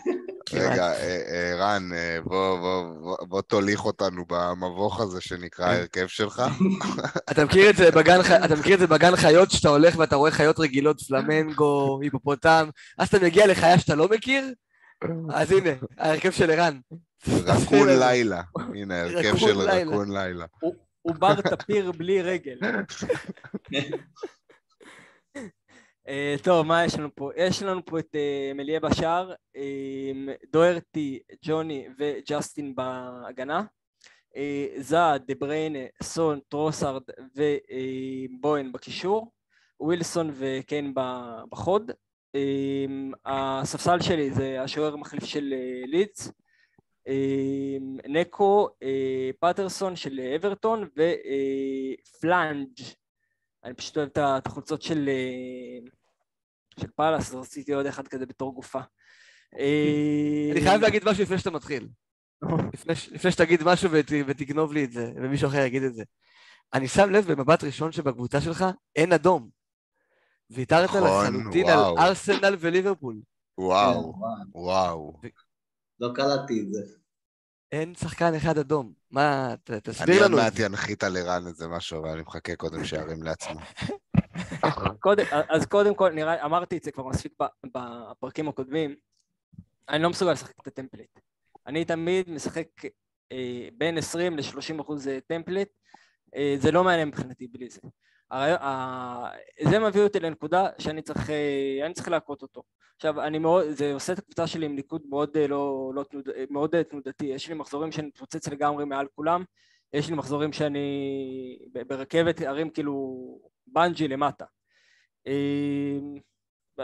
רגע, 0.52 0.92
אה, 0.92 1.22
אה, 1.28 1.54
רן, 1.56 1.92
אה, 1.92 2.18
בוא, 2.24 2.58
בוא, 2.60 2.94
בוא, 3.00 3.16
בוא 3.26 3.42
תוליך 3.42 3.84
אותנו 3.84 4.24
במבוך 4.28 5.00
הזה 5.00 5.20
שנקרא 5.20 5.66
ההרכב 5.66 6.06
שלך. 6.06 6.42
אתה 7.30 7.44
מכיר 7.44 7.70
את 7.70 7.76
זה 7.76 7.90
בגן, 7.90 8.20
אתה 8.44 8.56
מכיר 8.56 8.74
את 8.74 8.80
זה 8.80 8.86
בגן 8.86 9.16
חיות, 9.16 9.50
שאתה 9.50 9.68
הולך 9.68 9.98
ואתה 9.98 10.16
רואה 10.16 10.30
חיות 10.30 10.58
רגילות, 10.58 11.00
פלמנגו, 11.00 11.98
היפופוטם, 12.02 12.68
אז 12.98 13.08
אתה 13.08 13.18
מגיע 13.18 13.46
לחיה 13.46 13.78
שאתה 13.78 13.94
לא 13.94 14.08
מכיר? 14.08 14.52
אז 15.30 15.52
הנה, 15.52 15.70
ההרכב 15.98 16.30
של 16.30 16.50
ערן. 16.50 16.78
רקון 17.28 17.88
לילה. 17.88 18.42
הנה, 18.74 18.96
ההרכב 18.96 19.36
של. 19.36 19.60
רקון 19.60 20.12
לילה. 20.12 20.44
הוא 21.02 21.14
בר 21.14 21.40
טפיר 21.40 21.92
בלי 21.92 22.22
רגל. 22.22 22.58
אה, 26.08 26.34
טוב, 26.42 26.66
מה 26.66 26.84
יש 26.84 26.98
לנו 26.98 27.08
פה? 27.14 27.30
יש 27.36 27.62
לנו 27.62 27.84
פה 27.84 27.98
את 27.98 28.14
אה, 28.14 28.52
מליה 28.54 28.80
בשער, 28.80 29.32
אה, 29.56 30.34
דוארטי, 30.52 31.18
ג'וני 31.44 31.88
וג'סטין 31.98 32.74
בהגנה. 32.74 33.62
זאה, 34.76 35.18
דה 35.18 35.34
בריינה, 35.38 35.78
סון, 36.02 36.40
טרוסארד 36.48 37.02
ובואן 37.36 38.72
בקישור, 38.72 39.32
ווילסון 39.80 40.30
וקיין 40.34 40.94
בחוד. 41.50 41.90
הספסל 43.26 44.00
שלי 44.00 44.30
זה 44.30 44.62
השוער 44.62 44.94
המחליף 44.94 45.24
של 45.24 45.54
אה, 45.56 45.82
לידס, 45.86 46.32
נקו, 48.08 48.68
פטרסון 49.40 49.96
של 49.96 50.20
אברטון 50.36 50.88
ופלאנג' 50.96 52.80
אני 53.64 53.74
פשוט 53.74 53.96
אוהב 53.96 54.08
את 54.18 54.46
החולצות 54.46 54.82
של, 54.82 55.08
אה, 55.08 55.90
של 56.80 56.86
פאלאס, 56.96 57.28
אז 57.28 57.34
רציתי 57.34 57.72
עוד 57.72 57.86
אחד 57.86 58.08
כזה 58.08 58.26
בתור 58.26 58.54
גופה. 58.54 58.80
אה, 59.58 60.48
אני 60.52 60.60
חייב 60.60 60.82
להגיד 60.82 61.04
משהו 61.08 61.22
לפני 61.22 61.38
שאתה 61.38 61.50
מתחיל. 61.50 61.88
לפני, 62.74 62.94
ש- 62.94 63.08
לפני 63.08 63.32
שתגיד 63.32 63.60
משהו 63.64 63.90
ות, 63.92 64.06
ותגנוב 64.26 64.72
לי 64.72 64.84
את 64.84 64.92
זה, 64.92 65.12
ומישהו 65.16 65.48
אחר 65.48 65.58
יגיד 65.64 65.82
את 65.82 65.94
זה. 65.94 66.02
אני 66.74 66.88
שם 66.88 67.10
לב 67.10 67.32
במבט 67.32 67.64
ראשון 67.64 67.92
שבקבוצה 67.92 68.40
שלך 68.40 68.64
אין 68.96 69.12
אדום. 69.12 69.48
ויתרת 70.50 70.88
נכון, 70.90 71.00
לחלוטין. 71.36 71.68
על 71.68 71.98
ארסנל 71.98 72.56
וליברפול. 72.60 73.20
וואו, 73.58 74.12
כן, 74.14 74.18
וואו. 74.54 75.20
לא 76.00 76.08
קלטתי 76.14 76.60
את 76.60 76.72
זה. 76.72 76.80
אין 77.72 77.94
שחקן 77.94 78.34
אחד 78.34 78.58
אדום. 78.58 78.92
מה, 79.10 79.54
ת, 79.64 79.70
אני 79.70 79.80
תסביר 79.80 80.22
עוד 80.22 80.30
לנו 80.30 80.38
את 80.38 80.42
מעט 80.42 80.54
זה. 80.54 80.66
אנחית 80.66 81.04
על 81.04 81.16
ערן 81.16 81.46
איזה 81.46 81.68
משהו, 81.68 82.00
אבל 82.00 82.08
אני 82.08 82.22
מחכה 82.22 82.56
קודם 82.56 82.84
שירים 82.84 83.22
לעצמו. 83.22 83.60
קודם, 85.00 85.24
אז 85.48 85.66
קודם 85.66 85.94
כל, 85.94 86.10
נראה, 86.12 86.44
אמרתי 86.44 86.76
את 86.76 86.84
זה 86.84 86.90
כבר 86.90 87.06
מספיק 87.06 87.32
בפרקים 87.74 88.48
הקודמים, 88.48 88.96
אני 89.88 90.02
לא 90.02 90.10
מסוגל 90.10 90.32
לשחק 90.32 90.60
את 90.62 90.66
הטמפלט. 90.66 91.20
אני 91.66 91.84
תמיד 91.84 92.30
משחק 92.30 92.68
אה, 93.32 93.68
בין 93.78 93.98
20 93.98 94.36
ל-30 94.36 94.80
אחוז 94.80 95.08
אה, 95.08 95.18
טמפלט, 95.26 95.68
אה, 96.36 96.56
זה 96.58 96.72
לא 96.72 96.84
מעניין 96.84 97.08
מבחינתי 97.08 97.46
בלי 97.48 97.70
זה. 97.70 97.80
זה 99.60 99.78
מביא 99.78 100.02
אותי 100.02 100.20
לנקודה 100.20 100.66
שאני 100.78 101.02
צריך, 101.02 101.30
אה, 101.30 101.92
צריך 101.94 102.08
להכות 102.08 102.42
אותו. 102.42 102.62
עכשיו, 102.96 103.20
אני 103.20 103.38
מאוד, 103.38 103.64
זה 103.68 103.94
עושה 103.94 104.12
את 104.12 104.18
הקבוצה 104.18 104.46
שלי 104.46 104.66
עם 104.66 104.74
ניקוד 104.74 105.02
מאוד 105.08 105.36
אה, 105.36 105.46
לא, 105.46 105.92
לא 105.94 106.02
תנוד, 106.02 106.28
אה, 106.28 106.44
מאוד 106.50 106.82
תנודתי. 106.82 107.26
יש 107.26 107.48
לי 107.48 107.54
מחזורים 107.54 107.92
שאני 107.92 108.06
מתפוצץ 108.06 108.48
לגמרי 108.48 108.84
מעל 108.84 109.06
כולם, 109.14 109.44
יש 109.92 110.08
לי 110.08 110.16
מחזורים 110.16 110.52
שאני 110.52 111.58
ברכבת 111.88 112.40
הרים 112.40 112.70
כאילו 112.70 113.16
בנג'י 113.66 114.08
למטה. 114.08 114.44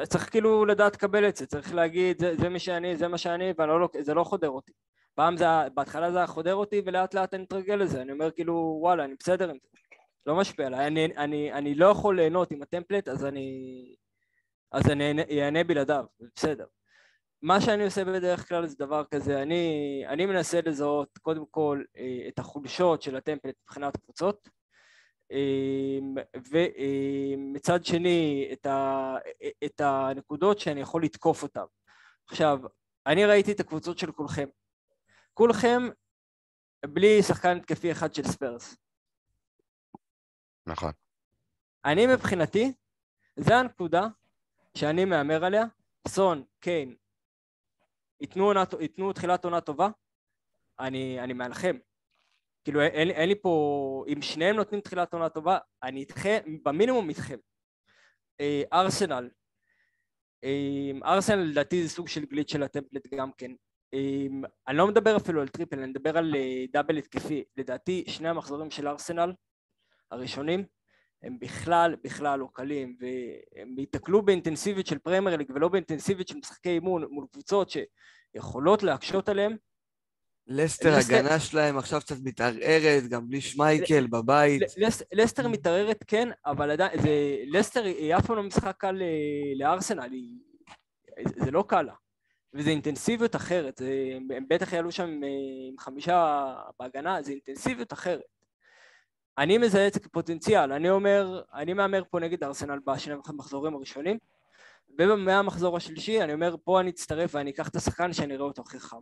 צריך 0.09 0.31
כאילו 0.31 0.65
לדעת 0.65 0.95
לקבל 0.95 1.29
את 1.29 1.37
זה, 1.37 1.47
צריך 1.47 1.75
להגיד 1.75 2.19
זה, 2.21 2.37
זה 2.37 2.49
מי 2.49 2.59
שאני, 2.59 2.97
זה 2.97 3.09
מה 3.09 3.19
שאני, 3.19 3.53
וזה 3.95 4.15
לא 4.15 4.25
חודר 4.25 4.49
אותי. 4.49 4.73
פעם 5.15 5.37
זה, 5.37 5.45
בהתחלה 5.75 6.13
זה 6.13 6.19
היה 6.19 6.27
חודר 6.27 6.55
אותי 6.55 6.83
ולאט 6.87 7.15
לאט 7.15 7.35
אני 7.35 7.43
מתרגל 7.43 7.75
לזה, 7.75 8.03
אני 8.03 8.13
אומר 8.13 8.31
כאילו 8.31 8.79
וואלה 8.81 9.05
אני 9.05 9.15
בסדר 9.21 9.51
עם 9.51 9.57
זה, 9.63 9.69
לא 10.27 10.37
משפיע 10.37 10.67
עליי, 10.67 10.87
אני, 10.87 11.05
אני, 11.05 11.53
אני 11.53 11.75
לא 11.75 11.87
יכול 11.87 12.17
ליהנות 12.17 12.51
עם 12.51 12.63
הטמפלט 12.63 13.09
אז 13.09 13.25
אני, 13.25 13.95
אז 14.73 14.91
אני 14.91 15.43
אענה 15.43 15.65
בלעדיו, 15.65 16.05
בסדר. 16.37 16.67
מה 17.43 17.61
שאני 17.61 17.85
עושה 17.85 18.05
בדרך 18.05 18.49
כלל 18.49 18.67
זה 18.67 18.77
דבר 18.79 19.05
כזה, 19.11 19.43
אני, 19.43 20.05
אני 20.09 20.27
מנסה 20.27 20.61
לזהות 20.67 21.19
קודם 21.19 21.45
כל 21.51 21.83
אה, 21.97 22.29
את 22.29 22.39
החולשות 22.39 23.03
של 23.03 23.17
הטמפלט 23.17 23.55
מבחינת 23.65 23.97
קבוצות, 23.97 24.49
אמ, 25.31 26.15
ומצד 26.51 27.85
שני 27.85 28.49
את, 28.53 28.67
ה, 28.67 29.15
את 29.65 29.81
הנקודות 29.81 30.59
שאני 30.59 30.81
יכול 30.81 31.05
לתקוף 31.05 31.43
אותן. 31.43 31.65
עכשיו, 32.31 32.59
אני 33.07 33.25
ראיתי 33.25 33.53
את 33.53 33.61
הקבוצות 33.61 33.99
של 33.99 34.13
כולכם. 34.13 34.49
כולכם 35.35 35.83
בלי 36.87 37.23
שחקן 37.23 37.57
התקפי 37.57 37.93
אחד 37.93 38.15
של 38.15 38.23
ספיירס. 38.23 38.77
נכון. 40.67 40.93
אני 41.85 42.07
מבחינתי, 42.07 42.73
זה 43.37 43.57
הנקודה 43.57 44.07
שאני 44.75 45.05
מהמר 45.05 45.45
עליה, 45.45 45.65
סון, 46.09 46.45
קיין, 46.61 46.95
ייתנו, 48.21 48.53
ייתנו 48.81 49.13
תחילת 49.13 49.45
עונה 49.45 49.61
טובה, 49.61 49.89
אני, 50.81 51.21
אני 51.21 51.33
מעלכם. 51.33 51.77
כאילו 52.65 52.81
אין, 52.81 53.11
אין 53.11 53.29
לי 53.29 53.35
פה, 53.35 54.05
אם 54.09 54.23
שניהם 54.23 54.57
נותנים 54.57 54.81
תחילת 54.81 55.13
עונה 55.13 55.29
טובה, 55.29 55.59
אני 55.83 56.01
איתכם, 56.01 56.39
במינימום 56.65 57.09
איתכם. 57.09 57.39
אה, 58.41 58.63
ארסנל, 58.73 59.31
אה, 60.45 60.91
ארסנל 61.05 61.43
לדעתי 61.43 61.83
זה 61.83 61.89
סוג 61.89 62.09
של 62.09 62.25
glitch 62.25 62.53
של 62.53 62.63
ה 62.63 62.68
template 62.68 63.07
גם 63.15 63.31
כן. 63.39 63.51
אה, 63.95 64.27
אני 64.69 64.77
לא 64.77 64.87
מדבר 64.87 65.17
אפילו 65.17 65.41
על 65.41 65.49
triple, 65.49 65.79
אני 65.79 65.87
מדבר 65.87 66.19
על 66.19 66.35
אה, 66.37 66.65
double 66.73 66.97
התקפי. 66.97 67.45
לדעתי 67.57 68.05
שני 68.09 68.29
המחזורים 68.29 68.71
של 68.71 68.89
ארסנל 68.89 69.33
הראשונים 70.11 70.65
הם 71.23 71.39
בכלל 71.39 71.97
בכלל 72.05 72.39
לא 72.39 72.49
קלים 72.53 72.97
והם 73.01 73.79
ייתקלו 73.79 74.23
באינטנסיביות 74.23 74.87
של 74.87 74.99
פרמייר 74.99 75.37
ליג 75.37 75.51
ולא 75.55 75.69
באינטנסיביות 75.69 76.29
של 76.29 76.37
משחקי 76.37 76.69
אימון 76.69 77.05
מול 77.11 77.27
קבוצות 77.33 77.71
שיכולות 77.71 78.83
להקשות 78.83 79.29
עליהם 79.29 79.57
לסטר, 80.47 80.99
לסטר- 80.99 81.15
הגנה 81.17 81.41
שלהם 81.41 81.79
עכשיו 81.79 82.01
קצת 82.01 82.17
מתערערת, 82.25 83.09
גם 83.09 83.29
בלי 83.29 83.41
שמייקל 83.41 84.07
בבית. 84.07 84.63
ל- 84.63 84.87
לס- 84.87 85.03
לסטר 85.13 85.49
מתערערת 85.49 86.05
כן, 86.07 86.29
אבל 86.47 86.71
עדיין, 86.71 87.03
זה, 87.03 87.37
לסטר 87.47 87.85
היא 87.85 88.15
אף 88.17 88.27
פעם 88.27 88.37
לא 88.37 88.43
משחק 88.43 88.77
קל 88.79 88.91
ל- 88.93 89.03
לארסנל, 89.63 90.13
היא, 90.13 90.39
זה, 91.45 91.51
לא 91.51 91.65
קל 91.69 91.83
לה. 91.83 91.95
וזה 92.55 92.71
אינטנסיביות 92.71 93.37
אחרת, 93.37 93.77
זה, 93.79 93.93
הם 94.37 94.45
בטח 94.49 94.73
יעלו 94.73 94.93
שם 94.93 95.03
עם, 95.09 95.23
עם 95.69 95.79
חמישה 95.79 96.47
בהגנה, 96.81 97.23
זה 97.23 97.33
אינטנסיביות 97.33 97.93
אחרת. 97.93 98.21
אני 99.39 99.59
מזהה 99.59 99.87
את 99.87 99.95
זה 99.95 100.01
כפוטנציאל, 100.01 100.73
אני 100.73 100.91
אומר, 100.91 101.43
אני 101.55 101.73
מהמר 101.73 102.03
פה 102.11 102.21
נגד 102.21 102.45
ארסנל 102.45 102.79
בשני 102.87 103.15
המחזורים 103.27 103.75
הראשונים, 103.75 104.19
ומהמחזור 104.99 105.77
השלישי 105.77 106.23
אני 106.23 106.33
אומר 106.33 106.57
פה 106.65 106.81
אני 106.81 106.91
אצטרף 106.91 107.35
ואני 107.35 107.51
אקח 107.51 107.69
את 107.69 107.77
השחקן 107.77 108.13
שאני 108.13 108.35
אראה 108.35 108.45
אותו 108.45 108.63
הכי 108.63 108.81
חם. 108.81 109.01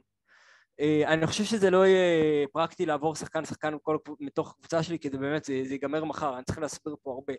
אה, 0.81 1.03
אני 1.07 1.27
חושב 1.27 1.45
שזה 1.45 1.71
לא 1.71 1.87
יהיה 1.87 2.47
פרקטי 2.53 2.87
לעבור 2.87 3.15
שחקן 3.15 3.45
שחקן 3.45 3.75
מכל, 3.75 3.97
מתוך 4.21 4.51
הקבוצה 4.51 4.83
שלי 4.83 4.99
כי 4.99 5.11
זה 5.11 5.19
באמת, 5.19 5.45
זה, 5.45 5.63
זה 5.65 5.75
ייגמר 5.75 6.05
מחר, 6.05 6.37
אני 6.37 6.45
צריך 6.45 6.59
להסביר 6.59 6.97
פה 7.03 7.11
הרבה. 7.11 7.33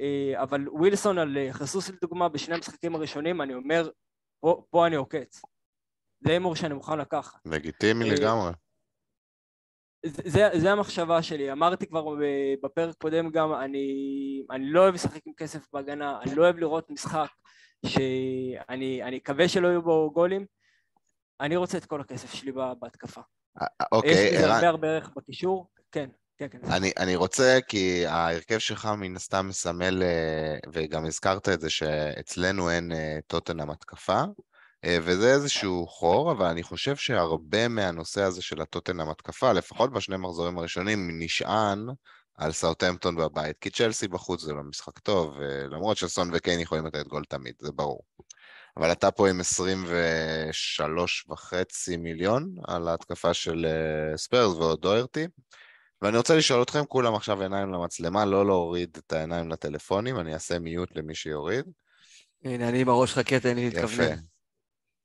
אה, 0.00 0.42
אבל 0.42 0.68
ווילסון 0.68 1.18
על 1.18 1.36
אה, 1.36 1.52
חסוס 1.52 1.90
לדוגמה 1.90 2.28
בשני 2.28 2.54
המשחקים 2.54 2.94
הראשונים, 2.94 3.42
אני 3.42 3.54
אומר, 3.54 3.90
פה, 4.40 4.62
פה 4.70 4.86
אני 4.86 4.96
עוקץ. 4.96 5.42
זה 6.20 6.32
הימור 6.32 6.56
שאני 6.56 6.74
מוכן 6.74 6.98
לקחת. 6.98 7.38
לגיטימי 7.46 8.10
לגמרי. 8.10 8.52
זה, 10.04 10.48
זה, 10.54 10.72
המחשבה 10.72 11.22
שלי, 11.22 11.52
אמרתי 11.52 11.86
כבר 11.86 12.14
בפרק 12.62 12.96
קודם 12.96 13.30
גם, 13.30 13.54
אני, 13.54 13.86
אני 14.50 14.70
לא 14.70 14.80
אוהב 14.80 14.94
לשחק 14.94 15.20
עם 15.26 15.32
כסף 15.36 15.66
בהגנה, 15.72 16.18
אני 16.22 16.34
לא 16.34 16.42
אוהב 16.42 16.58
לראות 16.58 16.90
משחק 16.90 17.28
שאני 17.86 19.02
אני 19.02 19.16
אקווה 19.18 19.48
שלא 19.48 19.68
יהיו 19.68 19.82
בו 19.82 20.10
גולים, 20.14 20.46
אני 21.40 21.56
רוצה 21.56 21.78
את 21.78 21.84
כל 21.84 22.00
הכסף 22.00 22.34
שלי 22.34 22.52
בה- 22.52 22.72
בהתקפה. 22.80 23.20
אה, 23.62 23.66
יש 23.80 23.88
אוקיי, 23.92 24.30
לזה 24.36 24.44
ערן, 24.44 24.54
הרבה 24.54 24.68
הרבה 24.68 24.88
ערך 24.88 25.10
בקישור, 25.16 25.70
כן, 25.92 26.08
כן, 26.38 26.46
כן. 26.50 26.58
אני, 26.72 26.92
אני 26.98 27.16
רוצה, 27.16 27.58
כי 27.68 28.06
ההרכב 28.06 28.58
שלך 28.58 28.88
מן 28.98 29.16
הסתם 29.16 29.48
מסמל, 29.48 30.02
אה, 30.02 30.56
וגם 30.72 31.06
הזכרת 31.06 31.48
את 31.48 31.60
זה, 31.60 31.70
שאצלנו 31.70 32.70
אין 32.70 32.92
אה, 32.92 33.18
טוטנאם 33.26 33.70
התקפה, 33.70 34.12
אה, 34.12 34.24
וזה 34.86 35.32
איזשהו 35.32 35.86
חור, 35.86 36.32
אבל 36.32 36.46
אני 36.46 36.62
חושב 36.62 36.96
שהרבה 36.96 37.68
מהנושא 37.68 38.22
הזה 38.22 38.42
של 38.42 38.60
הטוטנאם 38.60 39.10
התקפה, 39.10 39.52
לפחות 39.52 39.92
בשני 39.92 40.16
מחזורים 40.16 40.58
הראשונים, 40.58 41.10
נשען 41.18 41.86
על 42.34 42.52
סאוטהמפטון 42.52 43.16
בבית, 43.16 43.58
כי 43.60 43.70
צ'לסי 43.70 44.08
בחוץ 44.08 44.42
זה 44.42 44.52
לא 44.52 44.62
משחק 44.62 44.98
טוב, 44.98 45.40
אה, 45.40 45.66
למרות 45.70 45.96
שסון 45.96 46.30
וקיין 46.32 46.60
יכולים 46.60 46.86
לתת 46.86 47.06
גול 47.06 47.24
תמיד, 47.28 47.54
זה 47.60 47.72
ברור. 47.72 48.00
אבל 48.76 48.92
אתה 48.92 49.10
פה 49.10 49.28
עם 49.28 49.40
23 49.40 51.26
וחצי 51.30 51.96
מיליון 51.96 52.54
על 52.64 52.88
ההתקפה 52.88 53.34
של 53.34 53.66
אה, 53.66 54.16
ספיירס 54.16 54.54
ועוד 54.54 54.80
דוירטי. 54.80 55.26
ואני 56.02 56.16
רוצה 56.16 56.36
לשאול 56.36 56.62
אתכם, 56.62 56.84
כולם 56.84 57.14
עכשיו 57.14 57.42
עיניים 57.42 57.72
למצלמה, 57.72 58.24
לא 58.24 58.46
להוריד 58.46 58.98
את 58.98 59.12
העיניים 59.12 59.50
לטלפונים, 59.50 60.20
אני 60.20 60.34
אעשה 60.34 60.58
מיוט 60.58 60.96
למי 60.96 61.14
שיוריד. 61.14 61.64
הנה, 62.44 62.68
אני 62.68 62.80
עם 62.80 62.88
הראש 62.88 63.12
חכה, 63.12 63.40
תן 63.40 63.56
לי 63.56 63.60
יפה. 63.60 64.02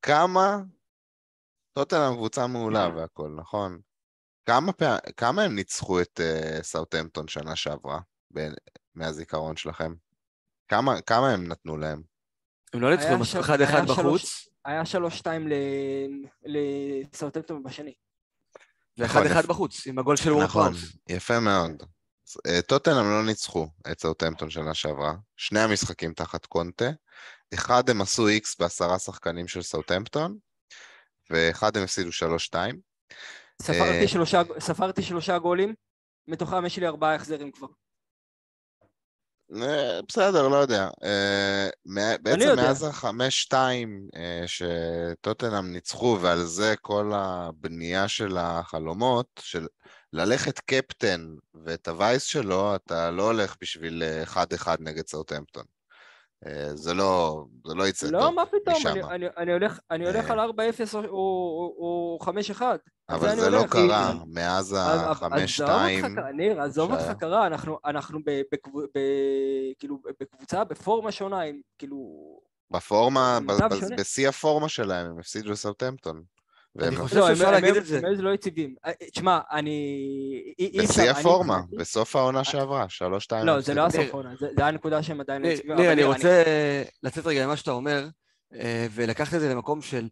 כמה, 0.02 0.58
טוטנאם 1.74 2.16
קבוצה 2.16 2.48
מעולה 2.48 2.90
והכל, 2.96 3.30
נכון? 3.38 3.80
כמה, 4.46 4.74
פעם, 4.74 4.98
כמה 5.18 5.44
הם 5.44 5.56
ניצחו 5.56 6.02
את 6.02 6.20
uh, 6.20 6.64
סאוטהמפטון 6.64 7.28
שנה 7.28 7.56
שעברה, 7.56 8.00
בין, 8.32 8.54
מהזיכרון 8.96 9.56
שלכם? 9.56 9.94
כמה, 10.68 11.02
כמה 11.02 11.30
הם 11.34 11.48
נתנו 11.48 11.78
להם? 11.78 12.02
הם 12.74 12.82
לא 12.82 12.92
ניצחו, 12.92 13.14
עשו 13.22 13.40
אחד 13.40 13.62
היה 13.62 13.70
אחד 13.70 13.86
שלוש- 13.86 14.00
בחוץ, 14.00 14.48
היה 14.66 14.86
שלוש 14.86 15.18
שתיים 15.18 15.48
לסאוטהמפטון 16.46 17.64
בשני. 17.64 17.94
ואחד 18.98 19.20
נכון, 19.20 19.32
אחד 19.32 19.40
יפה. 19.44 19.54
בחוץ, 19.54 19.88
עם 19.88 20.00
הגול 20.00 20.16
של 20.16 20.32
וורק 20.32 20.44
נכון. 20.44 20.74
יפה 21.10 21.40
מאוד. 21.40 21.84
אה, 22.48 22.62
טוטנאם 22.62 23.06
לא 23.06 23.26
ניצחו 23.26 23.68
את 23.92 24.02
סאוטהמפטון 24.02 24.50
שנה 24.50 24.74
שעברה, 24.74 25.14
שני 25.38 25.60
המשחקים 25.60 26.14
תחת 26.14 26.46
קונטה, 26.46 26.90
אחד 27.54 27.90
הם 27.90 28.02
עשו 28.02 28.28
איקס 28.28 28.56
בעשרה 28.60 29.00
שחקנים 29.00 29.48
של 29.48 29.62
סאוטהמפטון, 29.62 30.38
ואחד 31.30 31.78
הם 31.78 31.84
הפסידו 31.84 32.12
שלוש-שתיים. 32.12 32.80
ספרתי 33.62 34.02
אה, 34.02 34.08
שלושה, 34.08 34.42
ספרתי 34.60 35.02
שלושה 35.02 35.38
גולים, 35.38 35.74
מתוכם 36.28 36.66
יש 36.66 36.78
לי 36.78 36.88
ארבעה 36.88 37.16
החזרים 37.16 37.52
כבר. 37.52 37.68
אה, 39.56 40.00
בסדר, 40.08 40.48
לא 40.48 40.56
יודע. 40.56 40.90
אה, 41.04 41.70
בעצם 42.22 42.42
יודע. 42.42 42.56
מאז 42.56 42.84
החמש-שתיים 42.84 44.08
שטוטנאם 44.46 45.72
ניצחו, 45.72 46.18
ועל 46.22 46.44
זה 46.44 46.76
כל 46.82 47.12
הבנייה 47.16 48.08
של 48.08 48.38
החלומות, 48.38 49.28
של 49.40 49.68
ללכת 50.14 50.60
קפטן 50.60 51.36
ואת 51.66 51.88
הווייס 51.88 52.24
שלו, 52.24 52.76
אתה 52.76 53.12
לא 53.12 53.24
הולך 53.24 53.56
בשביל 53.62 54.04
אה, 54.04 54.24
אחד-אחד 54.24 54.78
נגד 54.80 55.08
סאוטהמפטון. 55.08 55.64
אה, 56.48 56.76
זה 56.76 56.94
לא, 56.94 57.46
זה 57.68 57.74
לא 57.76 57.88
יצא 57.88 58.08
לא, 58.12 58.20
טוב 58.20 58.34
מה 58.36 58.44
פתאום, 58.46 58.88
אני. 58.88 59.04
אני, 59.04 59.26
אני 59.38 59.54
הולך, 59.54 59.80
אני 59.92 60.06
הולך 60.08 60.32
אה. 60.32 60.34
על 60.34 60.40
4-0 60.40 60.54
או, 60.94 61.00
או, 61.10 62.18
או 62.22 62.32
5-1. 62.56 62.62
על 62.62 62.78
אבל 63.10 63.28
אני 63.30 63.40
זה 63.42 63.50
לא 63.50 63.58
הולך. 63.58 63.72
קרה 63.72 64.14
מאז 64.28 64.66
אז- 64.66 64.78
אז- 64.78 65.02
החמש-שתיים. 65.10 66.06
עזוב 66.06 66.18
אותך, 66.18 66.28
ניר, 66.34 66.62
עזוב. 66.62 66.92
אותך 66.92 67.12
קרה, 67.20 67.48
אנחנו, 67.48 67.78
אנחנו 67.86 68.20
ב, 68.26 68.42
בקב, 68.52 68.70
ב, 68.96 69.00
כאילו, 69.80 69.98
בקבוצה, 70.22 70.64
בפורמה 70.64 71.12
שונה, 71.12 71.42
עם 71.42 71.62
כאילו... 71.78 71.98
בפורמה, 72.72 73.40
ב- 73.46 73.52
ב-. 73.52 73.96
בשיא 74.00 74.30
הפורמה 74.30 74.70
שלהם, 74.70 75.06
הם 75.12 75.20
הפסידו 75.20 75.52
לסאוטהמפטון. 75.52 76.24
והם 76.76 76.88
אני 76.88 76.96
חושב 76.96 77.18
לא, 77.18 77.28
שאפשר 77.28 77.52
להגיד 77.52 77.76
את 77.76 77.86
זה. 77.86 78.02
לא 78.18 78.34
יציבים. 78.34 78.76
אה, 78.86 78.92
תשמע, 79.12 79.40
אני... 79.52 80.54
בשיא 80.80 81.12
הפורמה, 81.12 81.62
בסוף 81.78 82.16
העונה 82.16 82.44
שעברה, 82.44 82.90
שלוש-שתיים. 82.90 83.46
לא, 83.46 83.60
זה 83.60 83.74
לא 83.74 83.86
הסוף 83.86 84.06
העונה, 84.10 84.30
זה 84.40 84.48
זה 84.58 84.66
הנקודה 84.66 85.04
שהם 85.04 85.22
עדיין 85.22 85.42
לא 85.42 85.48
יציבים. 85.48 85.76
ניר, 85.76 85.92
אני 85.92 86.04
רוצה 86.04 86.44
לצאת 87.04 87.28
רגע 87.28 87.44
למה 87.44 87.56
שאתה 87.56 87.72
אומר, 87.72 88.08
אה, 88.54 88.88
ולקחת 88.92 89.34
את 89.34 89.40
זה 89.40 89.50
למקום 89.50 89.82
של... 89.82 90.08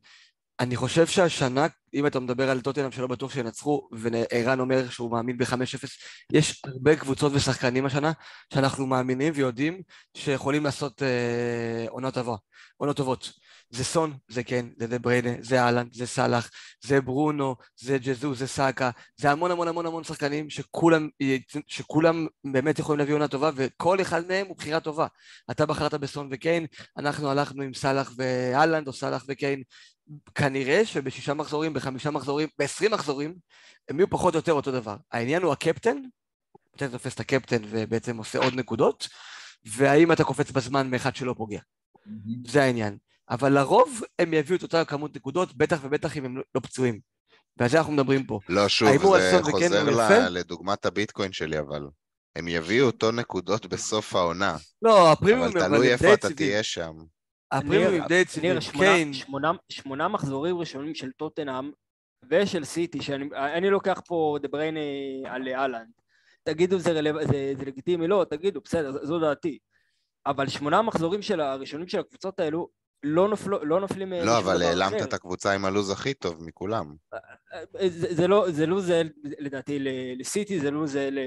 אני 0.60 0.76
חושב 0.76 1.08
שהשנה, 1.08 1.68
אם 1.94 2.08
אתה 2.08 2.20
מדבר 2.20 2.50
על 2.50 2.62
טוטנאם 2.62 2.92
שלא 2.92 3.08
בטוח 3.08 3.34
שינצחו, 3.34 3.90
וערן 3.92 4.60
אומר 4.60 4.90
שהוא 4.90 5.12
מאמין 5.12 5.38
ב-5-0, 5.38 5.88
יש 6.34 6.62
הרבה 6.66 6.96
קבוצות 6.96 7.32
ושחקנים 7.36 7.86
השנה 7.86 8.12
שאנחנו 8.54 8.86
מאמינים 8.86 9.34
ויודעים 9.36 9.82
שיכולים 10.18 10.64
לעשות 10.64 11.04
אה, 11.04 11.86
עונות 11.90 12.96
טובות. 12.96 13.32
זה 13.70 13.84
סון, 13.84 14.18
זה 14.28 14.44
כן, 14.44 14.66
זה 14.78 14.88
דה 14.88 15.00
בריינה, 15.00 15.30
זה 15.40 15.62
אהלן, 15.62 15.88
זה 15.94 16.06
סאלח, 16.06 16.50
זה 16.84 17.02
ברונו, 17.02 17.56
זה 17.80 17.98
ג'זו, 17.98 18.36
זה 18.36 18.48
סאקה, 18.48 18.90
זה 19.18 19.32
המון 19.32 19.52
המון 19.52 19.68
המון 19.68 19.86
המון 19.86 20.04
שחקנים 20.04 20.50
שכולם, 20.50 21.10
שכולם 21.68 22.28
באמת 22.44 22.80
יכולים 22.80 23.00
להביא 23.00 23.14
עונה 23.14 23.28
טובה, 23.28 23.52
וכל 23.56 24.02
אחד 24.02 24.28
מהם 24.28 24.48
הוא 24.48 24.58
בחירה 24.58 24.80
טובה. 24.80 25.08
אתה 25.52 25.66
בחרת 25.66 25.94
בסון 25.94 26.30
וקיין, 26.32 26.66
אנחנו 26.98 27.30
הלכנו 27.30 27.64
עם 27.64 27.74
סאלח 27.74 28.12
ואלנד, 28.18 28.88
או 28.88 28.94
סאלח 28.94 29.26
וקיין. 29.28 29.64
כנראה 30.36 30.86
שבשישה 30.86 31.34
מחזורים, 31.34 31.74
בחמישה 31.74 32.12
מחזורים, 32.12 32.48
בעשרים 32.60 32.92
מחזורים, 32.92 33.36
הם 33.90 34.00
יהיו 34.00 34.10
פחות 34.10 34.34
או 34.34 34.40
יותר 34.40 34.52
אותו 34.52 34.72
דבר. 34.72 34.96
העניין 35.12 35.44
הוא 35.44 35.52
הקפטן, 35.52 35.98
אתה 36.76 36.90
תופס 36.90 37.16
את 37.16 37.20
הקפטן 37.20 37.62
ובעצם 37.70 38.18
עושה 38.18 38.40
עוד 38.40 38.54
נקודות, 38.54 39.08
והאם 39.66 40.12
אתה 40.12 40.24
קופץ 40.24 40.52
בזמן 40.52 40.90
מאחד 40.90 41.16
שלא 41.16 41.34
פוגע. 41.38 41.60
זה 42.48 42.64
העניין. 42.64 42.98
אבל 43.30 43.54
לרוב 43.54 44.02
הם 44.20 44.34
יביאו 44.34 44.58
את 44.58 44.64
אותה 44.64 44.86
כמות 44.86 45.16
נקודות, 45.16 45.54
בטח 45.58 45.80
ובטח 45.84 46.18
אם 46.18 46.26
הם 46.26 46.38
לא- 46.38 46.44
פצועים. 46.62 47.00
ועל 47.58 47.70
זה 47.70 47.78
אנחנו 47.78 47.94
מדברים 47.94 48.26
פה. 48.26 48.40
לא, 48.50 48.68
שוב, 48.68 48.90
זה 49.20 49.40
וכן 49.42 49.52
חוזר 49.52 49.84
ל-? 49.84 50.28
לדוגמת 50.38 50.86
הביטקוין 50.86 51.32
שלי, 51.32 51.60
אבל 51.60 51.88
הם 52.36 52.48
יביאו 52.48 52.86
אותו 52.86 53.12
נקודות 53.12 53.66
בסוף 53.66 54.16
העונה, 54.16 54.58
לא, 54.82 55.12
הפרימיום 55.12 55.48
אבל 55.48 55.60
תלוי 55.60 55.92
איפה 55.94 56.14
אתה. 56.14 56.34
תהיה 56.34 56.64
שם. 56.64 56.94
הפרימיום 57.52 58.08
די 58.08 58.16
יציבים. 58.16 58.52
ניר, 58.52 58.60
שמונה- 58.60 58.86
קיין, 58.88 59.14
שמונה- 59.14 59.52
שמונה 59.70 60.08
מחזורים 60.08 60.58
ראשונים 60.58 60.96
של 60.96 61.12
טוטנאם 61.12 61.72
ושל 62.30 62.64
סיטי, 62.66 63.02
שאני 63.02 63.26
אני 63.36 63.70
לוקח 63.70 64.02
פה 64.08 64.38
דה 64.42 64.48
בריינה 64.48 64.80
על 65.26 65.48
אהלנד. 65.48 65.92
תגידו 66.44 66.80
זה, 66.80 66.92
רלו, 66.92 67.20
זה, 67.28 67.54
זה 67.58 67.66
לגיטימי, 67.66 68.08
לא, 68.08 68.26
תגידו, 68.30 68.62
בסדר, 68.62 69.06
זו 69.06 69.20
דעתי. 69.20 69.58
אבל 70.26 70.48
שמונה 70.48 70.82
מחזורים 70.82 71.22
של 71.22 71.42
הראשונים 71.42 71.88
של 71.88 72.00
הקבוצות 72.00 72.40
האלו 72.40 72.70
לא, 73.04 73.28
נופלו, 73.28 73.66
לא 73.66 73.80
נופלים 73.80 74.14
לא, 74.14 74.20
משום 74.20 74.32
אבל 74.36 74.62
העלמת. 74.62 75.02
את 75.02 75.14
הקבוצה 75.14 75.52
עם 75.54 75.66
הלו"ז 75.66 75.90
הכי 75.92 76.14
טוב 76.14 76.44
מכולם. 76.44 76.96
זה, 77.88 78.16
זה 78.16 78.28
לא 78.28 78.52
זה 78.52 78.66
לא 78.66 78.82
זה 78.82 79.02
לדעתי 79.24 79.80
ל- 79.80 79.88
לסיטי, 80.20 80.60
זה 80.60 80.72
לא 80.72 80.88
זה 80.88 81.10
ל- 81.12 81.20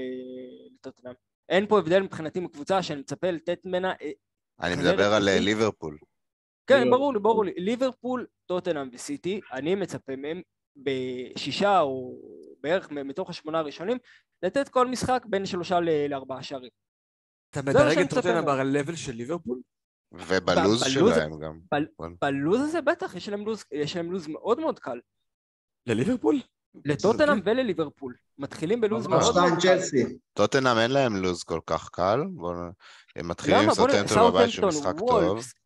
לטוטנאם. 0.75 1.13
אין 1.49 1.67
פה 1.67 1.79
הבדל 1.79 1.99
מבחינתי 2.01 2.39
מקבוצה 2.39 2.83
שאני 2.83 2.99
מצפה 2.99 3.31
לתת 3.31 3.59
ממנה... 3.65 3.93
אה, 4.01 4.11
אני 4.61 4.75
מדבר 4.75 5.13
על 5.13 5.29
אה. 5.29 5.39
ליברפול. 5.39 5.97
כן, 6.67 6.87
לא. 6.87 6.91
ברור 6.97 7.13
לי, 7.13 7.19
ברור 7.19 7.45
לי. 7.45 7.51
ליברפול, 7.57 8.27
טוטנאם 8.45 8.89
וסיטי, 8.93 9.39
אני 9.51 9.75
מצפה 9.75 10.15
מהם 10.15 10.41
בשישה 10.75 11.79
או 11.79 12.15
בערך 12.61 12.91
מתוך 12.91 13.29
השמונה 13.29 13.59
הראשונים, 13.59 13.97
לתת 14.43 14.69
כל 14.69 14.87
משחק 14.87 15.23
בין 15.25 15.45
שלושה 15.45 15.79
ל- 15.79 16.07
לארבעה 16.09 16.43
שערים. 16.43 16.69
אתה 17.49 17.61
מדרג 17.61 17.97
את 17.99 18.09
טוטנאם 18.09 18.35
ממנו. 18.43 18.47
ב-level 18.47 18.95
של 18.95 19.11
ליברפול? 19.11 19.61
ובלוז 20.11 20.83
שלהם 20.83 21.39
גם. 21.39 21.59
נכון. 21.71 22.15
בלוז 22.21 22.61
הזה 22.61 22.81
בטח, 22.81 23.15
יש 23.15 23.29
להם 23.29 23.45
לוז, 23.45 23.63
יש 23.71 23.95
להם 23.95 24.11
לוז 24.11 24.27
מאוד 24.27 24.59
מאוד 24.59 24.79
קל. 24.79 24.99
לליברפול? 25.87 26.41
לטוטנאם. 26.85 27.39
ולליברפול. 27.45 28.15
מתחילים 28.37 28.81
בלוז 28.81 29.07
מאוד 29.07 29.35
מאוד 29.35 29.53
קל. 29.61 29.77
טוטנאם 30.33 30.77
אין 30.77 30.91
להם 30.91 31.15
לוז 31.15 31.43
כל 31.43 31.59
כך 31.65 31.89
קל. 31.89 32.21
הם 33.15 33.27
מתחילים 33.27 33.59
עם 33.59 33.73
סאוטהמפטון 33.73 34.31
בבית 34.31 34.49
שהוא 34.49 34.71
סאוטהמפטון, 34.71 35.07
משחק 35.07 35.27
טוב. 35.27 35.61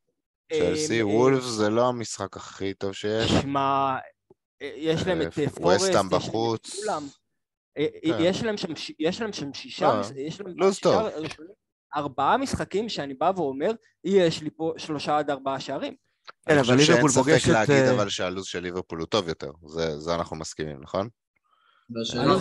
צ'לסי, 0.53 0.99
אה, 0.99 1.07
וולף 1.07 1.43
זה 1.43 1.69
לא 1.69 1.87
המשחק 1.87 2.37
הכי 2.37 2.73
טוב 2.73 2.93
שיש. 2.93 3.31
שמע, 3.31 3.95
אה, 4.61 4.71
יש 4.75 5.07
להם 5.07 5.21
את 5.21 5.39
אה, 5.39 5.49
פורסט, 5.49 5.87
יש 5.89 5.95
להם 5.95 6.07
את 6.07 6.11
בחוץ. 6.11 6.75
כולם. 6.75 7.07
כן. 7.75 8.17
יש 8.19 8.43
להם 8.43 8.57
שם 8.57 8.75
שישה, 8.75 10.01
יש 10.15 10.41
להם 10.41 10.53
לוז 10.57 10.75
שישה 10.75 10.89
טוב. 10.89 11.25
ארבעה 11.95 12.37
משחקים 12.37 12.89
שאני 12.89 13.13
בא 13.13 13.31
ואומר, 13.35 13.71
יש 14.03 14.41
לי 14.41 14.49
פה 14.49 14.73
שלושה 14.77 15.17
עד 15.17 15.29
ארבעה 15.29 15.59
שערים. 15.59 15.95
כן, 16.45 16.51
אני 16.51 16.59
אבל 16.59 16.63
חושב 16.63 16.79
שאין 16.79 16.97
ליברפול 16.97 17.11
ספק 17.11 17.21
פוגשת... 17.21 17.47
להגיד 17.47 17.75
אה, 17.75 17.91
אבל 17.91 18.09
שהלו"ז 18.09 18.45
של 18.45 18.59
ליברפול 18.59 18.99
הוא 18.99 19.07
טוב 19.07 19.27
יותר. 19.27 19.51
זה 19.67 19.99
זה 19.99 20.15
אנחנו 20.15 20.35
מסכימים, 20.35 20.77
נכון? 20.81 21.09
אני 22.13 22.27
לא 22.27 22.37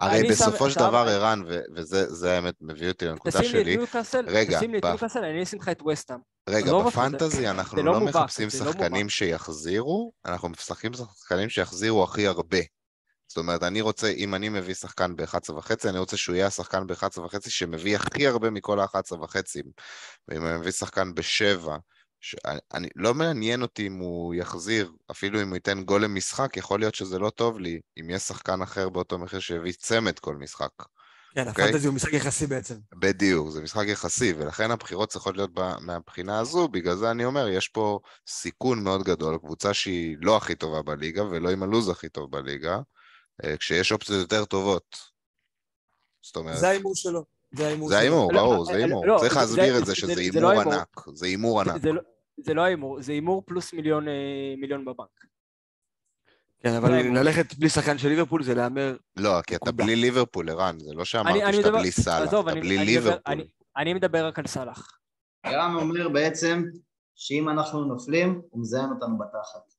הרי 0.00 0.20
אני 0.20 0.28
בסופו 0.28 0.70
של 0.70 0.80
דבר 0.80 1.06
ערן, 1.08 1.42
ו- 1.46 1.60
וזה 1.74 2.14
זה 2.14 2.32
האמת 2.34 2.54
מביא 2.60 2.88
אותי 2.88 3.06
לנקודה 3.06 3.44
שלי, 3.44 3.76
רגע, 4.26 4.58
תשים 4.58 4.72
לי 4.72 4.78
את 4.78 4.84
ניוקאסל, 4.84 5.24
אני 5.24 5.42
אשים 5.42 5.58
לך 5.58 5.68
את 5.68 5.82
וסטהאם. 5.82 6.18
רגע, 6.48 6.70
אותך, 6.70 6.86
בפנטזי 6.86 7.48
אנחנו 7.48 7.82
לא 7.82 7.92
לא 7.92 8.00
מחפשים 8.00 8.48
לא 8.60 8.72
שחקנים. 8.72 9.08
שיחזירו, 9.08 10.12
אנחנו 10.24 10.48
משחקים 10.48 10.92
שחקנים 10.92 11.48
שיחזירו 11.48 12.04
הכי 12.04 12.26
הרבה. 12.26 12.58
זאת 13.28 13.36
אומרת, 13.36 13.62
אני 13.62 13.80
רוצה, 13.80 14.08
אם 14.08 14.34
אני 14.34 14.48
מביא 14.48 14.74
שחקן 14.74 15.16
ב-11 15.16 15.52
וחצי, 15.52 15.88
אני 15.88 15.98
רוצה 15.98 16.16
שהוא 16.16 16.36
יהיה 16.36 16.46
השחקן 16.46 16.86
ב-11 16.86 17.20
וחצי 17.20 17.50
שמביא 17.50 17.96
הכי 17.96 18.26
הרבה 18.26 18.50
מכל 18.50 18.80
ה-11 18.80 19.14
וחצי. 19.22 19.62
ואם 20.28 20.46
אני 20.46 20.58
מביא 20.58 20.70
שחקן 20.70 21.14
בשבע, 21.14 21.76
ש... 22.20 22.36
אני, 22.44 22.58
אני, 22.74 22.88
לא 22.96 23.14
מעניין 23.14 23.62
אותי 23.62 23.86
אם 23.86 23.96
הוא 23.96 24.34
יחזיר, 24.34 24.92
אפילו 25.10 25.42
אם 25.42 25.48
הוא 25.48 25.56
ייתן 25.56 25.82
גול 25.82 26.04
למשחק, 26.04 26.56
יכול 26.56 26.80
להיות 26.80 26.94
שזה 26.94 27.18
לא 27.18 27.30
טוב 27.30 27.58
לי, 27.58 27.80
אם 28.00 28.10
יש 28.10 28.22
שחקן 28.22 28.62
אחר 28.62 28.88
באותו 28.88 29.18
מחיר 29.18 29.40
שיביא 29.40 29.72
צמד 29.72 30.18
כל 30.18 30.36
משחק. 30.36 30.70
כן, 31.34 31.48
אוקיי? 31.48 31.64
הפנטזי 31.64 31.86
הוא 31.86 31.94
משחק 31.94 32.12
יחסי 32.12 32.46
בעצם. 32.46 32.74
בדיוק, 32.94 33.50
זה 33.50 33.62
משחק 33.62 33.86
יחסי, 33.86 34.32
ולכן 34.38 34.70
הבחירות 34.70 35.08
צריכות 35.08 35.36
להיות 35.36 35.50
ב- 35.54 35.78
מהבחינה 35.80 36.38
הזו, 36.38 36.68
בגלל 36.68 36.96
זה 36.96 37.10
אני 37.10 37.24
אומר, 37.24 37.48
יש 37.48 37.68
פה 37.68 38.00
סיכון 38.28 38.84
מאוד 38.84 39.02
גדול, 39.02 39.38
קבוצה 39.38 39.74
שהיא 39.74 40.16
לא 40.20 40.36
הכי 40.36 40.54
טובה 40.54 40.82
בליגה, 40.82 41.24
ולא 41.24 41.50
עם 41.50 41.62
הלו"ז 41.62 41.88
הכי 41.88 42.08
טוב 42.08 42.30
בליגה, 42.30 42.78
כשיש 43.58 43.92
אופציות 43.92 44.20
יותר 44.20 44.44
טובות. 44.44 44.96
זאת 46.22 46.36
אומרת, 46.36 46.56
זה 46.56 46.68
ההימור 46.68 46.94
שלו. 46.94 47.24
זה 47.52 47.66
ההימור 47.66 47.88
זה. 47.88 47.98
ההימור, 47.98 48.32
לא, 48.32 48.40
ברור, 48.42 48.64
זה 48.64 48.72
לא, 48.72 48.78
הימור. 48.78 49.06
לא, 49.06 49.16
צריך 49.20 49.36
להסביר 49.36 49.74
זה- 49.74 49.78
את 49.80 49.86
זה 49.86 49.94
שזה 49.94 50.14
זה- 50.14 50.22
זה 50.32 50.40
לא 50.40 50.50
הימור. 50.50 50.72
ענק, 50.74 51.00
זה 51.14 51.26
הימור 51.26 51.60
ענק. 51.60 51.82
זה 51.82 51.92
לא- 51.92 52.02
לא 52.54 52.62
ההימור, 52.62 53.02
זה 53.02 53.12
הימור 53.12 53.42
פלוס 53.46 53.72
מיליון, 53.72 54.08
אה, 54.08 54.12
מיליון 54.58 54.84
בבנק. 54.84 55.24
כן, 56.60 56.72
אבל. 56.74 56.92
ללכת 56.92 57.54
בלי 57.54 57.68
שחקן 57.68 57.98
של 57.98 58.08
ליברפול 58.08 58.42
זה 58.42 58.54
להמר... 58.54 58.96
לא, 59.16 59.42
כי 59.46 59.56
אתה. 59.56 59.72
בלי 59.72 59.96
ליברפול, 59.96 60.50
ערן, 60.50 60.78
זה 60.78 60.94
לא 60.94 61.04
שאמרתי 61.04 61.44
אני 61.44 61.52
שאתה 61.56 61.68
מדבר- 61.68 61.78
בלי 61.80 61.92
סאלח, 61.92 62.28
אתה 62.28 62.42
בלי 62.42 62.78
ליברפול. 62.78 63.20
אני- 63.26 63.48
אני 63.76 63.94
מדבר 63.94 64.26
רק 64.26 64.38
על 64.38 64.46
סאלח. 64.46 64.98
ערן 65.42 65.74
אומר 65.74 66.08
בעצם 66.08 66.64
שאם 67.14 67.48
אנחנו 67.48 67.84
נופלים, 67.84 68.40
הוא 68.50 68.60
מזיין 68.60 68.90
אותנו 68.90 69.18
בתחת. 69.18 69.75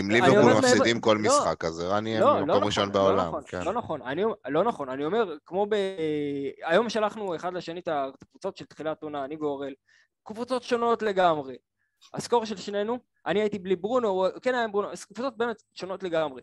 אם 0.00 0.10
ליברפול 0.10 0.52
מפסידים 0.58 1.00
כל 1.00 1.18
לא, 1.20 1.30
משחק, 1.30 1.64
אז 1.64 1.80
ערן 1.80 2.06
יהיה 2.06 2.20
לא, 2.20 2.26
לא 2.26 2.32
במקום 2.40 2.50
נכון, 2.50 2.64
ראשון 2.66 2.88
לא 2.88 2.92
בעולם. 2.92 3.26
נכון, 3.26 3.42
כן. 3.46 3.62
לא 3.62 3.72
נכון, 3.72 4.02
אני, 4.02 4.22
לא 4.48 4.64
נכון, 4.64 4.88
אני 4.88 5.04
אומר, 5.04 5.36
כמו 5.46 5.66
ב... 5.66 5.74
היום 6.64 6.88
שלחנו 6.88 7.36
אחד 7.36 7.54
לשני 7.54 7.80
את 7.80 7.88
הקבוצות 7.88 8.56
של 8.56 8.64
תחילת 8.64 9.02
עונה, 9.02 9.24
אני 9.24 9.36
ואורל, 9.36 9.72
קבוצות 10.22 10.62
שונות 10.62 11.02
לגמרי. 11.02 11.56
הסקור 12.14 12.44
של 12.44 12.56
שנינו, 12.56 12.98
אני 13.26 13.40
הייתי 13.40 13.58
בלי 13.58 13.76
ברונו, 13.76 14.08
הוא 14.08 14.26
כן 14.42 14.54
היה 14.54 14.64
עם 14.64 14.72
ברונו, 14.72 14.88
קבוצות 15.08 15.36
באמת 15.36 15.62
שונות 15.74 16.02
לגמרי. 16.02 16.42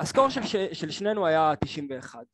הסקור. 0.00 0.28
של 0.72 0.90
שנינו 0.90 1.26
היה 1.26 1.52
91. 1.64 2.24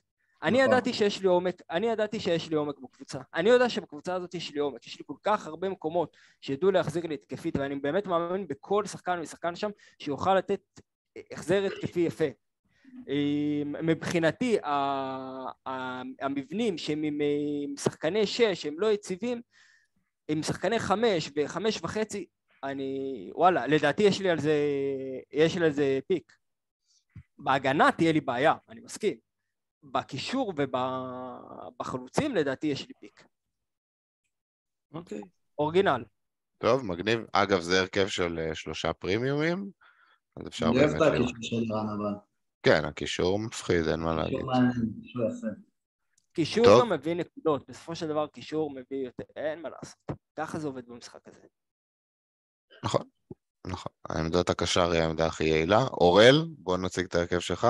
אני 0.44 0.58
נכון. 0.58 0.72
ידעתי 0.72 0.92
שיש 0.92 1.20
לי 1.20 1.28
עומק, 1.28 1.62
אני 1.70 1.86
ידעתי 1.86 2.20
שיש 2.20 2.50
לי 2.50 2.56
עומק 2.56 2.78
בקבוצה. 2.78 3.18
אני 3.34 3.50
יודע 3.50 3.68
שבקבוצה 3.68 4.14
הזאת 4.14 4.34
יש 4.34 4.52
לי 4.52 4.60
עומק, 4.60 4.86
יש 4.86 4.98
לי 4.98 5.04
כל 5.06 5.14
כך 5.22 5.46
הרבה 5.46 5.68
מקומות 5.68 6.16
שידעו 6.40 6.70
להחזיר 6.70 7.06
לי 7.06 7.14
התקפית, 7.14 7.56
ואני 7.56 7.76
באמת 7.76 8.06
מאמין 8.06 8.48
בכל 8.48 8.86
שחקן 8.86 9.18
ושחקן 9.22 9.56
שם 9.56 9.70
שיוכל 9.98 10.34
לתת 10.34 10.60
החזר 11.32 11.64
התקפי 11.64 12.00
יפה. 12.00 12.24
אה, 13.08 13.62
מבחינתי 13.64 14.56
המבנים 16.20 16.78
שהם 16.78 17.02
עם 17.02 17.20
שחקני 17.76 18.26
שש 18.26 18.66
הם 18.66 18.80
לא 18.80 18.92
יציבים, 18.92 19.40
עם 20.28 20.42
שחקני 20.42 20.78
חמש 20.78 21.30
וחמש 21.36 21.80
וחצי, 21.82 22.26
אני, 22.64 23.30
וואלה, 23.34 23.66
לדעתי 23.66 24.02
יש 24.02 24.20
לי 24.20 24.30
על 24.30 24.38
זה, 24.38 24.54
יש 25.32 25.56
לי 25.56 25.64
על 25.64 25.72
זה 25.72 25.98
פיק. 26.06 26.32
בהגנה 27.38 27.92
תהיה 27.92 28.12
לי 28.12 28.20
בעיה, 28.20 28.54
אני 28.68 28.80
מסכים. 28.80 29.33
בקישור 29.92 30.52
ובחלוצים 30.56 32.34
לדעתי 32.34 32.66
יש 32.66 32.88
לי 32.88 32.94
פיק. 33.00 33.24
אוקיי. 34.92 35.20
אורגינל. 35.58 36.04
טוב, 36.58 36.84
מגניב. 36.84 37.20
אגב, 37.32 37.60
זה 37.60 37.80
הרכב 37.80 38.06
של 38.06 38.38
אה, 38.38 38.54
שלושה 38.54 38.92
פרימיומים, 38.92 39.70
אז 40.36 40.46
אפשר 40.46 40.66
אני 40.66 40.78
אוהב 40.78 40.90
באמת 40.90 41.02
את. 41.02 41.36
הקישור 41.36 41.60
של 41.60 41.72
ערן 41.72 41.88
אבל. 41.88 42.14
כן, 42.62 42.84
הקישור 42.84 43.38
מפחיד, 43.38 43.88
אין 43.88 44.00
מה 44.00 44.14
להגיד. 44.14 44.40
קישור. 46.32 46.66
גם 46.80 46.92
מביא 46.92 47.14
נקודות, 47.14 47.68
בסופו 47.68 47.94
של 47.94 48.08
דבר 48.08 48.26
קישור 48.26 48.70
מביא 48.70 49.04
יותר, 49.04 49.24
אין 49.36 49.62
מה 49.62 49.68
לעשות. 49.68 49.98
ככה 50.36 50.58
זה 50.58 50.66
עובד 50.66 50.86
במשחק 50.86 51.28
הזה. 51.28 51.46
נכון, 52.84 53.08
נכון. 53.66 53.92
העמדת 54.08 54.50
הקשר 54.50 54.90
היא 54.90 55.00
העמדה 55.00 55.26
הכי 55.26 55.44
יעילה. 55.44 55.82
אורל, 55.82 56.46
בוא 56.58 56.78
נציג 56.78 57.04
את 57.04 57.14
ההרכב 57.14 57.38
שלך. 57.38 57.66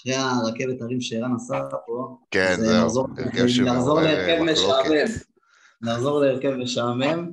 אחרי 0.00 0.14
הרכבת 0.14 0.82
הרים 0.82 1.00
שערן 1.00 1.34
עשה 1.34 1.60
פה, 1.86 2.16
כן, 2.30 2.46
אה, 2.50 2.56
זהו, 2.56 2.84
נחזור- 2.84 3.08
נחזור 3.64 4.00
להרכב. 4.00 4.42
משעמם. 4.42 5.04
נחזור 5.82 6.20
להרכב 6.20 6.50
משעמם. 6.50 7.30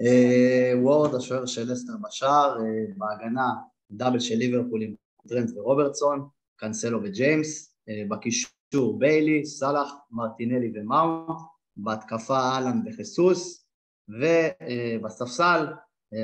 אה, 0.00 0.72
וורד, 0.82 1.14
השוער 1.14 1.46
של 1.46 1.72
לסטר 1.72 1.92
בשער, 2.02 2.56
אה, 2.60 2.64
בהגנה 2.96 3.48
double 3.90 4.18
של 4.20 4.34
ליברפול 4.34 4.82
עם 4.82 4.94
טרנט 5.28 5.50
ורוברטסון, 5.56 6.28
קאנסלו 6.56 7.00
וג'יימס, 7.02 7.74
אה, 7.88 8.02
בקישור 8.10 8.98
ביילי, 8.98 9.46
סאלח, 9.46 9.92
מרטינלי 10.10 10.72
ומאונט, 10.74 11.38
בהתקפה 11.76 12.36
אהלנד 12.38 12.82
וחיסוס, 12.86 13.66
ובספסל, 14.08 15.66
אה, 15.68 15.72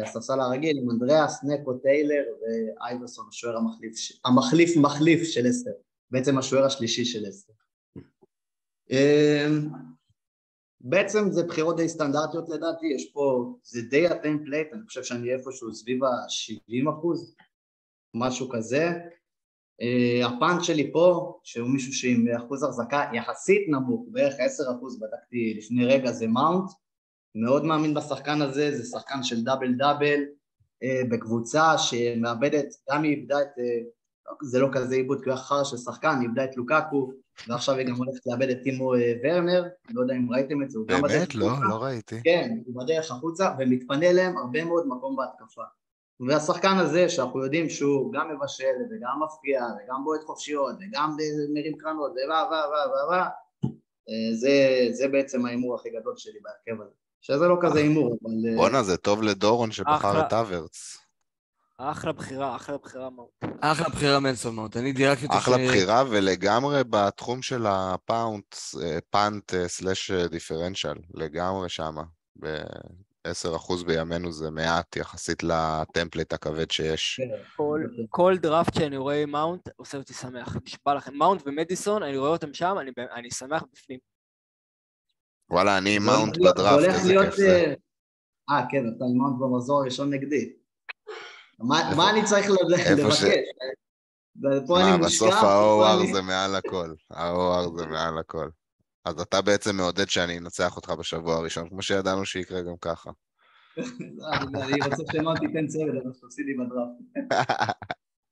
הספסל 0.02 0.40
הרגיל 0.40 0.78
עם 0.78 0.90
אנדריאס, 0.90 1.44
נקו, 1.44 1.74
טיילר 1.74 2.24
ואייברסון, 2.40 3.26
השוער 3.28 3.56
המחליף, 3.56 3.94
המחליף 4.24 4.76
מחליף 4.76 5.22
של 5.22 5.48
לסטר, 5.48 5.70
בעצם 6.10 6.38
השוער 6.38 6.64
השלישי 6.64 7.04
של 7.04 7.28
לסטר. 7.28 7.52
אה, 8.92 9.46
בעצם 10.80 11.30
זה 11.30 11.42
בחירות 11.42 11.76
די 11.76 11.88
סטנדרטיות 11.88 12.48
לדעתי, 12.48 12.86
יש 12.86 13.10
פה, 13.12 13.54
זה 13.62 13.82
די 13.82 14.06
ה 14.06 14.12
template, 14.12 14.68
אני 14.72 14.82
חושב 14.86 15.02
שאני 15.02 15.34
איפשהו 15.34 15.74
סביב 15.74 16.04
ה-70 16.04 16.90
אחוז, 16.90 17.34
משהו 18.14 18.48
כזה. 18.48 18.90
אה, 19.82 20.26
ה 20.26 20.34
punt 20.34 20.62
שלי 20.62 20.92
פה, 20.92 21.38
שהוא 21.44 21.68
מישהו 21.68 21.92
שעם 21.92 22.28
אחוז 22.28 22.62
החזקה 22.62 23.10
יחסית 23.14 23.68
נמוך, 23.68 24.06
בערך 24.10 24.34
10 24.38 24.62
אחוז 24.76 25.00
בדקתי 25.00 25.54
לפני 25.58 25.86
רגע, 25.86 26.12
זה 26.12 26.26
מאונט. 26.26 26.70
מאוד 27.34 27.64
מאמין 27.64 27.94
בשחקן 27.94 28.42
הזה, 28.42 28.76
זה 28.76 28.84
שחקן 28.84 29.22
של 29.22 29.44
double 29.44 29.72
double, 29.72 30.20
uh, 30.84 31.10
בקבוצה 31.10 31.78
שמאבדת, 31.78 32.66
גם 32.90 33.02
היא 33.02 33.16
איבדה 33.16 33.42
את, 33.42 33.46
uh, 33.46 34.00
זה 34.42 34.58
לא 34.58 34.68
כזה 34.72 34.94
עיבוד 34.94 35.18
הוא 35.18 35.32
היה 35.32 35.36
חרא 35.36 35.64
של 35.64 35.76
שחקן, 35.76 36.16
היא 36.20 36.28
איבדה 36.28 36.44
את 36.44 36.56
לוקקו, 36.56 37.12
ועכשיו 37.48 37.74
היא 37.74 37.86
גם 37.86 37.94
הולכת 37.94 38.26
לאבד 38.26 38.48
את 38.48 38.62
טימו 38.62 38.94
אה, 38.94 39.14
ורנר, 39.24 39.64
לא 39.90 40.00
יודע 40.00 40.14
אם 40.14 40.32
ראיתם 40.32 40.62
את 40.62 40.70
זה, 40.70 40.78
הוא 40.78 40.86
גם 40.86 41.02
באמת? 41.02 41.14
בדרך 41.14 41.28
לא, 41.34 41.46
החוצה. 41.46 41.68
לא 41.68 41.82
ראיתי. 41.82 42.22
כן, 42.24 42.58
הוא 42.66 42.82
בדרך 42.82 43.10
החוצה, 43.10 43.54
ומתפנה 43.58 44.12
להם 44.12 44.36
הרבה 44.36 44.64
מאוד 44.64 44.86
מקום 44.88 45.16
בהתקפה. 45.16 45.62
והשחקן 46.28 46.76
הזה, 46.78 47.08
שאנחנו 47.08 47.44
יודעים 47.44 47.68
שהוא 47.68 48.12
גם 48.12 48.34
מבשל, 48.34 48.76
וגם 48.90 49.22
מפקיע, 49.24 49.64
וגם 49.64 50.04
בועט 50.04 50.20
חופשיות, 50.24 50.76
וגם 50.80 51.16
מרים 51.54 51.76
קרנות, 51.78 52.10
ו... 52.10 52.14
ו... 52.14 52.32
ו... 52.50 52.54
ו... 52.54 53.14
ו... 53.14 53.40
אה, 54.08 54.34
זה, 54.34 54.86
זה 54.90 55.08
בעצם 55.08 55.46
ההימור 55.46 55.74
הכי 55.74 55.90
גדול 55.90 56.14
שלי 56.16 56.38
בהרכב 56.42 56.82
הזה. 56.82 56.94
שזה 57.20 57.48
לא 57.48 57.56
כזה 57.62 57.78
הימור, 57.78 58.18
אבל... 58.22 58.50
אה, 58.50 58.56
בואנה, 58.56 58.82
זה 58.82 58.96
טוב 58.96 59.22
לדורון 59.22 59.72
שבחר. 59.72 60.20
את 60.20 60.32
אברץ. 60.32 60.98
אחלה 61.78 62.12
בחירה, 62.12 62.56
אחלה 62.56 62.78
בחירה 62.78 63.10
מאוד. 63.10 63.28
אחלה 63.60 63.88
בחירה 63.88 64.20
מייסון 64.20 64.54
מאונט. 64.54 64.76
אני 64.76 64.92
דייקתי 64.92 65.26
אותו 65.26 65.38
אחלה 65.38 65.56
בחירה, 65.56 66.04
ולגמרי 66.10 66.84
בתחום 66.90 67.42
של 67.42 67.66
ה 67.66 67.81
punt, 67.81 68.56
אה, 68.82 68.98
punt 69.10 69.54
אה, 69.54 69.68
slash 69.68 70.10
differential, 70.10 70.94
לגמרי 71.14 71.68
שמה. 71.68 72.02
ב-10% 72.40 73.84
בימינו 73.86 74.32
זה 74.32 74.50
מעט 74.50 74.96
יחסית 74.96 75.42
ל 75.42 75.52
template 75.52 76.32
הכבד 76.32 76.70
שיש. 76.70 77.20
כן, 77.20 77.42
כל, 77.56 77.80
כל 78.08 78.36
דראפט 78.38 78.74
שאני 78.74 78.96
רואה 78.96 79.22
עם 79.22 79.30
מאונט 79.30 79.68
עושה 79.76 79.98
אותי 79.98 80.14
שמח, 80.14 80.56
נשבע 80.66 80.94
לכם. 80.94 81.14
מאונט 81.14 81.42
ומדיסון, 81.46 82.02
אני 82.02 82.16
רואה 82.16 82.30
אותם 82.30 82.54
שם, 82.54 82.76
אני, 82.80 82.90
אני 83.14 83.30
שמח 83.30 83.62
בפנים. 83.72 84.09
וואלה, 85.50 85.78
אני 85.78 85.96
עם 85.96 86.02
מאונט 86.02 86.38
בדראפט, 86.38 86.84
איזה 86.84 87.14
כיף 87.24 87.34
זה. 87.34 87.74
אה, 88.50 88.58
אה, 88.58 88.64
כן, 88.70 88.84
אתה 88.96 89.04
עם 89.04 89.18
מאונט 89.18 89.36
במחזור 89.40 89.80
הראשון 89.80 90.14
נגדי. 90.14 90.52
מה 91.58 91.92
מה 91.96 92.10
אני 92.10 92.24
צריך 92.24 92.46
לבקש? 92.50 93.24
פה 94.66 94.74
מה, 94.74 94.88
אני 94.88 94.96
מושקע, 94.96 95.26
בסוף 95.26 95.34
ה-OR 95.34 96.14
זה 96.14 96.22
מעל 96.22 96.54
הכל. 96.54 96.94
ה-OR 97.10 97.78
זה 97.78 97.86
מעל 97.86 98.18
הכל. 98.18 98.48
אז 99.04 99.20
אתה 99.20 99.42
בעצם 99.42 99.76
מעודד 99.76 100.08
שאני 100.08 100.38
אנצח 100.38 100.76
אותך 100.76 100.90
בשבוע 100.90 101.34
הראשון, 101.36 101.68
כמו 101.68 101.82
שידענו 101.82 102.24
שיקרה 102.24 102.62
גם 102.62 102.76
ככה. 102.80 103.10
אני 103.78 104.62
אני 104.62 104.78
רוצה 104.84 105.02
שמאונט 105.12 105.38
תיתן 105.40 105.66
צוות, 105.66 106.02
אבל 106.04 106.12
שתפסיד 106.12 106.46
לי 106.46 106.54
בדראפט. 106.54 106.98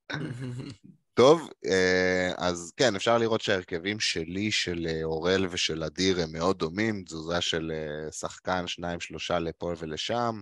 טוב, 1.18 1.48
אה, 1.66 2.32
אז 2.36 2.72
כן, 2.76 2.96
אפשר 2.96 3.18
לראות 3.18 3.40
שההרכבים 3.40 4.00
שלי, 4.00 4.50
של 4.52 4.86
אה, 4.90 5.04
אורל 5.04 5.46
ושל 5.50 5.84
אדיר, 5.84 6.20
הם 6.20 6.32
מאוד 6.32 6.58
דומים, 6.58 7.02
תזוזה 7.04 7.40
של 7.40 7.72
אה, 7.74 8.12
שחקן, 8.12 8.66
שניים, 8.66 9.00
שלושה 9.00 9.38
לפה 9.38 9.72
ולשם. 9.78 10.40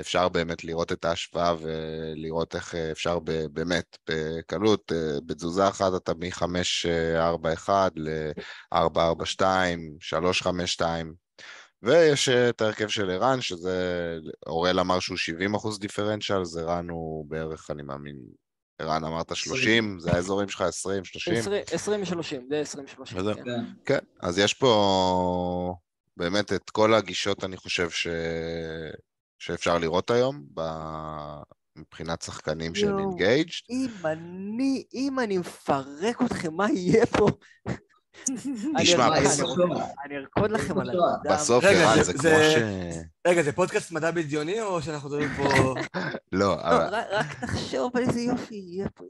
אפשר 0.00 0.28
באמת 0.28 0.64
לראות 0.64 0.92
את 0.92 1.04
ההשוואה 1.04 1.54
ולראות 1.60 2.54
איך 2.54 2.74
אפשר 2.74 3.18
ב- 3.18 3.46
באמת, 3.52 3.98
בקלות, 4.10 4.92
בתזוזה 5.26 5.68
אחת 5.68 5.92
אתה 5.96 6.12
מ-5-4-1 6.14 7.70
ל-4-4-2, 7.96 9.40
3-5-2, 10.00 10.82
ויש 11.82 12.28
את 12.28 12.60
ההרכב 12.60 12.88
של 12.88 13.10
ערן, 13.10 13.40
שזה, 13.40 14.16
אורל 14.46 14.80
אמר 14.80 15.00
שהוא 15.00 15.16
70 15.16 15.54
אחוז 15.54 15.78
דיפרנציאל, 15.78 16.40
אז 16.40 16.56
ערן 16.56 16.88
הוא 16.90 17.26
בערך, 17.28 17.70
אני 17.70 17.82
מאמין, 17.82 18.16
ערן 18.82 19.04
אמרת 19.04 19.36
30, 19.36 20.00
זה 20.00 20.12
האזורים 20.12 20.48
שלך 20.48 20.60
20, 20.60 21.04
30? 21.04 21.34
20 21.72 22.00
ו-30, 22.02 22.42
זה 22.48 22.60
20 22.60 22.84
ו-30. 22.84 23.16
וזהו. 23.16 23.34
כן. 23.34 23.64
כן. 23.84 23.98
אז 24.20 24.38
יש 24.38 24.54
פה 24.54 25.74
באמת 26.16 26.52
את 26.52 26.70
כל 26.70 26.94
הגישות, 26.94 27.44
אני 27.44 27.56
חושב, 27.56 27.90
ש... 27.90 28.06
שאפשר 29.38 29.78
לראות 29.78 30.10
היום, 30.10 30.42
ב... 30.54 30.60
מבחינת 31.76 32.22
שחקנים 32.22 32.74
שהם. 32.74 32.98
engaged. 32.98 33.50
אם 33.70 33.90
אני, 34.04 34.84
אם 34.94 35.18
אני 35.20 35.38
מפרק 35.38 36.22
אתכם, 36.22 36.54
מה 36.54 36.70
יהיה 36.70 37.06
פה? 37.06 37.26
תשמע, 38.82 39.20
בסוף- 39.20 39.58
אני 40.06 40.16
ארקוד- 40.16 40.50
לכם 40.50 40.78
על 40.78 40.90
הדם. 40.90 41.34
בסוף, 41.34 41.64
ערן, 41.64 41.94
זה- 41.96 42.02
זה 42.02 42.12
כמו 42.12 42.22
זה- 42.22 42.50
ש... 42.50 42.56
רגע, 43.26 43.42
זה 43.42 43.52
פודקאסט 43.52 43.92
מדע 43.92 44.10
בדיוני, 44.10 44.60
או 44.62 44.82
שאנחנו 44.82 45.08
מדברים 45.08 45.28
פה... 45.36 45.44
לא, 45.52 45.74
לא, 46.32 46.54
אבל 46.60 46.94
רק- 47.10 47.40
תחשוב 47.40 47.96
איזה 47.96 48.20
יופי 48.20 48.54
יהיה 48.54 48.86
פה, 48.94 49.04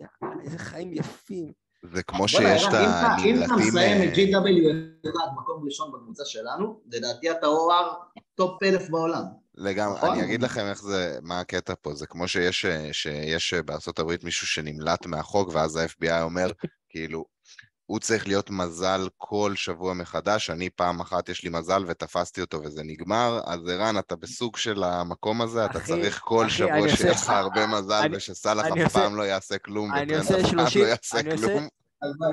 איזה 0.45 0.59
חיים 0.59 0.93
יפים. 0.95 1.53
זה 1.95 2.03
כמו 2.03 2.29
שיש 2.29 2.63
את 2.67 2.75
ערן, 2.75 2.85
אם 2.85 3.35
אתה- 3.37 3.45
הנמלטים... 3.45 3.69
מסיים 3.69 4.03
את 4.09 4.19
אה, 4.19 4.25
GW1 4.25 5.41
מקום 5.43 5.65
ראשון 5.65 5.93
בקבוצה 5.93 6.23
שלנו, 6.27 6.81
לדעתי 6.93 7.31
אתה 7.31 7.47
OR 7.47 8.19
טופ 8.35 8.63
אלף 8.63 8.89
בעולם. 8.91 9.23
לגמרי, 9.55 9.97
נכון? 9.97 10.11
אני 10.11 10.25
אגיד 10.25 10.43
לכם 10.43 10.61
איך 10.67 10.83
זה, 10.83 11.19
מה 11.23 11.41
הקטע 11.41 11.75
פה, 11.83 11.95
זה 11.95 12.07
כמו 12.07 12.29
שיש, 12.29 12.65
אה, 12.65 12.89
שיש 12.93 13.55
בארצות 13.55 13.99
הברית 13.99 14.25
מישהו 14.25 14.47
שנמלט 14.47 15.07
מהחוק, 15.07 15.49
ואז 15.55 15.77
ה-FBI 15.77 16.23
אומר, 16.23 16.51
כאילו, 16.89 17.25
הוא 17.93 18.01
צריך 18.01 18.27
להיות 18.27 18.51
מזל 18.51 19.09
כל 19.19 19.53
שבוע 19.57 19.95
מחדש, 19.95 20.51
אני 20.51 20.71
פעם 20.71 21.01
אחת 21.01 21.29
יש 21.29 21.45
לי 21.45 21.51
מזל 21.51 21.85
ותפסתי 21.87 22.41
אותו 22.41 22.63
וזה 22.65 22.83
נגמר, 22.85 23.41
אז 23.47 23.61
ערן, 23.69 23.99
אתה 23.99 24.17
בסוג 24.17 24.57
של 24.57 24.83
המקום 24.85 25.43
הזה, 25.43 25.65
אתה 25.65 25.79
אחי, 25.79 25.87
צריך 25.87 26.21
כל 26.25 26.47
אחי, 26.47 26.55
שבוע 26.55 26.79
עושה- 26.79 26.97
שיהיה 26.97 27.13
לך 27.13 27.29
הרבה 27.31 27.67
מזל, 27.67 27.95
אני- 28.05 28.17
ושסאלח 28.17 28.65
אף 28.67 28.71
עושה- 28.73 28.89
פעם 28.89 29.17
לא 29.17 29.23
יעשה 29.23 29.59
כלום, 29.59 29.95
אני 29.95 30.17
עושה 30.17 30.35
אף 30.35 30.41
פעם 30.41 30.51
30 30.51 30.83
לא 30.83 30.87
יעשה 30.89 31.21
אני 31.21 31.33
עושה- 31.33 31.47
כלום. 31.47 31.69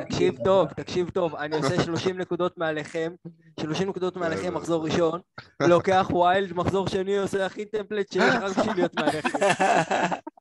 תקשיב 0.10 0.36
טוב, 0.44 0.68
תקשיב 0.68 1.10
טוב, 1.10 1.36
אני 1.36 1.56
עושה 1.58 1.84
30 1.84 2.18
נקודות 2.18 2.58
מעליכם, 2.58 3.12
30 3.60 3.90
נקודות 3.90 4.18
מעליכם 4.18 4.54
מחזור 4.54 4.86
ראשון, 4.86 5.20
לוקח 5.60 6.08
wild, 6.10 6.54
מחזור 6.54 6.88
שני 6.88 7.18
עושה 7.18 7.46
הכי 7.46 7.66
template 7.66 8.12
שיש 8.12 8.24
רק 8.42 8.58
בשביל 8.58 8.76
להיות 8.76 8.96
מעליכם. 8.96 9.30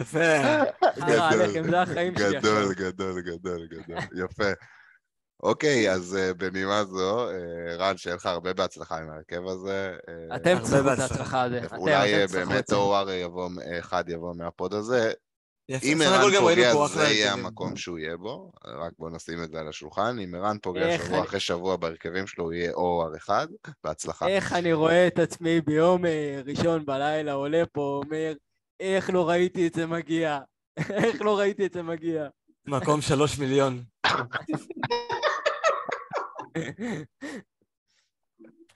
יפה. 0.00 0.18
חרא 1.00 1.30
עליכם, 1.32 1.70
זה 1.70 1.82
החיים 1.82 2.18
שלי 2.18 2.36
עכשיו. 2.36 2.40
גדול, 2.40 2.74
גדול, 2.74 3.20
גדול, 3.20 3.66
גדול, 3.66 4.24
יפה. 4.24 4.52
אוקיי, 5.42 5.92
אז 5.92 6.16
אה, 6.16 6.34
בנימה 6.34 6.84
זו, 6.84 7.30
אה, 7.30 7.76
רן, 7.76 7.96
שיהיה 7.96 8.16
לך 8.16 8.26
הרבה 8.26 8.54
בהצלחה 8.54 8.98
עם 8.98 9.10
ההרכב 9.10 9.46
הזה. 9.46 9.96
אה, 10.08 10.36
אתם 10.36 10.58
תצטרכו 10.58 10.92
את. 10.92 10.98
ההצלחה 10.98 11.42
הזה. 11.42 11.60
אולי 11.76 12.26
באמת 12.26 12.64
יבוא, 13.22 13.48
אחד 13.78 14.04
יבוא 14.08 14.34
מה 14.34 14.50
pod 14.50 14.74
הזה. 14.74 15.12
אם 15.82 16.00
ערן 16.04 16.30
פוגע, 16.40 16.86
זה 16.86 17.02
יהיה. 17.02 17.32
המקום 17.32 17.76
שהוא 17.76 17.98
יהיה 17.98 18.16
בו, 18.16 18.52
רק 18.64 18.92
בואו 18.98 19.10
נשים 19.10 19.42
את 19.42 19.50
זה 19.50 19.60
על 19.60 19.68
השולחן. 19.68 20.18
אם 20.18 20.34
ערן 20.34 20.56
פוגע 20.62 20.98
שבוע 20.98 21.22
אחרי 21.22 21.40
שבוע 21.40 21.76
בהרכבים 21.76 22.26
שלו, 22.26 22.44
הוא 22.44 22.52
יהיה 22.52 22.72
אור 22.72 23.16
אחד, 23.16 23.46
בהצלחה. 23.84 24.28
איך 24.28 24.52
אני 24.52 24.72
רואה 24.72 25.06
את 25.06 25.18
עצמי 25.18 25.60
ביום 25.60 26.02
ראשון 26.44 26.84
בלילה 26.84 27.32
עולה 27.32 27.62
פה, 27.72 28.00
אומר, 28.04 28.32
איך 28.82 29.10
לא 29.10 29.28
ראיתי 29.28 29.66
את 29.66 29.74
זה 29.74 29.86
מגיע? 29.86 30.38
איך 31.04 31.22
לא 31.22 31.38
ראיתי 31.38 31.66
את 31.66 31.72
זה 31.72 31.82
מגיע? 31.82 32.28
מקום 32.66 33.00
שלוש 33.00 33.38
מיליון. 33.38 33.82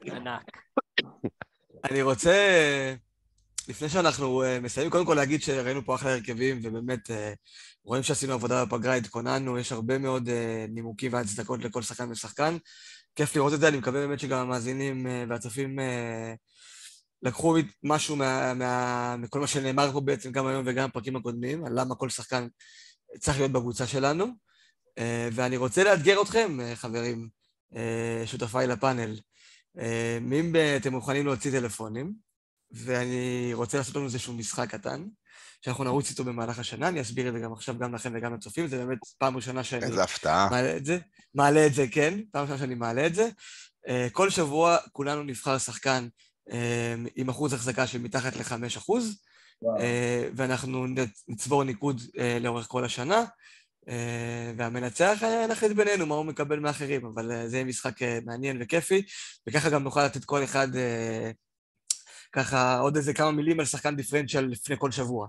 ענק. 0.04 0.42
אני 1.84 2.02
רוצה, 2.02 2.34
לפני 3.68 3.88
שאנחנו 3.88 4.42
אה, 4.42 4.60
מסיימים, 4.60 4.90
קודם 4.90 5.06
כל 5.06 5.14
להגיד 5.14 5.42
שראינו 5.42 5.84
פה 5.84 5.94
אחלה 5.94 6.12
הרכבים, 6.12 6.60
ובאמת 6.62 7.10
אה, 7.10 7.32
רואים 7.84 8.02
שעשינו 8.02 8.32
עבודה 8.32 8.64
בפגרה, 8.64 8.94
התכוננו, 8.94 9.58
יש 9.58 9.72
הרבה 9.72 9.98
מאוד 9.98 10.28
אה, 10.28 10.66
נימוקים 10.68 11.12
והצדקות 11.12 11.64
לכל 11.64 11.82
שחקן 11.82 12.10
ושחקן. 12.10 12.56
כיף 13.16 13.36
לראות 13.36 13.52
את 13.52 13.60
זה, 13.60 13.68
אני 13.68 13.76
מקווה 13.76 14.06
באמת 14.06 14.20
שגם 14.20 14.38
המאזינים 14.38 15.06
והצופים 15.28 15.78
לקחו 17.26 17.56
משהו 17.82 18.16
מה, 18.16 18.54
מה, 18.54 19.16
מכל 19.18 19.40
מה 19.40 19.46
שנאמר 19.46 19.92
פה 19.92 20.00
בעצם 20.00 20.32
גם 20.32 20.46
היום 20.46 20.64
וגם 20.66 20.88
בפרקים 20.88 21.16
הקודמים, 21.16 21.64
על 21.64 21.80
למה 21.80 21.94
כל 21.94 22.08
שחקן 22.08 22.46
צריך 23.20 23.38
להיות 23.38 23.52
בקבוצה 23.52 23.86
שלנו. 23.86 24.26
אה, 24.98 25.28
ואני 25.32 25.56
רוצה 25.56 25.84
לאתגר 25.84 26.22
אתכם, 26.22 26.60
אה, 26.60 26.76
חברים, 26.76 27.28
אה, 27.76 28.22
שותפיי 28.26 28.66
לפאנל. 28.66 29.18
אם 30.32 30.54
אתם 30.76 30.92
מוכנים 30.92 31.26
להוציא 31.26 31.50
טלפונים, 31.50 32.12
ואני 32.70 33.50
רוצה 33.54 33.78
לעשות 33.78 33.96
לנו 33.96 34.04
איזשהו 34.04 34.32
משחק 34.32 34.70
קטן, 34.70 35.04
שאנחנו 35.60 35.84
נרוץ 35.84 36.10
איתו 36.10 36.24
במהלך 36.24 36.58
השנה, 36.58 36.88
אני 36.88 37.00
אסביר 37.00 37.28
את 37.28 37.32
זה 37.32 37.38
גם 37.38 37.52
עכשיו 37.52 37.78
גם 37.78 37.94
לכם 37.94 38.12
וגם 38.14 38.34
לצופים, 38.34 38.66
זה 38.66 38.78
באמת 38.78 38.98
פעם 39.18 39.36
ראשונה 39.36 39.64
שאני 39.64 39.84
איזה 39.84 40.02
הפתעה. 40.02 40.48
מעלה 40.50 40.76
את 40.76 40.84
זה. 40.84 40.98
מעלה 41.34 41.66
את 41.66 41.74
זה, 41.74 41.86
כן, 41.92 42.20
פעם 42.32 42.42
ראשונה 42.42 42.58
שאני 42.58 42.74
מעלה 42.74 43.06
את 43.06 43.14
זה. 43.14 43.28
כל 44.12 44.30
שבוע 44.30 44.76
כולנו 44.92 45.22
נבחר 45.22 45.58
שחקן 45.58 46.08
עם 47.16 47.28
אחוז 47.28 47.52
החזקה 47.52 47.86
של 47.86 47.98
מתחת 47.98 48.36
ל-5 48.36 48.78
אחוז. 48.78 49.16
אה, 49.80 50.28
ואנחנו 50.34 50.86
נצבור 51.28 51.64
ניקוד 51.64 52.00
אה, 52.18 52.38
לאורך 52.40 52.66
כל 52.66 52.84
השנה, 52.84 53.24
אה, 53.88 54.52
והמנצח 54.56 55.22
נחליט 55.48 55.72
בינינו 55.72 56.06
מה 56.06 56.14
הוא 56.14 56.24
מקבל 56.24 56.58
מאחרים, 56.58 57.06
אבל 57.06 57.48
זה 57.48 57.56
יהיה 57.56 57.64
משחק 57.64 58.02
מעניין 58.24 58.58
וכיפי, 58.60 59.02
וככה 59.46 59.70
גם 59.70 59.82
נוכל 59.82 60.04
לתת 60.04 60.24
כל 60.24 60.44
אחד 60.44 60.68
ככה 62.32 62.78
עוד 62.78 62.96
איזה 62.96 63.14
כמה 63.14 63.30
מילים 63.30 63.60
על 63.60 63.66
שחקן 63.66 63.96
דיפרנציאל 63.96 64.44
לפני 64.44 64.76
כל 64.78 64.90
שבוע. 64.90 65.28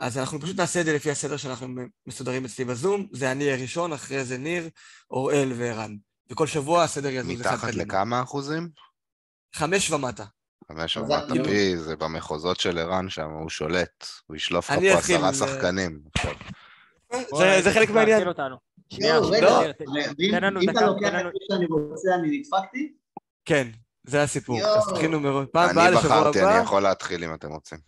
אז 0.00 0.18
אנחנו 0.18 0.40
פשוט 0.40 0.56
נעשה 0.56 0.80
את 0.80 0.84
זה 0.84 0.92
לפי 0.92 1.10
הסדר 1.10 1.36
שאנחנו 1.36 1.68
מסודרים 2.06 2.44
אצלי 2.44 2.64
בזום, 2.64 3.06
זה 3.12 3.32
אני 3.32 3.52
הראשון, 3.52 3.92
אחרי 3.92 4.24
זה 4.24 4.38
ניר, 4.38 4.68
אוראל 5.10 5.52
וערן. 5.56 5.96
וכל 6.30 6.46
שבוע 6.46 6.82
הסדר 6.82 7.08
יזוז 7.08 7.40
אחד 7.40 7.54
מתחת 7.54 7.68
קדימה. 7.68 7.84
לכמה 7.84 8.22
אחוזים? 8.22 8.68
חמש 9.54 9.90
ומטה. 9.90 10.24
חמש 10.68 10.98
חזק 10.98 11.10
ומטה 11.10 11.34
מאוד. 11.34 11.46
פי, 11.46 11.76
זה 11.76 11.96
במחוזות 11.96 12.60
של 12.60 12.78
ערן 12.78 13.08
שם, 13.08 13.30
הוא 13.30 13.50
שולט. 13.50 14.06
הוא 14.26 14.36
ישלוף 14.36 14.70
לך 14.70 14.78
אני 14.78 14.92
פה 14.92 14.98
עשרה 14.98 15.32
שחקנים. 15.34 16.00
זה- 17.60 17.70
חלק 17.74 17.90
מהעניין. 17.90 18.28
שנייה, 18.92 19.18
רגע, 19.18 19.72
תן- 19.72 20.44
לנו 20.44 20.60
אם 20.60 20.66
דקה, 20.66 20.78
אתה 20.78 20.86
לוקח 20.86 21.08
תן 21.08 21.16
לנו... 21.16 21.28
את 21.28 21.34
מי 21.34 21.46
שאני 21.52 21.66
רוצה, 21.66 22.14
אני 22.14 22.38
נדפקתי? 22.38 22.92
כן, 23.44 23.68
זה 24.04 24.22
הסיפור. 24.22 24.60
אז 24.60 24.88
תכינו 24.94 25.20
מראש. 25.20 25.46
פעם 25.52 25.70
הבאה 25.70 25.88
אני 25.88 25.96
לשבוע 25.96 26.20
בחרתי, 26.20 26.40
אני 26.42 26.48
הבא... 26.48 26.62
יכול 26.62 26.82
להתחיל 26.82 27.24
אם 27.24 27.34
אתם 27.34 27.48
רוצים. 27.48 27.78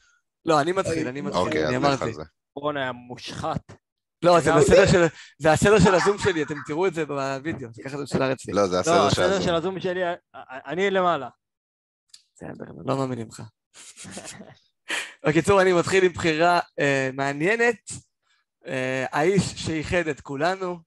לא, 0.46 0.60
אני 0.60 0.72
מתחיל, 0.72 1.08
אני 1.08 1.20
מתחיל, 1.20 1.40
אוקיי, 1.42 1.62
אז 1.62 1.68
אני 1.68 1.76
אמרתי. 1.76 2.04
רון 2.56 2.76
היה 2.76 2.92
מושחת. 2.92 3.60
לא, 4.22 4.40
זה 4.40 4.52
בסדר 4.52 4.86
של... 4.86 5.06
זה 5.38 5.52
הסדר 5.52 5.78
של 5.78 5.94
הזום 5.94 6.18
שלי, 6.18 6.42
אתם 6.42 6.54
תראו 6.66 6.86
את 6.86 6.94
זה 6.94 7.06
בווידאו, 7.06 7.68
זה 7.72 7.82
ככה 7.84 7.98
זה 7.98 8.06
של 8.06 8.22
אצלי. 8.22 8.52
לא, 8.52 8.66
זה 8.66 8.74
לא, 8.76 8.80
הסדר 8.80 9.10
של 9.10 9.22
הסדר 9.22 9.40
של. 9.40 9.54
הזום 9.54 9.80
שלי, 9.80 10.00
אני 10.66 10.90
למעלה. 10.90 11.28
בסדר, 12.52 12.64
לא 12.86 12.96
מאמינים 12.96 13.28
לך. 13.28 13.42
בקיצור, 15.26 15.62
אני 15.62 15.72
מתחיל 15.72 16.04
עם 16.04 16.12
בחירה 16.12 16.60
אה, 16.78 17.10
מעניינת. 17.14 17.76
אה, 18.66 19.06
האיש 19.12 19.42
שאיחד 19.42 20.08
את 20.10 20.20
כולנו, 20.20 20.78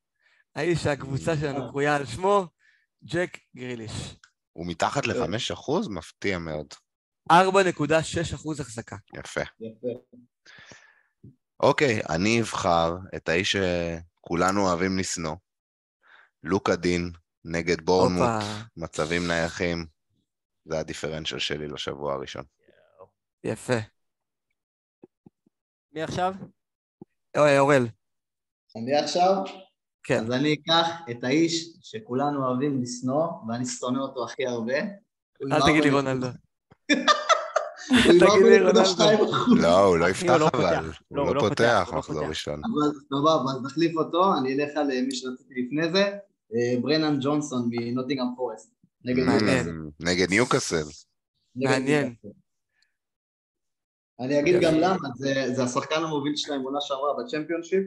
האיש 0.56 0.84
שהקבוצה 0.84 1.38
שלנו 1.38 1.70
קרויה 1.70 1.96
על 1.96 2.06
שמו, 2.06 2.48
ג'ק 3.04 3.38
גריליש. 3.56 4.16
הוא 4.54 4.68
מתחת 4.68 5.08
לחמש 5.08 5.52
אחוז? 5.52 5.88
מפתיע 5.88 6.38
מאוד. 6.40 6.74
4.6 7.32 8.36
אחוז 8.36 8.60
החזקה. 8.60 8.96
יפה. 9.16 9.42
יפה. 9.42 9.88
אוקיי, 11.60 12.02
אני 12.10 12.42
אבחר 12.42 12.96
את 13.16 13.30
האיש 13.30 13.56
שכולנו 13.56 14.68
אוהבים 14.68 15.00
לשנוא. 15.00 15.36
לוקה 16.44 16.76
דין 16.76 17.12
נגד 17.46 17.82
בורנמוט, 17.82 18.44
מצבים 18.78 19.28
נייחים. 19.28 19.97
זה 20.68 20.80
הדיפרנציאל 20.80 21.40
שלי 21.40 21.68
לשבוע 21.68 22.14
הראשון. 22.14 22.44
יפה. 23.44 23.78
מי 25.92 26.04
עכשיו? 26.04 26.34
אה, 27.36 27.60
אוראל, 27.60 27.88
אני 28.76 28.96
עכשיו? 28.96 29.36
כן. 30.04 30.24
אז 30.24 30.32
אני 30.32 30.54
אקח 30.54 30.90
את 31.12 31.24
האיש 31.24 31.70
שכולנו 31.82 32.46
אוהבים 32.46 32.82
לשנוא, 32.82 33.28
ואני 33.48 33.66
שונא 33.66 34.00
אותו 34.00 34.26
הכי 34.26 34.48
הרבה. 34.48 34.78
אל 35.52 35.62
תגיד 35.62 35.84
לי 35.84 35.90
רונלדו. 35.90 36.28
תגיד 38.04 38.46
לי 38.46 38.60
4.2 38.60 39.04
רונלדו. 39.04 39.56
לא, 39.62 39.80
הוא 39.80 39.98
לא 39.98 40.10
יפתח 40.10 40.38
לא 40.40 40.50
אבל. 40.54 40.76
הוא 40.76 41.18
לא, 41.18 41.24
לא 41.24 41.28
הוא 41.28 41.36
לא 41.36 41.42
פותח 41.42 41.90
מחזור. 41.98 42.28
ראשון. 42.28 42.62
אבל 42.66 43.00
סבבה, 43.10 43.52
אז 43.52 43.66
נחליף 43.66 43.98
אותו, 43.98 44.38
אני 44.38 44.54
אלך 44.54 44.78
על 44.78 44.92
אה, 44.92 45.02
מי 45.02 45.16
שרציתי 45.16 45.54
לפני 45.62 45.92
זה, 45.92 46.04
אה, 46.56 46.82
ברנן 46.82 47.18
ג'ונסון 47.22 47.70
מנוטינגאם 47.72 48.36
פורסט. 48.36 48.77
נגד. 50.00 50.30
ניוקאסל. 50.30 50.84
מעניין. 51.56 52.16
אני 54.20 54.40
אגיד. 54.40 54.56
גם 54.62 54.74
למה, 54.74 55.10
זה, 55.16 55.34
זה 55.56 55.64
השחקן 55.64 55.96
המוביל 56.04 56.36
שלהם 56.36 56.62
עונה 56.62 56.82
שעברה 56.82 57.14
בצ'מפיונשיפ, 57.24 57.84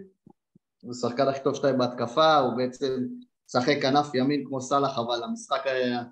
הוא 0.82 0.92
השחקן 0.92 1.28
הכי 1.28 1.40
טוב 1.44 1.55
שלהם 1.55 1.78
בהתקפה, 1.78 2.36
הוא 2.36 2.56
בעצם 2.56 2.98
משחק 3.47 3.76
כנף 3.82 4.14
ימין 4.14 4.44
כמו 4.47 4.60
סאלח, 4.60 4.98
אבל 4.98 5.22
המשחק 5.24 5.60
היה, 5.64 6.02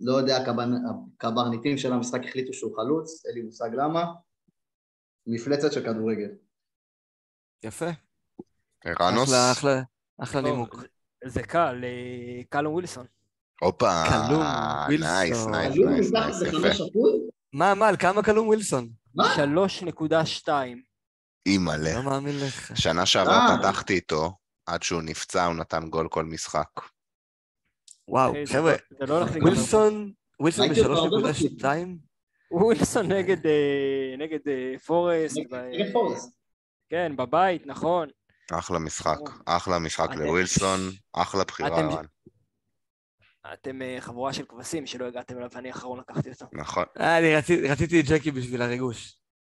לא 0.00 0.12
יודע, 0.16 0.36
הקברנ- 0.36 0.90
הקברניטים 1.16 1.78
של 1.78 1.92
המשחק 1.92 2.20
החליטו 2.28 2.52
שהוא 2.52 2.76
חלוץ, 2.76 3.26
אין 3.26 3.34
לי 3.34 3.42
מושג 3.42 3.70
למה, 3.72 4.04
מפלצת 5.26 5.72
של 5.72 5.84
כדורגל. 5.84 6.30
יפה. 7.62 7.86
ערנוס? 8.84 9.28
אחלה, 9.28 9.52
אחלה, 9.52 9.82
אחלה 10.18 10.40
נימוק. 10.40 10.76
זה- 10.80 10.86
זה 11.30 11.42
קל, 11.42 11.80
אה, 11.84 12.42
קלום 12.48 12.72
ווילסון. 12.74 13.06
הופה, 13.60 14.02
ווילסון. 14.86 15.10
נייס, 15.10 15.46
נייס, 15.46 15.76
נייס, 15.76 16.12
נייס, 16.12 16.42
יפה. 16.42 16.84
מה, 17.52 17.74
מה, 17.74 17.88
על 17.88 17.96
כמה 17.96 18.22
קלום 18.22 18.46
ווילסון? 18.46 18.88
מה? 19.14 19.34
3.2. 19.34 20.48
אימא'לה. 21.46 21.94
לא 21.94 22.02
מאמין 22.02 22.34
לך. 22.46 22.72
שנה 22.74 23.06
שעברה 23.06 23.46
אה. 23.50 23.58
פתחתי 23.58 23.94
איתו, 23.94 24.32
עד 24.66 24.82
שהוא 24.82 25.02
נפצע 25.02 25.44
הוא 25.44 25.54
נתן 25.54 25.88
גול 25.90 26.08
כל 26.08 26.24
משחק. 26.24 26.68
וואו, 28.08 28.32
זה 28.46 28.52
חבר'ה, 28.52 28.74
לא- 29.00 29.20
לא. 29.20 29.24
ווילסון, 29.42 30.12
ווילסון 30.40 30.66
ראיתי 30.66 30.80
אותו 30.84 31.04
הרבה 31.04 31.32
ב-3.2? 31.32 31.64
ווילסון 32.50 33.12
נגד, 33.12 33.46
אה, 33.46 34.14
נגד 34.18 34.48
אה, 34.48 34.78
פורסט. 34.86 35.36
נגד 35.38 35.92
פורסט. 35.92 36.32
כן, 36.90 37.12
בבית, 37.16 37.66
נכון. 37.66 38.08
אחלה 38.52 38.78
משחק, 38.78 39.18
אחלה 39.46 39.78
משחק 39.78 40.14
לווילסון, 40.14 40.80
אחלה 41.12 41.44
בחירה 41.44 41.88
אתם- 43.52 43.82
אה, 43.82 43.96
חבורה 44.00 44.32
של 44.32 44.44
כבשים 44.48 44.86
שלא 44.86 45.04
הגעתם 45.06 45.36
אליו, 45.38 45.48
ואני 45.52 45.68
האחרון 45.68 45.98
לקחתי 46.00 46.30
אותו. 46.30 46.46
נכון. 46.52 46.84
אה, 47.00 47.18
אני 47.18 47.34
רציתי- 47.34 47.68
רציתי 47.68 48.00
את 48.00 48.04
ג'קי 48.08 48.30
בשביל 48.30 48.62
הריגוש. 48.62 49.17